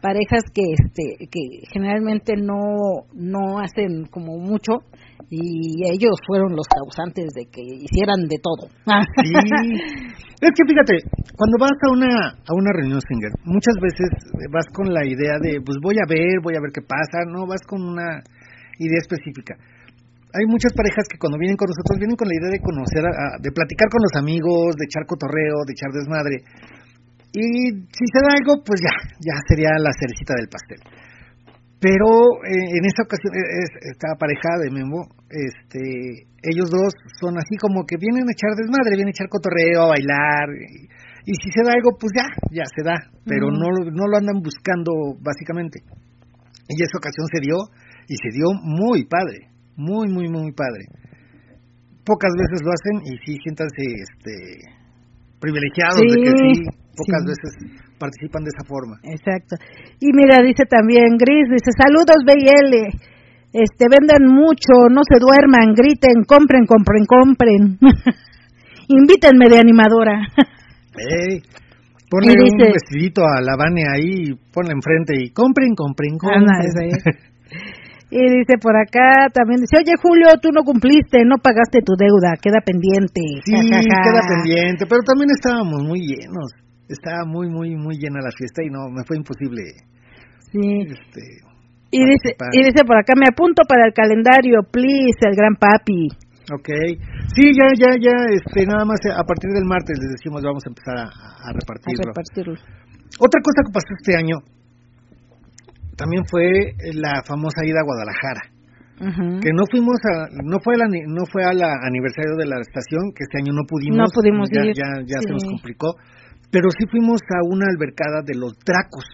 parejas 0.00 0.42
que 0.54 0.62
este 0.62 1.28
que 1.30 1.66
generalmente 1.72 2.32
no 2.36 3.04
no 3.12 3.58
hacen 3.60 4.06
como 4.10 4.38
mucho 4.38 4.80
y 5.28 5.84
ellos 5.86 6.16
fueron 6.26 6.56
los 6.56 6.66
causantes 6.66 7.28
de 7.36 7.44
que 7.52 7.60
hicieran 7.60 8.26
de 8.26 8.38
todo. 8.42 8.66
Sí. 9.22 9.30
es 10.40 10.50
que 10.56 10.64
fíjate, 10.66 11.04
cuando 11.36 11.56
vas 11.60 11.76
a 11.84 11.92
una 11.92 12.12
a 12.32 12.52
una 12.54 12.72
reunión 12.72 13.00
singer, 13.00 13.30
muchas 13.44 13.76
veces 13.80 14.08
vas 14.50 14.66
con 14.72 14.92
la 14.92 15.04
idea 15.04 15.36
de 15.40 15.60
pues 15.60 15.76
voy 15.82 15.96
a 16.00 16.08
ver, 16.08 16.40
voy 16.42 16.56
a 16.56 16.64
ver 16.64 16.72
qué 16.72 16.82
pasa, 16.82 17.28
no 17.28 17.46
vas 17.46 17.60
con 17.68 17.82
una 17.82 18.24
idea 18.80 18.98
específica. 18.98 19.54
Hay 20.32 20.46
muchas 20.46 20.72
parejas 20.72 21.04
que 21.10 21.18
cuando 21.18 21.38
vienen 21.38 21.58
con 21.58 21.66
nosotros 21.66 21.98
vienen 21.98 22.14
con 22.14 22.28
la 22.30 22.38
idea 22.38 22.54
de 22.54 22.62
conocer, 22.62 23.02
de 23.02 23.50
platicar 23.50 23.88
con 23.90 24.02
los 24.02 24.14
amigos, 24.14 24.78
de 24.78 24.86
echar 24.86 25.02
cotorreo, 25.06 25.66
de 25.66 25.74
echar 25.74 25.90
desmadre. 25.90 26.36
Y 27.32 27.42
si 27.86 28.04
se 28.10 28.20
da 28.26 28.34
algo, 28.34 28.62
pues 28.64 28.80
ya, 28.82 28.94
ya 29.22 29.36
sería 29.46 29.70
la 29.78 29.92
cerecita 29.94 30.34
del 30.34 30.50
pastel. 30.50 30.80
Pero 31.80 32.10
eh, 32.44 32.76
en 32.76 32.84
esta 32.84 33.06
ocasión, 33.06 33.32
eh, 33.32 33.88
esta 33.88 34.12
pareja 34.18 34.60
de 34.60 34.68
Memo, 34.68 35.08
este, 35.30 36.28
ellos 36.42 36.68
dos 36.68 36.92
son 37.16 37.38
así 37.38 37.56
como 37.56 37.86
que 37.86 37.96
vienen 37.96 38.28
a 38.28 38.34
echar 38.34 38.52
desmadre, 38.52 38.98
vienen 38.98 39.14
a 39.14 39.16
echar 39.16 39.32
cotorreo, 39.32 39.88
a 39.88 39.94
bailar. 39.96 40.46
Y, 41.24 41.32
si 41.38 41.48
se 41.48 41.62
da 41.64 41.72
algo, 41.72 41.96
pues 41.96 42.12
ya, 42.12 42.26
ya 42.50 42.66
se 42.66 42.82
da. 42.82 42.98
Pero 43.24 43.48
no, 43.48 43.70
no 43.70 44.04
lo 44.10 44.16
andan 44.18 44.42
buscando, 44.42 45.16
básicamente. 45.22 45.80
Y 46.68 46.82
esa 46.82 46.98
ocasión 46.98 47.26
se 47.32 47.40
dio, 47.40 47.56
y 48.10 48.16
se 48.18 48.30
dio 48.34 48.50
muy 48.60 49.06
padre, 49.06 49.48
muy, 49.76 50.08
muy, 50.08 50.28
muy 50.28 50.52
padre. 50.52 50.84
Pocas 52.04 52.32
veces 52.34 52.58
lo 52.60 52.72
hacen 52.74 52.96
y 53.06 53.12
sí, 53.24 53.38
siéntanse 53.40 53.82
este, 53.86 54.34
privilegiados 55.38 56.00
de 56.00 56.16
que 56.18 56.32
sí, 56.34 56.79
pocas 57.00 57.20
sí. 57.24 57.28
veces 57.32 57.50
participan 57.96 58.44
de 58.44 58.52
esa 58.52 58.64
forma. 58.68 58.94
Exacto. 59.02 59.56
Y 60.00 60.12
mira, 60.12 60.44
dice 60.44 60.64
también 60.68 61.16
Gris, 61.16 61.48
dice, 61.48 61.72
saludos 61.72 62.20
BL, 62.28 62.92
este, 63.56 63.84
venden 63.88 64.28
mucho, 64.28 64.92
no 64.92 65.00
se 65.08 65.18
duerman, 65.18 65.72
griten, 65.72 66.24
compren, 66.28 66.66
compren, 66.66 67.04
compren. 67.08 67.62
Invítenme 68.88 69.48
de 69.48 69.58
animadora. 69.58 70.20
Ey, 70.98 71.40
ponle 72.10 72.34
dice- 72.34 72.66
un 72.66 72.72
vestidito 72.74 73.22
a 73.24 73.40
la 73.40 73.56
Vane 73.56 73.84
ahí, 73.88 74.34
ponle 74.52 74.72
enfrente 74.72 75.14
y 75.16 75.30
compren, 75.30 75.74
compren, 75.74 76.18
compren. 76.18 76.48
Anda, 76.48 76.60
ese. 76.60 77.18
Y 78.12 78.18
dice 78.18 78.58
por 78.60 78.74
acá 78.76 79.30
también, 79.32 79.60
dice, 79.60 79.78
oye 79.78 79.94
Julio, 80.02 80.34
tú 80.42 80.50
no 80.50 80.64
cumpliste, 80.64 81.22
no 81.24 81.38
pagaste 81.38 81.78
tu 81.86 81.94
deuda, 81.94 82.34
queda 82.42 82.58
pendiente. 82.58 83.22
Sí, 83.44 83.52
queda 83.54 84.22
pendiente, 84.34 84.84
pero 84.90 85.02
también 85.06 85.30
estábamos 85.30 85.84
muy 85.84 86.00
llenos. 86.00 86.50
Estaba 86.90 87.22
muy, 87.24 87.48
muy, 87.48 87.76
muy 87.76 87.94
llena 87.96 88.18
la 88.18 88.32
fiesta 88.34 88.62
y 88.66 88.68
no, 88.70 88.90
me 88.90 89.04
fue 89.06 89.16
imposible. 89.16 89.62
Sí. 90.50 90.90
Este, 90.90 91.22
Y 91.94 92.02
dice, 92.04 92.34
y 92.52 92.58
dice 92.66 92.82
por 92.84 92.98
acá, 92.98 93.14
me 93.14 93.26
apunto 93.30 93.62
para 93.68 93.86
el 93.86 93.92
calendario, 93.94 94.58
please, 94.70 95.22
el 95.22 95.34
gran 95.38 95.54
papi. 95.54 96.08
ok. 96.50 96.68
Sí, 97.34 97.52
ya, 97.54 97.70
ya, 97.78 97.94
ya, 97.94 98.16
este, 98.34 98.66
nada 98.66 98.84
más 98.84 98.98
a 99.06 99.22
partir 99.22 99.50
del 99.54 99.64
martes 99.64 99.98
les 100.02 100.10
decimos 100.18 100.42
vamos 100.42 100.62
a 100.66 100.70
empezar 100.70 100.96
a, 100.98 101.04
a 101.06 101.50
A 101.50 101.52
repartirlo. 101.54 102.10
repartirlo. 102.10 102.54
Otra 103.22 103.38
cosa 103.42 103.62
que 103.66 103.72
pasó 103.72 103.90
este 103.98 104.16
año 104.18 104.36
también 105.96 106.24
fue 106.30 106.74
la 106.94 107.22
famosa 107.26 107.64
ida 107.64 107.80
a 107.80 107.84
Guadalajara. 107.84 108.42
Que 109.40 109.52
no 109.56 109.64
fuimos 109.70 109.96
a 110.12 110.28
no 110.44 110.58
fue 110.62 110.74
ani- 110.76 111.06
no 111.08 111.24
fue 111.32 111.42
al 111.42 111.56
aniversario 111.62 112.36
de 112.36 112.44
la 112.44 112.60
estación 112.60 113.12
que 113.16 113.24
este 113.24 113.38
año 113.40 113.52
no 113.54 113.62
pudimos 113.66 113.96
No 113.96 114.04
pudimos 114.12 114.50
ya 114.52 114.60
ir, 114.64 114.74
ya, 114.76 115.00
ya 115.06 115.20
se 115.24 115.30
nos 115.32 115.42
complicó 115.44 115.94
pero 116.50 116.68
sí 116.70 116.84
fuimos 116.90 117.20
a 117.30 117.40
una 117.46 117.66
albercada 117.70 118.22
de 118.26 118.34
los 118.34 118.58
Dracos 118.66 119.06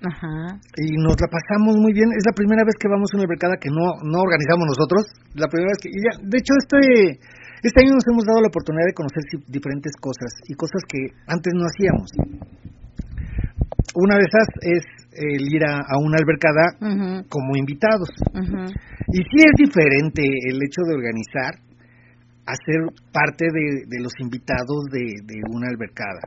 Ajá. 0.00 0.56
y 0.80 0.96
nos 0.96 1.20
la 1.20 1.28
pasamos 1.28 1.76
muy 1.76 1.92
bien 1.92 2.08
es 2.16 2.24
la 2.24 2.32
primera 2.32 2.64
vez 2.64 2.74
que 2.80 2.88
vamos 2.88 3.10
a 3.12 3.16
una 3.20 3.24
albercada 3.28 3.60
que 3.60 3.68
no 3.68 4.00
no 4.02 4.18
organizamos 4.24 4.64
nosotros 4.72 5.02
la 5.36 5.46
primera 5.48 5.70
vez 5.76 5.78
que 5.84 5.90
y 5.92 6.00
ya, 6.00 6.12
de 6.24 6.38
hecho 6.40 6.54
este 6.56 7.20
este 7.60 7.78
año 7.84 7.92
nos 7.92 8.06
hemos 8.08 8.24
dado 8.24 8.40
la 8.40 8.48
oportunidad 8.48 8.88
de 8.88 8.96
conocer 8.96 9.20
diferentes 9.52 9.92
cosas 10.00 10.32
y 10.48 10.54
cosas 10.56 10.80
que 10.88 11.12
antes 11.28 11.52
no 11.52 11.68
hacíamos 11.68 12.08
una 13.94 14.16
de 14.16 14.24
esas 14.24 14.48
es 14.62 14.84
el 15.12 15.42
ir 15.52 15.64
a, 15.66 15.84
a 15.84 15.98
una 16.00 16.16
albercada 16.16 16.64
Ujú, 16.80 17.28
como 17.28 17.56
invitados 17.56 18.08
ujú. 18.32 18.72
y 19.12 19.18
sí 19.20 19.38
es 19.44 19.54
diferente 19.68 20.22
el 20.24 20.56
hecho 20.64 20.80
de 20.88 20.94
organizar 20.96 21.60
a 22.46 22.54
ser 22.64 22.80
parte 23.12 23.44
de, 23.52 23.84
de 23.86 24.02
los 24.02 24.12
invitados 24.18 24.84
de, 24.90 25.04
de 25.24 25.40
una 25.50 25.68
albercada. 25.68 26.20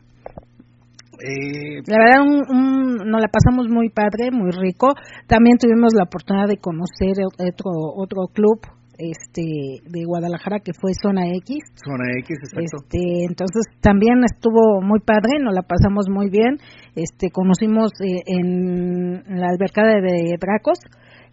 Eh, 1.21 1.81
La 1.87 1.97
verdad, 1.97 2.21
un, 2.25 2.41
un- 2.49 3.09
nos 3.09 3.21
la 3.21 3.27
pasamos 3.27 3.67
muy 3.69 3.89
padre, 3.89 4.31
muy 4.31 4.51
rico. 4.51 4.93
También 5.27 5.57
tuvimos 5.57 5.93
la 5.93 6.03
oportunidad 6.05 6.47
de 6.47 6.57
conocer 6.57 7.13
otro 7.25 7.71
otro 7.95 8.27
club 8.33 8.59
este 8.97 9.81
de 9.89 10.05
Guadalajara 10.05 10.59
que 10.59 10.71
fue 10.79 10.91
Zona 10.93 11.25
X. 11.27 11.57
zona 11.83 12.05
X, 12.19 12.37
exacto. 12.43 12.61
Este, 12.61 13.25
entonces 13.27 13.63
también 13.81 14.21
estuvo 14.23 14.81
muy 14.81 14.99
padre, 14.99 15.39
nos 15.41 15.53
la 15.55 15.63
pasamos 15.63 16.05
muy 16.09 16.29
bien. 16.29 16.57
Este, 16.95 17.29
conocimos 17.31 17.91
eh, 18.01 18.21
en 18.27 19.23
la 19.39 19.47
albercada 19.49 19.95
de 19.99 20.35
Dracos, 20.39 20.77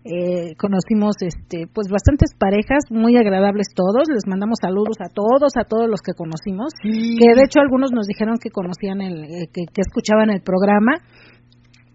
eh, 0.04 0.56
conocimos 0.56 1.16
este, 1.20 1.66
pues 1.72 1.88
bastantes 1.92 2.32
parejas, 2.38 2.88
muy 2.90 3.16
agradables 3.16 3.68
todos. 3.74 4.08
Les 4.08 4.24
mandamos 4.26 4.56
saludos 4.60 4.96
a 5.00 5.12
todos, 5.12 5.52
a 5.60 5.64
todos 5.64 5.88
los 5.88 6.00
que 6.00 6.12
conocimos. 6.16 6.72
Sí, 6.82 7.18
Que 7.20 7.34
de 7.36 7.42
hecho 7.44 7.60
algunos 7.60 7.92
nos 7.92 8.06
dijeron 8.06 8.36
que 8.40 8.48
conocían 8.50 9.00
el, 9.02 9.24
eh, 9.24 9.48
que, 9.52 9.68
que 9.68 9.82
escuchaban 9.84 10.30
el 10.30 10.40
programa 10.40 10.96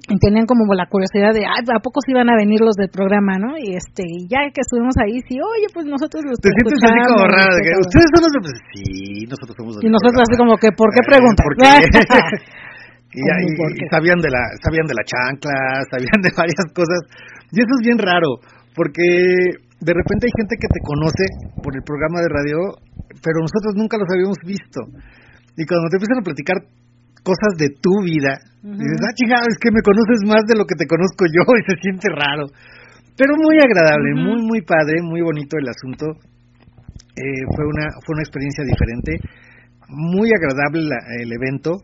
y 0.05 0.21
tenían 0.21 0.45
como 0.45 0.69
la 0.77 0.85
curiosidad 0.85 1.33
de, 1.33 1.49
"Ay, 1.49 1.65
¿a 1.65 1.81
poco 1.81 1.97
se 2.05 2.13
iban 2.13 2.29
a 2.29 2.37
venir 2.37 2.61
los 2.61 2.77
del 2.77 2.93
programa, 2.93 3.41
no? 3.41 3.57
Y 3.57 3.73
este, 3.73 4.05
y 4.05 4.29
ya 4.29 4.45
que 4.53 4.61
estuvimos 4.61 4.93
ahí, 5.01 5.17
sí, 5.25 5.41
oye, 5.41 5.65
pues 5.73 5.89
nosotros 5.89 6.21
los 6.29 6.37
te 6.37 6.53
sientes 6.53 6.77
así 6.77 6.85
escuchamos", 6.85 7.09
como 7.09 7.25
raro. 7.25 7.57
que. 7.57 7.73
Ustedes 7.89 8.09
son 8.13 8.21
los 8.21 8.33
de... 8.37 8.39
pues, 8.45 8.55
Sí, 8.69 9.25
nosotros 9.25 9.55
somos 9.57 9.71
los 9.73 9.81
Y 9.81 9.89
nosotros 9.89 10.21
así 10.21 10.37
programa. 10.37 10.41
como 10.45 10.53
que, 10.61 10.69
¿por 10.77 10.89
qué 10.93 11.01
Eh, 11.01 11.09
preguntas? 11.09 11.41
¿por 11.41 11.55
qué? 11.57 11.71
y, 13.17 13.19
ya- 13.25 13.39
¿Cómo 13.57 13.65
y- 13.73 13.81
y 13.81 13.85
sabían 13.89 14.19
de 14.21 14.29
la 14.29 14.43
sabían 14.61 14.85
de 14.85 14.93
la 14.93 15.05
chancla, 15.09 15.57
sabían 15.89 16.19
de 16.21 16.29
varias 16.37 16.65
cosas. 16.69 17.01
Y 17.51 17.59
eso 17.61 17.71
es 17.79 17.83
bien 17.85 17.97
raro, 17.99 18.39
porque 18.73 19.05
de 19.81 19.93
repente 19.93 20.25
hay 20.27 20.35
gente 20.39 20.55
que 20.59 20.67
te 20.71 20.81
conoce 20.81 21.25
por 21.61 21.75
el 21.75 21.83
programa 21.83 22.21
de 22.21 22.29
radio, 22.31 22.57
pero 23.21 23.41
nosotros 23.41 23.75
nunca 23.75 23.97
los 23.97 24.09
habíamos 24.09 24.39
visto. 24.45 24.81
Y 25.57 25.63
cuando 25.65 25.87
te 25.89 25.97
empiezan 25.97 26.19
a 26.19 26.27
platicar 26.27 26.57
cosas 27.23 27.57
de 27.57 27.69
tu 27.81 28.03
vida, 28.03 28.37
Ujú. 28.61 28.77
dices, 28.81 28.99
ah, 29.01 29.13
chingado, 29.15 29.45
es 29.49 29.57
que 29.57 29.71
me 29.71 29.81
conoces 29.81 30.19
más 30.27 30.43
de 30.49 30.57
lo 30.57 30.65
que 30.65 30.75
te 30.77 30.85
conozco 30.87 31.25
yo 31.29 31.41
y 31.59 31.63
se 31.69 31.75
siente 31.81 32.07
raro. 32.13 32.47
Pero 33.17 33.33
muy 33.39 33.55
agradable, 33.63 34.11
muy, 34.19 34.41
muy 34.43 34.61
padre, 34.61 34.99
muy 35.01 35.21
bonito 35.21 35.55
el 35.57 35.69
asunto. 35.69 36.05
Eh, 37.15 37.43
fue 37.55 37.63
una 37.65 37.87
fue 38.03 38.11
una 38.13 38.23
experiencia 38.27 38.63
diferente, 38.67 39.11
muy 39.87 40.29
agradable 40.35 40.83
la- 40.83 41.05
el 41.23 41.31
evento. 41.31 41.79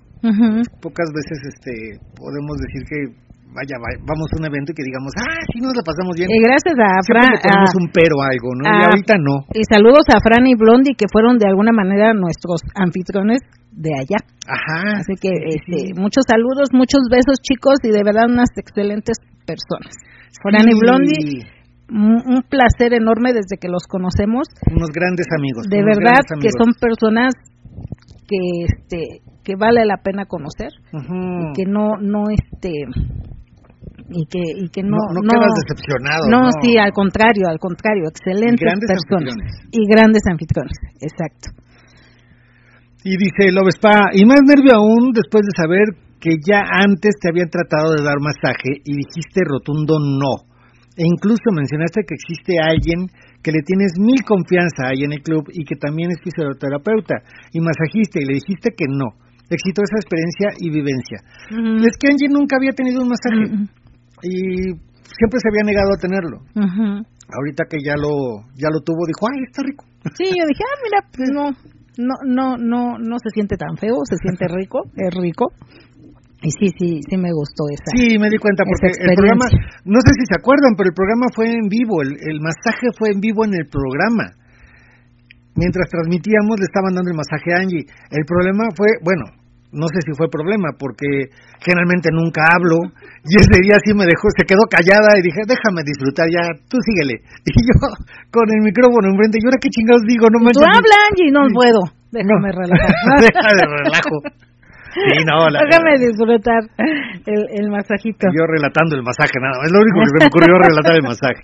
Pocas 0.81 1.07
veces 1.15 1.39
este 1.55 1.97
podemos 2.15 2.57
decir 2.59 2.83
que 2.85 2.99
vaya, 3.51 3.75
va- 3.79 3.99
vamos 4.07 4.27
a 4.31 4.35
un 4.39 4.45
evento 4.47 4.71
y 4.71 4.75
que 4.75 4.85
digamos, 4.87 5.11
ah, 5.19 5.43
sí 5.51 5.59
nos 5.59 5.75
la 5.75 5.83
pasamos 5.83 6.13
bien. 6.15 6.27
Y 6.31 6.39
gracias 6.39 6.75
a 6.79 6.89
Fran, 7.03 7.29
le 7.31 7.39
ponemos 7.43 7.71
a- 7.75 7.79
un 7.79 7.87
pero 7.91 8.15
a 8.23 8.25
algo, 8.31 8.49
¿no? 8.55 8.63
y 8.65 8.79
ahorita 8.87 9.15
no. 9.19 9.35
y 9.53 9.61
saludos 9.67 10.05
a 10.11 10.19
Fran 10.23 10.47
y 10.47 10.55
Blondie 10.55 10.95
que 10.95 11.07
fueron 11.11 11.37
de 11.37 11.47
alguna 11.47 11.71
manera 11.71 12.13
nuestros 12.13 12.63
anfitriones 12.75 13.39
de 13.71 13.91
allá. 13.95 14.19
Ajá. 14.47 14.99
Así 15.03 15.15
que 15.19 15.31
este, 15.31 15.93
muchos 15.95 16.23
saludos, 16.27 16.71
muchos 16.73 17.07
besos 17.11 17.39
chicos 17.39 17.79
y 17.83 17.91
de 17.91 18.03
verdad 18.03 18.27
unas 18.27 18.49
excelentes 18.55 19.15
personas. 19.45 19.93
Fran 20.43 20.67
y 20.67 20.75
Blondie, 20.79 21.43
un, 21.91 22.41
placer 22.49 22.93
enorme 22.93 23.33
desde 23.33 23.59
que 23.59 23.67
los 23.67 23.83
conocemos. 23.87 24.47
Unos 24.71 24.89
grandes 24.89 25.27
amigos. 25.37 25.67
De 25.69 25.83
verdad 25.83 26.23
que 26.41 26.49
son 26.57 26.73
personas 26.79 27.33
que 28.27 28.63
este 28.63 29.21
que 29.43 29.55
vale 29.55 29.85
la 29.85 29.97
pena 29.97 30.25
conocer 30.25 30.69
y 30.93 31.53
que 31.53 31.65
no 31.65 31.97
no 31.99 32.23
este 32.29 32.85
y 34.11 34.25
que 34.27 34.43
y 34.63 34.67
que 34.69 34.83
no 34.83 34.97
no, 35.11 35.19
no 35.23 35.29
quedas 35.31 35.55
decepcionado. 35.65 36.23
no, 36.29 36.41
No, 36.43 36.49
sí, 36.61 36.77
al 36.77 36.91
contrario, 36.91 37.47
al 37.47 37.59
contrario, 37.59 38.05
excelentes 38.11 38.61
Y 38.61 38.65
grandes 38.65 38.89
personas 38.91 39.33
anfitriones. 39.33 39.69
y 39.71 39.81
grandes 39.87 40.23
anfitriones, 40.29 40.77
exacto. 41.01 41.47
Y 43.03 43.17
dice 43.17 43.51
Lobespa, 43.51 44.13
y 44.13 44.25
más 44.25 44.41
nervio 44.45 44.75
aún 44.77 45.09
después 45.13 45.41
de 45.41 45.53
saber 45.57 45.85
que 46.19 46.37
ya 46.45 46.61
antes 46.69 47.17
te 47.19 47.29
habían 47.33 47.49
tratado 47.49 47.97
de 47.97 48.03
dar 48.05 48.21
masaje 48.21 48.77
y 48.85 48.93
dijiste 48.93 49.41
rotundo 49.43 49.97
no. 49.97 50.45
E 50.93 51.01
incluso 51.07 51.49
mencionaste 51.49 52.03
que 52.05 52.13
existe 52.13 52.59
alguien 52.61 53.09
que 53.41 53.49
le 53.51 53.63
tienes 53.65 53.97
mil 53.97 54.21
confianza 54.21 54.93
ahí 54.93 55.01
en 55.01 55.13
el 55.13 55.23
club 55.23 55.49
y 55.49 55.65
que 55.65 55.75
también 55.75 56.11
es 56.11 56.21
fisioterapeuta 56.21 57.25
y 57.53 57.59
masajista 57.59 58.19
y 58.21 58.25
le 58.25 58.33
dijiste 58.37 58.69
que 58.77 58.85
no. 58.87 59.17
Exitosa 59.49 59.97
experiencia 59.97 60.47
y 60.61 60.69
vivencia. 60.69 61.17
Ujú. 61.51 61.83
Es 61.83 61.97
que 61.97 62.07
Angie 62.07 62.29
nunca 62.29 62.55
había 62.55 62.71
tenido 62.71 63.01
un 63.01 63.09
masaje. 63.09 63.65
Y 64.23 64.73
siempre 65.17 65.39
se 65.39 65.49
había 65.49 65.65
negado 65.65 65.93
a 65.93 66.01
tenerlo. 66.01 66.37
Ahorita 67.31 67.63
que 67.69 67.77
ya 67.83 67.95
lo 67.95 68.43
ya 68.55 68.69
lo 68.69 68.81
tuvo 68.81 69.07
dijo, 69.07 69.25
"Ay, 69.31 69.43
está 69.47 69.63
rico." 69.63 69.85
Sí, 70.17 70.25
yo 70.25 70.43
dije, 70.49 70.63
ah, 70.65 70.77
mira, 70.81 70.99
pues 71.15 71.29
no, 71.29 71.45
no, 71.97 72.15
no, 72.25 72.57
no, 72.57 72.97
no 72.97 73.15
se 73.21 73.29
siente 73.33 73.55
tan 73.57 73.77
feo, 73.77 73.95
se 74.09 74.17
siente 74.17 74.47
rico, 74.49 74.81
es 74.95 75.13
rico. 75.13 75.53
Y 76.41 76.49
sí, 76.49 76.73
sí, 76.73 76.89
sí 77.05 77.15
me 77.21 77.29
gustó 77.29 77.69
esa. 77.69 77.93
Sí, 77.93 78.17
me 78.17 78.25
di 78.25 78.41
cuenta 78.41 78.65
porque 78.65 78.89
el 78.97 79.13
programa, 79.13 79.45
no 79.85 79.99
sé 80.01 80.11
si 80.17 80.25
se 80.25 80.41
acuerdan, 80.41 80.73
pero 80.73 80.89
el 80.89 80.97
programa 80.97 81.29
fue 81.35 81.53
en 81.53 81.69
vivo, 81.69 82.01
el, 82.01 82.17
el 82.17 82.41
masaje 82.41 82.89
fue 82.97 83.13
en 83.13 83.21
vivo 83.21 83.45
en 83.45 83.53
el 83.53 83.69
programa. 83.69 84.33
Mientras 85.53 85.85
transmitíamos 85.85 86.57
le 86.57 86.65
estaban 86.65 86.97
dando 86.97 87.11
el 87.11 87.17
masaje 87.17 87.53
a 87.53 87.61
Angie. 87.61 87.85
El 88.09 88.25
problema 88.25 88.73
fue, 88.73 88.89
bueno, 89.05 89.29
no 89.71 89.87
sé 89.87 89.99
si 90.03 90.11
fue 90.15 90.27
problema 90.27 90.69
porque 90.77 91.31
generalmente 91.63 92.09
nunca 92.11 92.43
hablo 92.51 92.91
y 93.23 93.31
ese 93.39 93.55
día 93.63 93.79
sí 93.83 93.93
me 93.95 94.03
dejó, 94.05 94.27
se 94.35 94.43
quedó 94.43 94.63
callada 94.69 95.15
y 95.17 95.23
dije, 95.23 95.41
déjame 95.47 95.81
disfrutar 95.87 96.27
ya, 96.27 96.43
tú 96.67 96.77
síguele. 96.83 97.23
Y 97.47 97.51
yo 97.67 97.75
con 98.31 98.45
el 98.51 98.61
micrófono 98.63 99.09
enfrente, 99.11 99.39
¿y 99.39 99.45
ahora 99.47 99.59
qué 99.61 99.69
chingados 99.69 100.03
digo? 100.07 100.27
No 100.29 100.39
Tú 100.39 100.59
manches. 100.59 100.67
habla, 100.75 100.95
Angie, 101.09 101.31
no 101.31 101.41
puedo. 101.55 101.79
Déjame 102.11 102.51
No. 102.51 102.59
relajar. 102.59 102.91
Deja 103.25 103.49
de 103.55 103.63
relajo. 103.87 104.15
Sí, 104.93 105.23
no, 105.23 105.47
la- 105.49 105.63
Déjame 105.67 105.97
disfrutar 105.99 106.61
el, 107.25 107.41
el 107.59 107.67
masajito. 107.71 108.27
Yo 108.31 108.43
relatando 108.47 108.95
el 108.95 109.03
masaje, 109.03 109.35
nada 109.39 109.55
más. 109.59 109.67
Es 109.67 109.71
lo 109.71 109.79
único 109.79 109.97
que 110.03 110.09
se 110.11 110.17
me 110.19 110.27
ocurrió 110.27 110.53
relatar 110.67 110.93
el 110.99 111.05
masaje. 111.07 111.43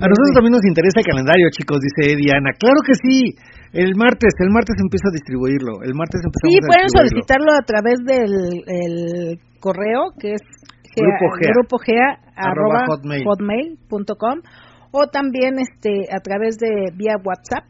A 0.00 0.06
nosotros 0.08 0.32
también 0.34 0.54
nos 0.56 0.64
interesa 0.64 1.00
el 1.02 1.06
calendario, 1.10 1.46
chicos, 1.52 1.78
dice 1.82 2.16
Diana. 2.16 2.50
Claro 2.58 2.80
que 2.86 2.94
sí. 2.96 3.34
El 3.72 3.94
martes, 3.94 4.32
el 4.40 4.50
martes 4.50 4.74
empiezo 4.80 5.06
a 5.10 5.14
distribuirlo. 5.14 5.82
El 5.86 5.94
martes 5.94 6.18
empezamos 6.24 6.50
Sí, 6.50 6.58
a 6.58 6.66
pueden 6.66 6.86
distribuirlo. 6.88 6.98
solicitarlo 7.06 7.50
a 7.54 7.62
través 7.62 7.96
del 8.02 8.32
el 8.66 8.94
correo 9.60 10.10
que 10.18 10.34
es 10.34 10.42
Grupo 10.96 11.26
Gea. 11.38 11.50
grupo 11.54 11.78
Gea, 11.78 12.08
Arroba 12.34 12.82
arroba 12.82 12.86
hotmail. 12.88 13.24
hotmail.com 13.24 14.36
o 14.92 15.06
también 15.06 15.54
este 15.60 16.10
a 16.10 16.18
través 16.18 16.56
de 16.58 16.90
vía 16.96 17.14
WhatsApp 17.22 17.62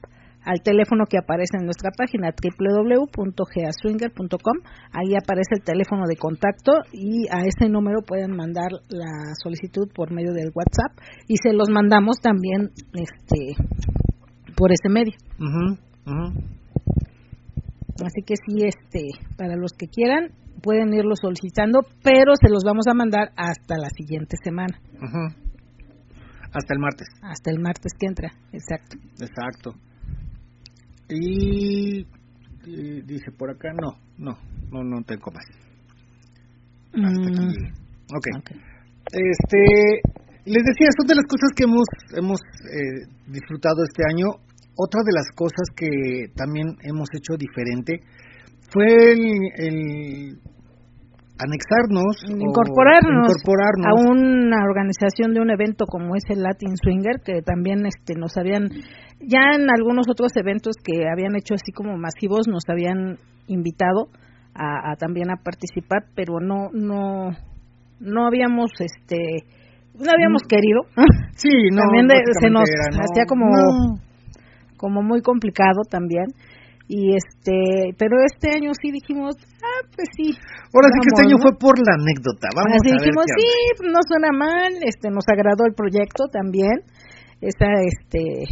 al 0.44 0.60
teléfono 0.62 1.06
que 1.08 1.16
aparece 1.18 1.56
en 1.58 1.64
nuestra 1.64 1.90
página 1.96 2.30
www.geaswinger.com. 2.30 4.56
Ahí 4.92 5.14
aparece 5.14 5.54
el 5.56 5.62
teléfono 5.62 6.06
de 6.06 6.16
contacto 6.16 6.72
y 6.92 7.26
a 7.30 7.46
ese 7.46 7.68
número 7.68 8.02
pueden 8.06 8.36
mandar 8.36 8.70
la 8.88 9.34
solicitud 9.42 9.88
por 9.94 10.12
medio 10.12 10.32
del 10.32 10.50
WhatsApp 10.54 10.92
y 11.28 11.36
se 11.42 11.52
los 11.52 11.68
mandamos 11.70 12.18
también 12.20 12.70
este 12.94 13.54
por 14.56 14.72
ese 14.72 14.88
medio. 14.88 15.14
Así 18.04 18.22
que 18.24 18.34
sí, 18.36 18.64
este, 18.64 19.08
para 19.36 19.56
los 19.56 19.72
que 19.72 19.86
quieran 19.86 20.32
pueden 20.62 20.92
irlo 20.92 21.16
solicitando, 21.16 21.80
pero 22.02 22.34
se 22.40 22.50
los 22.50 22.64
vamos 22.64 22.86
a 22.86 22.94
mandar 22.94 23.32
hasta 23.36 23.78
la 23.78 23.88
siguiente 23.90 24.36
semana. 24.42 24.78
Hasta 26.52 26.74
el 26.74 26.80
martes. 26.80 27.08
Hasta 27.22 27.50
el 27.50 27.60
martes 27.60 27.92
que 27.98 28.06
entra, 28.06 28.30
exacto. 28.52 28.96
Exacto. 29.20 29.74
Y, 31.10 32.06
dice 33.04 33.32
por 33.36 33.50
acá, 33.50 33.72
no, 33.72 33.98
no, 34.18 34.38
no, 34.70 34.84
no 34.84 35.02
tengo 35.04 35.30
más. 35.32 35.44
Hasta 36.92 37.28
aquí. 37.28 37.46
Mm. 37.46 38.16
Okay. 38.16 38.32
ok. 38.38 38.50
Este, 39.12 40.02
les 40.44 40.62
decía, 40.64 40.88
son 40.96 41.06
de 41.06 41.14
las 41.14 41.26
cosas 41.26 41.50
que 41.54 41.64
hemos, 41.64 41.86
hemos 42.16 42.40
eh, 42.40 43.06
disfrutado 43.26 43.82
este 43.84 44.02
año. 44.08 44.26
Otra 44.76 45.02
de 45.04 45.12
las 45.12 45.28
cosas 45.34 45.66
que 45.76 46.32
también 46.34 46.68
hemos 46.82 47.08
hecho 47.14 47.36
diferente 47.36 48.00
fue 48.72 49.12
el, 49.12 50.38
anexarnos, 51.40 52.24
incorporarnos, 52.28 53.32
a 53.86 53.94
una 53.94 54.64
organización 54.64 55.32
de 55.32 55.40
un 55.40 55.50
evento 55.50 55.86
como 55.86 56.14
es 56.16 56.24
el 56.28 56.42
Latin 56.42 56.76
Swinger, 56.76 57.20
que 57.24 57.42
también 57.42 57.86
este, 57.86 58.14
nos 58.14 58.36
habían, 58.36 58.68
ya 59.20 59.56
en 59.56 59.70
algunos 59.70 60.06
otros 60.08 60.32
eventos 60.36 60.76
que 60.82 61.08
habían 61.08 61.36
hecho 61.36 61.54
así 61.54 61.72
como 61.72 61.96
masivos, 61.96 62.46
nos 62.48 62.64
habían 62.68 63.18
invitado 63.46 64.08
a, 64.54 64.96
también 64.96 65.30
a 65.30 65.42
participar, 65.42 66.04
pero 66.14 66.40
no, 66.40 66.68
no, 66.72 67.30
no 68.00 68.26
habíamos, 68.26 68.70
este, 68.80 69.46
no 69.94 70.10
habíamos 70.12 70.42
mm. 70.44 70.48
querido. 70.48 70.80
Sí, 71.36 71.70
no. 71.72 71.82
También 71.82 72.08
se 72.40 72.50
nos 72.50 72.68
hacía 73.00 73.24
como, 73.26 73.46
como 74.76 75.02
muy 75.02 75.22
complicado 75.22 75.82
también 75.88 76.26
y 76.90 77.14
este 77.14 77.94
pero 77.96 78.18
este 78.26 78.50
año 78.50 78.72
sí 78.74 78.90
dijimos 78.90 79.38
ah 79.62 79.86
pues 79.94 80.08
sí 80.10 80.34
ahora 80.74 80.90
sí 80.90 80.98
que 80.98 81.10
este 81.14 81.22
año 81.30 81.38
fue 81.38 81.54
por 81.54 81.78
la 81.78 81.94
anécdota 81.94 82.50
vamos 82.50 82.82
Así 82.82 82.90
a 82.90 82.98
dijimos 82.98 83.26
sí 83.30 83.46
no 83.86 84.00
suena 84.02 84.34
mal 84.34 84.74
este 84.82 85.08
nos 85.14 85.22
agradó 85.30 85.70
el 85.70 85.74
proyecto 85.78 86.26
también 86.32 86.82
esta 87.40 87.70
este 87.78 88.42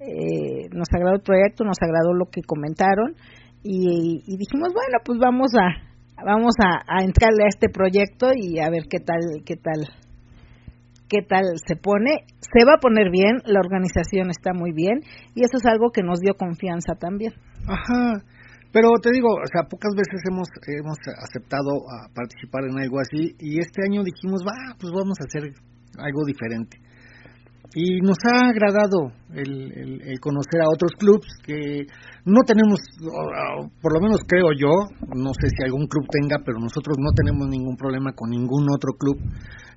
eh, 0.00 0.72
nos 0.72 0.88
agradó 0.96 1.16
el 1.16 1.22
proyecto 1.28 1.64
nos 1.64 1.76
agradó 1.84 2.14
lo 2.16 2.24
que 2.32 2.40
comentaron 2.40 3.20
y, 3.62 4.24
dijimos 4.24 4.72
bueno 4.72 5.04
pues 5.04 5.18
vamos 5.20 5.52
a 5.52 5.68
vamos 6.24 6.54
a, 6.64 6.80
a 6.88 7.04
entrarle 7.04 7.44
a 7.44 7.52
este 7.52 7.68
proyecto 7.68 8.32
y 8.34 8.60
a 8.60 8.70
ver 8.70 8.88
qué 8.88 8.98
tal 8.98 9.44
qué 9.44 9.56
tal 9.56 9.92
qué 11.14 11.22
tal 11.22 11.44
se 11.64 11.76
pone. 11.76 12.26
Se 12.40 12.64
va 12.66 12.74
a 12.74 12.80
poner 12.80 13.10
bien, 13.10 13.38
la 13.46 13.60
organización 13.60 14.30
está 14.30 14.52
muy 14.52 14.72
bien 14.72 15.00
y 15.34 15.44
eso 15.44 15.58
es 15.58 15.66
algo 15.66 15.90
que 15.90 16.02
nos 16.02 16.20
dio 16.20 16.34
confianza 16.34 16.94
también. 16.98 17.32
Ajá. 17.66 18.22
Pero 18.72 18.90
te 19.00 19.10
digo, 19.12 19.28
o 19.30 19.46
sea, 19.46 19.68
pocas 19.70 19.94
veces 19.94 20.20
hemos 20.28 20.48
hemos 20.66 20.98
aceptado 21.22 21.86
a 21.86 22.12
participar 22.12 22.64
en 22.64 22.78
algo 22.80 22.98
así 22.98 23.36
y 23.38 23.60
este 23.60 23.82
año 23.86 24.02
dijimos, 24.02 24.42
va, 24.42 24.74
pues 24.80 24.92
vamos 24.92 25.14
a 25.20 25.26
hacer 25.30 25.54
algo 25.98 26.24
diferente. 26.26 26.78
Y 27.74 28.00
nos 28.00 28.18
ha 28.22 28.50
agradado 28.50 29.10
el, 29.34 30.00
el, 30.06 30.20
conocer 30.20 30.62
a 30.62 30.70
otros 30.70 30.92
clubs 30.96 31.26
que 31.44 31.82
no 32.24 32.40
tenemos, 32.46 32.78
por 33.82 33.92
lo 33.92 34.00
menos 34.00 34.20
creo 34.28 34.54
yo, 34.56 34.70
no 35.10 35.34
sé 35.34 35.50
si 35.50 35.64
algún 35.64 35.88
club 35.88 36.06
tenga, 36.06 36.38
pero 36.44 36.60
nosotros 36.60 36.96
no 37.00 37.10
tenemos 37.10 37.48
ningún 37.48 37.76
problema 37.76 38.12
con 38.12 38.30
ningún 38.30 38.70
otro 38.70 38.92
club. 38.94 39.18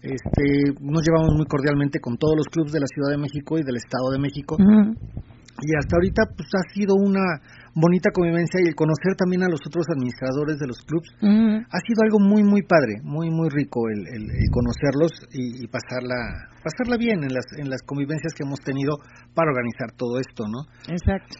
Este, 0.01 0.77
nos 0.79 1.01
llevamos 1.01 1.33
muy 1.35 1.47
cordialmente 1.47 1.99
con 1.99 2.17
todos 2.17 2.35
los 2.37 2.45
clubes 2.47 2.71
de 2.71 2.81
la 2.81 2.87
Ciudad 2.87 3.17
de 3.17 3.17
México 3.17 3.57
y 3.57 3.63
del 3.63 3.77
Estado 3.77 4.11
de 4.13 4.19
México. 4.19 4.57
Y 4.57 5.73
hasta 5.73 5.97
ahorita 5.97 6.21
pues 6.37 6.49
ha 6.53 6.73
sido 6.73 6.93
una 6.93 7.41
bonita 7.77 8.09
convivencia 8.09 8.57
y 8.57 8.67
el 8.67 8.75
conocer 8.75 9.13
también 9.13 9.45
a 9.45 9.49
los 9.49 9.61
otros 9.61 9.85
administradores 9.93 10.57
de 10.57 10.65
los 10.65 10.81
clubs 10.81 11.13
ha 11.21 11.79
sido 11.85 12.01
algo 12.01 12.17
muy 12.17 12.41
muy 12.43 12.65
padre, 12.65 12.97
muy 13.03 13.29
muy 13.29 13.49
rico 13.53 13.85
el, 13.93 14.01
el, 14.09 14.25
conocerlos 14.49 15.13
y, 15.31 15.67
pasarla 15.69 16.49
pasarla 16.63 16.97
bien 16.97 17.21
en 17.21 17.33
las 17.33 17.45
en 17.57 17.69
las 17.69 17.83
convivencias 17.85 18.33
que 18.33 18.43
hemos 18.43 18.59
tenido 18.61 18.97
para 19.35 19.51
organizar 19.51 19.93
todo 19.95 20.17
esto, 20.17 20.49
¿no? 20.49 20.65
Exacto. 20.89 21.37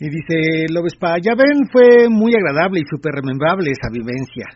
Y 0.00 0.08
dice 0.08 0.72
Lobespa, 0.72 1.18
ya 1.20 1.34
ven, 1.34 1.68
fue 1.70 2.08
muy 2.08 2.32
agradable 2.34 2.80
y 2.80 2.88
súper 2.88 3.12
remembrable 3.12 3.70
esa 3.70 3.92
vivencia. 3.92 4.46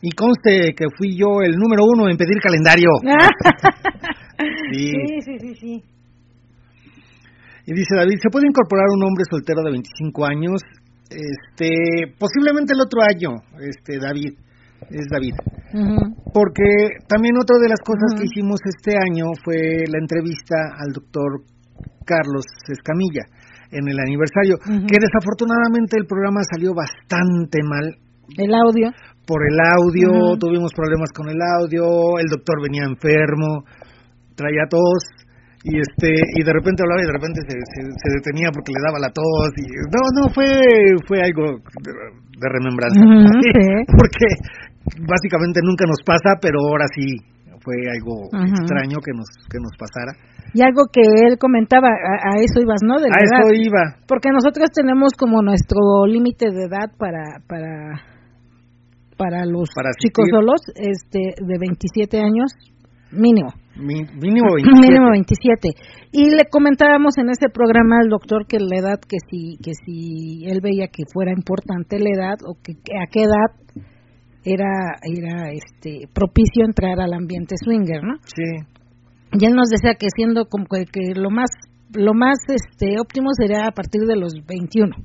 Y 0.00 0.10
conste 0.10 0.74
que 0.74 0.86
fui 0.98 1.16
yo 1.16 1.42
el 1.46 1.54
número 1.54 1.84
uno 1.86 2.10
en 2.10 2.16
pedir 2.16 2.40
calendario. 2.42 2.88
sí, 4.72 4.92
sí, 5.22 5.38
sí, 5.38 5.54
sí. 5.54 5.91
Y 7.72 7.74
dice 7.74 7.96
David, 7.96 8.20
¿se 8.20 8.28
puede 8.28 8.52
incorporar 8.52 8.84
un 8.92 9.00
hombre 9.08 9.24
soltero 9.24 9.64
de 9.64 9.72
25 9.72 10.26
años? 10.28 10.60
Este, 11.08 12.12
posiblemente 12.20 12.76
el 12.76 12.84
otro 12.84 13.00
año, 13.00 13.40
este 13.64 13.96
David, 13.96 14.36
es 14.92 15.08
David. 15.08 15.32
Porque 16.36 17.00
también 17.08 17.32
otra 17.40 17.56
de 17.64 17.72
las 17.72 17.80
cosas 17.80 18.12
que 18.20 18.28
hicimos 18.28 18.60
este 18.68 18.92
año 18.92 19.32
fue 19.40 19.88
la 19.88 20.04
entrevista 20.04 20.76
al 20.76 20.92
doctor 20.92 21.48
Carlos 22.04 22.44
Escamilla 22.68 23.24
en 23.72 23.88
el 23.88 23.96
aniversario, 23.96 24.60
que 24.60 25.00
desafortunadamente 25.00 25.96
el 25.96 26.04
programa 26.04 26.44
salió 26.44 26.76
bastante 26.76 27.64
mal. 27.64 27.88
El 28.36 28.52
audio. 28.52 28.92
Por 29.24 29.40
el 29.48 29.56
audio, 29.80 30.36
tuvimos 30.36 30.72
problemas 30.76 31.08
con 31.16 31.30
el 31.30 31.40
audio, 31.40 32.18
el 32.18 32.28
doctor 32.28 32.60
venía 32.60 32.84
enfermo, 32.84 33.64
traía 34.34 34.66
tos, 34.68 35.21
y 35.64 35.78
este 35.78 36.10
y 36.10 36.42
de 36.42 36.52
repente 36.52 36.82
hablaba 36.82 37.02
y 37.02 37.06
de 37.06 37.14
repente 37.14 37.38
se, 37.46 37.54
se, 37.54 38.08
detenía 38.18 38.50
porque 38.50 38.74
le 38.74 38.82
daba 38.82 38.98
la 38.98 39.14
tos 39.14 39.54
y 39.54 39.66
no 39.94 40.02
no 40.18 40.22
fue 40.34 40.50
fue 41.06 41.22
algo 41.22 41.62
de, 41.62 42.48
remembranza. 42.50 42.98
Porque 43.86 44.26
básicamente 45.06 45.60
nunca 45.62 45.86
nos 45.86 46.02
pasa 46.02 46.34
pero 46.42 46.58
ahora 46.58 46.86
sí 46.90 47.14
fue 47.62 47.78
algo 47.86 48.26
extraño 48.34 48.98
que 48.98 49.14
nos 49.14 49.30
que 49.46 49.58
nos 49.62 49.70
pasara. 49.78 50.18
Y 50.52 50.60
algo 50.62 50.90
que 50.92 51.00
él 51.00 51.38
comentaba 51.38 51.88
a, 51.88 52.42
eso 52.42 52.60
ibas 52.60 52.82
no 52.82 52.96
a 52.96 53.06
eso 53.06 53.54
iba. 53.54 54.02
Porque 54.08 54.30
nosotros 54.34 54.70
tenemos 54.74 55.12
como 55.16 55.40
nuestro 55.40 56.04
límite 56.06 56.50
de 56.50 56.66
edad 56.66 56.90
para 56.98 57.38
para 57.46 58.02
para 59.16 59.46
los 59.46 59.70
chicos 60.02 60.26
solos 60.28 60.60
este 60.74 61.38
de 61.38 61.58
27 61.60 62.18
años 62.18 62.50
mínimo 63.12 63.52
mínimo 63.76 64.54
27. 64.54 64.80
Mínimo 64.80 65.10
27. 65.10 65.68
Y 66.12 66.30
le 66.30 66.44
comentábamos 66.50 67.16
en 67.18 67.30
ese 67.30 67.48
programa 67.48 67.96
al 68.02 68.08
doctor 68.08 68.46
que 68.46 68.58
la 68.58 68.78
edad, 68.78 69.00
que 69.00 69.16
si, 69.30 69.56
que 69.62 69.72
si 69.84 70.44
él 70.46 70.60
veía 70.62 70.88
que 70.88 71.04
fuera 71.12 71.32
importante 71.32 71.98
la 71.98 72.10
edad 72.10 72.36
o 72.46 72.54
que, 72.62 72.72
a 72.72 73.06
qué 73.10 73.24
edad 73.24 73.50
era, 74.44 74.98
era 75.02 75.52
este, 75.52 76.08
propicio 76.12 76.64
entrar 76.64 77.00
al 77.00 77.12
ambiente 77.12 77.54
swinger, 77.62 78.02
¿no? 78.02 78.14
Sí. 78.24 78.66
Y 79.40 79.46
él 79.46 79.54
nos 79.54 79.70
decía 79.70 79.94
que 79.98 80.08
siendo 80.14 80.46
como 80.46 80.66
que, 80.66 81.14
lo 81.14 81.30
más 81.30 81.50
lo 81.94 82.14
más 82.14 82.38
este 82.48 82.98
óptimo 82.98 83.28
sería 83.36 83.66
a 83.66 83.72
partir 83.72 84.02
de 84.06 84.16
los 84.16 84.32
21. 84.46 84.96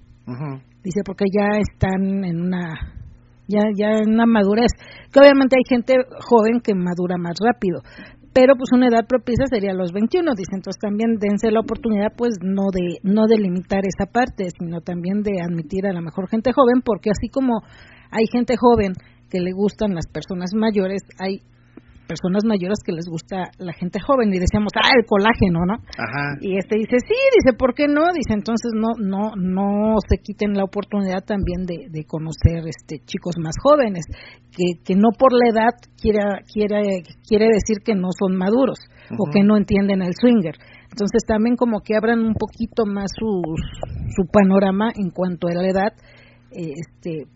Dice 0.84 1.02
porque 1.06 1.26
ya 1.34 1.60
están 1.60 2.24
en 2.24 2.42
una 2.42 2.97
ya 3.48 3.62
ya 3.76 3.98
en 3.98 4.14
una 4.14 4.26
madurez, 4.26 4.72
que 5.12 5.20
obviamente 5.20 5.56
hay 5.58 5.64
gente 5.68 5.96
joven 6.20 6.62
que 6.62 6.76
madura 6.76 7.18
más 7.18 7.36
rápido, 7.40 7.82
pero 8.34 8.54
pues 8.56 8.70
una 8.72 8.88
edad 8.88 9.08
propicia 9.08 9.46
sería 9.50 9.74
los 9.74 9.92
21, 9.92 10.32
dice, 10.36 10.54
entonces 10.54 10.80
también 10.80 11.18
dense 11.18 11.50
la 11.50 11.62
oportunidad 11.62 12.14
pues 12.16 12.38
no 12.42 12.70
de 12.72 13.00
no 13.02 13.26
de 13.28 13.38
limitar 13.38 13.82
esa 13.86 14.12
parte, 14.12 14.50
sino 14.58 14.82
también 14.82 15.24
de 15.24 15.42
admitir 15.42 15.88
a 15.88 15.94
la 15.94 16.02
mejor 16.02 16.30
gente 16.30 16.52
joven, 16.54 16.82
porque 16.84 17.10
así 17.10 17.30
como 17.30 17.62
hay 18.12 18.26
gente 18.32 18.56
joven 18.56 18.94
que 19.30 19.40
le 19.40 19.52
gustan 19.54 19.96
las 19.96 20.08
personas 20.08 20.52
mayores, 20.54 21.02
hay 21.20 21.42
personas 22.08 22.46
mayores 22.46 22.80
que 22.84 22.94
les 22.94 23.06
gusta 23.06 23.52
la 23.60 23.74
gente 23.74 24.00
joven 24.00 24.34
y 24.34 24.40
decíamos, 24.40 24.72
ah, 24.76 24.90
el 24.96 25.06
colágeno, 25.06 25.66
¿no? 25.68 25.76
Ajá. 25.98 26.40
Y 26.42 26.58
este 26.58 26.78
dice, 26.78 26.98
sí, 27.04 27.18
dice, 27.38 27.56
¿por 27.58 27.74
qué 27.74 27.88
no? 27.88 28.02
Dice, 28.16 28.34
entonces 28.34 28.72
no 28.74 28.96
no 28.98 29.36
no 29.36 29.96
se 30.08 30.18
quiten 30.18 30.54
la 30.54 30.64
oportunidad 30.64 31.24
también 31.26 31.66
de, 31.66 31.88
de 31.90 32.06
conocer 32.06 32.64
este 32.66 33.04
chicos 33.06 33.36
más 33.38 33.56
jóvenes, 33.62 34.06
que, 34.52 34.82
que 34.84 34.96
no 34.96 35.10
por 35.18 35.34
la 35.34 35.50
edad 35.50 35.74
quiera, 36.02 36.42
quiere, 36.52 37.04
quiere 37.28 37.48
decir 37.48 37.78
que 37.84 37.94
no 37.94 38.10
son 38.18 38.36
maduros 38.36 38.80
o 39.12 39.30
que 39.32 39.44
no 39.44 39.58
entienden 39.58 40.02
el 40.02 40.14
swinger. 40.20 40.56
Entonces 40.90 41.24
también 41.28 41.56
como 41.56 41.82
que 41.82 41.96
abran 41.96 42.20
un 42.20 42.34
poquito 42.34 42.86
más 42.86 43.12
su, 43.14 43.42
su 44.16 44.26
panorama 44.32 44.90
en 44.96 45.12
cuanto 45.12 45.48
a 45.48 45.54
la 45.54 45.68
edad, 45.68 45.94
este 46.52 47.28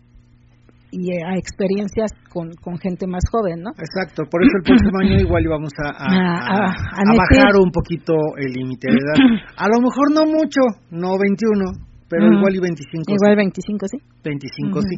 y 0.92 1.08
a 1.24 1.34
experiencias 1.40 2.12
con, 2.28 2.52
con 2.60 2.76
gente 2.76 3.06
más 3.08 3.24
joven, 3.32 3.64
¿no? 3.64 3.70
Exacto, 3.80 4.28
por 4.28 4.44
eso 4.44 4.52
el 4.60 4.64
próximo 4.68 4.96
año 5.00 5.16
igual 5.26 5.42
íbamos 5.42 5.72
a, 5.80 5.88
a, 5.88 6.04
A- 6.04 6.12
a- 6.12 6.68
a- 6.68 6.68
a 6.68 7.00
a 7.00 7.04
meter. 7.08 7.16
bajar 7.48 7.56
un 7.56 7.72
poquito 7.72 8.12
el 8.36 8.52
límite 8.52 8.92
de 8.92 9.00
edad. 9.00 9.16
A 9.56 9.66
lo 9.72 9.80
mejor 9.80 10.06
no 10.12 10.22
mucho, 10.28 10.60
no 10.92 11.16
21, 11.16 11.64
pero 12.12 12.28
igual 12.28 12.52
y 12.54 12.60
25. 12.60 13.08
Igual 13.08 13.36
25, 13.36 13.88
sí. 13.88 13.98
25 14.22 14.78
Ujú. 14.78 14.86
sí. 14.86 14.96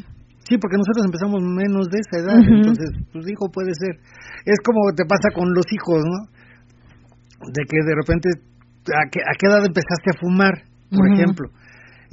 Sí, 0.50 0.58
porque 0.58 0.76
nosotros 0.76 1.06
empezamos 1.08 1.40
menos 1.40 1.88
de 1.88 1.98
esa 2.04 2.20
edad, 2.20 2.36
entonces, 2.36 2.90
pues 3.14 3.24
hijo, 3.30 3.48
puede 3.48 3.72
ser. 3.72 3.96
Es 4.44 4.58
como 4.60 4.92
te 4.92 5.06
pasa 5.08 5.30
con 5.32 5.48
los 5.54 5.64
hijos, 5.72 6.02
¿no? 6.04 6.18
De 7.48 7.62
que 7.64 7.78
de 7.80 7.94
repente, 7.96 8.28
¿a 8.92 9.08
qué, 9.10 9.20
a 9.24 9.32
qué 9.38 9.46
edad 9.46 9.64
empezaste 9.64 10.10
a 10.12 10.18
fumar, 10.20 10.52
por 10.90 11.06
ejemplo? 11.12 11.48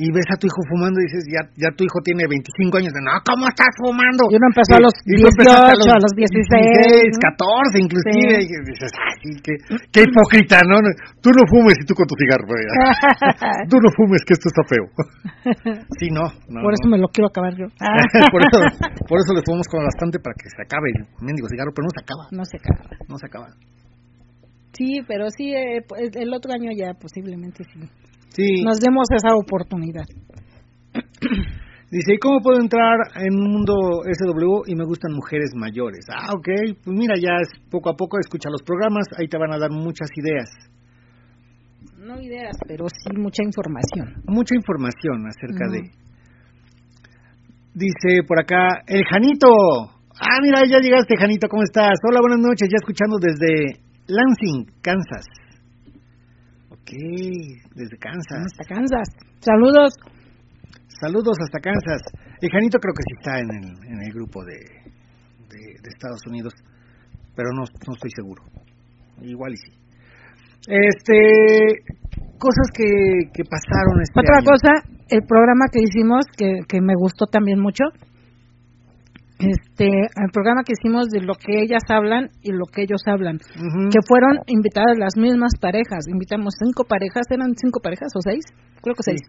Y 0.02 0.10
ves 0.10 0.26
a 0.34 0.36
tu 0.42 0.50
hijo 0.50 0.62
fumando 0.66 0.98
y 0.98 1.06
dices, 1.06 1.30
ya, 1.30 1.46
ya 1.62 1.70
tu 1.78 1.86
hijo 1.86 2.02
tiene 2.02 2.26
25 2.26 2.74
años. 2.82 2.90
No, 2.98 3.14
¿cómo 3.22 3.46
estás 3.46 3.70
fumando? 3.78 4.26
Y 4.34 4.42
uno 4.42 4.50
empezó 4.50 4.74
a 4.74 4.82
los 4.82 4.94
tú 5.06 5.14
empezaste 5.30 5.78
18, 5.78 5.94
a 5.94 6.02
los 6.02 6.14
16, 6.18 6.42
¿no? 6.42 7.22
14 7.22 7.86
inclusive. 7.86 8.34
Sí. 8.42 8.50
Y 8.50 8.58
dices, 8.66 8.90
ay, 8.98 9.14
sí, 9.22 9.30
qué, 9.46 9.54
qué 9.94 10.00
hipócrita, 10.10 10.66
¿no? 10.66 10.82
Tú 11.22 11.30
no 11.30 11.46
fumes 11.46 11.78
y 11.78 11.86
tú 11.86 11.94
con 11.94 12.10
tu 12.10 12.18
cigarro. 12.18 12.50
güey. 12.50 12.66
tú 13.70 13.78
no 13.78 13.90
fumes, 13.94 14.26
que 14.26 14.34
esto 14.34 14.50
está 14.50 14.66
feo. 14.66 14.86
sí, 16.02 16.10
no. 16.10 16.26
no 16.50 16.66
Por 16.66 16.74
eso 16.74 16.90
no. 16.90 16.98
me 16.98 16.98
lo 16.98 17.06
quiero 17.14 17.30
acabar 17.30 17.54
yo. 17.54 17.70
por, 18.34 18.42
eso, 18.42 18.58
por 19.06 19.18
eso 19.22 19.38
le 19.38 19.46
fumamos 19.46 19.70
con 19.70 19.86
bastante 19.86 20.18
para 20.18 20.34
que 20.34 20.50
se 20.50 20.66
acabe 20.66 20.90
el 20.98 21.06
mendigo 21.22 21.46
cigarro, 21.46 21.78
pero 21.78 21.86
no 21.86 21.94
se 21.94 22.02
acaba, 22.02 22.26
No 22.34 22.42
se 22.42 22.58
acaba. 22.58 22.90
no 23.06 23.16
se 23.22 23.26
acaba. 23.30 23.48
Sí, 24.74 25.06
pero 25.06 25.30
sí, 25.30 25.54
eh, 25.54 25.86
pues, 25.86 26.10
el 26.16 26.34
otro 26.34 26.54
año 26.54 26.72
ya 26.74 26.94
posiblemente 26.98 27.64
sí. 27.70 27.86
Sí, 28.34 28.64
Nos 28.64 28.80
demos 28.80 29.08
esa 29.16 29.36
oportunidad. 29.36 30.06
dice, 31.92 32.14
¿y 32.14 32.18
cómo 32.18 32.40
puedo 32.42 32.60
entrar 32.60 32.96
en 33.16 33.36
un 33.36 33.52
mundo 33.52 34.04
SW 34.08 34.64
y 34.68 34.76
me 34.76 34.86
gustan 34.86 35.12
mujeres 35.14 35.52
mayores? 35.56 36.06
Ah, 36.10 36.34
ok, 36.34 36.48
pues 36.84 36.96
mira, 36.98 37.16
ya 37.20 37.36
es 37.42 37.50
poco 37.70 37.90
a 37.90 37.96
poco, 37.96 38.18
escucha 38.20 38.50
los 38.50 38.62
programas, 38.64 39.06
ahí 39.18 39.28
te 39.28 39.38
van 39.38 39.54
a 39.54 39.60
dar 39.60 39.72
muchas 39.72 40.10
ideas, 40.16 40.50
No 42.00 42.20
ideas, 42.22 42.56
pero 42.68 42.86
sí 42.88 43.16
mucha 43.18 43.44
información. 43.44 44.24
mucha 44.28 44.56
información 44.56 45.28
acerca 45.28 45.68
de... 45.72 45.92
Dice 47.74 48.24
por 48.28 48.38
acá, 48.40 48.84
el 48.88 49.04
Janito. 49.06 49.48
Ah, 50.20 50.40
mira, 50.44 50.62
ya 50.68 50.80
llegaste, 50.80 51.16
Janito, 51.18 51.48
¿cómo 51.48 51.64
estás? 51.64 51.96
Hola, 52.08 52.20
buenas 52.22 52.40
noches, 52.40 52.68
ya 52.70 52.76
escuchando 52.80 53.18
desde 53.20 53.80
Lansing, 54.08 54.66
Kansas. 54.82 55.26
Ok, 56.92 56.98
desde 57.74 57.98
Kansas. 57.98 58.52
Hasta 58.52 58.76
Kansas. 58.76 59.08
Saludos. 59.40 59.94
Saludos 61.00 61.38
hasta 61.40 61.60
Kansas. 61.62 62.02
El 62.42 62.50
Janito 62.52 62.80
creo 62.80 62.94
que 62.94 63.04
sí 63.08 63.14
está 63.18 63.40
en 63.40 63.50
el, 63.50 63.94
en 63.94 64.04
el 64.04 64.14
grupo 64.14 64.44
de, 64.44 64.60
de, 65.48 65.62
de 65.82 65.90
Estados 65.90 66.20
Unidos, 66.28 66.54
pero 67.34 67.50
no, 67.54 67.64
no 67.64 67.94
estoy 67.96 68.12
seguro. 68.14 68.44
Igual 69.22 69.54
y 69.54 69.58
sí. 69.58 69.72
Este, 70.68 71.96
cosas 72.38 72.68
que, 72.76 72.84
que 73.34 73.44
pasaron 73.46 74.02
este 74.02 74.20
Otra 74.20 74.38
año. 74.38 74.46
cosa, 74.46 74.72
el 75.10 75.24
programa 75.26 75.66
que 75.72 75.80
hicimos, 75.80 76.26
que, 76.36 76.60
que 76.68 76.82
me 76.82 76.94
gustó 76.96 77.26
también 77.26 77.60
mucho, 77.60 77.86
este, 79.42 79.88
el 79.88 80.32
programa 80.32 80.64
que 80.64 80.74
hicimos 80.74 81.10
de 81.10 81.22
lo 81.22 81.34
que 81.34 81.62
ellas 81.62 81.82
hablan 81.90 82.30
y 82.42 82.52
lo 82.52 82.66
que 82.66 82.84
ellos 82.84 83.02
hablan, 83.06 83.40
que 83.40 84.00
fueron 84.08 84.40
invitadas 84.48 84.98
las 84.98 85.18
mismas 85.18 85.54
parejas, 85.60 86.08
invitamos 86.08 86.54
cinco 86.64 86.84
parejas, 86.84 87.24
eran 87.30 87.54
cinco 87.56 87.80
parejas 87.82 88.12
o 88.16 88.22
seis, 88.22 88.46
creo 88.82 88.96
que 88.96 89.04
seis, 89.04 89.22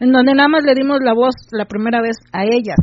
en 0.00 0.12
donde 0.12 0.34
nada 0.34 0.48
más 0.48 0.64
le 0.64 0.74
dimos 0.74 1.00
la 1.02 1.14
voz 1.14 1.34
la 1.50 1.66
primera 1.66 2.00
vez 2.00 2.16
a 2.32 2.44
ellas. 2.44 2.78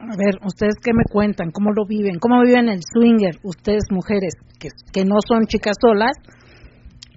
A 0.00 0.16
ver, 0.16 0.40
ustedes 0.44 0.74
qué 0.82 0.92
me 0.92 1.04
cuentan, 1.10 1.50
cómo 1.50 1.72
lo 1.72 1.84
viven, 1.86 2.18
cómo 2.18 2.40
viven 2.42 2.68
el 2.68 2.80
swinger, 2.82 3.36
ustedes 3.42 3.84
mujeres 3.90 4.34
que, 4.58 4.68
que 4.92 5.04
no 5.04 5.16
son 5.26 5.46
chicas 5.46 5.76
solas, 5.80 6.16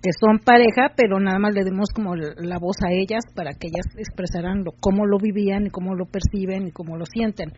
que 0.04 0.12
son 0.20 0.40
pareja, 0.40 0.92
pero 0.98 1.18
nada 1.22 1.40
más 1.40 1.56
le 1.56 1.64
dimos 1.64 1.88
como 1.96 2.16
la 2.16 2.60
voz 2.60 2.76
a 2.86 2.92
ellas 2.92 3.24
para 3.34 3.54
que 3.54 3.68
ellas 3.68 3.88
expresaran 3.98 4.66
lo, 4.66 4.74
cómo 4.82 5.06
lo 5.06 5.18
vivían 5.18 5.68
y 5.68 5.70
cómo 5.70 5.96
lo 5.96 6.06
perciben 6.06 6.68
y 6.68 6.72
cómo 6.72 6.98
lo 6.98 7.06
sienten. 7.06 7.54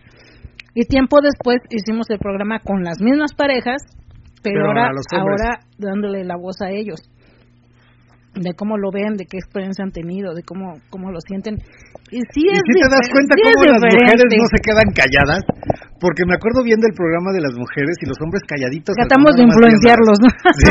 Y 0.75 0.85
tiempo 0.85 1.21
después 1.21 1.57
hicimos 1.71 2.07
el 2.11 2.19
programa 2.19 2.59
con 2.59 2.83
las 2.83 3.01
mismas 3.01 3.33
parejas, 3.33 3.81
pero, 4.43 4.61
Pero 4.61 4.67
ahora, 4.67 4.91
ahora 5.17 5.59
dándole 5.79 6.23
la 6.23 6.37
voz 6.37 6.61
a 6.61 6.69
ellos 6.69 6.99
de 8.35 8.51
cómo 8.53 8.77
lo 8.77 8.91
ven, 8.91 9.15
de 9.15 9.25
qué 9.25 9.37
experiencia 9.39 9.83
han 9.83 9.91
tenido, 9.95 10.35
de 10.35 10.43
cómo 10.43 10.75
cómo 10.91 11.11
lo 11.11 11.19
sienten. 11.23 11.55
Y 12.11 12.19
sí 12.35 12.43
¿Y 12.45 12.51
es 12.51 12.61
si 12.61 12.73
te 12.77 12.87
das 12.91 13.07
cuenta 13.09 13.33
sí 13.33 13.41
cómo 13.47 13.63
las 13.71 13.81
mujeres 13.81 14.27
no 14.37 14.45
se 14.51 14.59
quedan 14.61 14.89
calladas? 14.93 15.41
Porque 15.97 16.27
me 16.27 16.35
acuerdo 16.35 16.61
bien 16.61 16.77
del 16.83 16.93
programa 16.93 17.31
de 17.31 17.41
las 17.41 17.55
mujeres 17.55 17.95
y 18.03 18.05
los 18.05 18.19
hombres 18.21 18.43
calladitos. 18.45 18.93
Tratamos 18.93 19.33
de 19.33 19.41
viendo- 19.41 19.55
influenciarlos, 19.55 20.17
¿no? 20.21 20.29
Sí, 20.59 20.69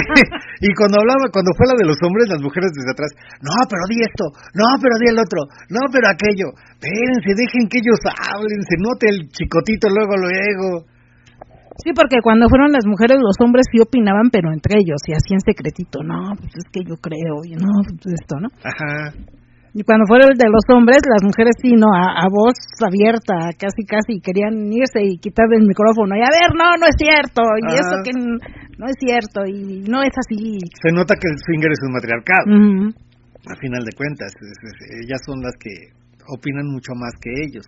Y 0.62 0.70
cuando 0.76 1.00
hablaba, 1.00 1.26
cuando 1.32 1.50
fue 1.56 1.66
la 1.66 1.74
de 1.80 1.88
los 1.88 1.98
hombres, 2.04 2.28
las 2.28 2.38
mujeres 2.44 2.70
desde 2.76 2.92
atrás, 2.92 3.10
no, 3.42 3.56
pero 3.66 3.82
di 3.90 3.98
esto, 4.04 4.24
no, 4.54 4.68
pero 4.78 4.94
di 5.00 5.08
el 5.10 5.18
otro, 5.18 5.40
no, 5.72 5.82
pero 5.90 6.06
aquello. 6.12 6.52
Espérense, 6.78 7.32
dejen 7.34 7.64
que 7.72 7.80
ellos 7.80 7.98
hablen, 8.04 8.60
se 8.68 8.76
note 8.78 9.04
el 9.10 9.18
chicotito 9.32 9.88
luego, 9.90 10.14
luego. 10.20 10.86
Sí, 11.82 11.90
porque 11.94 12.22
cuando 12.22 12.48
fueron 12.48 12.70
las 12.70 12.86
mujeres, 12.86 13.18
los 13.18 13.34
hombres 13.42 13.66
sí 13.70 13.80
opinaban, 13.82 14.30
pero 14.30 14.52
entre 14.52 14.78
ellos, 14.78 15.02
y 15.06 15.12
así 15.12 15.34
en 15.34 15.42
secretito, 15.42 16.02
no, 16.02 16.36
pues 16.38 16.54
es 16.54 16.66
que 16.70 16.86
yo 16.86 16.94
creo, 17.02 17.42
y 17.42 17.58
no, 17.58 17.82
pues 17.82 18.14
esto, 18.14 18.38
¿no? 18.38 18.48
Ajá. 18.62 19.10
Y 19.74 19.82
cuando 19.82 20.06
fueron 20.06 20.38
de 20.38 20.46
los 20.46 20.62
hombres, 20.70 21.02
las 21.02 21.26
mujeres 21.26 21.58
sí, 21.58 21.74
no, 21.74 21.90
a, 21.90 22.22
a 22.22 22.30
voz 22.30 22.54
abierta, 22.78 23.50
casi, 23.58 23.82
casi, 23.82 24.22
querían 24.22 24.70
irse 24.70 25.02
y 25.02 25.18
quitar 25.18 25.50
el 25.50 25.66
micrófono, 25.66 26.14
y 26.14 26.22
a 26.22 26.30
ver, 26.30 26.54
no, 26.54 26.78
no 26.78 26.86
es 26.86 26.94
cierto, 26.94 27.42
y 27.58 27.66
Ajá. 27.66 27.82
eso 27.82 27.96
que 28.06 28.14
no 28.14 28.86
es 28.86 28.94
cierto, 29.02 29.42
y 29.42 29.82
no 29.90 29.98
es 30.06 30.14
así. 30.14 30.62
Se 30.78 30.94
nota 30.94 31.18
que 31.18 31.26
el 31.26 31.38
swinger 31.42 31.74
es 31.74 31.82
un 31.82 31.92
matriarcado, 31.92 32.46
a 33.50 33.54
final 33.58 33.82
de 33.82 33.92
cuentas. 33.98 34.30
ellas 35.02 35.20
son 35.26 35.42
las 35.42 35.52
que 35.58 35.90
opinan 36.28 36.66
mucho 36.70 36.92
más 36.94 37.12
que 37.20 37.30
ellos. 37.44 37.64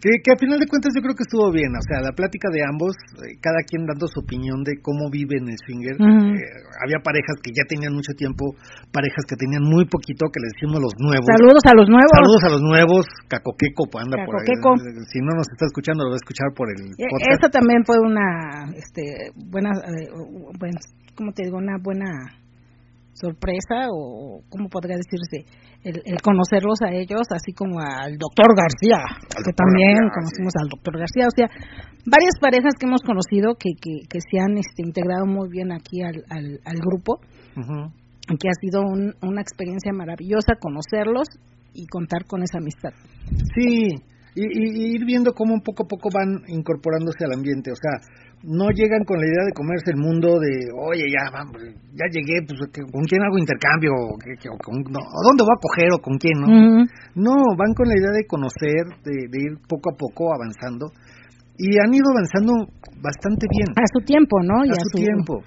Que, 0.00 0.10
que 0.22 0.30
a 0.32 0.38
final 0.38 0.58
de 0.60 0.66
cuentas 0.66 0.92
yo 0.94 1.02
creo 1.02 1.14
que 1.14 1.24
estuvo 1.26 1.50
bien, 1.52 1.72
o 1.74 1.82
sea, 1.84 2.00
la 2.00 2.12
plática 2.12 2.48
de 2.52 2.62
ambos, 2.64 2.96
eh, 3.24 3.36
cada 3.40 3.60
quien 3.66 3.86
dando 3.86 4.06
su 4.08 4.20
opinión 4.20 4.62
de 4.64 4.80
cómo 4.80 5.10
viven 5.10 5.48
el 5.48 5.58
swinger. 5.66 5.96
Eh, 6.00 6.40
había 6.84 7.00
parejas 7.02 7.36
que 7.42 7.52
ya 7.52 7.64
tenían 7.68 7.92
mucho 7.94 8.12
tiempo, 8.16 8.54
parejas 8.92 9.24
que 9.28 9.36
tenían 9.36 9.62
muy 9.64 9.84
poquito, 9.86 10.28
que 10.32 10.40
les 10.40 10.52
decimos 10.56 10.80
los 10.80 10.94
nuevos. 10.98 11.26
Saludos 11.28 11.64
a 11.66 11.72
los 11.76 11.88
nuevos. 11.88 12.12
Saludos 12.14 12.42
a 12.44 12.50
los 12.56 12.62
nuevos, 12.62 13.04
Cacoqueco, 13.28 13.88
pues, 13.90 14.04
anda 14.04 14.16
por 14.24 14.34
ahí. 14.40 14.46
Cacoqueco. 14.48 15.04
Si 15.10 15.18
no 15.20 15.32
nos 15.36 15.48
está 15.52 15.66
escuchando, 15.66 16.04
lo 16.04 16.10
va 16.10 16.18
a 16.18 16.22
escuchar 16.22 16.48
por 16.56 16.66
el 16.72 16.80
Eh, 16.96 17.06
podcast. 17.10 17.36
Esa 17.40 17.48
también 17.50 17.84
fue 17.84 17.96
una, 18.00 18.70
este, 18.76 19.32
buena, 19.36 19.70
eh, 19.76 20.08
¿cómo 21.14 21.32
te 21.32 21.44
digo? 21.44 21.58
Una 21.58 21.76
buena 21.82 22.08
sorpresa 23.20 23.86
o 23.92 24.40
cómo 24.48 24.68
podría 24.68 24.96
decirse 24.96 25.44
el, 25.84 26.02
el 26.04 26.18
conocerlos 26.22 26.80
a 26.82 26.92
ellos 26.92 27.28
así 27.30 27.52
como 27.52 27.78
al 27.80 28.16
doctor 28.18 28.48
García 28.56 29.00
Al 29.04 29.44
que 29.44 29.52
doctor 29.52 29.54
también 29.54 29.96
García, 29.96 30.14
conocimos 30.16 30.52
al 30.60 30.68
doctor 30.68 30.94
García. 30.98 31.26
O 31.28 31.34
sea 31.36 31.48
varias 32.06 32.34
parejas 32.40 32.74
que 32.78 32.86
hemos 32.86 33.02
conocido 33.02 33.54
que 33.54 33.70
que, 33.80 34.08
que 34.08 34.20
se 34.20 34.40
han 34.40 34.56
este, 34.58 34.82
integrado 34.82 35.26
muy 35.26 35.48
bien 35.48 35.72
aquí 35.72 36.02
al, 36.02 36.24
al, 36.30 36.58
al 36.64 36.78
grupo. 36.80 37.20
Ujú. 37.56 37.92
que 38.38 38.48
ha 38.48 38.54
sido 38.60 38.82
un- 38.82 39.14
una 39.22 39.40
experiencia 39.42 39.92
maravillosa 39.92 40.54
conocerlos 40.60 41.26
y 41.74 41.86
contar 41.86 42.24
con 42.26 42.42
esa 42.42 42.58
amistad. 42.58 42.90
Sí, 43.56 43.94
y, 44.36 44.42
y- 44.44 44.72
y 44.82 44.94
ir 44.94 45.04
viendo 45.04 45.32
cómo 45.34 45.60
poco 45.64 45.82
a 45.82 45.88
poco 45.88 46.08
van 46.14 46.42
incorporándose 46.46 47.24
al 47.24 47.32
ambiente, 47.34 47.72
o 47.72 47.74
sea, 47.74 47.98
no 48.42 48.70
llegan 48.70 49.04
con 49.04 49.20
la 49.20 49.26
idea 49.26 49.44
de 49.44 49.52
comerse 49.52 49.90
el 49.92 49.98
mundo 50.00 50.40
de, 50.40 50.72
oye, 50.80 51.04
ya, 51.12 51.28
vamos, 51.30 51.60
ya 51.92 52.06
llegué, 52.10 52.40
pues, 52.46 52.58
¿qué- 52.72 52.82
¿con 52.90 53.04
quién 53.04 53.22
hago 53.22 53.36
intercambio? 53.38 53.92
¿O 53.92 54.16
o 54.16 54.58
con- 54.64 54.80
no, 54.88 55.00
¿o 55.00 55.18
¿Dónde 55.28 55.44
voy 55.44 55.54
a 55.56 55.60
coger 55.60 55.88
o 55.92 55.98
con 56.00 56.16
quién? 56.16 56.40
No, 56.40 56.48
no 57.14 57.34
van 57.58 57.74
con 57.74 57.88
la 57.88 57.94
idea 57.96 58.12
de 58.16 58.26
conocer, 58.26 58.84
de, 59.04 59.28
de 59.28 59.38
ir 59.44 59.52
poco 59.68 59.92
a 59.92 59.96
poco 59.96 60.32
avanzando, 60.32 60.86
y 61.58 61.76
han 61.78 61.92
ido 61.92 62.08
avanzando 62.08 62.52
bastante 63.02 63.46
bien, 63.50 63.68
a 63.76 63.84
su 63.92 64.00
tiempo 64.04 64.40
no 64.42 64.64
y 64.64 64.70
a 64.70 64.74
su 64.80 64.96
tiempo. 65.04 65.42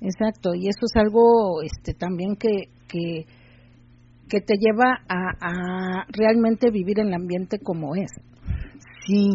Exacto, 0.00 0.54
y 0.54 0.68
eso 0.68 0.86
es 0.86 0.94
algo 0.94 1.62
este 1.62 1.92
también 1.94 2.36
que 2.36 2.70
que, 2.86 3.26
que 4.28 4.40
te 4.40 4.54
lleva 4.58 4.98
a, 5.08 5.30
a 5.40 6.04
realmente 6.10 6.70
vivir 6.70 7.00
en 7.00 7.08
el 7.08 7.14
ambiente 7.14 7.58
como 7.58 7.96
es. 7.96 8.10
Sí, 9.06 9.28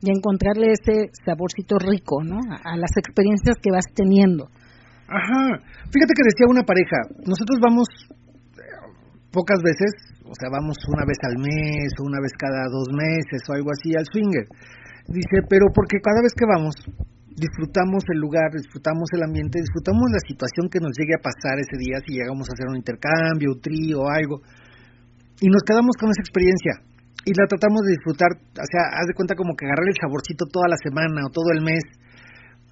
y 0.00 0.10
encontrarle 0.10 0.72
ese 0.72 1.08
saborcito 1.24 1.78
rico, 1.78 2.22
¿no? 2.22 2.36
A, 2.36 2.76
las 2.76 2.92
experiencias 2.96 3.56
que 3.62 3.70
vas 3.70 3.86
teniendo. 3.94 4.48
Ajá. 5.08 5.62
Fíjate 5.88 6.12
que 6.12 6.28
decía 6.28 6.46
una 6.50 6.62
pareja, 6.62 6.98
nosotros 7.24 7.58
vamos 7.62 7.86
eh, 8.58 8.60
pocas 9.32 9.62
veces, 9.62 9.92
o 10.26 10.34
sea, 10.34 10.50
vamos 10.50 10.76
una 10.90 11.06
vez 11.06 11.18
al 11.22 11.38
mes 11.38 11.94
o 12.00 12.04
una 12.04 12.20
vez 12.20 12.32
cada 12.36 12.66
dos 12.68 12.90
meses 12.92 13.40
o 13.48 13.52
algo 13.54 13.70
así 13.70 13.94
al 13.96 14.04
swinger. 14.04 14.46
Dice, 15.08 15.46
pero 15.48 15.66
porque 15.72 16.02
cada 16.02 16.20
vez 16.20 16.34
que 16.34 16.44
vamos 16.44 16.74
disfrutamos 17.36 18.02
el 18.08 18.18
lugar, 18.18 18.48
disfrutamos 18.50 19.12
el 19.12 19.22
ambiente, 19.22 19.60
disfrutamos 19.60 20.08
la 20.08 20.24
situación 20.24 20.72
que 20.72 20.80
nos 20.80 20.96
llegue 20.96 21.14
a 21.14 21.22
pasar 21.22 21.60
ese 21.60 21.76
día 21.76 22.00
si 22.00 22.16
llegamos 22.16 22.48
a 22.48 22.56
hacer 22.56 22.66
un 22.66 22.80
intercambio, 22.80 23.52
un 23.52 23.60
trío 23.60 24.08
algo. 24.08 24.40
Y 25.40 25.52
nos 25.52 25.62
quedamos 25.62 25.94
con 26.00 26.08
esa 26.10 26.24
experiencia. 26.24 26.80
Y 27.26 27.34
la 27.34 27.50
tratamos 27.50 27.82
de 27.82 27.98
disfrutar, 27.98 28.30
o 28.38 28.68
sea, 28.70 28.82
haz 28.94 29.06
de 29.10 29.14
cuenta 29.18 29.34
como 29.34 29.58
que 29.58 29.66
agarrar 29.66 29.90
el 29.90 29.98
saborcito 29.98 30.46
toda 30.46 30.70
la 30.70 30.78
semana 30.78 31.26
o 31.26 31.30
todo 31.34 31.50
el 31.50 31.60
mes 31.60 31.82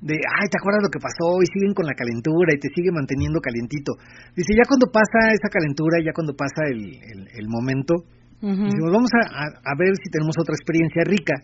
de, 0.05 0.14
ay, 0.14 0.47
¿te 0.52 0.59
acuerdas 0.60 0.85
lo 0.85 0.93
que 0.93 1.02
pasó? 1.02 1.43
Y 1.43 1.48
siguen 1.51 1.74
con 1.74 1.86
la 1.86 1.97
calentura 1.97 2.52
y 2.52 2.60
te 2.60 2.68
sigue 2.70 2.93
manteniendo 2.93 3.40
calientito. 3.40 3.97
Dice, 4.36 4.52
ya 4.52 4.68
cuando 4.68 4.93
pasa 4.93 5.32
esa 5.32 5.48
calentura, 5.48 5.98
ya 6.05 6.12
cuando 6.12 6.36
pasa 6.36 6.68
el, 6.68 7.26
el, 7.35 7.48
momento, 7.48 8.05
vamos 8.44 9.10
a, 9.16 9.48
a, 9.48 9.72
ver 9.81 9.97
si 9.97 10.12
tenemos 10.12 10.36
otra 10.36 10.52
experiencia 10.52 11.02
rica. 11.09 11.35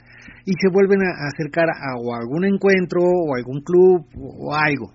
Y 0.44 0.52
se 0.60 0.68
vuelven 0.68 1.00
a, 1.00 1.32
acercar 1.32 1.72
a, 1.72 1.96
o 1.96 2.14
algún 2.14 2.44
encuentro 2.44 3.00
o 3.00 3.34
algún 3.34 3.64
club 3.64 4.04
o, 4.20 4.52
algo. 4.52 4.92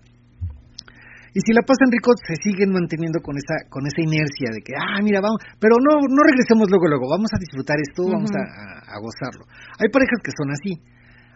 Y 1.36 1.44
si 1.44 1.52
la 1.52 1.68
pasan 1.68 1.92
rico, 1.92 2.16
se 2.16 2.40
siguen 2.40 2.72
manteniendo 2.72 3.20
con 3.20 3.36
esa, 3.36 3.68
con 3.68 3.84
esa 3.84 4.00
inercia 4.00 4.56
de 4.56 4.64
que, 4.64 4.72
ah, 4.72 5.04
mira, 5.04 5.20
vamos, 5.20 5.44
pero 5.60 5.76
no, 5.84 6.00
no 6.00 6.22
regresemos 6.24 6.72
luego, 6.72 6.88
luego, 6.88 7.12
vamos 7.12 7.28
a 7.36 7.40
disfrutar 7.44 7.76
esto, 7.76 8.08
vamos 8.08 8.32
a, 8.32 8.40
a, 8.88 8.96
gozarlo. 9.04 9.44
Hay 9.76 9.92
parejas 9.92 10.24
que 10.24 10.32
son 10.32 10.48
así, 10.56 10.80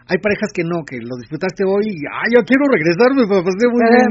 hay 0.08 0.16
parejas 0.16 0.56
que 0.56 0.64
no, 0.64 0.88
que 0.88 1.04
lo 1.04 1.20
disfrutaste 1.20 1.68
hoy 1.68 1.92
y, 1.92 2.00
ah, 2.08 2.24
yo 2.32 2.40
quiero 2.48 2.64
regresarme, 2.72 3.28
pasé 3.28 3.68
muy 3.68 3.84
bien. 3.84 4.08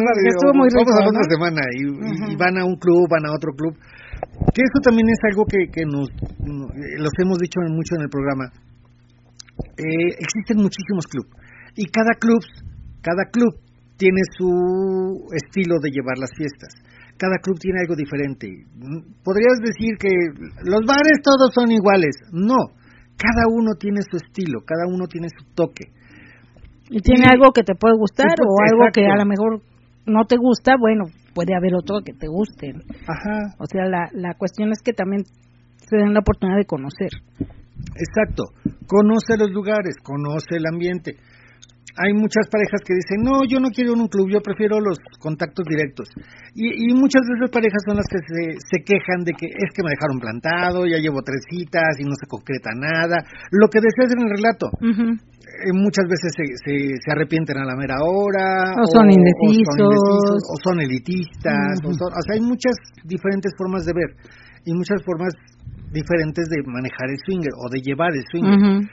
muy 0.53 0.69
rico, 0.69 0.85
vamos 0.85 0.93
a 0.93 1.01
la 1.01 1.09
otra 1.09 1.25
semana 1.25 1.61
y, 1.73 2.37
van 2.37 2.61
a 2.61 2.69
un 2.69 2.77
club, 2.77 3.09
van 3.09 3.25
a 3.25 3.33
otro 3.33 3.57
club. 3.57 3.73
Que 4.53 4.61
eso 4.61 4.77
también 4.85 5.09
es 5.09 5.17
algo 5.25 5.41
que, 5.49 5.73
que 5.73 5.89
nos, 5.89 6.05
los 7.01 7.13
hemos 7.17 7.41
dicho 7.41 7.65
mucho 7.65 7.97
en 7.97 8.05
el 8.05 8.13
programa. 8.13 8.45
Eh, 9.73 10.21
existen 10.21 10.61
muchísimos 10.61 11.09
clubes 11.09 11.33
y 11.73 11.89
cada 11.89 12.13
club, 12.13 12.45
cada 13.01 13.25
club 13.25 13.57
tiene 13.99 14.23
su 14.39 15.27
estilo 15.35 15.75
de 15.83 15.91
llevar 15.91 16.17
las 16.17 16.31
fiestas. 16.31 16.71
Cada 17.19 17.35
club 17.43 17.59
tiene 17.59 17.83
algo 17.83 17.99
diferente. 17.99 18.47
Podrías 19.27 19.59
decir 19.59 19.99
que 19.99 20.07
los 20.63 20.87
bares 20.87 21.19
todos 21.21 21.51
son 21.53 21.69
iguales. 21.69 22.15
No, 22.31 22.71
cada 23.19 23.51
uno 23.51 23.75
tiene 23.75 23.99
su 24.09 24.15
estilo, 24.15 24.63
cada 24.65 24.87
uno 24.87 25.05
tiene 25.11 25.27
su 25.27 25.43
toque. 25.53 25.91
Y 26.89 27.01
tiene 27.01 27.27
algo 27.27 27.51
que 27.51 27.61
te 27.61 27.75
puede 27.75 27.99
gustar 27.99 28.39
o 28.39 28.55
algo 28.63 28.87
que 28.95 29.05
a 29.05 29.19
lo 29.19 29.25
mejor 29.27 29.61
no 30.07 30.25
te 30.25 30.37
gusta, 30.37 30.73
bueno, 30.79 31.03
puede 31.35 31.53
haber 31.53 31.75
otro 31.75 31.99
que 31.99 32.13
te 32.13 32.27
guste. 32.27 32.71
Ajá. 33.05 33.53
O 33.59 33.65
sea, 33.67 33.85
la, 33.85 34.09
la 34.13 34.33
cuestión 34.35 34.71
es 34.71 34.79
que 34.81 34.93
también 34.93 35.23
se 35.77 35.97
den 35.97 36.13
la 36.13 36.21
oportunidad 36.21 36.57
de 36.57 36.65
conocer. 36.65 37.11
Exacto. 37.99 38.43
Conoce 38.87 39.35
los 39.37 39.51
lugares, 39.51 39.95
conoce 40.01 40.55
el 40.55 40.65
ambiente 40.71 41.17
hay 41.99 42.13
muchas 42.15 42.47
parejas 42.47 42.79
que 42.87 42.95
dicen, 42.95 43.19
no, 43.27 43.43
yo 43.43 43.59
no 43.59 43.67
quiero 43.75 43.91
un 43.91 44.07
club, 44.07 44.31
yo 44.31 44.39
prefiero 44.39 44.79
los 44.79 44.97
contactos 45.19 45.67
directos. 45.67 46.07
Y, 46.55 46.95
muchas 46.95 47.27
de 47.27 47.35
esas 47.35 47.51
parejas 47.51 47.83
son 47.83 47.97
las 47.99 48.07
que 48.07 48.19
se, 48.23 48.79
quejan 48.87 49.27
de 49.27 49.33
que 49.35 49.47
es 49.51 49.69
que 49.75 49.83
me 49.83 49.91
dejaron 49.91 50.19
plantado, 50.19 50.87
ya 50.87 50.97
llevo 50.97 51.19
tres 51.21 51.43
citas 51.51 51.99
y 51.99 52.07
no 52.07 52.15
se 52.15 52.25
concreta 52.27 52.71
nada. 52.71 53.19
Lo 53.51 53.67
que 53.67 53.83
deseas 53.83 54.15
en 54.15 54.23
el 54.23 54.31
relato. 54.31 54.71
Eh, 54.79 55.75
muchas 55.75 56.07
veces 56.07 56.31
se, 56.31 56.45
se, 56.63 57.11
arrepienten 57.11 57.57
a 57.57 57.65
la 57.65 57.75
mera 57.75 57.99
hora. 57.99 58.79
O, 58.79 58.85
son, 58.87 59.11
indecisos. 59.11 60.39
o 60.39 60.55
son 60.63 60.79
elitistas. 60.79 61.83
o, 61.83 61.91
sea, 61.91 62.31
hay 62.31 62.41
muchas 62.41 62.79
diferentes 63.03 63.51
formas 63.57 63.83
de 63.83 63.91
ver 63.91 64.15
y 64.63 64.71
muchas 64.73 65.03
formas 65.03 65.33
diferentes 65.91 66.47
de 66.47 66.63
manejar 66.63 67.09
el 67.09 67.17
swinger 67.25 67.51
o 67.59 67.69
de 67.69 67.79
llevar 67.81 68.11
el 68.15 68.23
swinger. 68.31 68.87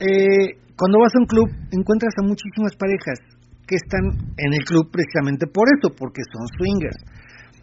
Eh, 0.00 0.58
cuando 0.78 1.00
vas 1.02 1.14
a 1.14 1.20
un 1.20 1.26
club, 1.26 1.48
encuentras 1.72 2.14
a 2.18 2.26
muchísimas 2.26 2.74
parejas 2.78 3.18
que 3.66 3.76
están 3.76 4.14
en 4.38 4.50
el 4.54 4.62
club 4.64 4.88
precisamente 4.90 5.46
por 5.46 5.66
eso, 5.74 5.94
porque 5.94 6.22
son 6.32 6.46
swingers. 6.56 6.96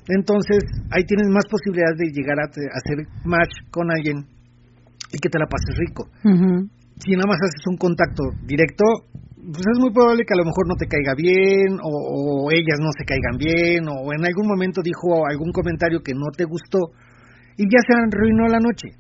Entonces, 0.08 0.60
ahí 0.92 1.04
tienes 1.06 1.28
más 1.30 1.48
posibilidades 1.50 1.98
de 1.98 2.12
llegar 2.14 2.38
a, 2.40 2.46
hacer 2.46 3.08
match 3.26 3.56
con 3.72 3.90
alguien 3.90 4.22
y 5.12 5.18
que 5.18 5.30
te 5.30 5.40
la 5.40 5.48
pases 5.48 5.74
rico. 5.80 6.06
Si 7.00 7.12
nada 7.12 7.28
más 7.28 7.42
haces 7.42 7.64
un 7.68 7.78
contacto 7.78 8.24
directo, 8.46 8.84
pues 9.36 9.66
es 9.66 9.80
muy 9.80 9.92
probable 9.92 10.24
que 10.26 10.34
a 10.34 10.38
lo 10.38 10.46
mejor 10.46 10.68
no 10.68 10.76
te 10.76 10.88
caiga 10.88 11.16
bien, 11.16 11.80
o, 11.82 12.52
ellas 12.52 12.80
no 12.80 12.92
se 12.98 13.06
caigan 13.06 13.38
bien, 13.38 13.88
o 13.88 14.14
en 14.14 14.26
algún 14.26 14.48
momento 14.48 14.82
dijo 14.84 15.26
algún 15.26 15.52
comentario 15.52 16.02
que 16.04 16.14
no 16.14 16.30
te 16.36 16.46
gustó, 16.46 16.94
y 17.58 17.64
ya 17.64 17.80
se 17.82 17.94
arruinó 17.96 18.48
la 18.48 18.60
noche 18.60 18.94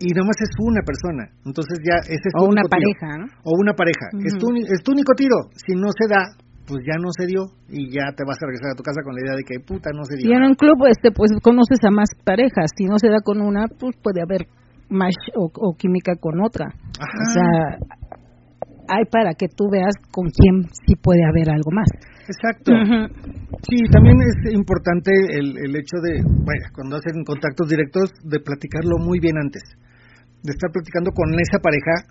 y 0.00 0.10
nada 0.10 0.26
más 0.26 0.38
es 0.42 0.50
una 0.58 0.82
persona. 0.82 1.30
Entonces 1.46 1.78
ya 1.86 2.02
ese 2.02 2.26
es 2.26 2.34
O 2.34 2.50
una 2.50 2.62
pareja, 2.66 3.18
¿no? 3.18 3.26
O 3.44 3.54
una 3.60 3.74
pareja. 3.74 4.10
es, 4.24 4.34
tu, 4.38 4.50
es 4.56 4.82
tu 4.82 4.92
único 4.92 5.14
tiro. 5.14 5.50
Si 5.54 5.74
no 5.74 5.88
se 5.94 6.10
da, 6.10 6.34
pues 6.66 6.82
ya 6.82 6.98
no 6.98 7.12
se 7.14 7.26
dio 7.26 7.46
y 7.68 7.92
ya 7.92 8.10
te 8.16 8.24
vas 8.26 8.40
a 8.42 8.46
regresar 8.46 8.72
a 8.72 8.78
tu 8.78 8.82
casa 8.82 9.04
con 9.04 9.14
la 9.14 9.20
idea 9.22 9.36
de 9.36 9.44
que 9.44 9.62
puta 9.62 9.90
no 9.94 10.04
se 10.04 10.16
dio. 10.16 10.30
Y 10.30 10.34
en 10.34 10.42
un 10.42 10.54
club 10.54 10.82
este 10.90 11.12
pues 11.12 11.30
conoces 11.42 11.78
a 11.86 11.90
más 11.90 12.10
parejas, 12.24 12.72
si 12.76 12.84
no 12.86 12.98
se 12.98 13.08
da 13.08 13.20
con 13.22 13.40
una, 13.40 13.66
pues 13.68 13.94
puede 14.02 14.22
haber 14.22 14.48
más 14.90 15.14
o, 15.34 15.74
química 15.76 16.16
con 16.18 16.42
otra. 16.42 16.66
O 16.66 17.26
sea, 17.32 17.78
hay 18.88 19.04
para 19.10 19.32
que 19.34 19.48
tú 19.48 19.70
veas 19.70 19.94
con 20.10 20.26
quién 20.28 20.68
sí 20.86 20.94
puede 20.96 21.24
haber 21.24 21.50
algo 21.50 21.70
más. 21.70 21.88
Exacto. 22.24 22.72
Sí, 23.68 23.76
también 23.92 24.16
es 24.20 24.54
importante 24.54 25.12
el, 25.12 25.56
el 25.56 25.76
hecho 25.76 25.96
de, 26.02 26.22
bueno, 26.22 26.64
cuando 26.74 26.96
hacen 26.96 27.24
contactos 27.24 27.68
directos, 27.68 28.10
de 28.24 28.40
platicarlo 28.40 28.98
muy 28.98 29.20
bien 29.20 29.36
antes 29.36 29.62
de 30.44 30.52
estar 30.52 30.70
platicando 30.70 31.10
con 31.16 31.32
esa 31.40 31.58
pareja, 31.58 32.04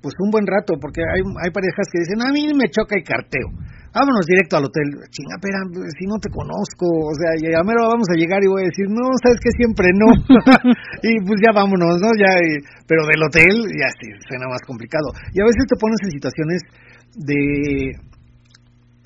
pues 0.00 0.16
un 0.20 0.32
buen 0.32 0.48
rato, 0.48 0.80
porque 0.80 1.04
hay, 1.04 1.20
hay 1.20 1.50
parejas 1.52 1.84
que 1.92 2.00
dicen, 2.00 2.20
a 2.24 2.32
mí 2.32 2.48
me 2.56 2.68
choca 2.72 2.96
el 2.96 3.04
carteo, 3.04 3.48
vámonos 3.92 4.24
directo 4.24 4.56
al 4.56 4.68
hotel, 4.68 4.88
chinga, 5.12 5.36
pero 5.40 5.56
si 5.96 6.04
no 6.08 6.16
te 6.16 6.32
conozco, 6.32 6.84
o 6.84 7.14
sea, 7.16 7.36
ya 7.40 7.60
mero 7.64 7.88
vamos 7.88 8.08
a 8.08 8.16
llegar 8.16 8.40
y 8.40 8.48
voy 8.48 8.64
a 8.64 8.72
decir, 8.72 8.88
no, 8.88 9.12
sabes 9.20 9.40
que 9.40 9.52
siempre 9.56 9.92
no, 9.92 10.08
y 11.04 11.20
pues 11.24 11.38
ya 11.44 11.52
vámonos, 11.52 12.00
¿no? 12.00 12.08
Ya, 12.16 12.32
pero 12.88 13.04
del 13.04 13.22
hotel 13.22 13.52
ya 13.68 13.88
sí, 14.00 14.08
suena 14.28 14.48
más 14.48 14.64
complicado. 14.66 15.12
Y 15.32 15.40
a 15.40 15.48
veces 15.48 15.64
te 15.68 15.76
pones 15.76 16.00
en 16.04 16.10
situaciones 16.10 16.60
de, 17.16 17.96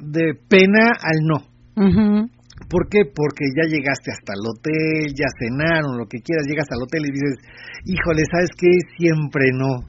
de 0.02 0.24
pena 0.48 0.94
al 0.98 1.18
no. 1.26 1.38
¿Por 2.66 2.88
qué? 2.90 3.06
Porque 3.06 3.46
ya 3.54 3.70
llegaste 3.70 4.10
hasta 4.10 4.34
el 4.34 4.42
hotel, 4.42 5.14
ya 5.14 5.30
cenaron, 5.38 5.96
lo 5.96 6.06
que 6.10 6.18
quieras, 6.18 6.44
llegas 6.50 6.66
al 6.74 6.82
hotel 6.82 7.06
y 7.06 7.14
dices, 7.14 7.34
híjole, 7.86 8.22
¿sabes 8.26 8.50
qué? 8.58 8.72
Siempre 8.98 9.54
no. 9.54 9.86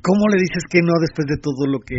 ¿Cómo 0.00 0.24
le 0.32 0.40
dices 0.40 0.64
que 0.70 0.80
no 0.80 0.94
después 1.02 1.26
de 1.26 1.38
todo 1.42 1.66
lo 1.66 1.78
que 1.82 1.98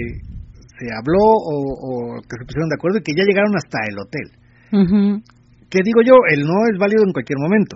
se 0.80 0.88
habló 0.90 1.22
o, 1.22 2.18
que 2.24 2.36
se 2.40 2.46
pusieron 2.48 2.70
de 2.70 2.78
acuerdo 2.80 2.98
y 3.00 3.04
que 3.04 3.16
ya 3.16 3.24
llegaron 3.28 3.54
hasta 3.56 3.78
el 3.86 3.96
hotel? 4.00 4.28
Que 5.70 5.80
digo 5.84 6.02
yo, 6.02 6.16
el 6.32 6.48
no 6.48 6.64
es 6.72 6.80
válido 6.80 7.04
en 7.04 7.12
cualquier 7.12 7.40
momento. 7.40 7.76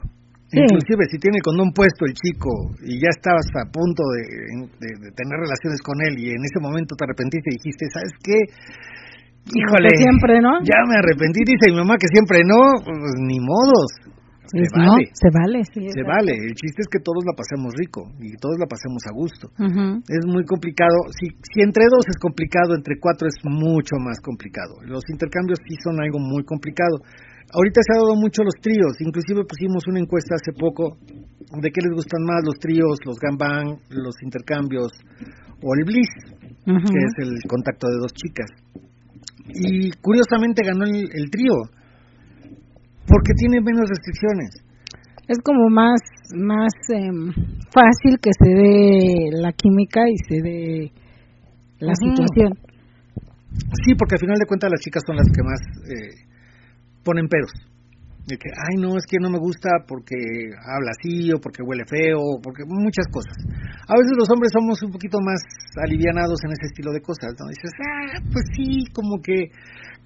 Inclusive 0.52 1.08
si 1.08 1.18
tiene 1.18 1.40
el 1.40 1.48
condón 1.48 1.72
puesto 1.72 2.04
el 2.04 2.12
chico 2.12 2.52
y 2.84 3.00
ya 3.00 3.08
estabas 3.08 3.48
a 3.56 3.72
punto 3.72 4.04
de, 4.12 4.68
de, 4.84 5.12
tener 5.16 5.40
relaciones 5.40 5.80
con 5.80 5.96
él 6.04 6.20
y 6.20 6.36
en 6.36 6.44
ese 6.44 6.60
momento 6.60 6.92
te 6.96 7.08
arrepentiste 7.08 7.52
y 7.52 7.56
dijiste, 7.56 7.88
¿sabes 7.88 8.12
qué? 8.20 8.36
Híjole. 9.50 9.90
siempre 9.98 10.40
no. 10.40 10.62
Ya 10.62 10.80
me 10.88 10.96
arrepentí, 11.02 11.42
dice 11.42 11.74
mi 11.74 11.78
mamá 11.82 11.98
que 11.98 12.08
siempre 12.08 12.46
no, 12.46 12.62
pues 12.86 13.14
ni 13.26 13.40
modos. 13.42 14.12
Se 14.52 14.68
vale. 14.76 15.08
se 15.16 15.30
vale, 15.32 15.64
Se 15.64 16.04
vale. 16.04 16.34
El 16.36 16.54
chiste 16.60 16.84
es 16.84 16.90
que 16.92 17.00
todos 17.00 17.24
la 17.24 17.32
pasemos 17.32 17.72
rico 17.72 18.12
y 18.20 18.36
todos 18.36 18.60
la 18.60 18.68
pasemos 18.68 19.00
a 19.08 19.16
gusto. 19.16 19.48
Es 20.12 20.28
muy 20.28 20.44
complicado. 20.44 21.08
Si, 21.16 21.32
si 21.40 21.64
entre 21.64 21.88
dos 21.88 22.04
es 22.12 22.20
complicado, 22.20 22.76
entre 22.76 23.00
cuatro 23.00 23.32
es 23.32 23.40
mucho 23.48 23.96
más 24.04 24.20
complicado. 24.20 24.84
Los 24.84 25.08
intercambios 25.08 25.60
sí 25.64 25.80
son 25.80 26.04
algo 26.04 26.20
muy 26.20 26.44
complicado. 26.44 27.00
Ahorita 27.56 27.80
se 27.80 27.96
ha 27.96 28.04
dado 28.04 28.16
mucho 28.20 28.44
los 28.44 28.56
tríos. 28.60 29.00
Inclusive 29.00 29.48
pusimos 29.48 29.88
una 29.88 30.04
encuesta 30.04 30.36
hace 30.36 30.52
poco 30.52 31.00
de 31.00 31.72
qué 31.72 31.80
les 31.88 31.96
gustan 31.96 32.24
más 32.28 32.44
los 32.44 32.60
tríos, 32.60 33.00
los 33.08 33.20
gambang, 33.24 33.80
los 33.88 34.16
intercambios 34.20 34.92
o 35.64 35.68
el 35.80 35.86
bliss, 35.88 36.12
que 36.68 37.00
es 37.08 37.14
el 37.24 37.40
contacto 37.48 37.88
de 37.88 38.04
dos 38.04 38.12
chicas 38.12 38.52
y 39.54 39.92
curiosamente 40.02 40.62
ganó 40.66 40.86
el, 40.86 41.30
trío 41.30 41.54
porque 43.08 43.34
tiene 43.38 43.62
menos 43.62 43.90
restricciones. 43.90 44.64
Es 45.28 45.38
como 45.44 45.70
más 45.70 46.00
más 46.34 46.72
em, 46.90 47.34
fácil 47.74 48.20
que 48.22 48.32
se 48.32 48.50
dé 48.50 49.30
la 49.34 49.52
química 49.52 50.02
y 50.08 50.18
se 50.28 50.42
dé 50.42 50.92
la 51.80 51.94
situación. 51.96 52.54
Sí, 53.84 53.96
porque 53.96 54.16
al 54.16 54.20
final 54.20 54.38
de 54.40 54.46
cuentas 54.46 54.72
las 54.72 54.80
chicas 54.80 55.04
son 55.06 55.18
las 55.18 55.28
que 55.28 55.44
más 55.44 55.60
eh, 55.92 56.28
ponen 57.04 57.28
peros 57.28 57.52
de 58.28 58.38
que, 58.38 58.50
ay, 58.54 58.78
no, 58.78 58.98
es 58.98 59.06
que 59.10 59.18
no 59.18 59.30
me 59.30 59.40
gusta 59.40 59.70
porque 59.88 60.16
habla 60.62 60.94
así 60.94 61.34
o 61.34 61.42
porque 61.42 61.66
huele 61.66 61.84
feo, 61.90 62.22
o 62.22 62.40
porque 62.42 62.64
muchas 62.68 63.10
cosas. 63.10 63.34
A 63.90 63.98
veces 63.98 64.14
los 64.14 64.30
hombres 64.30 64.54
somos 64.54 64.78
un 64.84 64.92
poquito 64.92 65.18
más 65.26 65.42
alivianados 65.82 66.38
en 66.46 66.54
ese 66.54 66.70
estilo 66.70 66.94
de 66.94 67.02
cosas, 67.02 67.34
¿no? 67.40 67.50
Dices, 67.50 67.74
ah, 67.82 68.22
pues 68.30 68.46
sí, 68.54 68.86
como 68.94 69.18
que, 69.18 69.50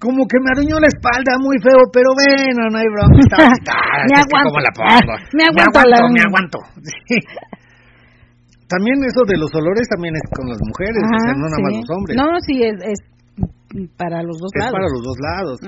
como 0.00 0.24
que 0.24 0.40
me 0.40 0.48
aruñó 0.56 0.80
la 0.80 0.88
espalda 0.88 1.36
muy 1.36 1.60
feo, 1.60 1.92
pero 1.92 2.08
bueno, 2.16 2.72
no 2.72 2.78
hay 2.80 2.88
broma. 2.88 3.12
me 4.08 4.16
aguanto. 4.16 4.56
la 4.64 4.72
pongo? 4.72 5.12
me 5.36 5.44
aguanto. 5.44 5.80
Me 6.08 6.22
aguanto, 6.24 6.58
También 8.66 8.98
eso 9.06 9.22
de 9.22 9.38
los 9.38 9.54
olores 9.54 9.86
también 9.86 10.16
es 10.16 10.26
con 10.34 10.48
las 10.50 10.58
mujeres, 10.58 10.98
o 10.98 11.18
sea, 11.22 11.38
no 11.38 11.46
nada 11.46 11.62
más 11.62 11.72
los 11.78 11.90
hombres. 11.94 12.16
No, 12.18 12.26
sí, 12.42 12.66
es, 12.66 12.74
es 12.82 12.98
para 13.96 14.22
los 14.22 14.38
dos 14.38 14.52
lados. 14.54 14.72
Para 14.72 14.88
los 14.88 15.02
dos 15.02 15.18
lados. 15.18 15.58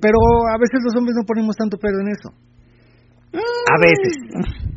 pero 0.00 0.18
a 0.52 0.58
veces 0.58 0.80
los 0.84 0.96
hombres 0.96 1.14
no 1.16 1.24
ponemos 1.26 1.56
tanto 1.56 1.78
pedo 1.78 2.00
en 2.00 2.08
eso. 2.08 2.28
A 3.32 3.76
mm. 3.76 3.80
veces, 3.80 4.14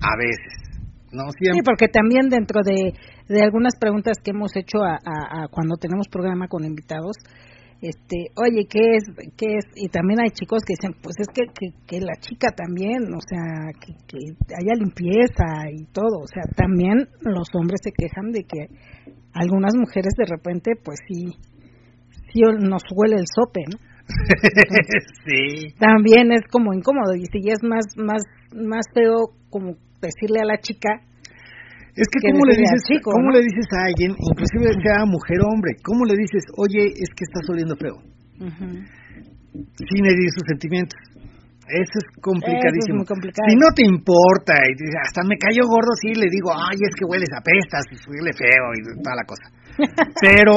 a 0.01 0.13
veces. 0.17 0.69
No, 1.11 1.23
Sí, 1.31 1.61
porque 1.65 1.87
también 1.87 2.29
dentro 2.29 2.61
de, 2.61 2.93
de 3.27 3.41
algunas 3.41 3.73
preguntas 3.79 4.17
que 4.23 4.29
hemos 4.31 4.55
hecho 4.55 4.83
a, 4.83 4.93
a, 4.93 5.43
a 5.43 5.47
cuando 5.49 5.75
tenemos 5.75 6.07
programa 6.07 6.47
con 6.47 6.63
invitados, 6.65 7.15
este, 7.81 8.27
oye, 8.35 8.67
¿qué 8.69 8.97
es? 8.97 9.03
¿Qué 9.37 9.55
es? 9.55 9.65
Y 9.75 9.87
también 9.87 10.19
hay 10.19 10.29
chicos 10.31 10.61
que 10.67 10.73
dicen, 10.77 10.99
pues 11.01 11.15
es 11.17 11.27
que, 11.33 11.47
que, 11.47 11.71
que 11.87 12.01
la 12.01 12.13
chica 12.19 12.51
también, 12.51 13.07
o 13.13 13.21
sea, 13.23 13.71
que, 13.79 13.93
que 14.05 14.19
haya 14.53 14.75
limpieza 14.77 15.71
y 15.71 15.85
todo, 15.93 16.19
o 16.19 16.27
sea, 16.27 16.43
también 16.55 17.07
los 17.21 17.47
hombres 17.55 17.79
se 17.81 17.91
quejan 17.91 18.31
de 18.31 18.43
que 18.43 18.67
algunas 19.33 19.73
mujeres 19.75 20.13
de 20.17 20.25
repente, 20.25 20.73
pues 20.83 20.99
sí, 21.07 21.31
sí 22.31 22.41
nos 22.41 22.83
huele 22.95 23.15
el 23.15 23.27
sope, 23.27 23.61
¿no? 23.67 23.77
sí. 25.25 25.73
También 25.77 26.31
es 26.31 26.41
como 26.51 26.73
incómodo 26.73 27.13
y 27.15 27.25
si 27.25 27.49
es 27.49 27.61
más, 27.61 27.85
más, 27.97 28.23
más 28.55 28.85
feo 28.93 29.37
como 29.49 29.77
decirle 30.01 30.39
a 30.41 30.45
la 30.45 30.57
chica 30.57 30.89
Es 31.93 32.07
que, 32.09 32.19
que 32.21 32.31
¿cómo 32.31 32.45
le 32.45 32.57
dices, 32.57 32.81
chico, 32.87 33.11
cómo 33.11 33.29
¿no? 33.29 33.37
le 33.37 33.43
dices 33.45 33.67
a 33.77 33.85
alguien, 33.85 34.15
inclusive 34.17 34.73
sea 34.81 35.05
mujer 35.05 35.37
o 35.45 35.53
hombre, 35.53 35.75
cómo 35.83 36.05
le 36.05 36.15
dices, 36.17 36.43
oye, 36.57 36.89
es 36.89 37.09
que 37.13 37.25
estás 37.27 37.45
oliendo 37.49 37.75
feo, 37.75 38.01
sin 38.39 40.03
herir 40.05 40.29
sus 40.33 40.45
sentimientos? 40.47 40.97
Eso 41.69 42.01
es 42.01 42.07
complicadísimo. 42.17 43.05
muy 43.05 43.05
complicado. 43.05 43.45
Si 43.45 43.53
no 43.53 43.69
te 43.77 43.85
importa, 43.85 44.57
y 44.57 44.73
hasta 45.05 45.21
me 45.21 45.37
cayó 45.37 45.69
gordo, 45.69 45.93
sí, 46.01 46.17
le 46.17 46.25
digo, 46.25 46.49
ay, 46.49 46.81
es 46.81 46.93
que 46.97 47.05
hueles 47.05 47.29
a 47.29 47.45
pestas, 47.45 47.85
huele 48.09 48.33
feo 48.33 48.73
y 48.73 48.81
toda 49.05 49.13
la 49.13 49.25
cosa. 49.29 49.53
Pero 50.21 50.55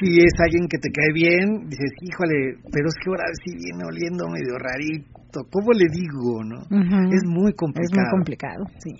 si 0.00 0.18
es 0.18 0.32
alguien 0.42 0.66
que 0.68 0.78
te 0.78 0.90
cae 0.90 1.12
bien, 1.14 1.68
dices, 1.68 1.90
híjole, 2.02 2.58
pero 2.72 2.88
es 2.88 2.94
que 3.02 3.10
ahora 3.10 3.24
sí 3.44 3.54
viene 3.54 3.84
oliendo 3.86 4.26
medio 4.28 4.58
rarito. 4.58 5.46
¿Cómo 5.50 5.72
le 5.72 5.86
digo, 5.90 6.42
no? 6.44 6.62
Es 7.10 7.22
muy 7.26 7.50
Es 7.50 7.56
complicado. 7.58 8.02
muy 8.02 8.10
complicado, 8.10 8.62
sí. 8.78 8.90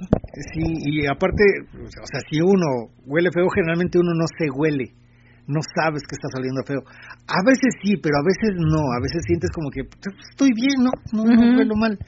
Sí, 0.54 0.66
y 0.90 1.06
aparte, 1.06 1.42
o 1.78 2.06
sea, 2.10 2.20
si 2.28 2.40
uno 2.40 2.90
huele 3.06 3.30
feo, 3.32 3.46
generalmente 3.54 3.98
uno 3.98 4.14
no 4.14 4.26
se 4.38 4.50
huele, 4.50 4.90
no 5.46 5.60
sabes 5.74 6.02
que 6.02 6.14
estás 6.18 6.34
oliendo 6.34 6.62
feo. 6.66 6.82
A 7.28 7.38
veces 7.46 7.70
sí, 7.82 7.94
pero 8.02 8.18
a 8.18 8.24
veces 8.26 8.54
no, 8.58 8.82
a 8.94 9.00
veces 9.00 9.22
sientes 9.26 9.50
como 9.54 9.70
que 9.70 9.84
"Pues, 9.84 10.14
estoy 10.30 10.50
bien, 10.54 10.74
no, 10.82 10.90
no, 11.12 11.22
no 11.22 11.42
Ujú. 11.42 11.58
huelo 11.58 11.74
mal. 11.76 11.98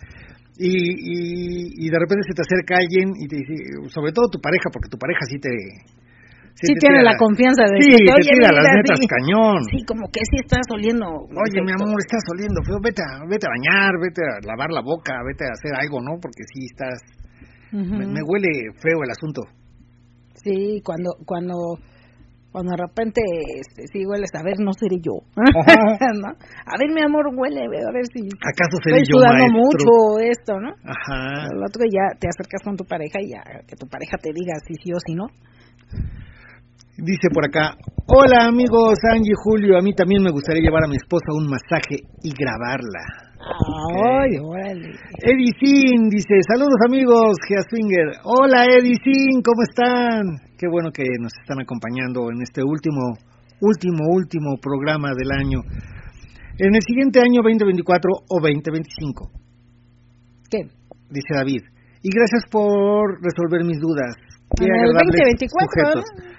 Y, 0.59 0.73
y, 0.75 1.87
y 1.87 1.91
de 1.91 1.99
repente 1.99 2.25
se 2.27 2.35
te 2.35 2.43
acerca 2.43 2.79
alguien 2.83 3.13
y 3.15 3.29
te 3.29 3.37
dice, 3.37 3.55
sobre 3.95 4.11
todo 4.13 4.27
tu 4.31 4.41
pareja, 4.41 4.71
porque 4.73 4.89
tu 4.89 4.99
pareja 4.99 5.21
sí 5.29 5.39
te... 5.39 5.51
Sí, 6.57 6.73
tiene 6.81 7.03
la 7.05 7.13
confianza 7.21 7.69
de 7.69 7.77
Sí, 7.77 7.93
decirte, 7.93 8.05
te 8.09 8.13
"Oye, 8.17 8.31
tira 8.33 8.49
las 8.57 8.65
netas 8.73 8.97
sí". 8.99 9.07
cañón. 9.07 9.61
Sí, 9.69 9.79
como 9.85 10.09
que 10.09 10.21
sí 10.25 10.37
estás 10.41 10.65
oliendo. 10.73 11.05
Oye, 11.05 11.61
mi 11.61 11.73
amor, 11.77 12.01
estás 12.01 12.25
oliendo 12.33 12.65
feo, 12.65 12.81
vete 12.81 13.03
a, 13.05 13.21
vete 13.29 13.45
a 13.45 13.53
bañar, 13.53 13.93
vete 14.01 14.23
a 14.25 14.41
lavar 14.41 14.71
la 14.73 14.81
boca, 14.81 15.21
vete 15.29 15.45
a 15.45 15.53
hacer 15.53 15.73
algo, 15.77 16.01
¿no? 16.01 16.17
Porque 16.17 16.43
sí 16.49 16.65
estás... 16.73 16.97
Me, 17.73 18.07
me 18.09 18.23
huele 18.25 18.73
feo 18.81 19.05
el 19.05 19.11
asunto. 19.13 19.43
Sí, 20.41 20.81
cuando, 20.81 21.13
cuando, 21.27 21.77
cuando 22.53 22.73
de 22.73 22.81
repente, 22.89 23.21
este, 23.61 23.85
sí 23.93 24.07
hueles, 24.07 24.31
a 24.33 24.43
ver, 24.43 24.57
no 24.61 24.73
seré 24.73 24.97
yo. 25.03 25.13
A 25.37 26.75
ver, 26.81 26.89
mi 26.95 27.03
amor, 27.03 27.29
huele, 27.37 27.67
a 27.69 27.93
ver 27.93 28.07
si 28.13 28.25
¿Acaso 28.41 28.81
seré 28.83 29.03
estoy 29.03 29.13
yo 29.13 29.21
maestro? 29.21 29.61
mucho 29.61 30.21
esto, 30.25 30.53
¿no? 30.61 30.71
Ajá. 30.89 31.53
El 31.53 31.61
otro 31.61 31.83
ya 31.85 32.17
te 32.19 32.29
acercas 32.33 32.63
con 32.65 32.77
tu 32.77 32.85
pareja 32.85 33.21
y 33.21 33.31
ya 33.33 33.43
que 33.69 33.77
tu 33.77 33.87
pareja 33.87 34.17
te 34.17 34.31
diga 34.33 34.55
si 34.67 34.75
sí 34.83 34.93
o 34.95 34.99
si 35.05 35.15
no. 35.15 35.27
Dice 36.97 37.29
por 37.29 37.45
acá, 37.45 37.77
hola 38.09 38.49
amigos 38.49 38.97
Angie 39.13 39.33
y 39.33 39.41
Julio, 39.45 39.77
a 39.77 39.83
mí 39.83 39.93
también 39.93 40.23
me 40.23 40.31
gustaría 40.31 40.63
llevar 40.63 40.85
a 40.85 40.89
mi 40.89 40.97
esposa 40.97 41.29
a 41.29 41.37
un 41.37 41.45
masaje 41.45 42.01
y 42.25 42.33
grabarla. 42.33 43.37
Ay, 43.37 44.41
órale. 44.41 44.97
Edicín 45.21 46.09
dice, 46.09 46.41
saludos 46.49 46.81
amigos, 46.89 47.37
Geasfinger. 47.47 48.17
Hola 48.25 48.65
Edicín, 48.65 49.45
¿cómo 49.45 49.61
están? 49.69 50.41
Qué 50.57 50.69
bueno 50.73 50.89
que 50.91 51.05
nos 51.21 51.33
están 51.37 51.61
acompañando 51.61 52.31
en 52.33 52.41
este 52.41 52.65
último, 52.65 53.13
último, 53.61 54.09
último 54.17 54.57
programa 54.57 55.13
del 55.13 55.29
año. 55.37 55.61
En 56.57 56.75
el 56.75 56.81
siguiente 56.81 57.21
año 57.21 57.45
2024 57.45 58.09
o 58.09 58.41
2025, 58.41 59.31
¿Qué? 60.49 60.65
dice 61.13 61.33
David. 61.37 61.61
Y 62.01 62.09
gracias 62.09 62.49
por 62.51 63.21
resolver 63.21 63.69
mis 63.69 63.81
dudas. 63.85 64.17
Qué 64.57 64.65
En 64.65 64.73
el 64.73 64.97
agradables 64.97 65.13
2024, 65.13 66.03
sujetos. 66.09 66.36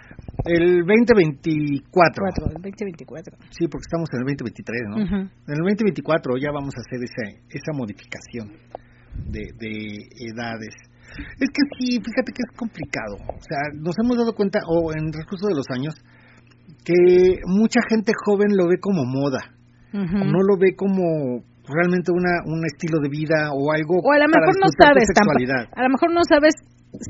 El 0.47 0.85
2024. 0.87 1.91
Cuatro, 1.91 2.45
el 2.47 2.61
2024. 2.61 3.37
Sí, 3.51 3.67
porque 3.67 3.85
estamos 3.85 4.07
en 4.13 4.19
el 4.19 4.25
2023, 4.31 4.81
¿no? 4.89 4.95
Ujú. 5.03 5.19
En 5.27 5.53
el 5.53 5.61
2024 5.61 6.37
ya 6.39 6.51
vamos 6.51 6.73
a 6.75 6.81
hacer 6.81 7.03
esa, 7.03 7.25
esa 7.51 7.71
modificación 7.75 8.55
de, 9.27 9.51
de 9.59 10.07
edades. 10.31 10.75
Es 11.39 11.49
que 11.49 11.63
sí, 11.79 11.99
fíjate 11.99 12.31
que 12.31 12.43
es 12.43 12.51
complicado. 12.55 13.15
O 13.27 13.43
sea, 13.43 13.59
nos 13.73 13.95
hemos 14.03 14.17
dado 14.17 14.33
cuenta, 14.33 14.59
o 14.67 14.91
en 14.91 15.05
el 15.05 15.11
transcurso 15.11 15.47
de 15.47 15.55
los 15.55 15.67
años, 15.69 15.95
que 16.83 17.39
mucha 17.45 17.79
gente 17.89 18.13
joven 18.25 18.55
lo 18.55 18.67
ve 18.67 18.79
como 18.79 19.03
moda. 19.05 19.39
Ujú. 19.93 20.23
No 20.23 20.39
lo 20.43 20.57
ve 20.59 20.75
como 20.75 21.43
realmente 21.67 22.11
una, 22.11 22.43
un 22.45 22.63
estilo 22.65 22.99
de 23.03 23.09
vida 23.09 23.51
o 23.51 23.71
algo 23.71 23.99
O 23.99 24.11
a 24.11 24.19
lo 24.19 24.27
mejor 24.27 24.55
no 24.55 24.67
sabes 24.79 25.07
tampoco. 25.11 25.75
A 25.75 25.83
lo 25.83 25.89
mejor 25.89 26.13
no 26.13 26.21
sabes 26.23 26.55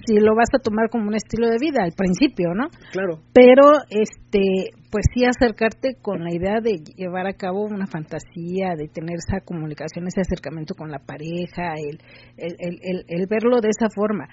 si 0.05 0.19
lo 0.19 0.35
vas 0.35 0.49
a 0.53 0.59
tomar 0.59 0.89
como 0.89 1.07
un 1.07 1.15
estilo 1.15 1.47
de 1.49 1.57
vida 1.59 1.83
al 1.83 1.93
principio, 1.93 2.53
¿no? 2.53 2.67
Claro. 2.91 3.19
Pero, 3.33 3.73
este, 3.89 4.71
pues 4.91 5.05
sí 5.13 5.23
acercarte 5.25 5.95
con 6.01 6.23
la 6.23 6.33
idea 6.33 6.59
de 6.61 6.79
llevar 6.95 7.27
a 7.27 7.33
cabo 7.33 7.63
una 7.63 7.87
fantasía, 7.87 8.75
de 8.75 8.87
tener 8.87 9.17
esa 9.17 9.43
comunicación, 9.45 10.07
ese 10.07 10.21
acercamiento 10.21 10.75
con 10.75 10.89
la 10.89 10.99
pareja, 10.99 11.75
el, 11.77 11.99
el, 12.37 12.55
el, 12.59 12.79
el, 12.81 13.05
el 13.07 13.27
verlo 13.27 13.61
de 13.61 13.69
esa 13.69 13.89
forma. 13.93 14.27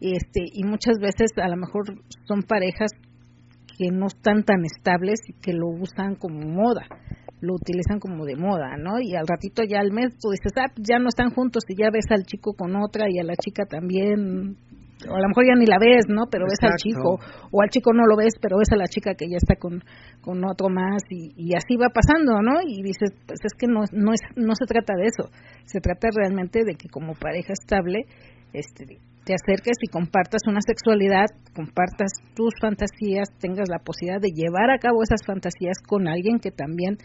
Este, 0.00 0.42
y 0.52 0.64
muchas 0.64 0.98
veces 1.00 1.30
a 1.36 1.48
lo 1.48 1.56
mejor 1.56 1.84
son 2.26 2.42
parejas 2.42 2.90
que 3.78 3.90
no 3.90 4.06
están 4.06 4.44
tan 4.44 4.64
estables 4.64 5.20
y 5.28 5.32
que 5.40 5.52
lo 5.52 5.68
usan 5.68 6.16
como 6.16 6.40
moda, 6.40 6.86
lo 7.40 7.54
utilizan 7.54 8.00
como 8.00 8.24
de 8.24 8.36
moda, 8.36 8.76
¿no? 8.76 9.00
Y 9.00 9.14
al 9.14 9.26
ratito 9.26 9.62
ya 9.62 9.80
al 9.80 9.92
mes 9.92 10.16
tú 10.20 10.30
dices, 10.30 10.52
ah, 10.56 10.72
ya 10.76 10.98
no 10.98 11.08
están 11.08 11.30
juntos 11.30 11.62
y 11.68 11.80
ya 11.80 11.90
ves 11.90 12.06
al 12.10 12.24
chico 12.24 12.54
con 12.54 12.74
otra 12.76 13.06
y 13.08 13.18
a 13.18 13.24
la 13.24 13.36
chica 13.36 13.64
también, 13.66 14.56
o 15.06 15.14
a 15.14 15.20
lo 15.20 15.28
mejor 15.28 15.46
ya 15.46 15.54
ni 15.54 15.66
la 15.66 15.78
ves, 15.78 16.06
¿no? 16.08 16.26
Pero 16.30 16.44
ves 16.44 16.58
al 16.62 16.76
chico, 16.76 17.18
o 17.50 17.62
al 17.62 17.68
chico 17.70 17.92
no 17.92 18.06
lo 18.06 18.16
ves, 18.16 18.34
pero 18.40 18.58
ves 18.58 18.72
a 18.72 18.76
la 18.76 18.86
chica 18.86 19.14
que 19.14 19.28
ya 19.30 19.36
está 19.36 19.54
con, 19.54 19.82
con 20.20 20.44
otro 20.44 20.68
más 20.68 21.02
y, 21.10 21.30
y 21.36 21.54
así 21.54 21.76
va 21.76 21.88
pasando, 21.94 22.42
¿no? 22.42 22.60
Y 22.66 22.82
dices, 22.82 23.14
pues 23.26 23.38
es 23.44 23.54
que 23.54 23.66
no, 23.68 23.84
no, 23.92 24.12
es, 24.12 24.20
no 24.34 24.54
se 24.58 24.66
trata 24.66 24.94
de 24.96 25.06
eso, 25.06 25.30
se 25.66 25.80
trata 25.80 26.08
realmente 26.14 26.64
de 26.64 26.74
que 26.74 26.88
como 26.88 27.14
pareja 27.14 27.52
estable, 27.52 28.06
este, 28.52 28.98
te 29.24 29.34
acerques 29.34 29.76
y 29.82 29.88
compartas 29.88 30.42
una 30.48 30.60
sexualidad, 30.60 31.26
compartas 31.54 32.10
tus 32.34 32.54
fantasías, 32.60 33.28
tengas 33.38 33.68
la 33.68 33.78
posibilidad 33.78 34.20
de 34.20 34.32
llevar 34.34 34.70
a 34.70 34.78
cabo 34.78 35.02
esas 35.02 35.20
fantasías 35.24 35.78
con 35.86 36.08
alguien 36.08 36.38
que 36.40 36.50
también 36.50 36.96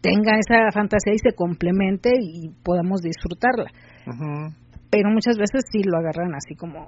tenga 0.00 0.32
esa 0.38 0.72
fantasía 0.72 1.14
y 1.14 1.18
se 1.18 1.34
complemente 1.34 2.10
y 2.20 2.50
podamos 2.64 3.00
disfrutarla. 3.02 3.70
Ujú. 4.06 4.69
Pero 4.90 5.08
muchas 5.10 5.36
veces 5.38 5.62
sí 5.70 5.82
lo 5.84 5.98
agarran 5.98 6.34
así 6.34 6.54
como, 6.56 6.86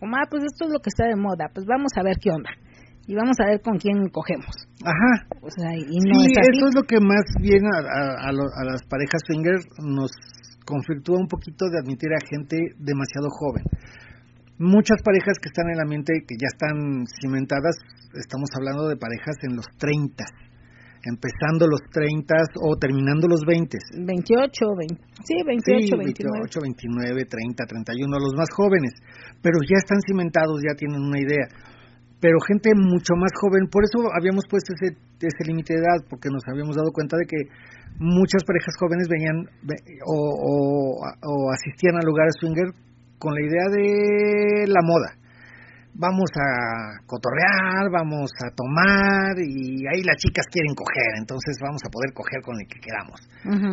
como, 0.00 0.16
ah, 0.16 0.24
pues 0.30 0.42
esto 0.44 0.64
es 0.66 0.72
lo 0.72 0.80
que 0.80 0.88
está 0.88 1.04
de 1.06 1.16
moda, 1.16 1.48
pues 1.52 1.66
vamos 1.66 1.92
a 1.96 2.02
ver 2.02 2.16
qué 2.20 2.30
onda. 2.30 2.50
Y 3.06 3.14
vamos 3.14 3.36
a 3.38 3.46
ver 3.46 3.60
con 3.60 3.78
quién 3.78 4.08
cogemos. 4.10 4.50
Ajá. 4.82 5.12
O 5.40 5.50
sea, 5.50 5.70
y 5.76 5.98
no 6.00 6.18
sí, 6.20 6.32
es 6.32 6.38
así. 6.38 6.50
eso 6.58 6.66
es 6.68 6.74
lo 6.74 6.82
que 6.82 6.98
más 6.98 7.22
bien 7.40 7.62
a, 7.70 7.78
a- 7.78 8.28
a 8.28 8.32
lo- 8.32 8.50
a 8.50 8.64
las 8.64 8.82
parejas 8.88 9.22
swinger 9.26 9.58
nos 9.84 10.10
conflictúa 10.64 11.20
un 11.20 11.28
poquito 11.28 11.66
de 11.70 11.78
admitir 11.78 12.10
a 12.10 12.18
gente 12.28 12.56
demasiado 12.78 13.28
joven. 13.30 13.62
Muchas 14.58 15.02
parejas 15.04 15.38
que 15.38 15.48
están 15.50 15.68
en 15.70 15.76
la 15.78 15.84
mente, 15.84 16.12
que 16.26 16.34
ya 16.40 16.48
están 16.50 17.04
cimentadas, 17.20 17.76
estamos 18.18 18.48
hablando 18.56 18.88
de 18.88 18.96
parejas 18.96 19.36
en 19.42 19.54
los 19.54 19.66
30, 19.78 20.24
empezando 21.06 21.66
los 21.70 21.80
30 21.94 22.34
o 22.66 22.76
terminando 22.76 23.26
los 23.30 23.40
20. 23.46 23.78
28, 24.02 24.66
20, 24.76 24.94
sí, 25.22 25.36
28, 25.46 25.86
Sí, 25.86 25.94
29. 25.94 26.50
28, 26.50 26.60
29, 26.60 27.24
30, 27.24 27.64
31, 27.64 28.18
los 28.18 28.34
más 28.34 28.50
jóvenes, 28.50 28.92
pero 29.40 29.56
ya 29.62 29.78
están 29.78 30.02
cimentados, 30.02 30.58
ya 30.66 30.74
tienen 30.74 31.00
una 31.00 31.18
idea. 31.22 31.46
Pero 32.18 32.40
gente 32.48 32.72
mucho 32.74 33.14
más 33.14 33.30
joven, 33.38 33.68
por 33.70 33.84
eso 33.84 34.08
habíamos 34.16 34.44
puesto 34.48 34.72
ese, 34.72 34.96
ese 35.20 35.42
límite 35.46 35.74
de 35.74 35.80
edad, 35.80 36.00
porque 36.08 36.28
nos 36.32 36.42
habíamos 36.48 36.74
dado 36.74 36.90
cuenta 36.90 37.16
de 37.16 37.26
que 37.28 37.38
muchas 38.00 38.42
parejas 38.44 38.74
jóvenes 38.80 39.06
venían 39.08 39.44
ve- 39.62 40.00
o, 40.04 40.16
o, 40.16 40.56
o 41.00 41.34
asistían 41.52 41.96
a 41.96 42.04
lugares 42.04 42.34
swinger 42.40 42.72
con 43.18 43.34
la 43.34 43.40
idea 43.44 43.66
de 43.70 44.66
la 44.66 44.80
moda. 44.82 45.12
Vamos 45.98 46.28
a 46.36 47.00
cotorrear, 47.06 47.88
vamos 47.90 48.30
a 48.44 48.52
tomar 48.52 49.32
y 49.40 49.80
ahí 49.88 50.04
las 50.04 50.16
chicas 50.20 50.44
quieren 50.52 50.74
coger, 50.74 51.16
entonces 51.18 51.56
vamos 51.62 51.80
a 51.86 51.90
poder 51.90 52.12
coger 52.12 52.42
con 52.42 52.60
el 52.60 52.66
que 52.68 52.80
queramos. 52.80 53.18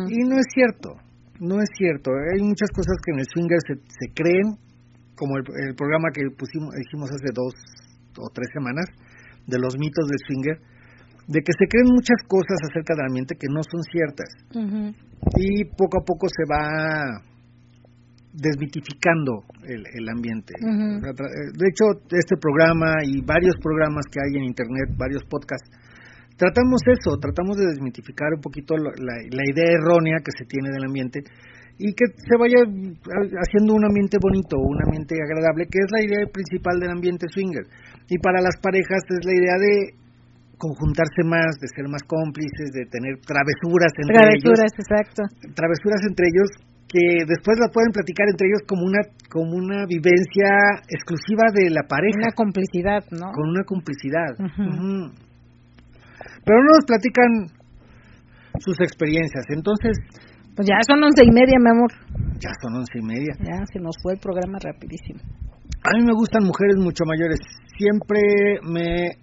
Y 0.08 0.24
no 0.24 0.38
es 0.38 0.46
cierto, 0.52 0.96
no 1.40 1.60
es 1.60 1.68
cierto. 1.76 2.10
Hay 2.32 2.40
muchas 2.40 2.70
cosas 2.72 2.96
que 3.04 3.12
en 3.12 3.20
el 3.20 3.26
swinger 3.28 3.60
se, 3.66 3.74
se 3.76 4.06
creen, 4.14 4.56
como 5.14 5.36
el, 5.36 5.44
el 5.68 5.74
programa 5.76 6.08
que 6.14 6.22
pusimos, 6.32 6.72
hicimos 6.80 7.10
hace 7.12 7.28
dos 7.34 7.52
o 8.16 8.30
tres 8.32 8.48
semanas, 8.54 8.86
de 9.46 9.58
los 9.58 9.76
mitos 9.76 10.08
del 10.08 10.18
swinger, 10.26 10.58
de 11.28 11.40
que 11.40 11.52
se 11.52 11.68
creen 11.68 11.88
muchas 11.92 12.20
cosas 12.28 12.58
acerca 12.70 12.94
del 12.94 13.06
ambiente 13.06 13.36
que 13.36 13.48
no 13.48 13.62
son 13.62 13.82
ciertas. 13.84 14.28
Y 15.36 15.64
poco 15.76 16.00
a 16.00 16.04
poco 16.04 16.26
se 16.28 16.44
va 16.48 17.20
desmitificando 18.34 19.46
el, 19.62 19.82
el 19.94 20.08
ambiente. 20.10 20.52
Eh, 20.98 21.48
de 21.54 21.66
hecho, 21.70 22.02
este 22.10 22.36
programa 22.36 22.90
y 23.06 23.22
varios 23.22 23.54
programas 23.62 24.04
que 24.10 24.18
hay 24.18 24.42
en 24.42 24.44
Internet, 24.50 24.90
varios 24.98 25.22
podcasts, 25.30 25.70
tratamos 26.36 26.82
eso, 26.90 27.16
tratamos 27.22 27.56
de 27.56 27.66
desmitificar 27.70 28.34
un 28.34 28.42
poquito 28.42 28.76
la, 28.76 28.90
la- 28.98 29.22
la 29.30 29.44
idea 29.46 29.78
errónea 29.78 30.18
que 30.18 30.34
se 30.34 30.44
tiene 30.50 30.70
del 30.74 30.84
ambiente 30.84 31.22
y 31.78 31.90
que 31.94 32.06
se 32.14 32.34
vaya 32.38 32.58
haciendo 32.66 33.74
un 33.74 33.84
ambiente 33.86 34.18
bonito, 34.22 34.58
un 34.58 34.78
ambiente 34.86 35.14
agradable, 35.18 35.66
que 35.70 35.78
es 35.82 35.90
la 35.90 36.02
idea 36.06 36.22
principal 36.30 36.78
del 36.78 36.90
ambiente 36.90 37.26
swinger. 37.30 37.66
Y 38.10 38.18
para 38.18 38.38
las 38.42 38.54
parejas 38.62 39.02
es 39.10 39.22
la 39.26 39.34
idea 39.34 39.56
de 39.58 39.74
conjuntarse 40.58 41.22
más, 41.26 41.58
de 41.58 41.66
ser 41.74 41.86
más 41.90 42.02
cómplices, 42.06 42.70
de 42.74 42.86
tener 42.86 43.18
travesuras 43.26 43.90
entre 43.98 44.22
Travesuras, 44.22 44.70
ellos, 44.70 44.86
exacto. 44.86 45.22
travesuras 45.54 46.00
entre 46.06 46.24
ellos 46.30 46.50
que 46.94 47.26
después 47.26 47.58
las 47.58 47.74
pueden 47.74 47.90
platicar 47.90 48.22
entre 48.30 48.46
ellos 48.46 48.62
como 48.70 48.86
una 48.86 49.02
como 49.26 49.50
una 49.58 49.82
vivencia 49.90 50.46
exclusiva 50.86 51.50
de 51.50 51.70
la 51.74 51.82
pareja, 51.90 52.30
Una 52.30 52.38
complicidad, 52.38 53.02
¿no? 53.10 53.32
con 53.34 53.50
una 53.50 53.64
complicidad. 53.66 54.30
Ujú. 54.38 55.10
Pero 56.46 56.56
no 56.62 56.70
nos 56.78 56.86
platican 56.86 57.50
sus 58.62 58.78
experiencias, 58.80 59.42
entonces 59.50 59.98
Pues 60.54 60.68
ya 60.70 60.78
son 60.86 61.02
once 61.02 61.24
y 61.26 61.32
media, 61.34 61.58
mi 61.58 61.70
amor. 61.70 61.90
ya 62.38 62.50
son 62.62 62.76
once 62.78 62.94
y 62.94 63.02
media. 63.02 63.34
Ya 63.42 63.58
se 63.72 63.80
nos 63.80 63.96
fue 64.00 64.12
el 64.14 64.20
programa 64.20 64.58
rapidísimo. 64.62 65.18
A 65.82 65.98
mí 65.98 66.04
me 66.06 66.14
gustan 66.14 66.44
mujeres 66.44 66.76
mucho 66.78 67.02
mayores. 67.04 67.40
Siempre 67.76 68.20
me 68.62 69.18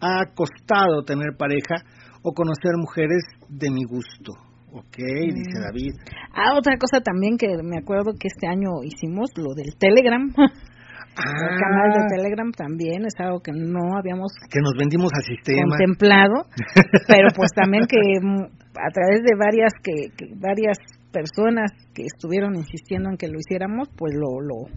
ha 0.00 0.24
costado 0.34 1.02
tener 1.04 1.34
pareja 1.36 1.82
o 2.22 2.32
conocer 2.32 2.72
mujeres 2.78 3.22
de 3.48 3.70
mi 3.70 3.82
gusto. 3.84 4.32
Ok, 4.72 4.96
dice 4.96 5.58
Mm. 5.58 5.62
David. 5.62 5.92
Ah, 6.34 6.56
otra 6.56 6.76
cosa 6.78 7.00
también 7.04 7.36
que 7.36 7.46
me 7.62 7.78
acuerdo 7.78 8.12
que 8.18 8.28
este 8.28 8.46
año 8.48 8.82
hicimos, 8.82 9.30
lo 9.36 9.54
del 9.54 9.76
Telegram. 9.78 10.32
El 11.12 11.58
canal 11.60 11.92
de 11.92 12.00
Ah, 12.00 12.06
Telegram 12.16 12.50
también 12.52 13.04
es 13.04 13.12
algo 13.18 13.40
que 13.40 13.52
no 13.52 13.98
habíamos 13.98 14.32
que 14.48 14.60
nos 14.62 14.72
vendimos 14.78 15.10
al 15.12 15.22
sistema. 15.22 15.68
contemplado, 15.76 16.48
pero 17.06 17.28
pues 17.36 17.50
también 17.54 17.84
que 17.86 18.00
mm, 18.00 18.44
a 18.80 18.90
través 18.96 19.20
de 19.22 19.36
varias 19.36 19.72
que, 19.84 20.08
que 20.16 20.32
varias 20.40 20.78
personas 21.12 21.70
que 21.92 22.04
estuvieron 22.08 22.56
insistiendo 22.56 23.10
en 23.10 23.18
que 23.18 23.28
lo 23.28 23.36
hiciéramos, 23.38 23.90
pues 23.98 24.14
lo 24.16 24.40
lo 24.40 24.72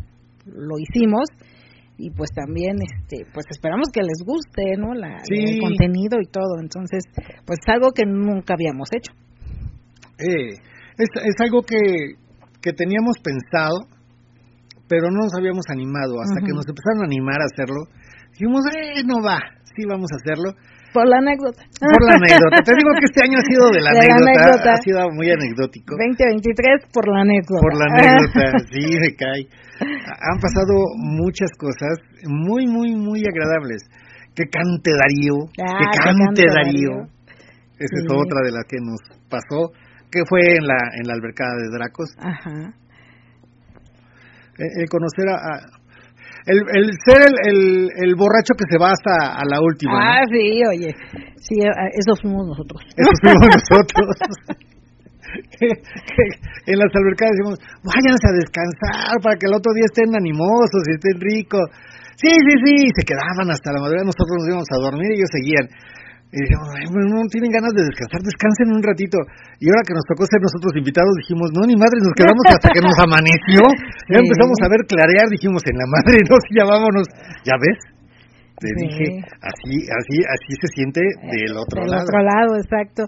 lo 0.45 0.75
hicimos 0.77 1.29
y 1.97 2.11
pues 2.11 2.29
también 2.35 2.75
este 2.83 3.23
pues 3.33 3.45
esperamos 3.49 3.87
que 3.93 4.01
les 4.01 4.19
guste, 4.27 4.75
¿no? 4.77 4.93
La, 4.93 5.23
Sí. 5.23 5.39
el 5.39 5.61
contenido 5.61 6.19
y 6.19 6.27
todo, 6.27 6.59
entonces 6.59 7.05
pues 7.45 7.59
es 7.65 7.73
algo 7.73 7.91
que 7.95 8.03
nunca 8.05 8.55
habíamos 8.55 8.89
hecho. 8.91 9.13
Eh, 10.19 10.55
es, 10.97 11.09
es 11.15 11.35
algo 11.39 11.61
que, 11.61 12.15
que 12.61 12.71
teníamos 12.73 13.17
pensado, 13.19 13.87
pero 14.87 15.11
no 15.11 15.27
nos 15.27 15.33
habíamos 15.37 15.65
animado. 15.69 16.21
Hasta 16.21 16.39
que 16.39 16.53
nos 16.53 16.67
empezaron 16.67 17.03
a 17.03 17.07
animar 17.09 17.41
a 17.41 17.49
hacerlo, 17.51 17.87
dijimos, 18.31 18.63
eh, 18.71 19.03
no 19.05 19.21
va, 19.21 19.39
sí 19.75 19.83
vamos 19.87 20.07
a 20.13 20.17
hacerlo. 20.21 20.55
Por 20.95 21.11
la 21.11 21.19
anécdota. 21.19 21.59
Por 21.75 22.01
la 22.07 22.15
anécdota. 22.15 22.63
Te 22.63 22.71
digo 22.71 22.87
que 22.95 23.03
este 23.11 23.19
año 23.27 23.35
ha 23.35 23.43
sido 23.43 23.67
de 23.67 23.81
la, 23.83 23.91
De 23.99 24.07
la 24.07 24.15
anécdota, 24.15 24.79
ha 24.79 24.81
sido 24.81 24.99
muy 25.11 25.27
anecdótico. 25.27 25.91
2023 25.91 26.87
por 26.95 27.03
la 27.11 27.19
anécdota. 27.27 27.59
Por 27.67 27.75
la 27.75 27.87
anécdota, 27.91 28.43
sí, 28.71 28.83
me 28.95 29.11
cae. 29.19 29.43
Han 29.83 30.39
pasado 30.39 30.71
muchas 30.95 31.51
cosas 31.59 31.99
muy, 32.23 32.65
muy, 32.65 32.95
muy 32.95 33.19
agradables. 33.27 33.83
Que 34.31 34.47
cante 34.47 34.91
Darío, 34.91 35.51
Ah, 35.59 35.79
que 35.79 35.85
que 35.91 35.99
cante 35.99 36.43
Darío. 36.47 37.03
Darío. 37.03 37.15
Esa 37.75 37.95
es 37.99 38.07
otra 38.07 38.39
de 38.47 38.51
las 38.55 38.63
que 38.71 38.79
nos 38.79 38.99
pasó, 39.27 39.75
que 40.15 40.23
fue 40.27 40.39
en 40.55 40.65
la, 40.65 40.79
en 40.99 41.07
la 41.07 41.13
albercada 41.13 41.51
de 41.59 41.67
Dracos. 41.77 42.09
Ajá. 42.17 42.73
El, 44.57 44.69
el 44.81 44.89
conocer 44.89 45.27
a... 45.29 45.35
a- 45.35 45.65
el, 46.45 46.61
el 46.77 46.85
ser 47.01 47.25
el, 47.25 47.35
el, 47.49 47.59
el 48.05 48.13
borracho 48.15 48.53
que 48.53 48.69
se 48.69 48.77
va 48.77 48.93
hasta 48.93 49.33
a 49.33 49.41
la 49.49 49.57
última. 49.59 49.93
¿no? 49.97 49.99
Ah, 49.99 50.21
sí, 50.29 50.61
oye. 50.69 50.93
Sí, 51.41 51.57
ah, 51.65 51.89
eso 51.89 52.13
fuimos 52.21 52.45
nosotros. 52.45 52.85
Eso 52.95 53.09
fuimos 53.17 53.49
nosotros. 53.57 54.05
que, 55.57 55.67
que 55.73 56.23
en 56.69 56.77
las 56.77 56.91
albercadas 56.93 57.33
decimos, 57.33 57.57
váyanse 57.81 58.25
a 58.29 58.37
descansar 58.37 59.17
para 59.25 59.35
que 59.41 59.49
el 59.49 59.57
otro 59.57 59.73
día 59.73 59.89
estén 59.89 60.13
animosos 60.13 60.85
y 60.85 60.91
estén 60.93 61.17
ricos. 61.19 61.65
Sí, 62.21 62.29
sí, 62.29 62.53
sí, 62.61 62.75
se 62.93 63.03
quedaban 63.09 63.49
hasta 63.49 63.73
la 63.73 63.81
madrugada, 63.81 64.05
nosotros 64.05 64.37
nos 64.37 64.47
íbamos 64.47 64.69
a 64.69 64.77
dormir 64.85 65.09
y 65.11 65.17
ellos 65.17 65.33
seguían. 65.33 65.65
Y 66.35 66.43
dijimos, 66.43 66.67
"Ay, 66.75 66.83
bueno, 66.91 67.15
no 67.15 67.23
tienen 67.31 67.47
ganas 67.47 67.71
de 67.71 67.87
descansar, 67.87 68.19
descansen 68.19 68.67
un 68.75 68.83
ratito. 68.83 69.15
Y 69.63 69.71
ahora 69.71 69.87
que 69.87 69.95
nos 69.95 70.03
tocó 70.03 70.27
ser 70.27 70.43
nosotros 70.43 70.75
invitados, 70.75 71.15
dijimos, 71.23 71.47
no, 71.55 71.63
ni 71.63 71.79
madre, 71.79 71.95
nos 72.03 72.11
quedamos 72.11 72.43
hasta 72.51 72.69
que 72.75 72.83
nos 72.83 72.97
amaneció. 72.99 73.63
Ya 74.11 74.19
empezamos 74.19 74.59
a 74.59 74.67
ver 74.67 74.81
clarear, 74.85 75.27
dijimos, 75.31 75.63
en 75.65 75.79
la 75.79 75.87
madre, 75.87 76.19
no, 76.27 76.35
sí, 76.43 76.51
ya 76.59 76.65
vámonos. 76.67 77.07
¿Ya 77.47 77.55
ves? 77.55 77.79
Te 78.59 78.67
Sí. 78.67 78.75
dije, 78.83 79.05
así, 79.39 79.75
así, 79.87 80.15
así 80.27 80.51
se 80.59 80.67
siente 80.75 81.01
del 81.01 81.55
otro 81.57 81.81
Del 81.81 81.91
lado. 81.91 82.03
otro 82.03 82.19
lado, 82.19 82.51
exacto. 82.59 83.01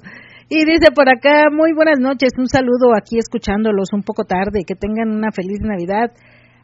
Y 0.50 0.64
dice 0.64 0.92
por 0.96 1.08
acá, 1.12 1.52
muy 1.52 1.72
buenas 1.76 2.00
noches, 2.00 2.32
un 2.40 2.48
saludo 2.48 2.96
aquí 2.96 3.20
escuchándolos 3.20 3.92
un 3.94 4.04
poco 4.04 4.24
tarde, 4.24 4.64
que 4.66 4.76
tengan 4.76 5.12
una 5.12 5.32
feliz 5.32 5.60
Navidad 5.62 6.12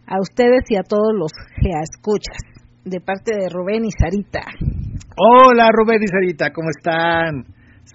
a 0.08 0.20
ustedes 0.20 0.64
y 0.72 0.76
a 0.76 0.84
todos 0.88 1.12
los 1.16 1.32
que 1.62 1.72
escuchas, 1.84 2.40
de 2.86 3.00
parte 3.00 3.36
de 3.36 3.48
Rubén 3.52 3.84
y 3.86 3.92
Sarita. 3.92 4.42
Hola 5.16 5.70
Rubén 5.72 6.02
y 6.04 6.08
Sarita, 6.08 6.52
¿cómo 6.52 6.70
están? 6.76 7.46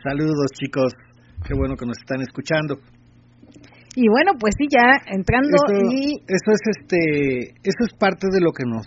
Saludos 0.02 0.52
chicos, 0.54 0.94
qué 1.46 1.54
bueno 1.54 1.76
que 1.76 1.84
nos 1.86 1.98
están 1.98 2.20
escuchando. 2.22 2.76
Y 3.96 4.08
bueno, 4.08 4.32
pues 4.38 4.54
sí, 4.56 4.66
ya 4.70 5.00
entrando 5.12 5.56
Eso, 5.66 5.74
y 5.90 6.22
eso 6.28 6.52
es 6.52 6.60
este, 6.78 7.50
eso 7.64 7.84
es 7.86 7.92
parte 7.98 8.28
de 8.32 8.40
lo 8.40 8.52
que 8.52 8.62
nos 8.64 8.86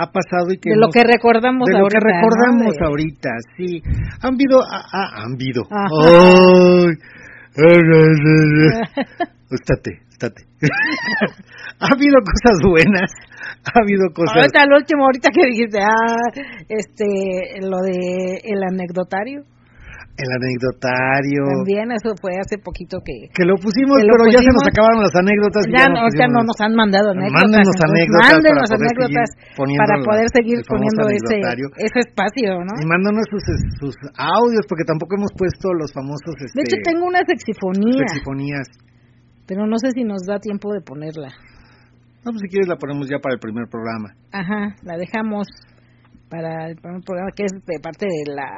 ha 0.00 0.10
pasado 0.10 0.50
y 0.52 0.58
que 0.58 0.70
de 0.70 0.76
lo 0.76 0.86
nos- 0.86 0.94
que 0.94 1.04
recordamos 1.04 1.66
de 1.66 1.78
lo 1.78 1.86
que 1.86 1.98
recordamos 2.00 2.74
De- 2.74 2.84
ahorita, 2.86 3.30
sí. 3.56 3.80
Han 4.22 4.34
habido, 4.34 4.60
ah, 4.62 4.82
ah, 4.92 5.22
han 5.24 5.34
habido. 5.34 5.62
Estate, 9.50 10.04
estate. 10.12 10.40
ha 11.80 11.88
habido 11.88 12.16
cosas 12.20 12.56
buenas, 12.68 13.08
ha 13.64 13.80
habido 13.80 14.04
cosas. 14.12 14.36
Ahorita 14.44 14.60
el 14.68 14.72
último, 14.76 15.04
ahorita 15.08 15.28
que 15.32 15.46
dijiste, 15.48 15.78
ah, 15.80 16.28
este, 16.68 17.64
lo 17.64 17.80
de 17.80 18.44
el 18.44 18.60
anecdotario, 18.60 19.40
El 20.20 20.28
anecdotario. 20.36 21.40
también 21.48 21.88
eso 21.96 22.12
fue 22.20 22.36
hace 22.36 22.58
poquito 22.60 22.98
que 23.00 23.32
Que 23.32 23.46
lo 23.48 23.56
pusimos, 23.56 23.96
Que 23.96 24.04
lo 24.04 24.12
pero 24.20 24.24
ya 24.28 24.42
se 24.44 24.52
pusimos. 24.52 24.60
nos 24.60 24.68
acabaron 24.68 24.98
las 25.00 25.14
anécdotas. 25.16 25.62
y 25.64 25.70
ya, 25.72 25.84
no, 25.88 25.96
ahorita 26.04 26.24
no 26.28 26.44
pusimos- 26.44 26.48
nos 26.52 26.58
han 26.60 26.74
mandado 26.76 27.06
anécdotas. 27.16 27.40
Mándenos 27.48 27.76
anécdotas 27.88 28.28
mándenos 28.28 28.66
para 28.68 28.76
anécdotas 28.84 29.28
para 29.80 29.94
poder 30.04 30.26
seguir 30.36 30.58
poniendo 30.68 31.02
ese, 31.08 31.36
ese 31.88 31.98
espacio, 32.04 32.50
¿no? 32.68 32.74
Y 32.76 32.84
mándanos 32.84 33.24
sus, 33.32 33.40
sus 33.80 33.94
audios, 34.12 34.68
porque 34.68 34.84
tampoco 34.84 35.16
hemos 35.16 35.32
puesto 35.32 35.72
los 35.72 35.88
famosos. 35.96 36.36
Este, 36.36 36.52
De 36.52 36.62
hecho, 36.68 36.76
tengo 36.84 37.08
una 37.08 37.24
sexifonía, 37.24 38.04
sexifonías. 38.12 38.68
Pero 39.48 39.66
no 39.66 39.76
sé 39.78 39.90
si 39.90 40.04
nos 40.04 40.22
da 40.26 40.38
tiempo 40.38 40.72
de 40.72 40.80
ponerla. 40.82 41.28
No, 42.24 42.30
pues 42.32 42.40
si 42.42 42.48
quieres 42.48 42.68
la 42.68 42.76
ponemos 42.76 43.08
ya 43.08 43.18
para 43.18 43.34
el 43.34 43.40
primer 43.40 43.66
programa. 43.68 44.12
Ajá, 44.30 44.76
la 44.82 44.96
dejamos 44.96 45.48
para 46.28 46.68
el 46.68 46.76
primer 46.76 47.00
programa 47.02 47.30
que 47.34 47.44
es 47.46 47.52
de 47.64 47.80
parte 47.80 48.04
de 48.06 48.34
la 48.34 48.52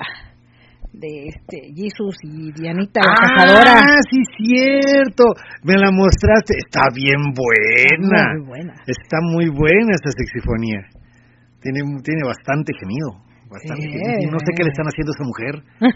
de 0.92 1.28
este 1.30 1.70
Jesus 1.76 2.16
y 2.24 2.50
Dianita 2.50 2.98
la 2.98 3.14
cazadora. 3.14 3.78
Ah, 3.78 4.00
sí, 4.10 4.18
cierto. 4.42 5.22
Me 5.62 5.74
la 5.78 5.92
mostraste. 5.92 6.58
Está 6.58 6.90
bien 6.92 7.30
buena. 7.30 8.34
Muy 8.34 8.46
buena. 8.48 8.74
Está 8.88 9.18
muy 9.22 9.46
buena 9.54 9.94
esta 9.94 10.10
sexifonía. 10.10 10.82
Tiene, 11.62 11.80
tiene 12.02 12.22
bastante 12.26 12.72
gemido. 12.74 13.22
Bastante 13.46 13.86
gemido. 13.86 14.32
No 14.34 14.38
sé 14.42 14.50
qué 14.56 14.64
le 14.66 14.70
están 14.74 14.86
haciendo 14.90 15.12
a 15.12 15.14
esa 15.14 15.26
mujer. 15.30 15.54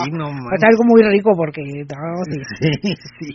Sí, 0.00 0.10
no 0.16 0.28
Es 0.28 0.34
manches. 0.34 0.64
algo 0.64 0.82
muy 0.88 1.02
rico 1.12 1.30
porque 1.36 1.60
no, 1.60 2.24
sí. 2.24 2.40
Sí, 2.56 2.94
sí. 3.20 3.30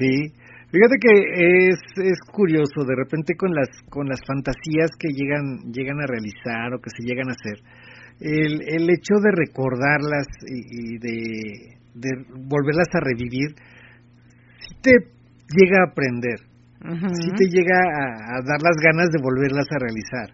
Sí. 0.00 0.32
Fíjate 0.72 0.96
que 1.02 1.68
es, 1.68 1.78
es 1.96 2.18
curioso, 2.32 2.84
de 2.86 2.94
repente 2.94 3.34
con 3.36 3.52
las 3.52 3.68
con 3.90 4.08
las 4.08 4.20
fantasías 4.24 4.90
que 4.98 5.08
llegan 5.08 5.72
llegan 5.72 6.00
a 6.00 6.06
realizar 6.06 6.72
o 6.72 6.80
que 6.80 6.90
se 6.90 7.02
llegan 7.02 7.28
a 7.28 7.34
hacer, 7.34 7.58
el, 8.20 8.62
el 8.62 8.88
hecho 8.88 9.18
de 9.18 9.32
recordarlas 9.34 10.28
y, 10.46 10.94
y 10.94 10.98
de, 10.98 11.76
de 11.94 12.10
volverlas 12.46 12.86
a 12.94 13.00
revivir, 13.00 13.50
sí 14.62 14.74
te 14.80 14.92
llega 15.58 15.82
a 15.82 15.90
aprender, 15.90 16.38
Ujú. 16.86 17.08
sí 17.18 17.30
te 17.36 17.46
llega 17.50 17.74
a, 17.74 18.38
a 18.38 18.42
dar 18.46 18.62
las 18.62 18.78
ganas 18.78 19.10
de 19.10 19.20
volverlas 19.20 19.66
a 19.74 19.78
realizar. 19.78 20.30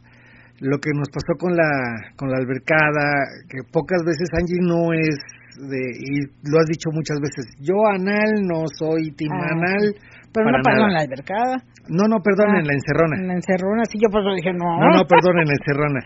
Lo 0.60 0.78
que 0.78 0.90
nos 0.92 1.08
pasó 1.08 1.32
con 1.38 1.56
la 1.56 2.12
con 2.16 2.30
la 2.30 2.36
albercada, 2.36 3.24
que 3.48 3.64
pocas 3.72 4.04
veces 4.04 4.28
Angie 4.36 4.60
no 4.60 4.92
es 4.92 5.16
de 5.56 5.80
y 5.96 6.20
lo 6.48 6.58
has 6.60 6.66
dicho 6.66 6.90
muchas 6.92 7.18
veces, 7.20 7.44
yo 7.60 7.74
anal 7.92 8.42
no 8.46 8.64
soy 8.78 9.10
team 9.16 9.32
Ah, 9.32 9.52
anal, 9.52 9.94
Pero 10.32 10.46
para 10.52 10.58
no 10.58 10.62
nada. 10.62 10.86
en 10.88 10.94
la 10.94 11.00
albercada. 11.00 11.56
no, 11.88 12.04
no, 12.08 12.20
perdón, 12.22 12.50
Ah, 12.54 12.60
en 12.60 12.66
la 12.66 12.74
encerrona. 12.74 13.16
En 13.20 13.28
la 13.28 13.34
encerrona, 13.34 13.82
sí, 13.90 13.98
yo 14.00 14.08
por 14.10 14.20
eso 14.20 14.34
dije 14.36 14.52
no. 14.52 14.78
No, 14.80 14.88
no, 14.96 15.02
perdón, 15.08 15.38
en 15.40 15.48
la 15.48 15.56
encerrona. 15.58 16.00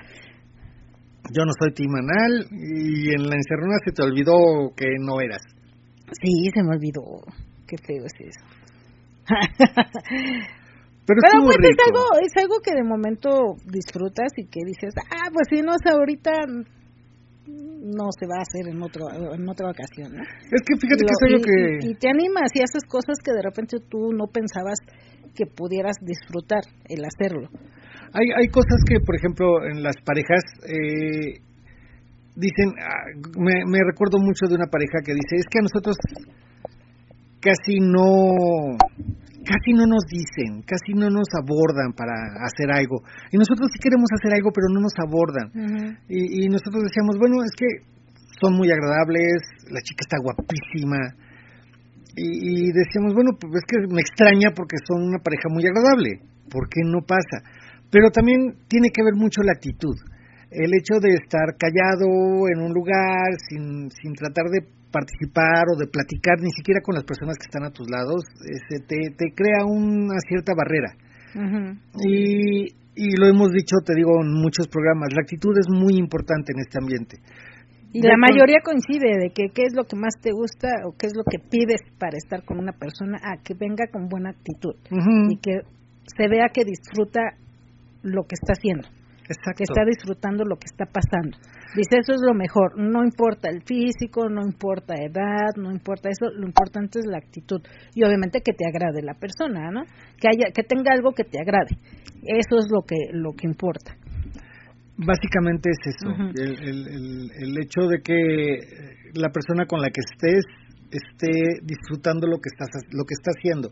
Yo 1.32 1.44
no 1.44 1.52
soy 1.59 1.72
team 1.74 1.94
anal 1.94 2.47
y 2.51 3.14
en 3.14 3.22
la 3.28 3.36
encerrona 3.36 3.77
se 3.85 3.93
te 3.93 4.02
olvidó 4.02 4.35
que 4.77 4.86
no 4.98 5.20
eras. 5.20 5.43
Sí, 6.20 6.51
se 6.52 6.62
me 6.62 6.70
olvidó. 6.74 7.02
Qué 7.68 7.77
feo 7.78 8.05
es 8.05 8.14
eso. 8.18 8.44
Pero, 11.06 11.20
pues 11.44 11.56
es 11.62 11.77
algo, 11.86 12.05
es 12.24 12.32
algo 12.36 12.56
que 12.62 12.74
de 12.74 12.85
momento 12.85 13.56
disfrutas 13.66 14.31
y 14.36 14.47
que 14.47 14.60
dices, 14.64 14.94
ah, 15.10 15.28
pues 15.32 15.48
si 15.51 15.62
no 15.62 15.72
es 15.72 15.93
ahorita, 15.93 16.31
no 17.81 18.09
se 18.19 18.27
va 18.27 18.39
a 18.39 18.44
hacer 18.44 18.69
en 18.69 18.82
otro 18.82 19.09
en 19.12 19.48
otra 19.48 19.70
ocasión, 19.70 20.12
¿no? 20.15 20.23
Es 20.23 20.61
que 20.62 20.77
fíjate 20.77 21.02
que 21.05 21.12
es 21.12 21.23
algo 21.27 21.39
y, 21.39 21.43
que... 21.43 21.86
y- 21.86 21.90
y 21.90 21.94
te 21.97 22.09
animas 22.09 22.51
y 22.55 22.61
haces 22.62 22.85
cosas 22.89 23.16
que 23.24 23.32
de 23.32 23.43
repente 23.43 23.78
tú 23.89 24.12
no 24.12 24.27
pensabas 24.28 24.78
que 25.35 25.47
pudieras 25.47 25.97
disfrutar 26.02 26.61
el 26.89 27.05
hacerlo. 27.05 27.48
Hay, 28.12 28.27
hay 28.36 28.48
cosas 28.48 28.82
que, 28.89 28.98
por 29.01 29.15
ejemplo, 29.16 29.65
en 29.70 29.82
las 29.82 29.94
parejas 30.05 30.43
eh, 30.66 31.39
dicen, 32.35 32.74
ah, 32.82 33.07
me, 33.39 33.62
me 33.66 33.78
recuerdo 33.86 34.19
mucho 34.19 34.47
de 34.48 34.57
una 34.57 34.66
pareja 34.66 34.98
que 35.05 35.15
dice, 35.15 35.36
es 35.36 35.47
que 35.48 35.59
a 35.61 35.62
nosotros 35.62 35.97
casi 37.40 37.78
no, 37.81 38.77
casi 39.45 39.73
no 39.73 39.87
nos 39.87 40.05
dicen, 40.07 40.62
casi 40.62 40.93
no 40.95 41.09
nos 41.11 41.29
abordan 41.37 41.93
para 41.97 42.12
hacer 42.45 42.71
algo. 42.71 43.03
Y 43.33 43.39
nosotros 43.39 43.71
sí 43.73 43.79
queremos 43.81 44.09
hacer 44.12 44.35
algo, 44.35 44.51
pero 44.53 44.69
no 44.73 44.81
nos 44.81 44.97
abordan. 45.01 45.99
Y, 46.09 46.45
y 46.45 46.49
nosotros 46.49 46.85
decíamos, 46.85 47.17
bueno, 47.19 47.43
es 47.43 47.53
que 47.57 47.91
son 48.41 48.57
muy 48.57 48.71
agradables, 48.71 49.43
la 49.71 49.81
chica 49.81 50.03
está 50.05 50.17
guapísima. 50.23 50.99
Y, 52.17 52.69
y 52.69 52.73
decíamos, 52.73 53.15
bueno, 53.15 53.33
pues 53.39 53.62
es 53.62 53.67
que 53.69 53.87
me 53.93 54.01
extraña 54.01 54.51
porque 54.55 54.77
son 54.87 55.03
una 55.05 55.19
pareja 55.19 55.49
muy 55.49 55.65
agradable. 55.65 56.21
¿Por 56.51 56.69
qué 56.69 56.81
no 56.85 57.01
pasa? 57.07 57.45
Pero 57.91 58.11
también 58.11 58.57
tiene 58.69 58.91
que 58.91 59.03
ver 59.03 59.15
mucho 59.15 59.43
la 59.43 59.53
actitud. 59.53 59.95
El 60.51 60.75
hecho 60.75 60.99
de 61.01 61.15
estar 61.15 61.55
callado 61.57 62.49
en 62.51 62.59
un 62.61 62.73
lugar 62.73 63.39
sin, 63.49 63.91
sin 63.91 64.15
tratar 64.15 64.51
de 64.51 64.67
participar 64.91 65.65
o 65.73 65.79
de 65.79 65.87
platicar 65.87 66.39
ni 66.41 66.51
siquiera 66.51 66.81
con 66.83 66.95
las 66.95 67.05
personas 67.05 67.37
que 67.39 67.47
están 67.47 67.65
a 67.65 67.71
tus 67.71 67.89
lados, 67.89 68.25
ese 68.45 68.83
te, 68.85 69.15
te 69.17 69.35
crea 69.35 69.65
una 69.65 70.19
cierta 70.27 70.53
barrera. 70.55 70.95
Y, 72.05 72.75
y 72.95 73.17
lo 73.17 73.27
hemos 73.27 73.53
dicho, 73.53 73.77
te 73.85 73.95
digo, 73.95 74.21
en 74.21 74.35
muchos 74.35 74.67
programas, 74.69 75.11
la 75.15 75.23
actitud 75.23 75.57
es 75.59 75.69
muy 75.71 75.95
importante 75.97 76.53
en 76.53 76.61
este 76.61 76.79
ambiente. 76.79 77.19
Y 77.93 78.03
la 78.03 78.17
mayoría 78.17 78.59
coincide 78.62 79.19
de 79.19 79.31
que 79.35 79.49
qué 79.53 79.62
es 79.65 79.75
lo 79.75 79.85
que 79.85 79.97
más 79.97 80.15
te 80.21 80.31
gusta 80.31 80.69
o 80.87 80.95
qué 80.97 81.07
es 81.07 81.12
lo 81.17 81.25
que 81.25 81.39
pides 81.41 81.81
para 81.99 82.17
estar 82.17 82.45
con 82.45 82.59
una 82.59 82.73
persona, 82.73 83.19
a 83.19 83.43
que 83.43 83.55
venga 83.55 83.87
con 83.91 84.09
buena 84.09 84.31
actitud 84.31 84.77
y 85.29 85.37
que 85.39 85.62
se 86.17 86.29
vea 86.29 86.51
que 86.53 86.65
disfruta 86.65 87.21
lo 88.03 88.23
que 88.23 88.35
está 88.35 88.53
haciendo, 88.53 88.89
exacto. 89.32 89.59
que 89.59 89.65
está 89.65 89.85
disfrutando 89.85 90.44
lo 90.44 90.57
que 90.57 90.66
está 90.66 90.86
pasando. 90.86 91.39
Dice, 91.77 91.98
eso 92.02 92.12
es 92.12 92.20
lo 92.27 92.35
mejor, 92.35 92.77
no 92.77 93.05
importa 93.05 93.48
el 93.48 93.62
físico, 93.62 94.28
no 94.28 94.43
importa 94.43 94.94
edad, 94.94 95.55
no 95.57 95.70
importa 95.70 96.09
eso, 96.11 96.31
lo 96.35 96.47
importante 96.47 96.98
es 96.98 97.07
la 97.07 97.19
actitud 97.19 97.61
y 97.94 98.02
obviamente 98.05 98.40
que 98.43 98.52
te 98.52 98.66
agrade 98.66 99.02
la 99.02 99.15
persona, 99.15 99.70
¿no? 99.70 99.82
Que 100.19 100.28
haya 100.28 100.51
que 100.52 100.62
tenga 100.65 100.93
algo 100.93 101.12
que 101.12 101.24
te 101.24 101.39
agrade. 101.40 101.78
Eso 102.27 102.59
es 102.59 102.66
lo 102.70 102.82
que 102.82 102.97
lo 103.12 103.32
que 103.32 103.47
importa. 103.47 103.94
Básicamente 104.98 105.70
es 105.70 105.97
eso, 105.97 106.11
el, 106.36 106.59
el, 106.69 106.78
el- 106.89 107.31
el 107.32 107.52
hecho 107.62 107.89
de 107.89 108.02
que 108.05 108.59
la 109.15 109.31
persona 109.31 109.65
con 109.65 109.81
la 109.81 109.89
que 109.89 110.01
estés 110.05 110.44
esté 110.93 111.62
disfrutando 111.62 112.27
lo 112.27 112.36
que 112.36 112.51
estás 112.52 112.69
lo 112.93 113.05
que 113.05 113.15
está 113.16 113.31
haciendo, 113.32 113.70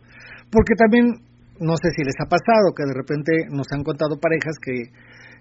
porque 0.51 0.73
también 0.79 1.21
no 1.61 1.75
sé 1.77 1.91
si 1.91 2.03
les 2.05 2.15
ha 2.23 2.31
pasado 2.31 2.73
que 2.75 2.85
de 2.87 2.95
repente 2.95 3.33
nos 3.51 3.67
han 3.75 3.83
contado 3.83 4.17
parejas 4.17 4.55
que 4.63 4.73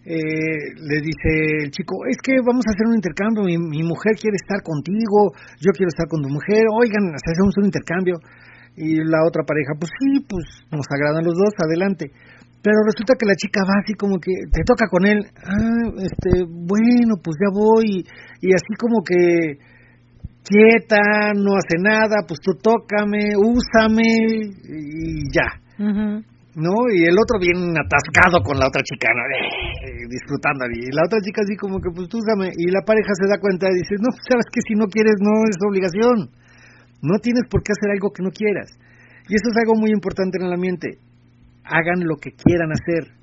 eh, 0.07 0.71
le 0.79 0.97
dice 1.03 1.67
el 1.67 1.71
chico 1.71 2.07
es 2.07 2.15
que 2.23 2.39
vamos 2.39 2.63
a 2.63 2.71
hacer 2.71 2.87
un 2.87 2.95
intercambio, 2.95 3.43
mi, 3.43 3.57
mi 3.59 3.83
mujer 3.83 4.15
quiere 4.15 4.39
estar 4.39 4.63
contigo, 4.63 5.35
yo 5.59 5.75
quiero 5.75 5.91
estar 5.91 6.07
con 6.07 6.23
tu 6.23 6.29
mujer, 6.29 6.63
oigan, 6.71 7.11
hacemos 7.11 7.51
un 7.59 7.65
intercambio 7.67 8.15
y 8.77 9.03
la 9.03 9.27
otra 9.27 9.43
pareja 9.43 9.75
pues 9.75 9.91
sí, 9.99 10.23
pues 10.23 10.45
nos 10.71 10.87
agradan 10.87 11.27
los 11.27 11.35
dos, 11.35 11.51
adelante 11.59 12.11
pero 12.63 12.83
resulta 12.85 13.13
que 13.17 13.25
la 13.25 13.35
chica 13.35 13.61
va 13.63 13.79
así 13.83 13.93
como 13.93 14.19
que 14.19 14.31
te 14.51 14.63
toca 14.65 14.87
con 14.89 15.05
él, 15.05 15.23
ah, 15.23 15.87
este, 16.03 16.43
bueno, 16.43 17.15
pues 17.23 17.37
ya 17.39 17.49
voy, 17.53 18.03
y 18.41 18.53
así 18.53 18.73
como 18.77 19.03
que 19.03 19.57
quieta, 20.43 21.33
no 21.35 21.55
hace 21.55 21.77
nada, 21.79 22.25
pues 22.27 22.39
tú 22.41 22.53
tócame, 22.61 23.35
úsame, 23.37 24.03
y 24.67 25.31
ya, 25.31 25.61
¿no? 26.57 26.73
Y 26.89 27.05
el 27.05 27.13
otro 27.13 27.37
bien 27.37 27.69
atascado 27.77 28.41
con 28.41 28.57
la 28.57 28.65
otra 28.65 28.81
chica, 28.81 29.13
¿no? 29.13 29.21
Eh, 29.29 30.09
disfrutando, 30.09 30.65
y 30.73 30.89
la 30.89 31.05
otra 31.05 31.21
chica 31.21 31.45
así 31.45 31.53
como 31.55 31.77
que 31.77 31.93
pues 31.93 32.09
tú 32.09 32.17
úsame, 32.17 32.49
y 32.49 32.73
la 32.73 32.81
pareja 32.81 33.13
se 33.13 33.29
da 33.29 33.37
cuenta 33.37 33.69
y 33.69 33.77
dice, 33.77 34.01
no, 34.01 34.09
sabes 34.25 34.49
que 34.49 34.65
si 34.65 34.73
no 34.73 34.89
quieres 34.89 35.21
no 35.21 35.45
es 35.45 35.57
obligación, 35.61 36.33
no 37.05 37.15
tienes 37.21 37.45
por 37.45 37.61
qué 37.61 37.77
hacer 37.77 37.93
algo 37.93 38.09
que 38.09 38.25
no 38.25 38.33
quieras, 38.33 38.73
y 39.29 39.37
eso 39.37 39.47
es 39.53 39.57
algo 39.61 39.77
muy 39.77 39.93
importante 39.93 40.41
en 40.41 40.49
el 40.49 40.53
ambiente, 40.57 40.97
hagan 41.61 42.01
lo 42.09 42.17
que 42.17 42.33
quieran 42.33 42.73
hacer. 42.73 43.13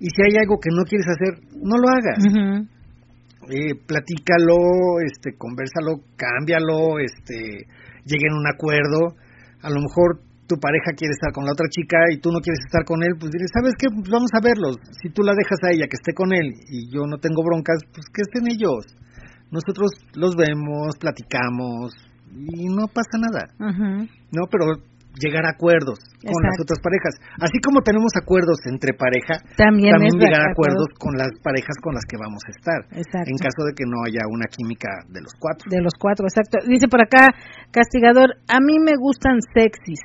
Y 0.00 0.08
si 0.08 0.22
hay 0.24 0.40
algo 0.40 0.56
que 0.56 0.72
no 0.72 0.84
quieres 0.88 1.04
hacer, 1.12 1.44
no 1.60 1.76
lo 1.76 1.88
hagas. 1.92 2.24
Eh, 3.52 3.74
platícalo, 3.84 5.04
este, 5.04 5.36
conversalo, 5.36 6.00
cámbialo, 6.16 6.98
este, 7.00 7.66
lleguen 8.08 8.32
a 8.32 8.38
un 8.38 8.46
acuerdo. 8.48 9.20
A 9.60 9.68
lo 9.68 9.80
mejor 9.82 10.22
tu 10.50 10.58
pareja 10.58 10.98
quiere 10.98 11.14
estar 11.14 11.30
con 11.30 11.46
la 11.46 11.54
otra 11.54 11.70
chica 11.70 12.10
y 12.10 12.18
tú 12.18 12.34
no 12.34 12.42
quieres 12.42 12.58
estar 12.66 12.82
con 12.82 12.98
él, 13.06 13.14
pues 13.14 13.30
dile, 13.30 13.46
¿sabes 13.54 13.78
qué? 13.78 13.86
Pues 13.86 14.10
vamos 14.10 14.34
a 14.34 14.42
verlos. 14.42 14.82
Si 14.98 15.06
tú 15.14 15.22
la 15.22 15.38
dejas 15.38 15.62
a 15.62 15.70
ella 15.70 15.86
que 15.86 15.94
esté 15.94 16.10
con 16.10 16.34
él 16.34 16.50
y 16.66 16.90
yo 16.90 17.06
no 17.06 17.22
tengo 17.22 17.46
broncas, 17.46 17.78
pues 17.94 18.10
que 18.10 18.26
estén 18.26 18.50
ellos. 18.50 18.90
Nosotros 19.54 19.94
los 20.18 20.34
vemos, 20.34 20.98
platicamos 20.98 21.94
y 22.34 22.66
no 22.66 22.90
pasa 22.90 23.14
nada. 23.22 23.46
No, 24.34 24.50
pero 24.50 24.74
llegar 25.18 25.46
a 25.46 25.54
acuerdos 25.54 25.98
con 26.22 26.40
las 26.42 26.58
otras 26.62 26.78
parejas. 26.82 27.14
Así 27.38 27.58
como 27.62 27.82
tenemos 27.82 28.10
acuerdos 28.14 28.58
entre 28.66 28.94
pareja, 28.94 29.42
También, 29.54 29.94
también 29.94 30.14
llegar 30.18 30.42
a 30.46 30.50
acuerdos 30.50 30.90
con 30.98 31.14
las 31.14 31.30
parejas 31.42 31.78
con 31.82 31.94
las 31.94 32.06
que 32.06 32.18
vamos 32.18 32.42
a 32.46 32.50
estar. 32.54 32.80
Exacto. 32.94 33.30
En 33.30 33.38
caso 33.38 33.66
de 33.66 33.74
que 33.74 33.86
no 33.86 34.02
haya 34.06 34.22
una 34.30 34.46
química 34.46 34.90
de 35.10 35.22
los 35.22 35.34
cuatro. 35.38 35.66
De 35.70 35.82
los 35.82 35.94
cuatro, 35.98 36.26
exacto. 36.26 36.62
Dice 36.66 36.86
por 36.86 37.02
acá, 37.02 37.26
castigador, 37.70 38.38
a 38.46 38.58
mí 38.62 38.78
me 38.78 38.94
gustan 38.98 39.42
sexys, 39.54 40.02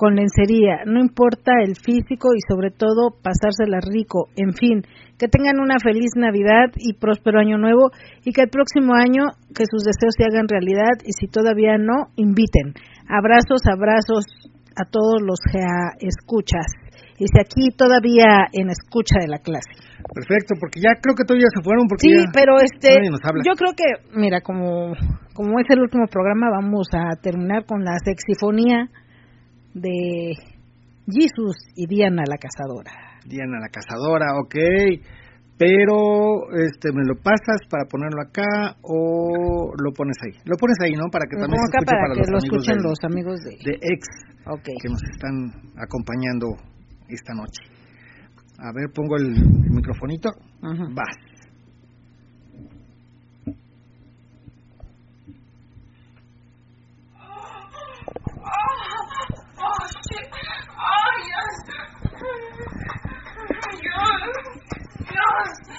con 0.00 0.16
lencería, 0.16 0.88
no 0.88 0.98
importa 0.98 1.52
el 1.60 1.76
físico 1.76 2.32
y 2.32 2.40
sobre 2.48 2.70
todo 2.70 3.20
pasársela 3.20 3.84
rico. 3.84 4.32
En 4.34 4.54
fin, 4.56 4.80
que 5.20 5.28
tengan 5.28 5.60
una 5.60 5.76
feliz 5.76 6.16
Navidad 6.16 6.72
y 6.80 6.96
próspero 6.96 7.38
año 7.38 7.58
nuevo 7.58 7.92
y 8.24 8.32
que 8.32 8.40
el 8.40 8.48
próximo 8.48 8.94
año 8.94 9.28
que 9.52 9.68
sus 9.68 9.84
deseos 9.84 10.16
se 10.16 10.24
hagan 10.24 10.48
realidad 10.48 10.96
y 11.04 11.12
si 11.12 11.28
todavía 11.28 11.76
no, 11.76 12.08
inviten. 12.16 12.72
Abrazos, 13.12 13.60
abrazos 13.68 14.24
a 14.72 14.88
todos 14.88 15.20
los 15.20 15.36
que 15.52 15.60
escuchas. 16.00 16.64
Dice 17.20 17.36
aquí 17.36 17.68
todavía 17.76 18.48
en 18.56 18.70
escucha 18.72 19.20
de 19.20 19.28
la 19.28 19.44
clase. 19.44 19.68
Perfecto, 20.16 20.56
porque 20.58 20.80
ya 20.80 20.96
creo 20.96 21.12
que 21.12 21.28
todos 21.28 21.44
ya 21.44 21.52
se 21.52 21.60
fueron. 21.60 21.84
Porque 21.84 22.08
Sí, 22.08 22.16
ya 22.16 22.32
pero 22.32 22.56
este, 22.56 22.96
nadie 22.96 23.12
nos 23.12 23.20
habla. 23.20 23.44
yo 23.44 23.52
creo 23.52 23.76
que, 23.76 23.84
mira, 24.16 24.40
como, 24.40 24.96
como 25.36 25.60
es 25.60 25.68
el 25.68 25.84
último 25.84 26.08
programa, 26.08 26.48
vamos 26.48 26.88
a 26.96 27.20
terminar 27.20 27.68
con 27.68 27.84
la 27.84 28.00
sexifonía 28.00 28.88
de 29.74 30.32
Jesus 31.06 31.56
y 31.76 31.86
Diana 31.86 32.22
la 32.28 32.38
cazadora. 32.38 32.92
Diana 33.26 33.58
la 33.60 33.68
cazadora, 33.68 34.26
ok. 34.42 34.54
Pero, 35.60 36.48
este, 36.56 36.88
¿me 36.92 37.04
lo 37.04 37.20
pasas 37.20 37.60
para 37.68 37.84
ponerlo 37.84 38.22
acá 38.22 38.76
o 38.80 39.72
lo 39.76 39.92
pones 39.92 40.16
ahí? 40.24 40.32
Lo 40.46 40.56
pones 40.56 40.76
ahí, 40.82 40.92
¿no? 40.96 41.10
Para 41.12 41.26
que 41.28 41.36
Lo 41.36 41.42
también 41.42 41.60
se 41.60 41.76
escuche 41.76 41.84
para 41.84 42.00
para, 42.00 42.14
que 42.14 42.20
los 42.20 42.30
lo 42.30 42.38
amigos 42.38 42.64
escuchen 42.64 42.76
los 42.80 42.98
amigos 43.04 43.36
de... 43.44 43.50
de 43.70 43.76
ex 43.76 44.02
Ok. 44.46 44.64
que 44.80 44.88
nos 44.88 45.02
están 45.04 45.34
acompañando 45.76 46.48
esta 47.08 47.34
noche. 47.34 47.60
A 48.56 48.72
ver, 48.72 48.88
pongo 48.94 49.16
el, 49.16 49.36
el 49.36 49.70
microfonito. 49.70 50.30
Vas. 50.96 51.16
hours 65.30 65.69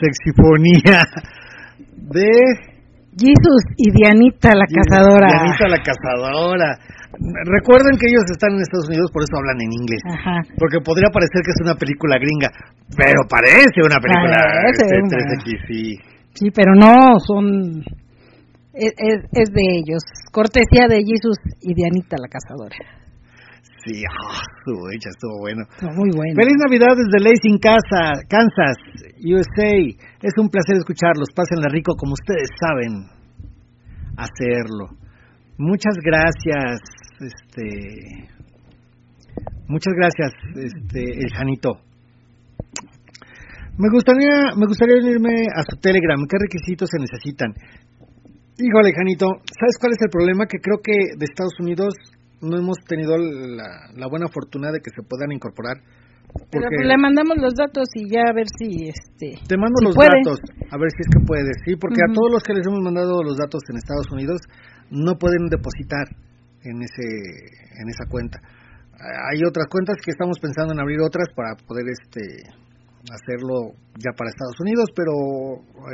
sexifonía 0.00 1.02
de 1.94 2.30
Jesus 3.18 3.62
y 3.76 3.90
Dianita 3.90 4.54
la 4.54 4.66
cazadora. 4.66 5.26
Dianita 5.26 5.68
la 5.68 5.80
cazadora. 5.82 6.78
Recuerden 7.18 7.98
que 7.98 8.06
ellos 8.06 8.22
están 8.30 8.54
en 8.54 8.62
Estados 8.62 8.88
Unidos, 8.88 9.10
por 9.10 9.22
eso 9.22 9.34
hablan 9.34 9.58
en 9.60 9.72
inglés. 9.72 10.02
Ajá. 10.06 10.38
Porque 10.56 10.78
podría 10.78 11.10
parecer 11.10 11.42
que 11.42 11.50
es 11.50 11.60
una 11.64 11.74
película 11.74 12.16
gringa, 12.20 12.48
pero 12.94 13.26
parece 13.28 13.82
una 13.82 13.98
película 13.98 14.38
Parece 14.38 14.86
este, 14.86 15.02
una. 15.02 15.18
3X, 15.18 15.48
sí. 15.66 15.98
Sí, 16.34 16.50
pero 16.54 16.74
no, 16.74 17.18
son... 17.18 17.82
Es, 18.72 18.94
es, 18.94 19.24
es 19.32 19.50
de 19.50 19.66
ellos. 19.82 20.02
Cortesía 20.30 20.86
de 20.86 21.02
Jesus 21.02 21.38
y 21.60 21.74
Dianita 21.74 22.16
la 22.20 22.28
cazadora. 22.28 22.76
Sí, 23.88 24.02
su 24.64 24.72
hecha, 24.92 25.08
estuvo 25.08 25.40
bueno. 25.40 25.64
Muy 25.96 26.10
buenos. 26.12 26.36
Feliz 26.36 26.56
Navidad 26.60 26.92
desde 26.92 27.24
Lacey, 27.24 27.56
casa, 27.56 28.20
Kansas, 28.28 28.76
USA. 29.24 29.72
Es 30.20 30.34
un 30.36 30.50
placer 30.50 30.76
escucharlos. 30.76 31.32
Pásenla 31.34 31.68
rico 31.72 31.96
como 31.96 32.12
ustedes 32.12 32.48
saben 32.60 33.08
hacerlo. 34.18 34.92
Muchas 35.56 35.96
gracias, 36.04 36.78
este, 37.18 38.28
muchas 39.66 39.92
gracias, 39.94 40.32
este, 40.54 41.02
el 41.02 41.32
Janito. 41.34 41.80
Me 43.76 43.88
gustaría, 43.90 44.54
me 44.56 44.66
gustaría 44.66 44.98
unirme 45.02 45.46
a 45.54 45.62
su 45.68 45.80
Telegram. 45.80 46.18
¿Qué 46.28 46.36
requisitos 46.38 46.88
se 46.90 46.98
necesitan? 47.00 47.54
Híjole, 48.58 48.92
Janito, 48.92 49.26
¿sabes 49.50 49.78
cuál 49.80 49.92
es 49.92 49.98
el 50.02 50.10
problema? 50.10 50.46
Que 50.46 50.58
creo 50.58 50.78
que 50.82 50.92
de 51.16 51.24
Estados 51.24 51.58
Unidos 51.58 51.94
no 52.40 52.56
hemos 52.58 52.78
tenido 52.86 53.16
la, 53.18 53.90
la 53.94 54.06
buena 54.08 54.28
fortuna 54.28 54.70
de 54.72 54.80
que 54.80 54.90
se 54.94 55.02
puedan 55.02 55.32
incorporar. 55.32 55.78
Pero 56.50 56.68
porque- 56.68 56.76
pues 56.76 56.86
le 56.86 56.98
mandamos 57.00 57.36
los 57.40 57.54
datos 57.54 57.88
y 57.96 58.04
ya 58.12 58.20
a 58.28 58.34
ver 58.34 58.46
si 58.58 58.88
este 58.88 59.40
Te 59.48 59.56
mando 59.56 59.80
si 59.80 59.84
los 59.86 59.94
puede. 59.96 60.12
datos, 60.22 60.38
a 60.70 60.76
ver 60.76 60.90
si 60.92 61.00
es 61.02 61.08
que 61.08 61.20
puedes, 61.24 61.56
sí, 61.64 61.74
porque 61.80 62.04
a 62.04 62.12
todos 62.12 62.30
los 62.32 62.42
que 62.44 62.52
les 62.52 62.66
hemos 62.68 62.80
mandado 62.84 63.22
los 63.24 63.36
datos 63.36 63.62
en 63.70 63.76
Estados 63.80 64.06
Unidos 64.12 64.40
no 64.90 65.16
pueden 65.16 65.48
depositar 65.48 66.04
en 66.64 66.82
ese 66.82 67.06
en 67.80 67.88
esa 67.88 68.04
cuenta. 68.10 68.38
Hay 69.32 69.40
otras 69.46 69.66
cuentas 69.70 69.96
que 70.04 70.10
estamos 70.10 70.38
pensando 70.38 70.74
en 70.74 70.80
abrir 70.80 71.00
otras 71.00 71.28
para 71.34 71.54
poder 71.66 71.86
este 71.88 72.20
hacerlo 73.08 73.72
ya 73.96 74.12
para 74.16 74.28
Estados 74.30 74.58
Unidos, 74.60 74.90
pero 74.94 75.12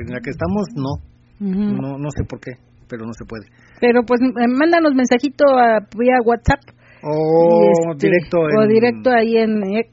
en 0.00 0.08
la 0.12 0.20
que 0.20 0.30
estamos 0.30 0.66
no, 0.74 0.98
no 1.40 1.98
no 1.98 2.10
sé 2.10 2.24
por 2.24 2.40
qué, 2.40 2.52
pero 2.88 3.04
no 3.06 3.12
se 3.12 3.24
puede. 3.24 3.46
Pero 3.80 4.02
pues 4.06 4.20
eh, 4.20 4.48
mándanos 4.48 4.94
mensajito 4.94 5.44
a, 5.58 5.80
vía 5.98 6.18
WhatsApp. 6.24 6.60
O 7.06 7.92
este, 7.92 8.08
directo 8.08 8.38
o 8.40 8.62
en 8.62 8.68
directo 8.68 9.10
ahí 9.10 9.36
en 9.36 9.62
X, 9.76 9.92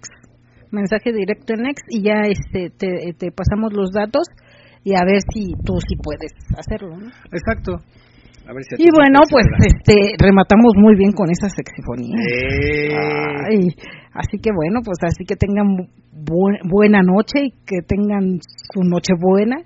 mensaje 0.71 1.11
directo 1.11 1.53
en 1.53 1.65
X 1.67 1.83
y 1.89 2.03
ya 2.03 2.21
este 2.23 2.69
te, 2.71 3.13
te 3.17 3.31
pasamos 3.31 3.73
los 3.73 3.91
datos 3.91 4.23
y 4.83 4.95
a 4.95 5.03
ver 5.05 5.19
si 5.33 5.51
tú 5.65 5.73
sí 5.79 5.95
puedes 6.01 6.31
hacerlo. 6.57 6.95
¿no? 6.97 7.07
Exacto. 7.31 7.75
A 8.47 8.53
ver 8.53 8.63
si 8.63 8.75
a 8.75 8.77
ti 8.77 8.83
Y 8.83 8.89
bueno, 8.95 9.19
pues 9.29 9.45
este 9.59 10.15
rematamos 10.17 10.71
muy 10.77 10.95
bien 10.95 11.11
con 11.11 11.29
esa 11.29 11.49
sexifonía. 11.49 12.15
Ay, 13.49 13.75
así 14.13 14.37
que 14.41 14.49
bueno, 14.55 14.79
pues 14.83 14.97
así 15.03 15.25
que 15.25 15.35
tengan 15.35 15.67
bu- 16.15 16.59
buena 16.69 17.01
noche 17.03 17.39
y 17.43 17.51
que 17.65 17.81
tengan 17.85 18.39
su 18.73 18.83
noche 18.83 19.13
buena. 19.19 19.57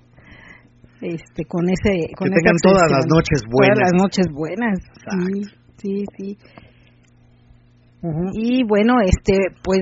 Este, 1.00 1.44
con 1.44 1.68
ese, 1.68 2.08
con 2.16 2.28
Que 2.28 2.36
tengan 2.36 2.56
todas 2.62 2.90
las 2.90 3.04
noches 3.06 3.42
Todas 3.42 3.52
buenas. 3.52 3.78
las 3.78 3.92
noches 3.92 4.26
buenas. 4.32 4.78
Sí, 5.26 5.42
sí, 5.76 6.04
sí. 6.16 6.38
Y 8.34 8.64
bueno, 8.64 8.94
este, 9.04 9.36
pues 9.62 9.80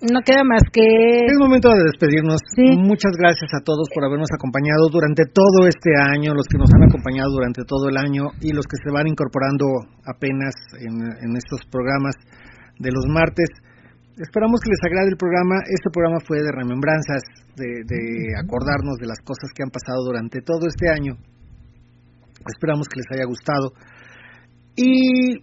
no 0.00 0.20
queda 0.22 0.44
más 0.44 0.62
que 0.70 1.26
Es 1.26 1.38
momento 1.40 1.70
de 1.70 1.82
despedirnos. 1.90 2.38
Sí. 2.54 2.76
Muchas 2.78 3.12
gracias 3.18 3.50
a 3.54 3.64
todos 3.64 3.88
por 3.92 4.04
habernos 4.04 4.28
acompañado 4.30 4.86
durante 4.92 5.24
todo 5.26 5.66
este 5.66 5.90
año, 6.14 6.34
los 6.34 6.46
que 6.46 6.58
nos 6.58 6.70
han 6.74 6.86
acompañado 6.86 7.32
durante 7.32 7.64
todo 7.64 7.88
el 7.88 7.96
año 7.96 8.30
y 8.40 8.52
los 8.52 8.66
que 8.66 8.76
se 8.78 8.92
van 8.92 9.08
incorporando 9.08 9.66
apenas 10.06 10.54
en, 10.78 11.02
en 11.02 11.36
estos 11.36 11.66
programas 11.70 12.14
de 12.78 12.92
los 12.92 13.06
martes. 13.08 13.48
Esperamos 14.18 14.58
que 14.60 14.70
les 14.70 14.82
agrade 14.82 15.10
el 15.10 15.16
programa. 15.16 15.62
Este 15.70 15.90
programa 15.94 16.18
fue 16.26 16.42
de 16.42 16.50
remembranzas, 16.50 17.22
de, 17.54 17.86
de 17.86 18.34
acordarnos 18.34 18.98
de 18.98 19.06
las 19.06 19.20
cosas 19.22 19.54
que 19.54 19.62
han 19.62 19.70
pasado 19.70 20.02
durante 20.04 20.42
todo 20.42 20.66
este 20.66 20.90
año. 20.90 21.14
Esperamos 22.42 22.88
que 22.88 22.98
les 22.98 23.10
haya 23.14 23.26
gustado 23.26 23.72
y 24.74 25.38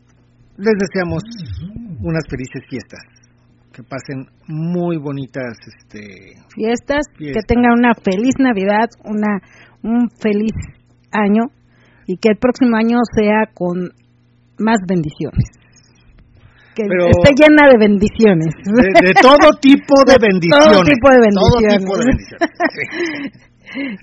les 0.57 0.76
deseamos 0.80 1.23
unas 2.03 2.23
felices 2.30 2.64
fiestas. 2.69 2.99
Que 3.72 3.84
pasen 3.84 4.27
muy 4.47 4.97
bonitas 4.97 5.56
este, 5.68 6.35
fiestas, 6.56 7.03
que 7.18 7.43
tengan 7.47 7.73
una 7.80 7.93
feliz 7.93 8.35
Navidad, 8.39 8.88
una 9.03 9.39
un 9.84 10.10
feliz 10.10 10.56
año 11.11 11.52
y 12.07 12.18
que 12.18 12.30
el 12.30 12.38
próximo 12.38 12.77
año 12.77 12.99
sea 13.15 13.52
con 13.53 13.91
más 14.57 14.80
bendiciones. 14.88 15.64
Que 16.76 16.84
Pero- 16.88 17.07
esté 17.07 17.31
llena 17.39 17.72
de 17.72 17.77
bendiciones. 17.80 18.52
De, 18.65 19.07
de 19.07 19.14
todo 19.22 19.47
tipo 19.61 19.95
de 20.06 20.19
De 20.19 20.27
bendiciones. 20.27 20.68
todo 20.68 20.84
tipo 20.84 21.07
de 21.10 21.19
Todo 21.31 21.56
bendiciones. 21.56 21.80
tipo 21.80 21.93
de 21.97 22.06
bendiciones. 22.06 23.41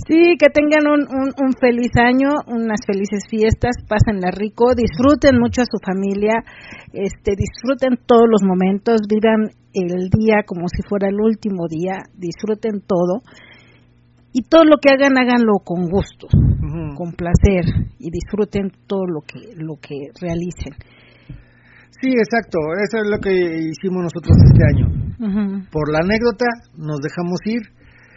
Sí, 0.06 0.36
que 0.38 0.50
tengan 0.52 0.84
un, 0.90 1.00
un, 1.08 1.28
un 1.38 1.52
feliz 1.54 1.92
año, 1.96 2.28
unas 2.48 2.80
felices 2.84 3.24
fiestas, 3.30 3.76
pásenla 3.88 4.30
rico, 4.30 4.74
disfruten 4.74 5.38
mucho 5.38 5.62
a 5.62 5.64
su 5.64 5.78
familia, 5.84 6.34
este, 6.92 7.32
disfruten 7.36 7.96
todos 8.04 8.26
los 8.28 8.42
momentos, 8.42 9.00
vivan 9.08 9.48
el 9.72 10.10
día 10.10 10.42
como 10.44 10.66
si 10.68 10.82
fuera 10.86 11.08
el 11.08 11.18
último 11.20 11.68
día, 11.70 12.02
disfruten 12.14 12.82
todo 12.86 13.22
y 14.32 14.42
todo 14.42 14.64
lo 14.64 14.76
que 14.76 14.92
hagan, 14.92 15.16
háganlo 15.16 15.60
con 15.64 15.88
gusto, 15.88 16.26
con 16.96 17.12
placer 17.12 17.64
y 17.98 18.10
disfruten 18.10 18.72
todo 18.86 19.06
lo 19.06 19.20
que 19.22 19.54
lo 19.56 19.76
que 19.80 20.08
realicen. 20.20 20.74
Sí, 22.02 22.10
exacto. 22.10 22.58
Eso 22.82 22.98
es 22.98 23.06
lo 23.06 23.18
que 23.22 23.30
hicimos 23.30 24.02
nosotros 24.10 24.34
este 24.50 24.62
año. 24.74 24.86
Por 25.70 25.86
la 25.94 26.02
anécdota 26.02 26.50
nos 26.74 26.98
dejamos 26.98 27.38
ir 27.46 27.62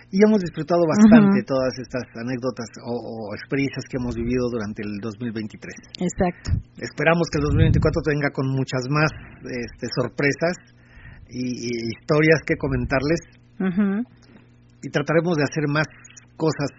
y 0.10 0.18
hemos 0.26 0.41
disfrutado 0.41 0.82
bastante 0.90 1.45
todas 1.45 1.70
estas 1.78 2.02
anécdotas 2.18 2.66
o, 2.82 2.94
o, 2.98 3.36
experiencias 3.38 3.86
que 3.86 4.02
hemos 4.02 4.16
vivido 4.16 4.49
durante 4.49 4.82
el 4.82 4.98
2023. 4.98 6.02
Exacto. 6.02 6.49
Esperamos 6.82 7.30
que 7.30 7.38
el 7.38 7.45
2024 7.45 8.02
venga 8.10 8.30
con 8.34 8.49
muchas 8.49 8.90
más 8.90 9.14
este, 9.45 9.86
sorpresas 9.94 10.57
y, 11.30 11.45
y, 11.45 11.70
historias 11.94 12.41
que 12.41 12.57
comentarles 12.57 13.22
y 14.82 14.90
trataremos 14.90 15.38
de 15.38 15.45
hacer 15.45 15.70
más 15.70 15.86
cosas 16.38 16.74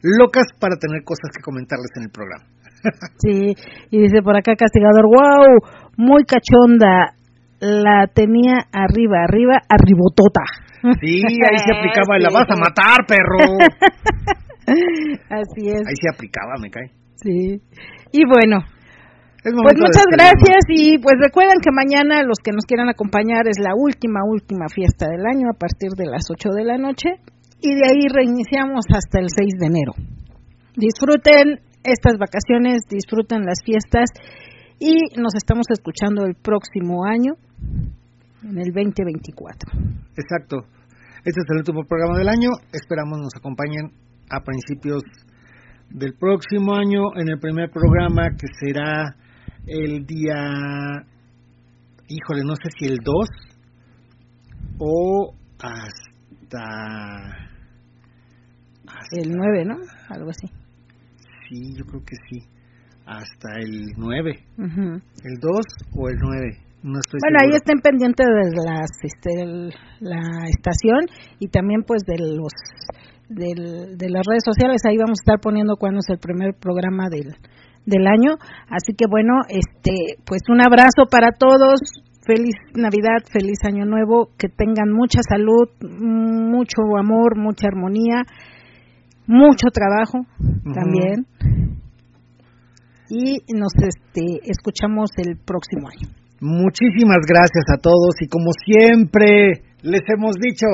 locas 0.00 0.48
para 0.58 0.76
tener 0.76 1.04
cosas 1.04 1.28
que 1.36 1.44
comentarles 1.44 1.92
en 1.96 2.02
el 2.08 2.10
programa. 2.10 2.55
sí, 3.18 3.54
y 3.90 3.98
dice 3.98 4.22
por 4.22 4.36
acá 4.36 4.54
Castigador, 4.56 5.06
wow, 5.06 5.58
muy 5.96 6.24
cachonda, 6.24 7.14
la 7.60 8.06
tenía 8.12 8.66
arriba, 8.72 9.24
arriba, 9.24 9.58
arribotota. 9.68 10.42
Sí, 11.00 11.22
ahí 11.24 11.58
se 11.58 11.74
aplicaba, 11.74 12.18
la 12.18 12.28
vas 12.34 12.46
a 12.48 12.56
matar, 12.56 13.06
perro. 13.06 13.56
Así 15.30 15.68
es. 15.68 15.86
Ahí 15.86 15.96
se 16.00 16.10
aplicaba, 16.12 16.54
me 16.60 16.70
cae. 16.70 16.90
Sí. 17.16 17.60
Y 18.12 18.22
bueno, 18.26 18.58
pues 19.42 19.76
muchas 19.78 20.06
gracias 20.10 20.66
y 20.68 20.98
pues 20.98 21.14
recuerden 21.22 21.60
que 21.62 21.70
mañana 21.70 22.22
los 22.22 22.38
que 22.42 22.50
nos 22.50 22.64
quieran 22.66 22.88
acompañar 22.88 23.46
es 23.46 23.58
la 23.62 23.74
última, 23.76 24.20
última 24.26 24.66
fiesta 24.68 25.06
del 25.08 25.24
año 25.24 25.48
a 25.54 25.58
partir 25.58 25.90
de 25.96 26.06
las 26.06 26.26
8 26.30 26.50
de 26.50 26.64
la 26.64 26.78
noche 26.78 27.20
y 27.60 27.74
de 27.74 27.86
ahí 27.86 28.08
reiniciamos 28.12 28.84
hasta 28.90 29.20
el 29.20 29.28
6 29.30 29.54
de 29.58 29.66
enero. 29.66 29.92
Disfruten 30.74 31.60
estas 31.86 32.18
vacaciones, 32.18 32.82
disfruten 32.90 33.44
las 33.44 33.62
fiestas 33.64 34.10
y 34.78 35.18
nos 35.18 35.34
estamos 35.34 35.66
escuchando 35.70 36.26
el 36.26 36.34
próximo 36.34 37.04
año, 37.04 37.34
en 38.42 38.58
el 38.58 38.72
2024. 38.74 39.72
Exacto. 40.16 40.66
Este 41.24 41.40
es 41.40 41.50
el 41.50 41.58
último 41.58 41.82
programa 41.88 42.18
del 42.18 42.28
año. 42.28 42.50
Esperamos 42.72 43.18
nos 43.18 43.34
acompañen 43.36 43.90
a 44.30 44.40
principios 44.40 45.02
del 45.90 46.14
próximo 46.14 46.74
año 46.74 47.16
en 47.16 47.28
el 47.28 47.38
primer 47.38 47.70
programa 47.70 48.30
que 48.30 48.46
será 48.60 49.16
el 49.66 50.06
día, 50.06 51.04
híjole, 52.08 52.42
no 52.44 52.54
sé 52.54 52.70
si 52.78 52.86
el 52.86 52.98
2 53.02 53.28
o 54.78 55.34
hasta, 55.58 56.64
el 59.12 59.32
9, 59.32 59.64
¿no? 59.64 59.76
Algo 60.08 60.30
así. 60.30 60.65
Sí, 61.48 61.74
yo 61.76 61.84
creo 61.84 62.02
que 62.02 62.16
sí. 62.28 62.42
Hasta 63.06 63.60
el 63.60 63.92
9. 63.96 64.32
¿El 64.58 65.34
2 65.40 65.50
o 65.94 66.08
el 66.08 66.16
9? 66.18 66.66
No 66.82 66.98
estoy 67.00 67.18
bueno, 67.22 67.38
ahí 67.42 67.50
estén 67.54 67.80
pendientes 67.80 68.26
de 68.26 68.62
las, 68.62 68.90
este, 69.02 69.32
la 70.00 70.46
estación 70.46 71.06
y 71.40 71.48
también 71.48 71.82
pues 71.82 72.02
de 72.06 72.18
los 72.18 72.52
del, 73.28 73.96
de 73.96 74.08
las 74.10 74.22
redes 74.26 74.44
sociales. 74.44 74.82
Ahí 74.86 74.96
vamos 74.96 75.18
a 75.18 75.22
estar 75.22 75.40
poniendo 75.40 75.76
cuándo 75.76 75.98
es 75.98 76.08
el 76.10 76.18
primer 76.18 76.54
programa 76.54 77.08
del, 77.10 77.34
del 77.86 78.06
año. 78.06 78.38
Así 78.68 78.94
que 78.96 79.06
bueno, 79.10 79.34
este, 79.48 80.22
pues 80.26 80.42
un 80.48 80.60
abrazo 80.60 81.06
para 81.10 81.32
todos. 81.32 81.80
Feliz 82.26 82.54
Navidad, 82.74 83.22
feliz 83.32 83.58
Año 83.64 83.84
Nuevo, 83.84 84.30
que 84.36 84.48
tengan 84.48 84.90
mucha 84.90 85.20
salud, 85.22 85.70
mucho 85.80 86.82
amor, 86.98 87.38
mucha 87.38 87.68
armonía, 87.68 88.22
mucho 89.26 89.68
trabajo 89.72 90.26
también. 90.74 91.26
Y 93.08 93.38
nos 93.54 93.72
este, 93.76 94.40
escuchamos 94.50 95.10
el 95.18 95.36
próximo 95.38 95.88
año. 95.88 96.12
Muchísimas 96.40 97.20
gracias 97.26 97.64
a 97.72 97.80
todos 97.80 98.14
y 98.20 98.28
como 98.28 98.50
siempre 98.64 99.62
les 99.82 100.02
hemos 100.12 100.34
dicho, 100.36 100.66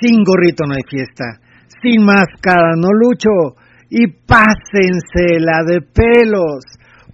sin 0.00 0.22
gorrito 0.22 0.64
no 0.66 0.74
hay 0.74 0.82
fiesta, 0.88 1.40
sin 1.82 2.04
máscara 2.04 2.72
no 2.76 2.88
lucho 2.92 3.56
y 3.90 4.06
pásense 4.06 5.40
la 5.40 5.64
de 5.66 5.80
pelos 5.80 6.64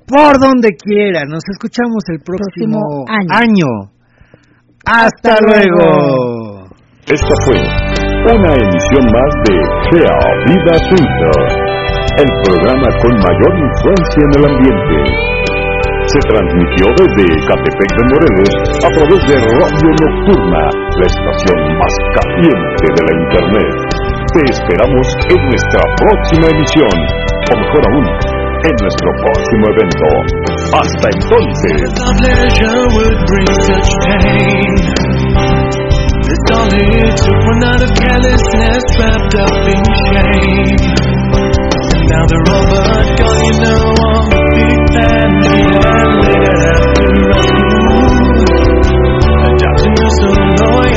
por 0.07 0.39
donde 0.39 0.71
quiera. 0.77 1.25
Nos 1.25 1.43
escuchamos 1.51 2.03
el 2.09 2.21
próximo, 2.21 3.05
año. 3.09 3.93
Hasta, 4.85 5.37
luego. 5.41 6.69
Esta 7.07 7.35
fue 7.45 7.92
una 8.31 8.55
emisión 8.55 9.05
más 9.11 9.33
de 9.43 9.55
Sea 9.91 10.15
Vida 10.47 10.75
Suiza, 10.89 11.33
el 12.23 12.31
programa 12.47 12.89
con 13.03 13.13
mayor 13.19 13.53
influencia 13.59 14.23
en 14.23 14.33
el 14.39 14.45
ambiente. 14.47 14.97
Se 16.07 16.21
transmitió 16.31 16.87
desde 17.03 17.25
Catepec 17.47 17.91
de 17.99 18.05
Morelos 18.15 18.55
a 18.79 18.91
través 18.95 19.21
de 19.27 19.35
Radio 19.43 19.91
Nocturna, 20.03 20.63
la 20.71 21.07
estación 21.07 21.59
más 21.79 21.95
caliente 22.15 22.85
de 22.95 23.03
la 23.03 23.13
Internet. 23.27 23.75
Te 24.33 24.41
esperamos 24.51 25.07
en 25.29 25.41
nuestra 25.43 25.83
próxima 25.99 26.47
emisión, 26.47 26.95
o 27.51 27.59
mejor 27.59 27.83
aún, 27.91 28.07
en 28.63 28.75
nuestro 28.83 29.11
próximo 29.19 29.65
evento. 29.75 30.07
Hasta 30.79 31.07
entonces. 31.11 31.77
reflect 36.43 36.59
on 36.59 36.69
it 36.75 37.19
We're 37.47 37.61
of 37.83 37.91
carelessness 37.95 38.85
wrapped 38.99 39.35
up 39.35 39.55
in 39.69 39.83
shame. 40.11 40.77
And 41.93 42.05
now 42.09 42.25
they're 42.27 42.49
all 42.55 42.67
but 42.71 43.07
gone, 43.19 43.43
you 43.45 43.55
know 43.63 43.85
I'm 44.13 44.33
a 44.33 44.43
big 44.55 44.81
fan 44.93 45.31
And 45.43 46.11
lit 46.23 46.63
after 46.73 47.11
I 47.33 47.51
move 47.71 48.13
Adopting 49.43 49.97
us 50.03 50.15
so 50.21 50.29
annoying 50.33 50.92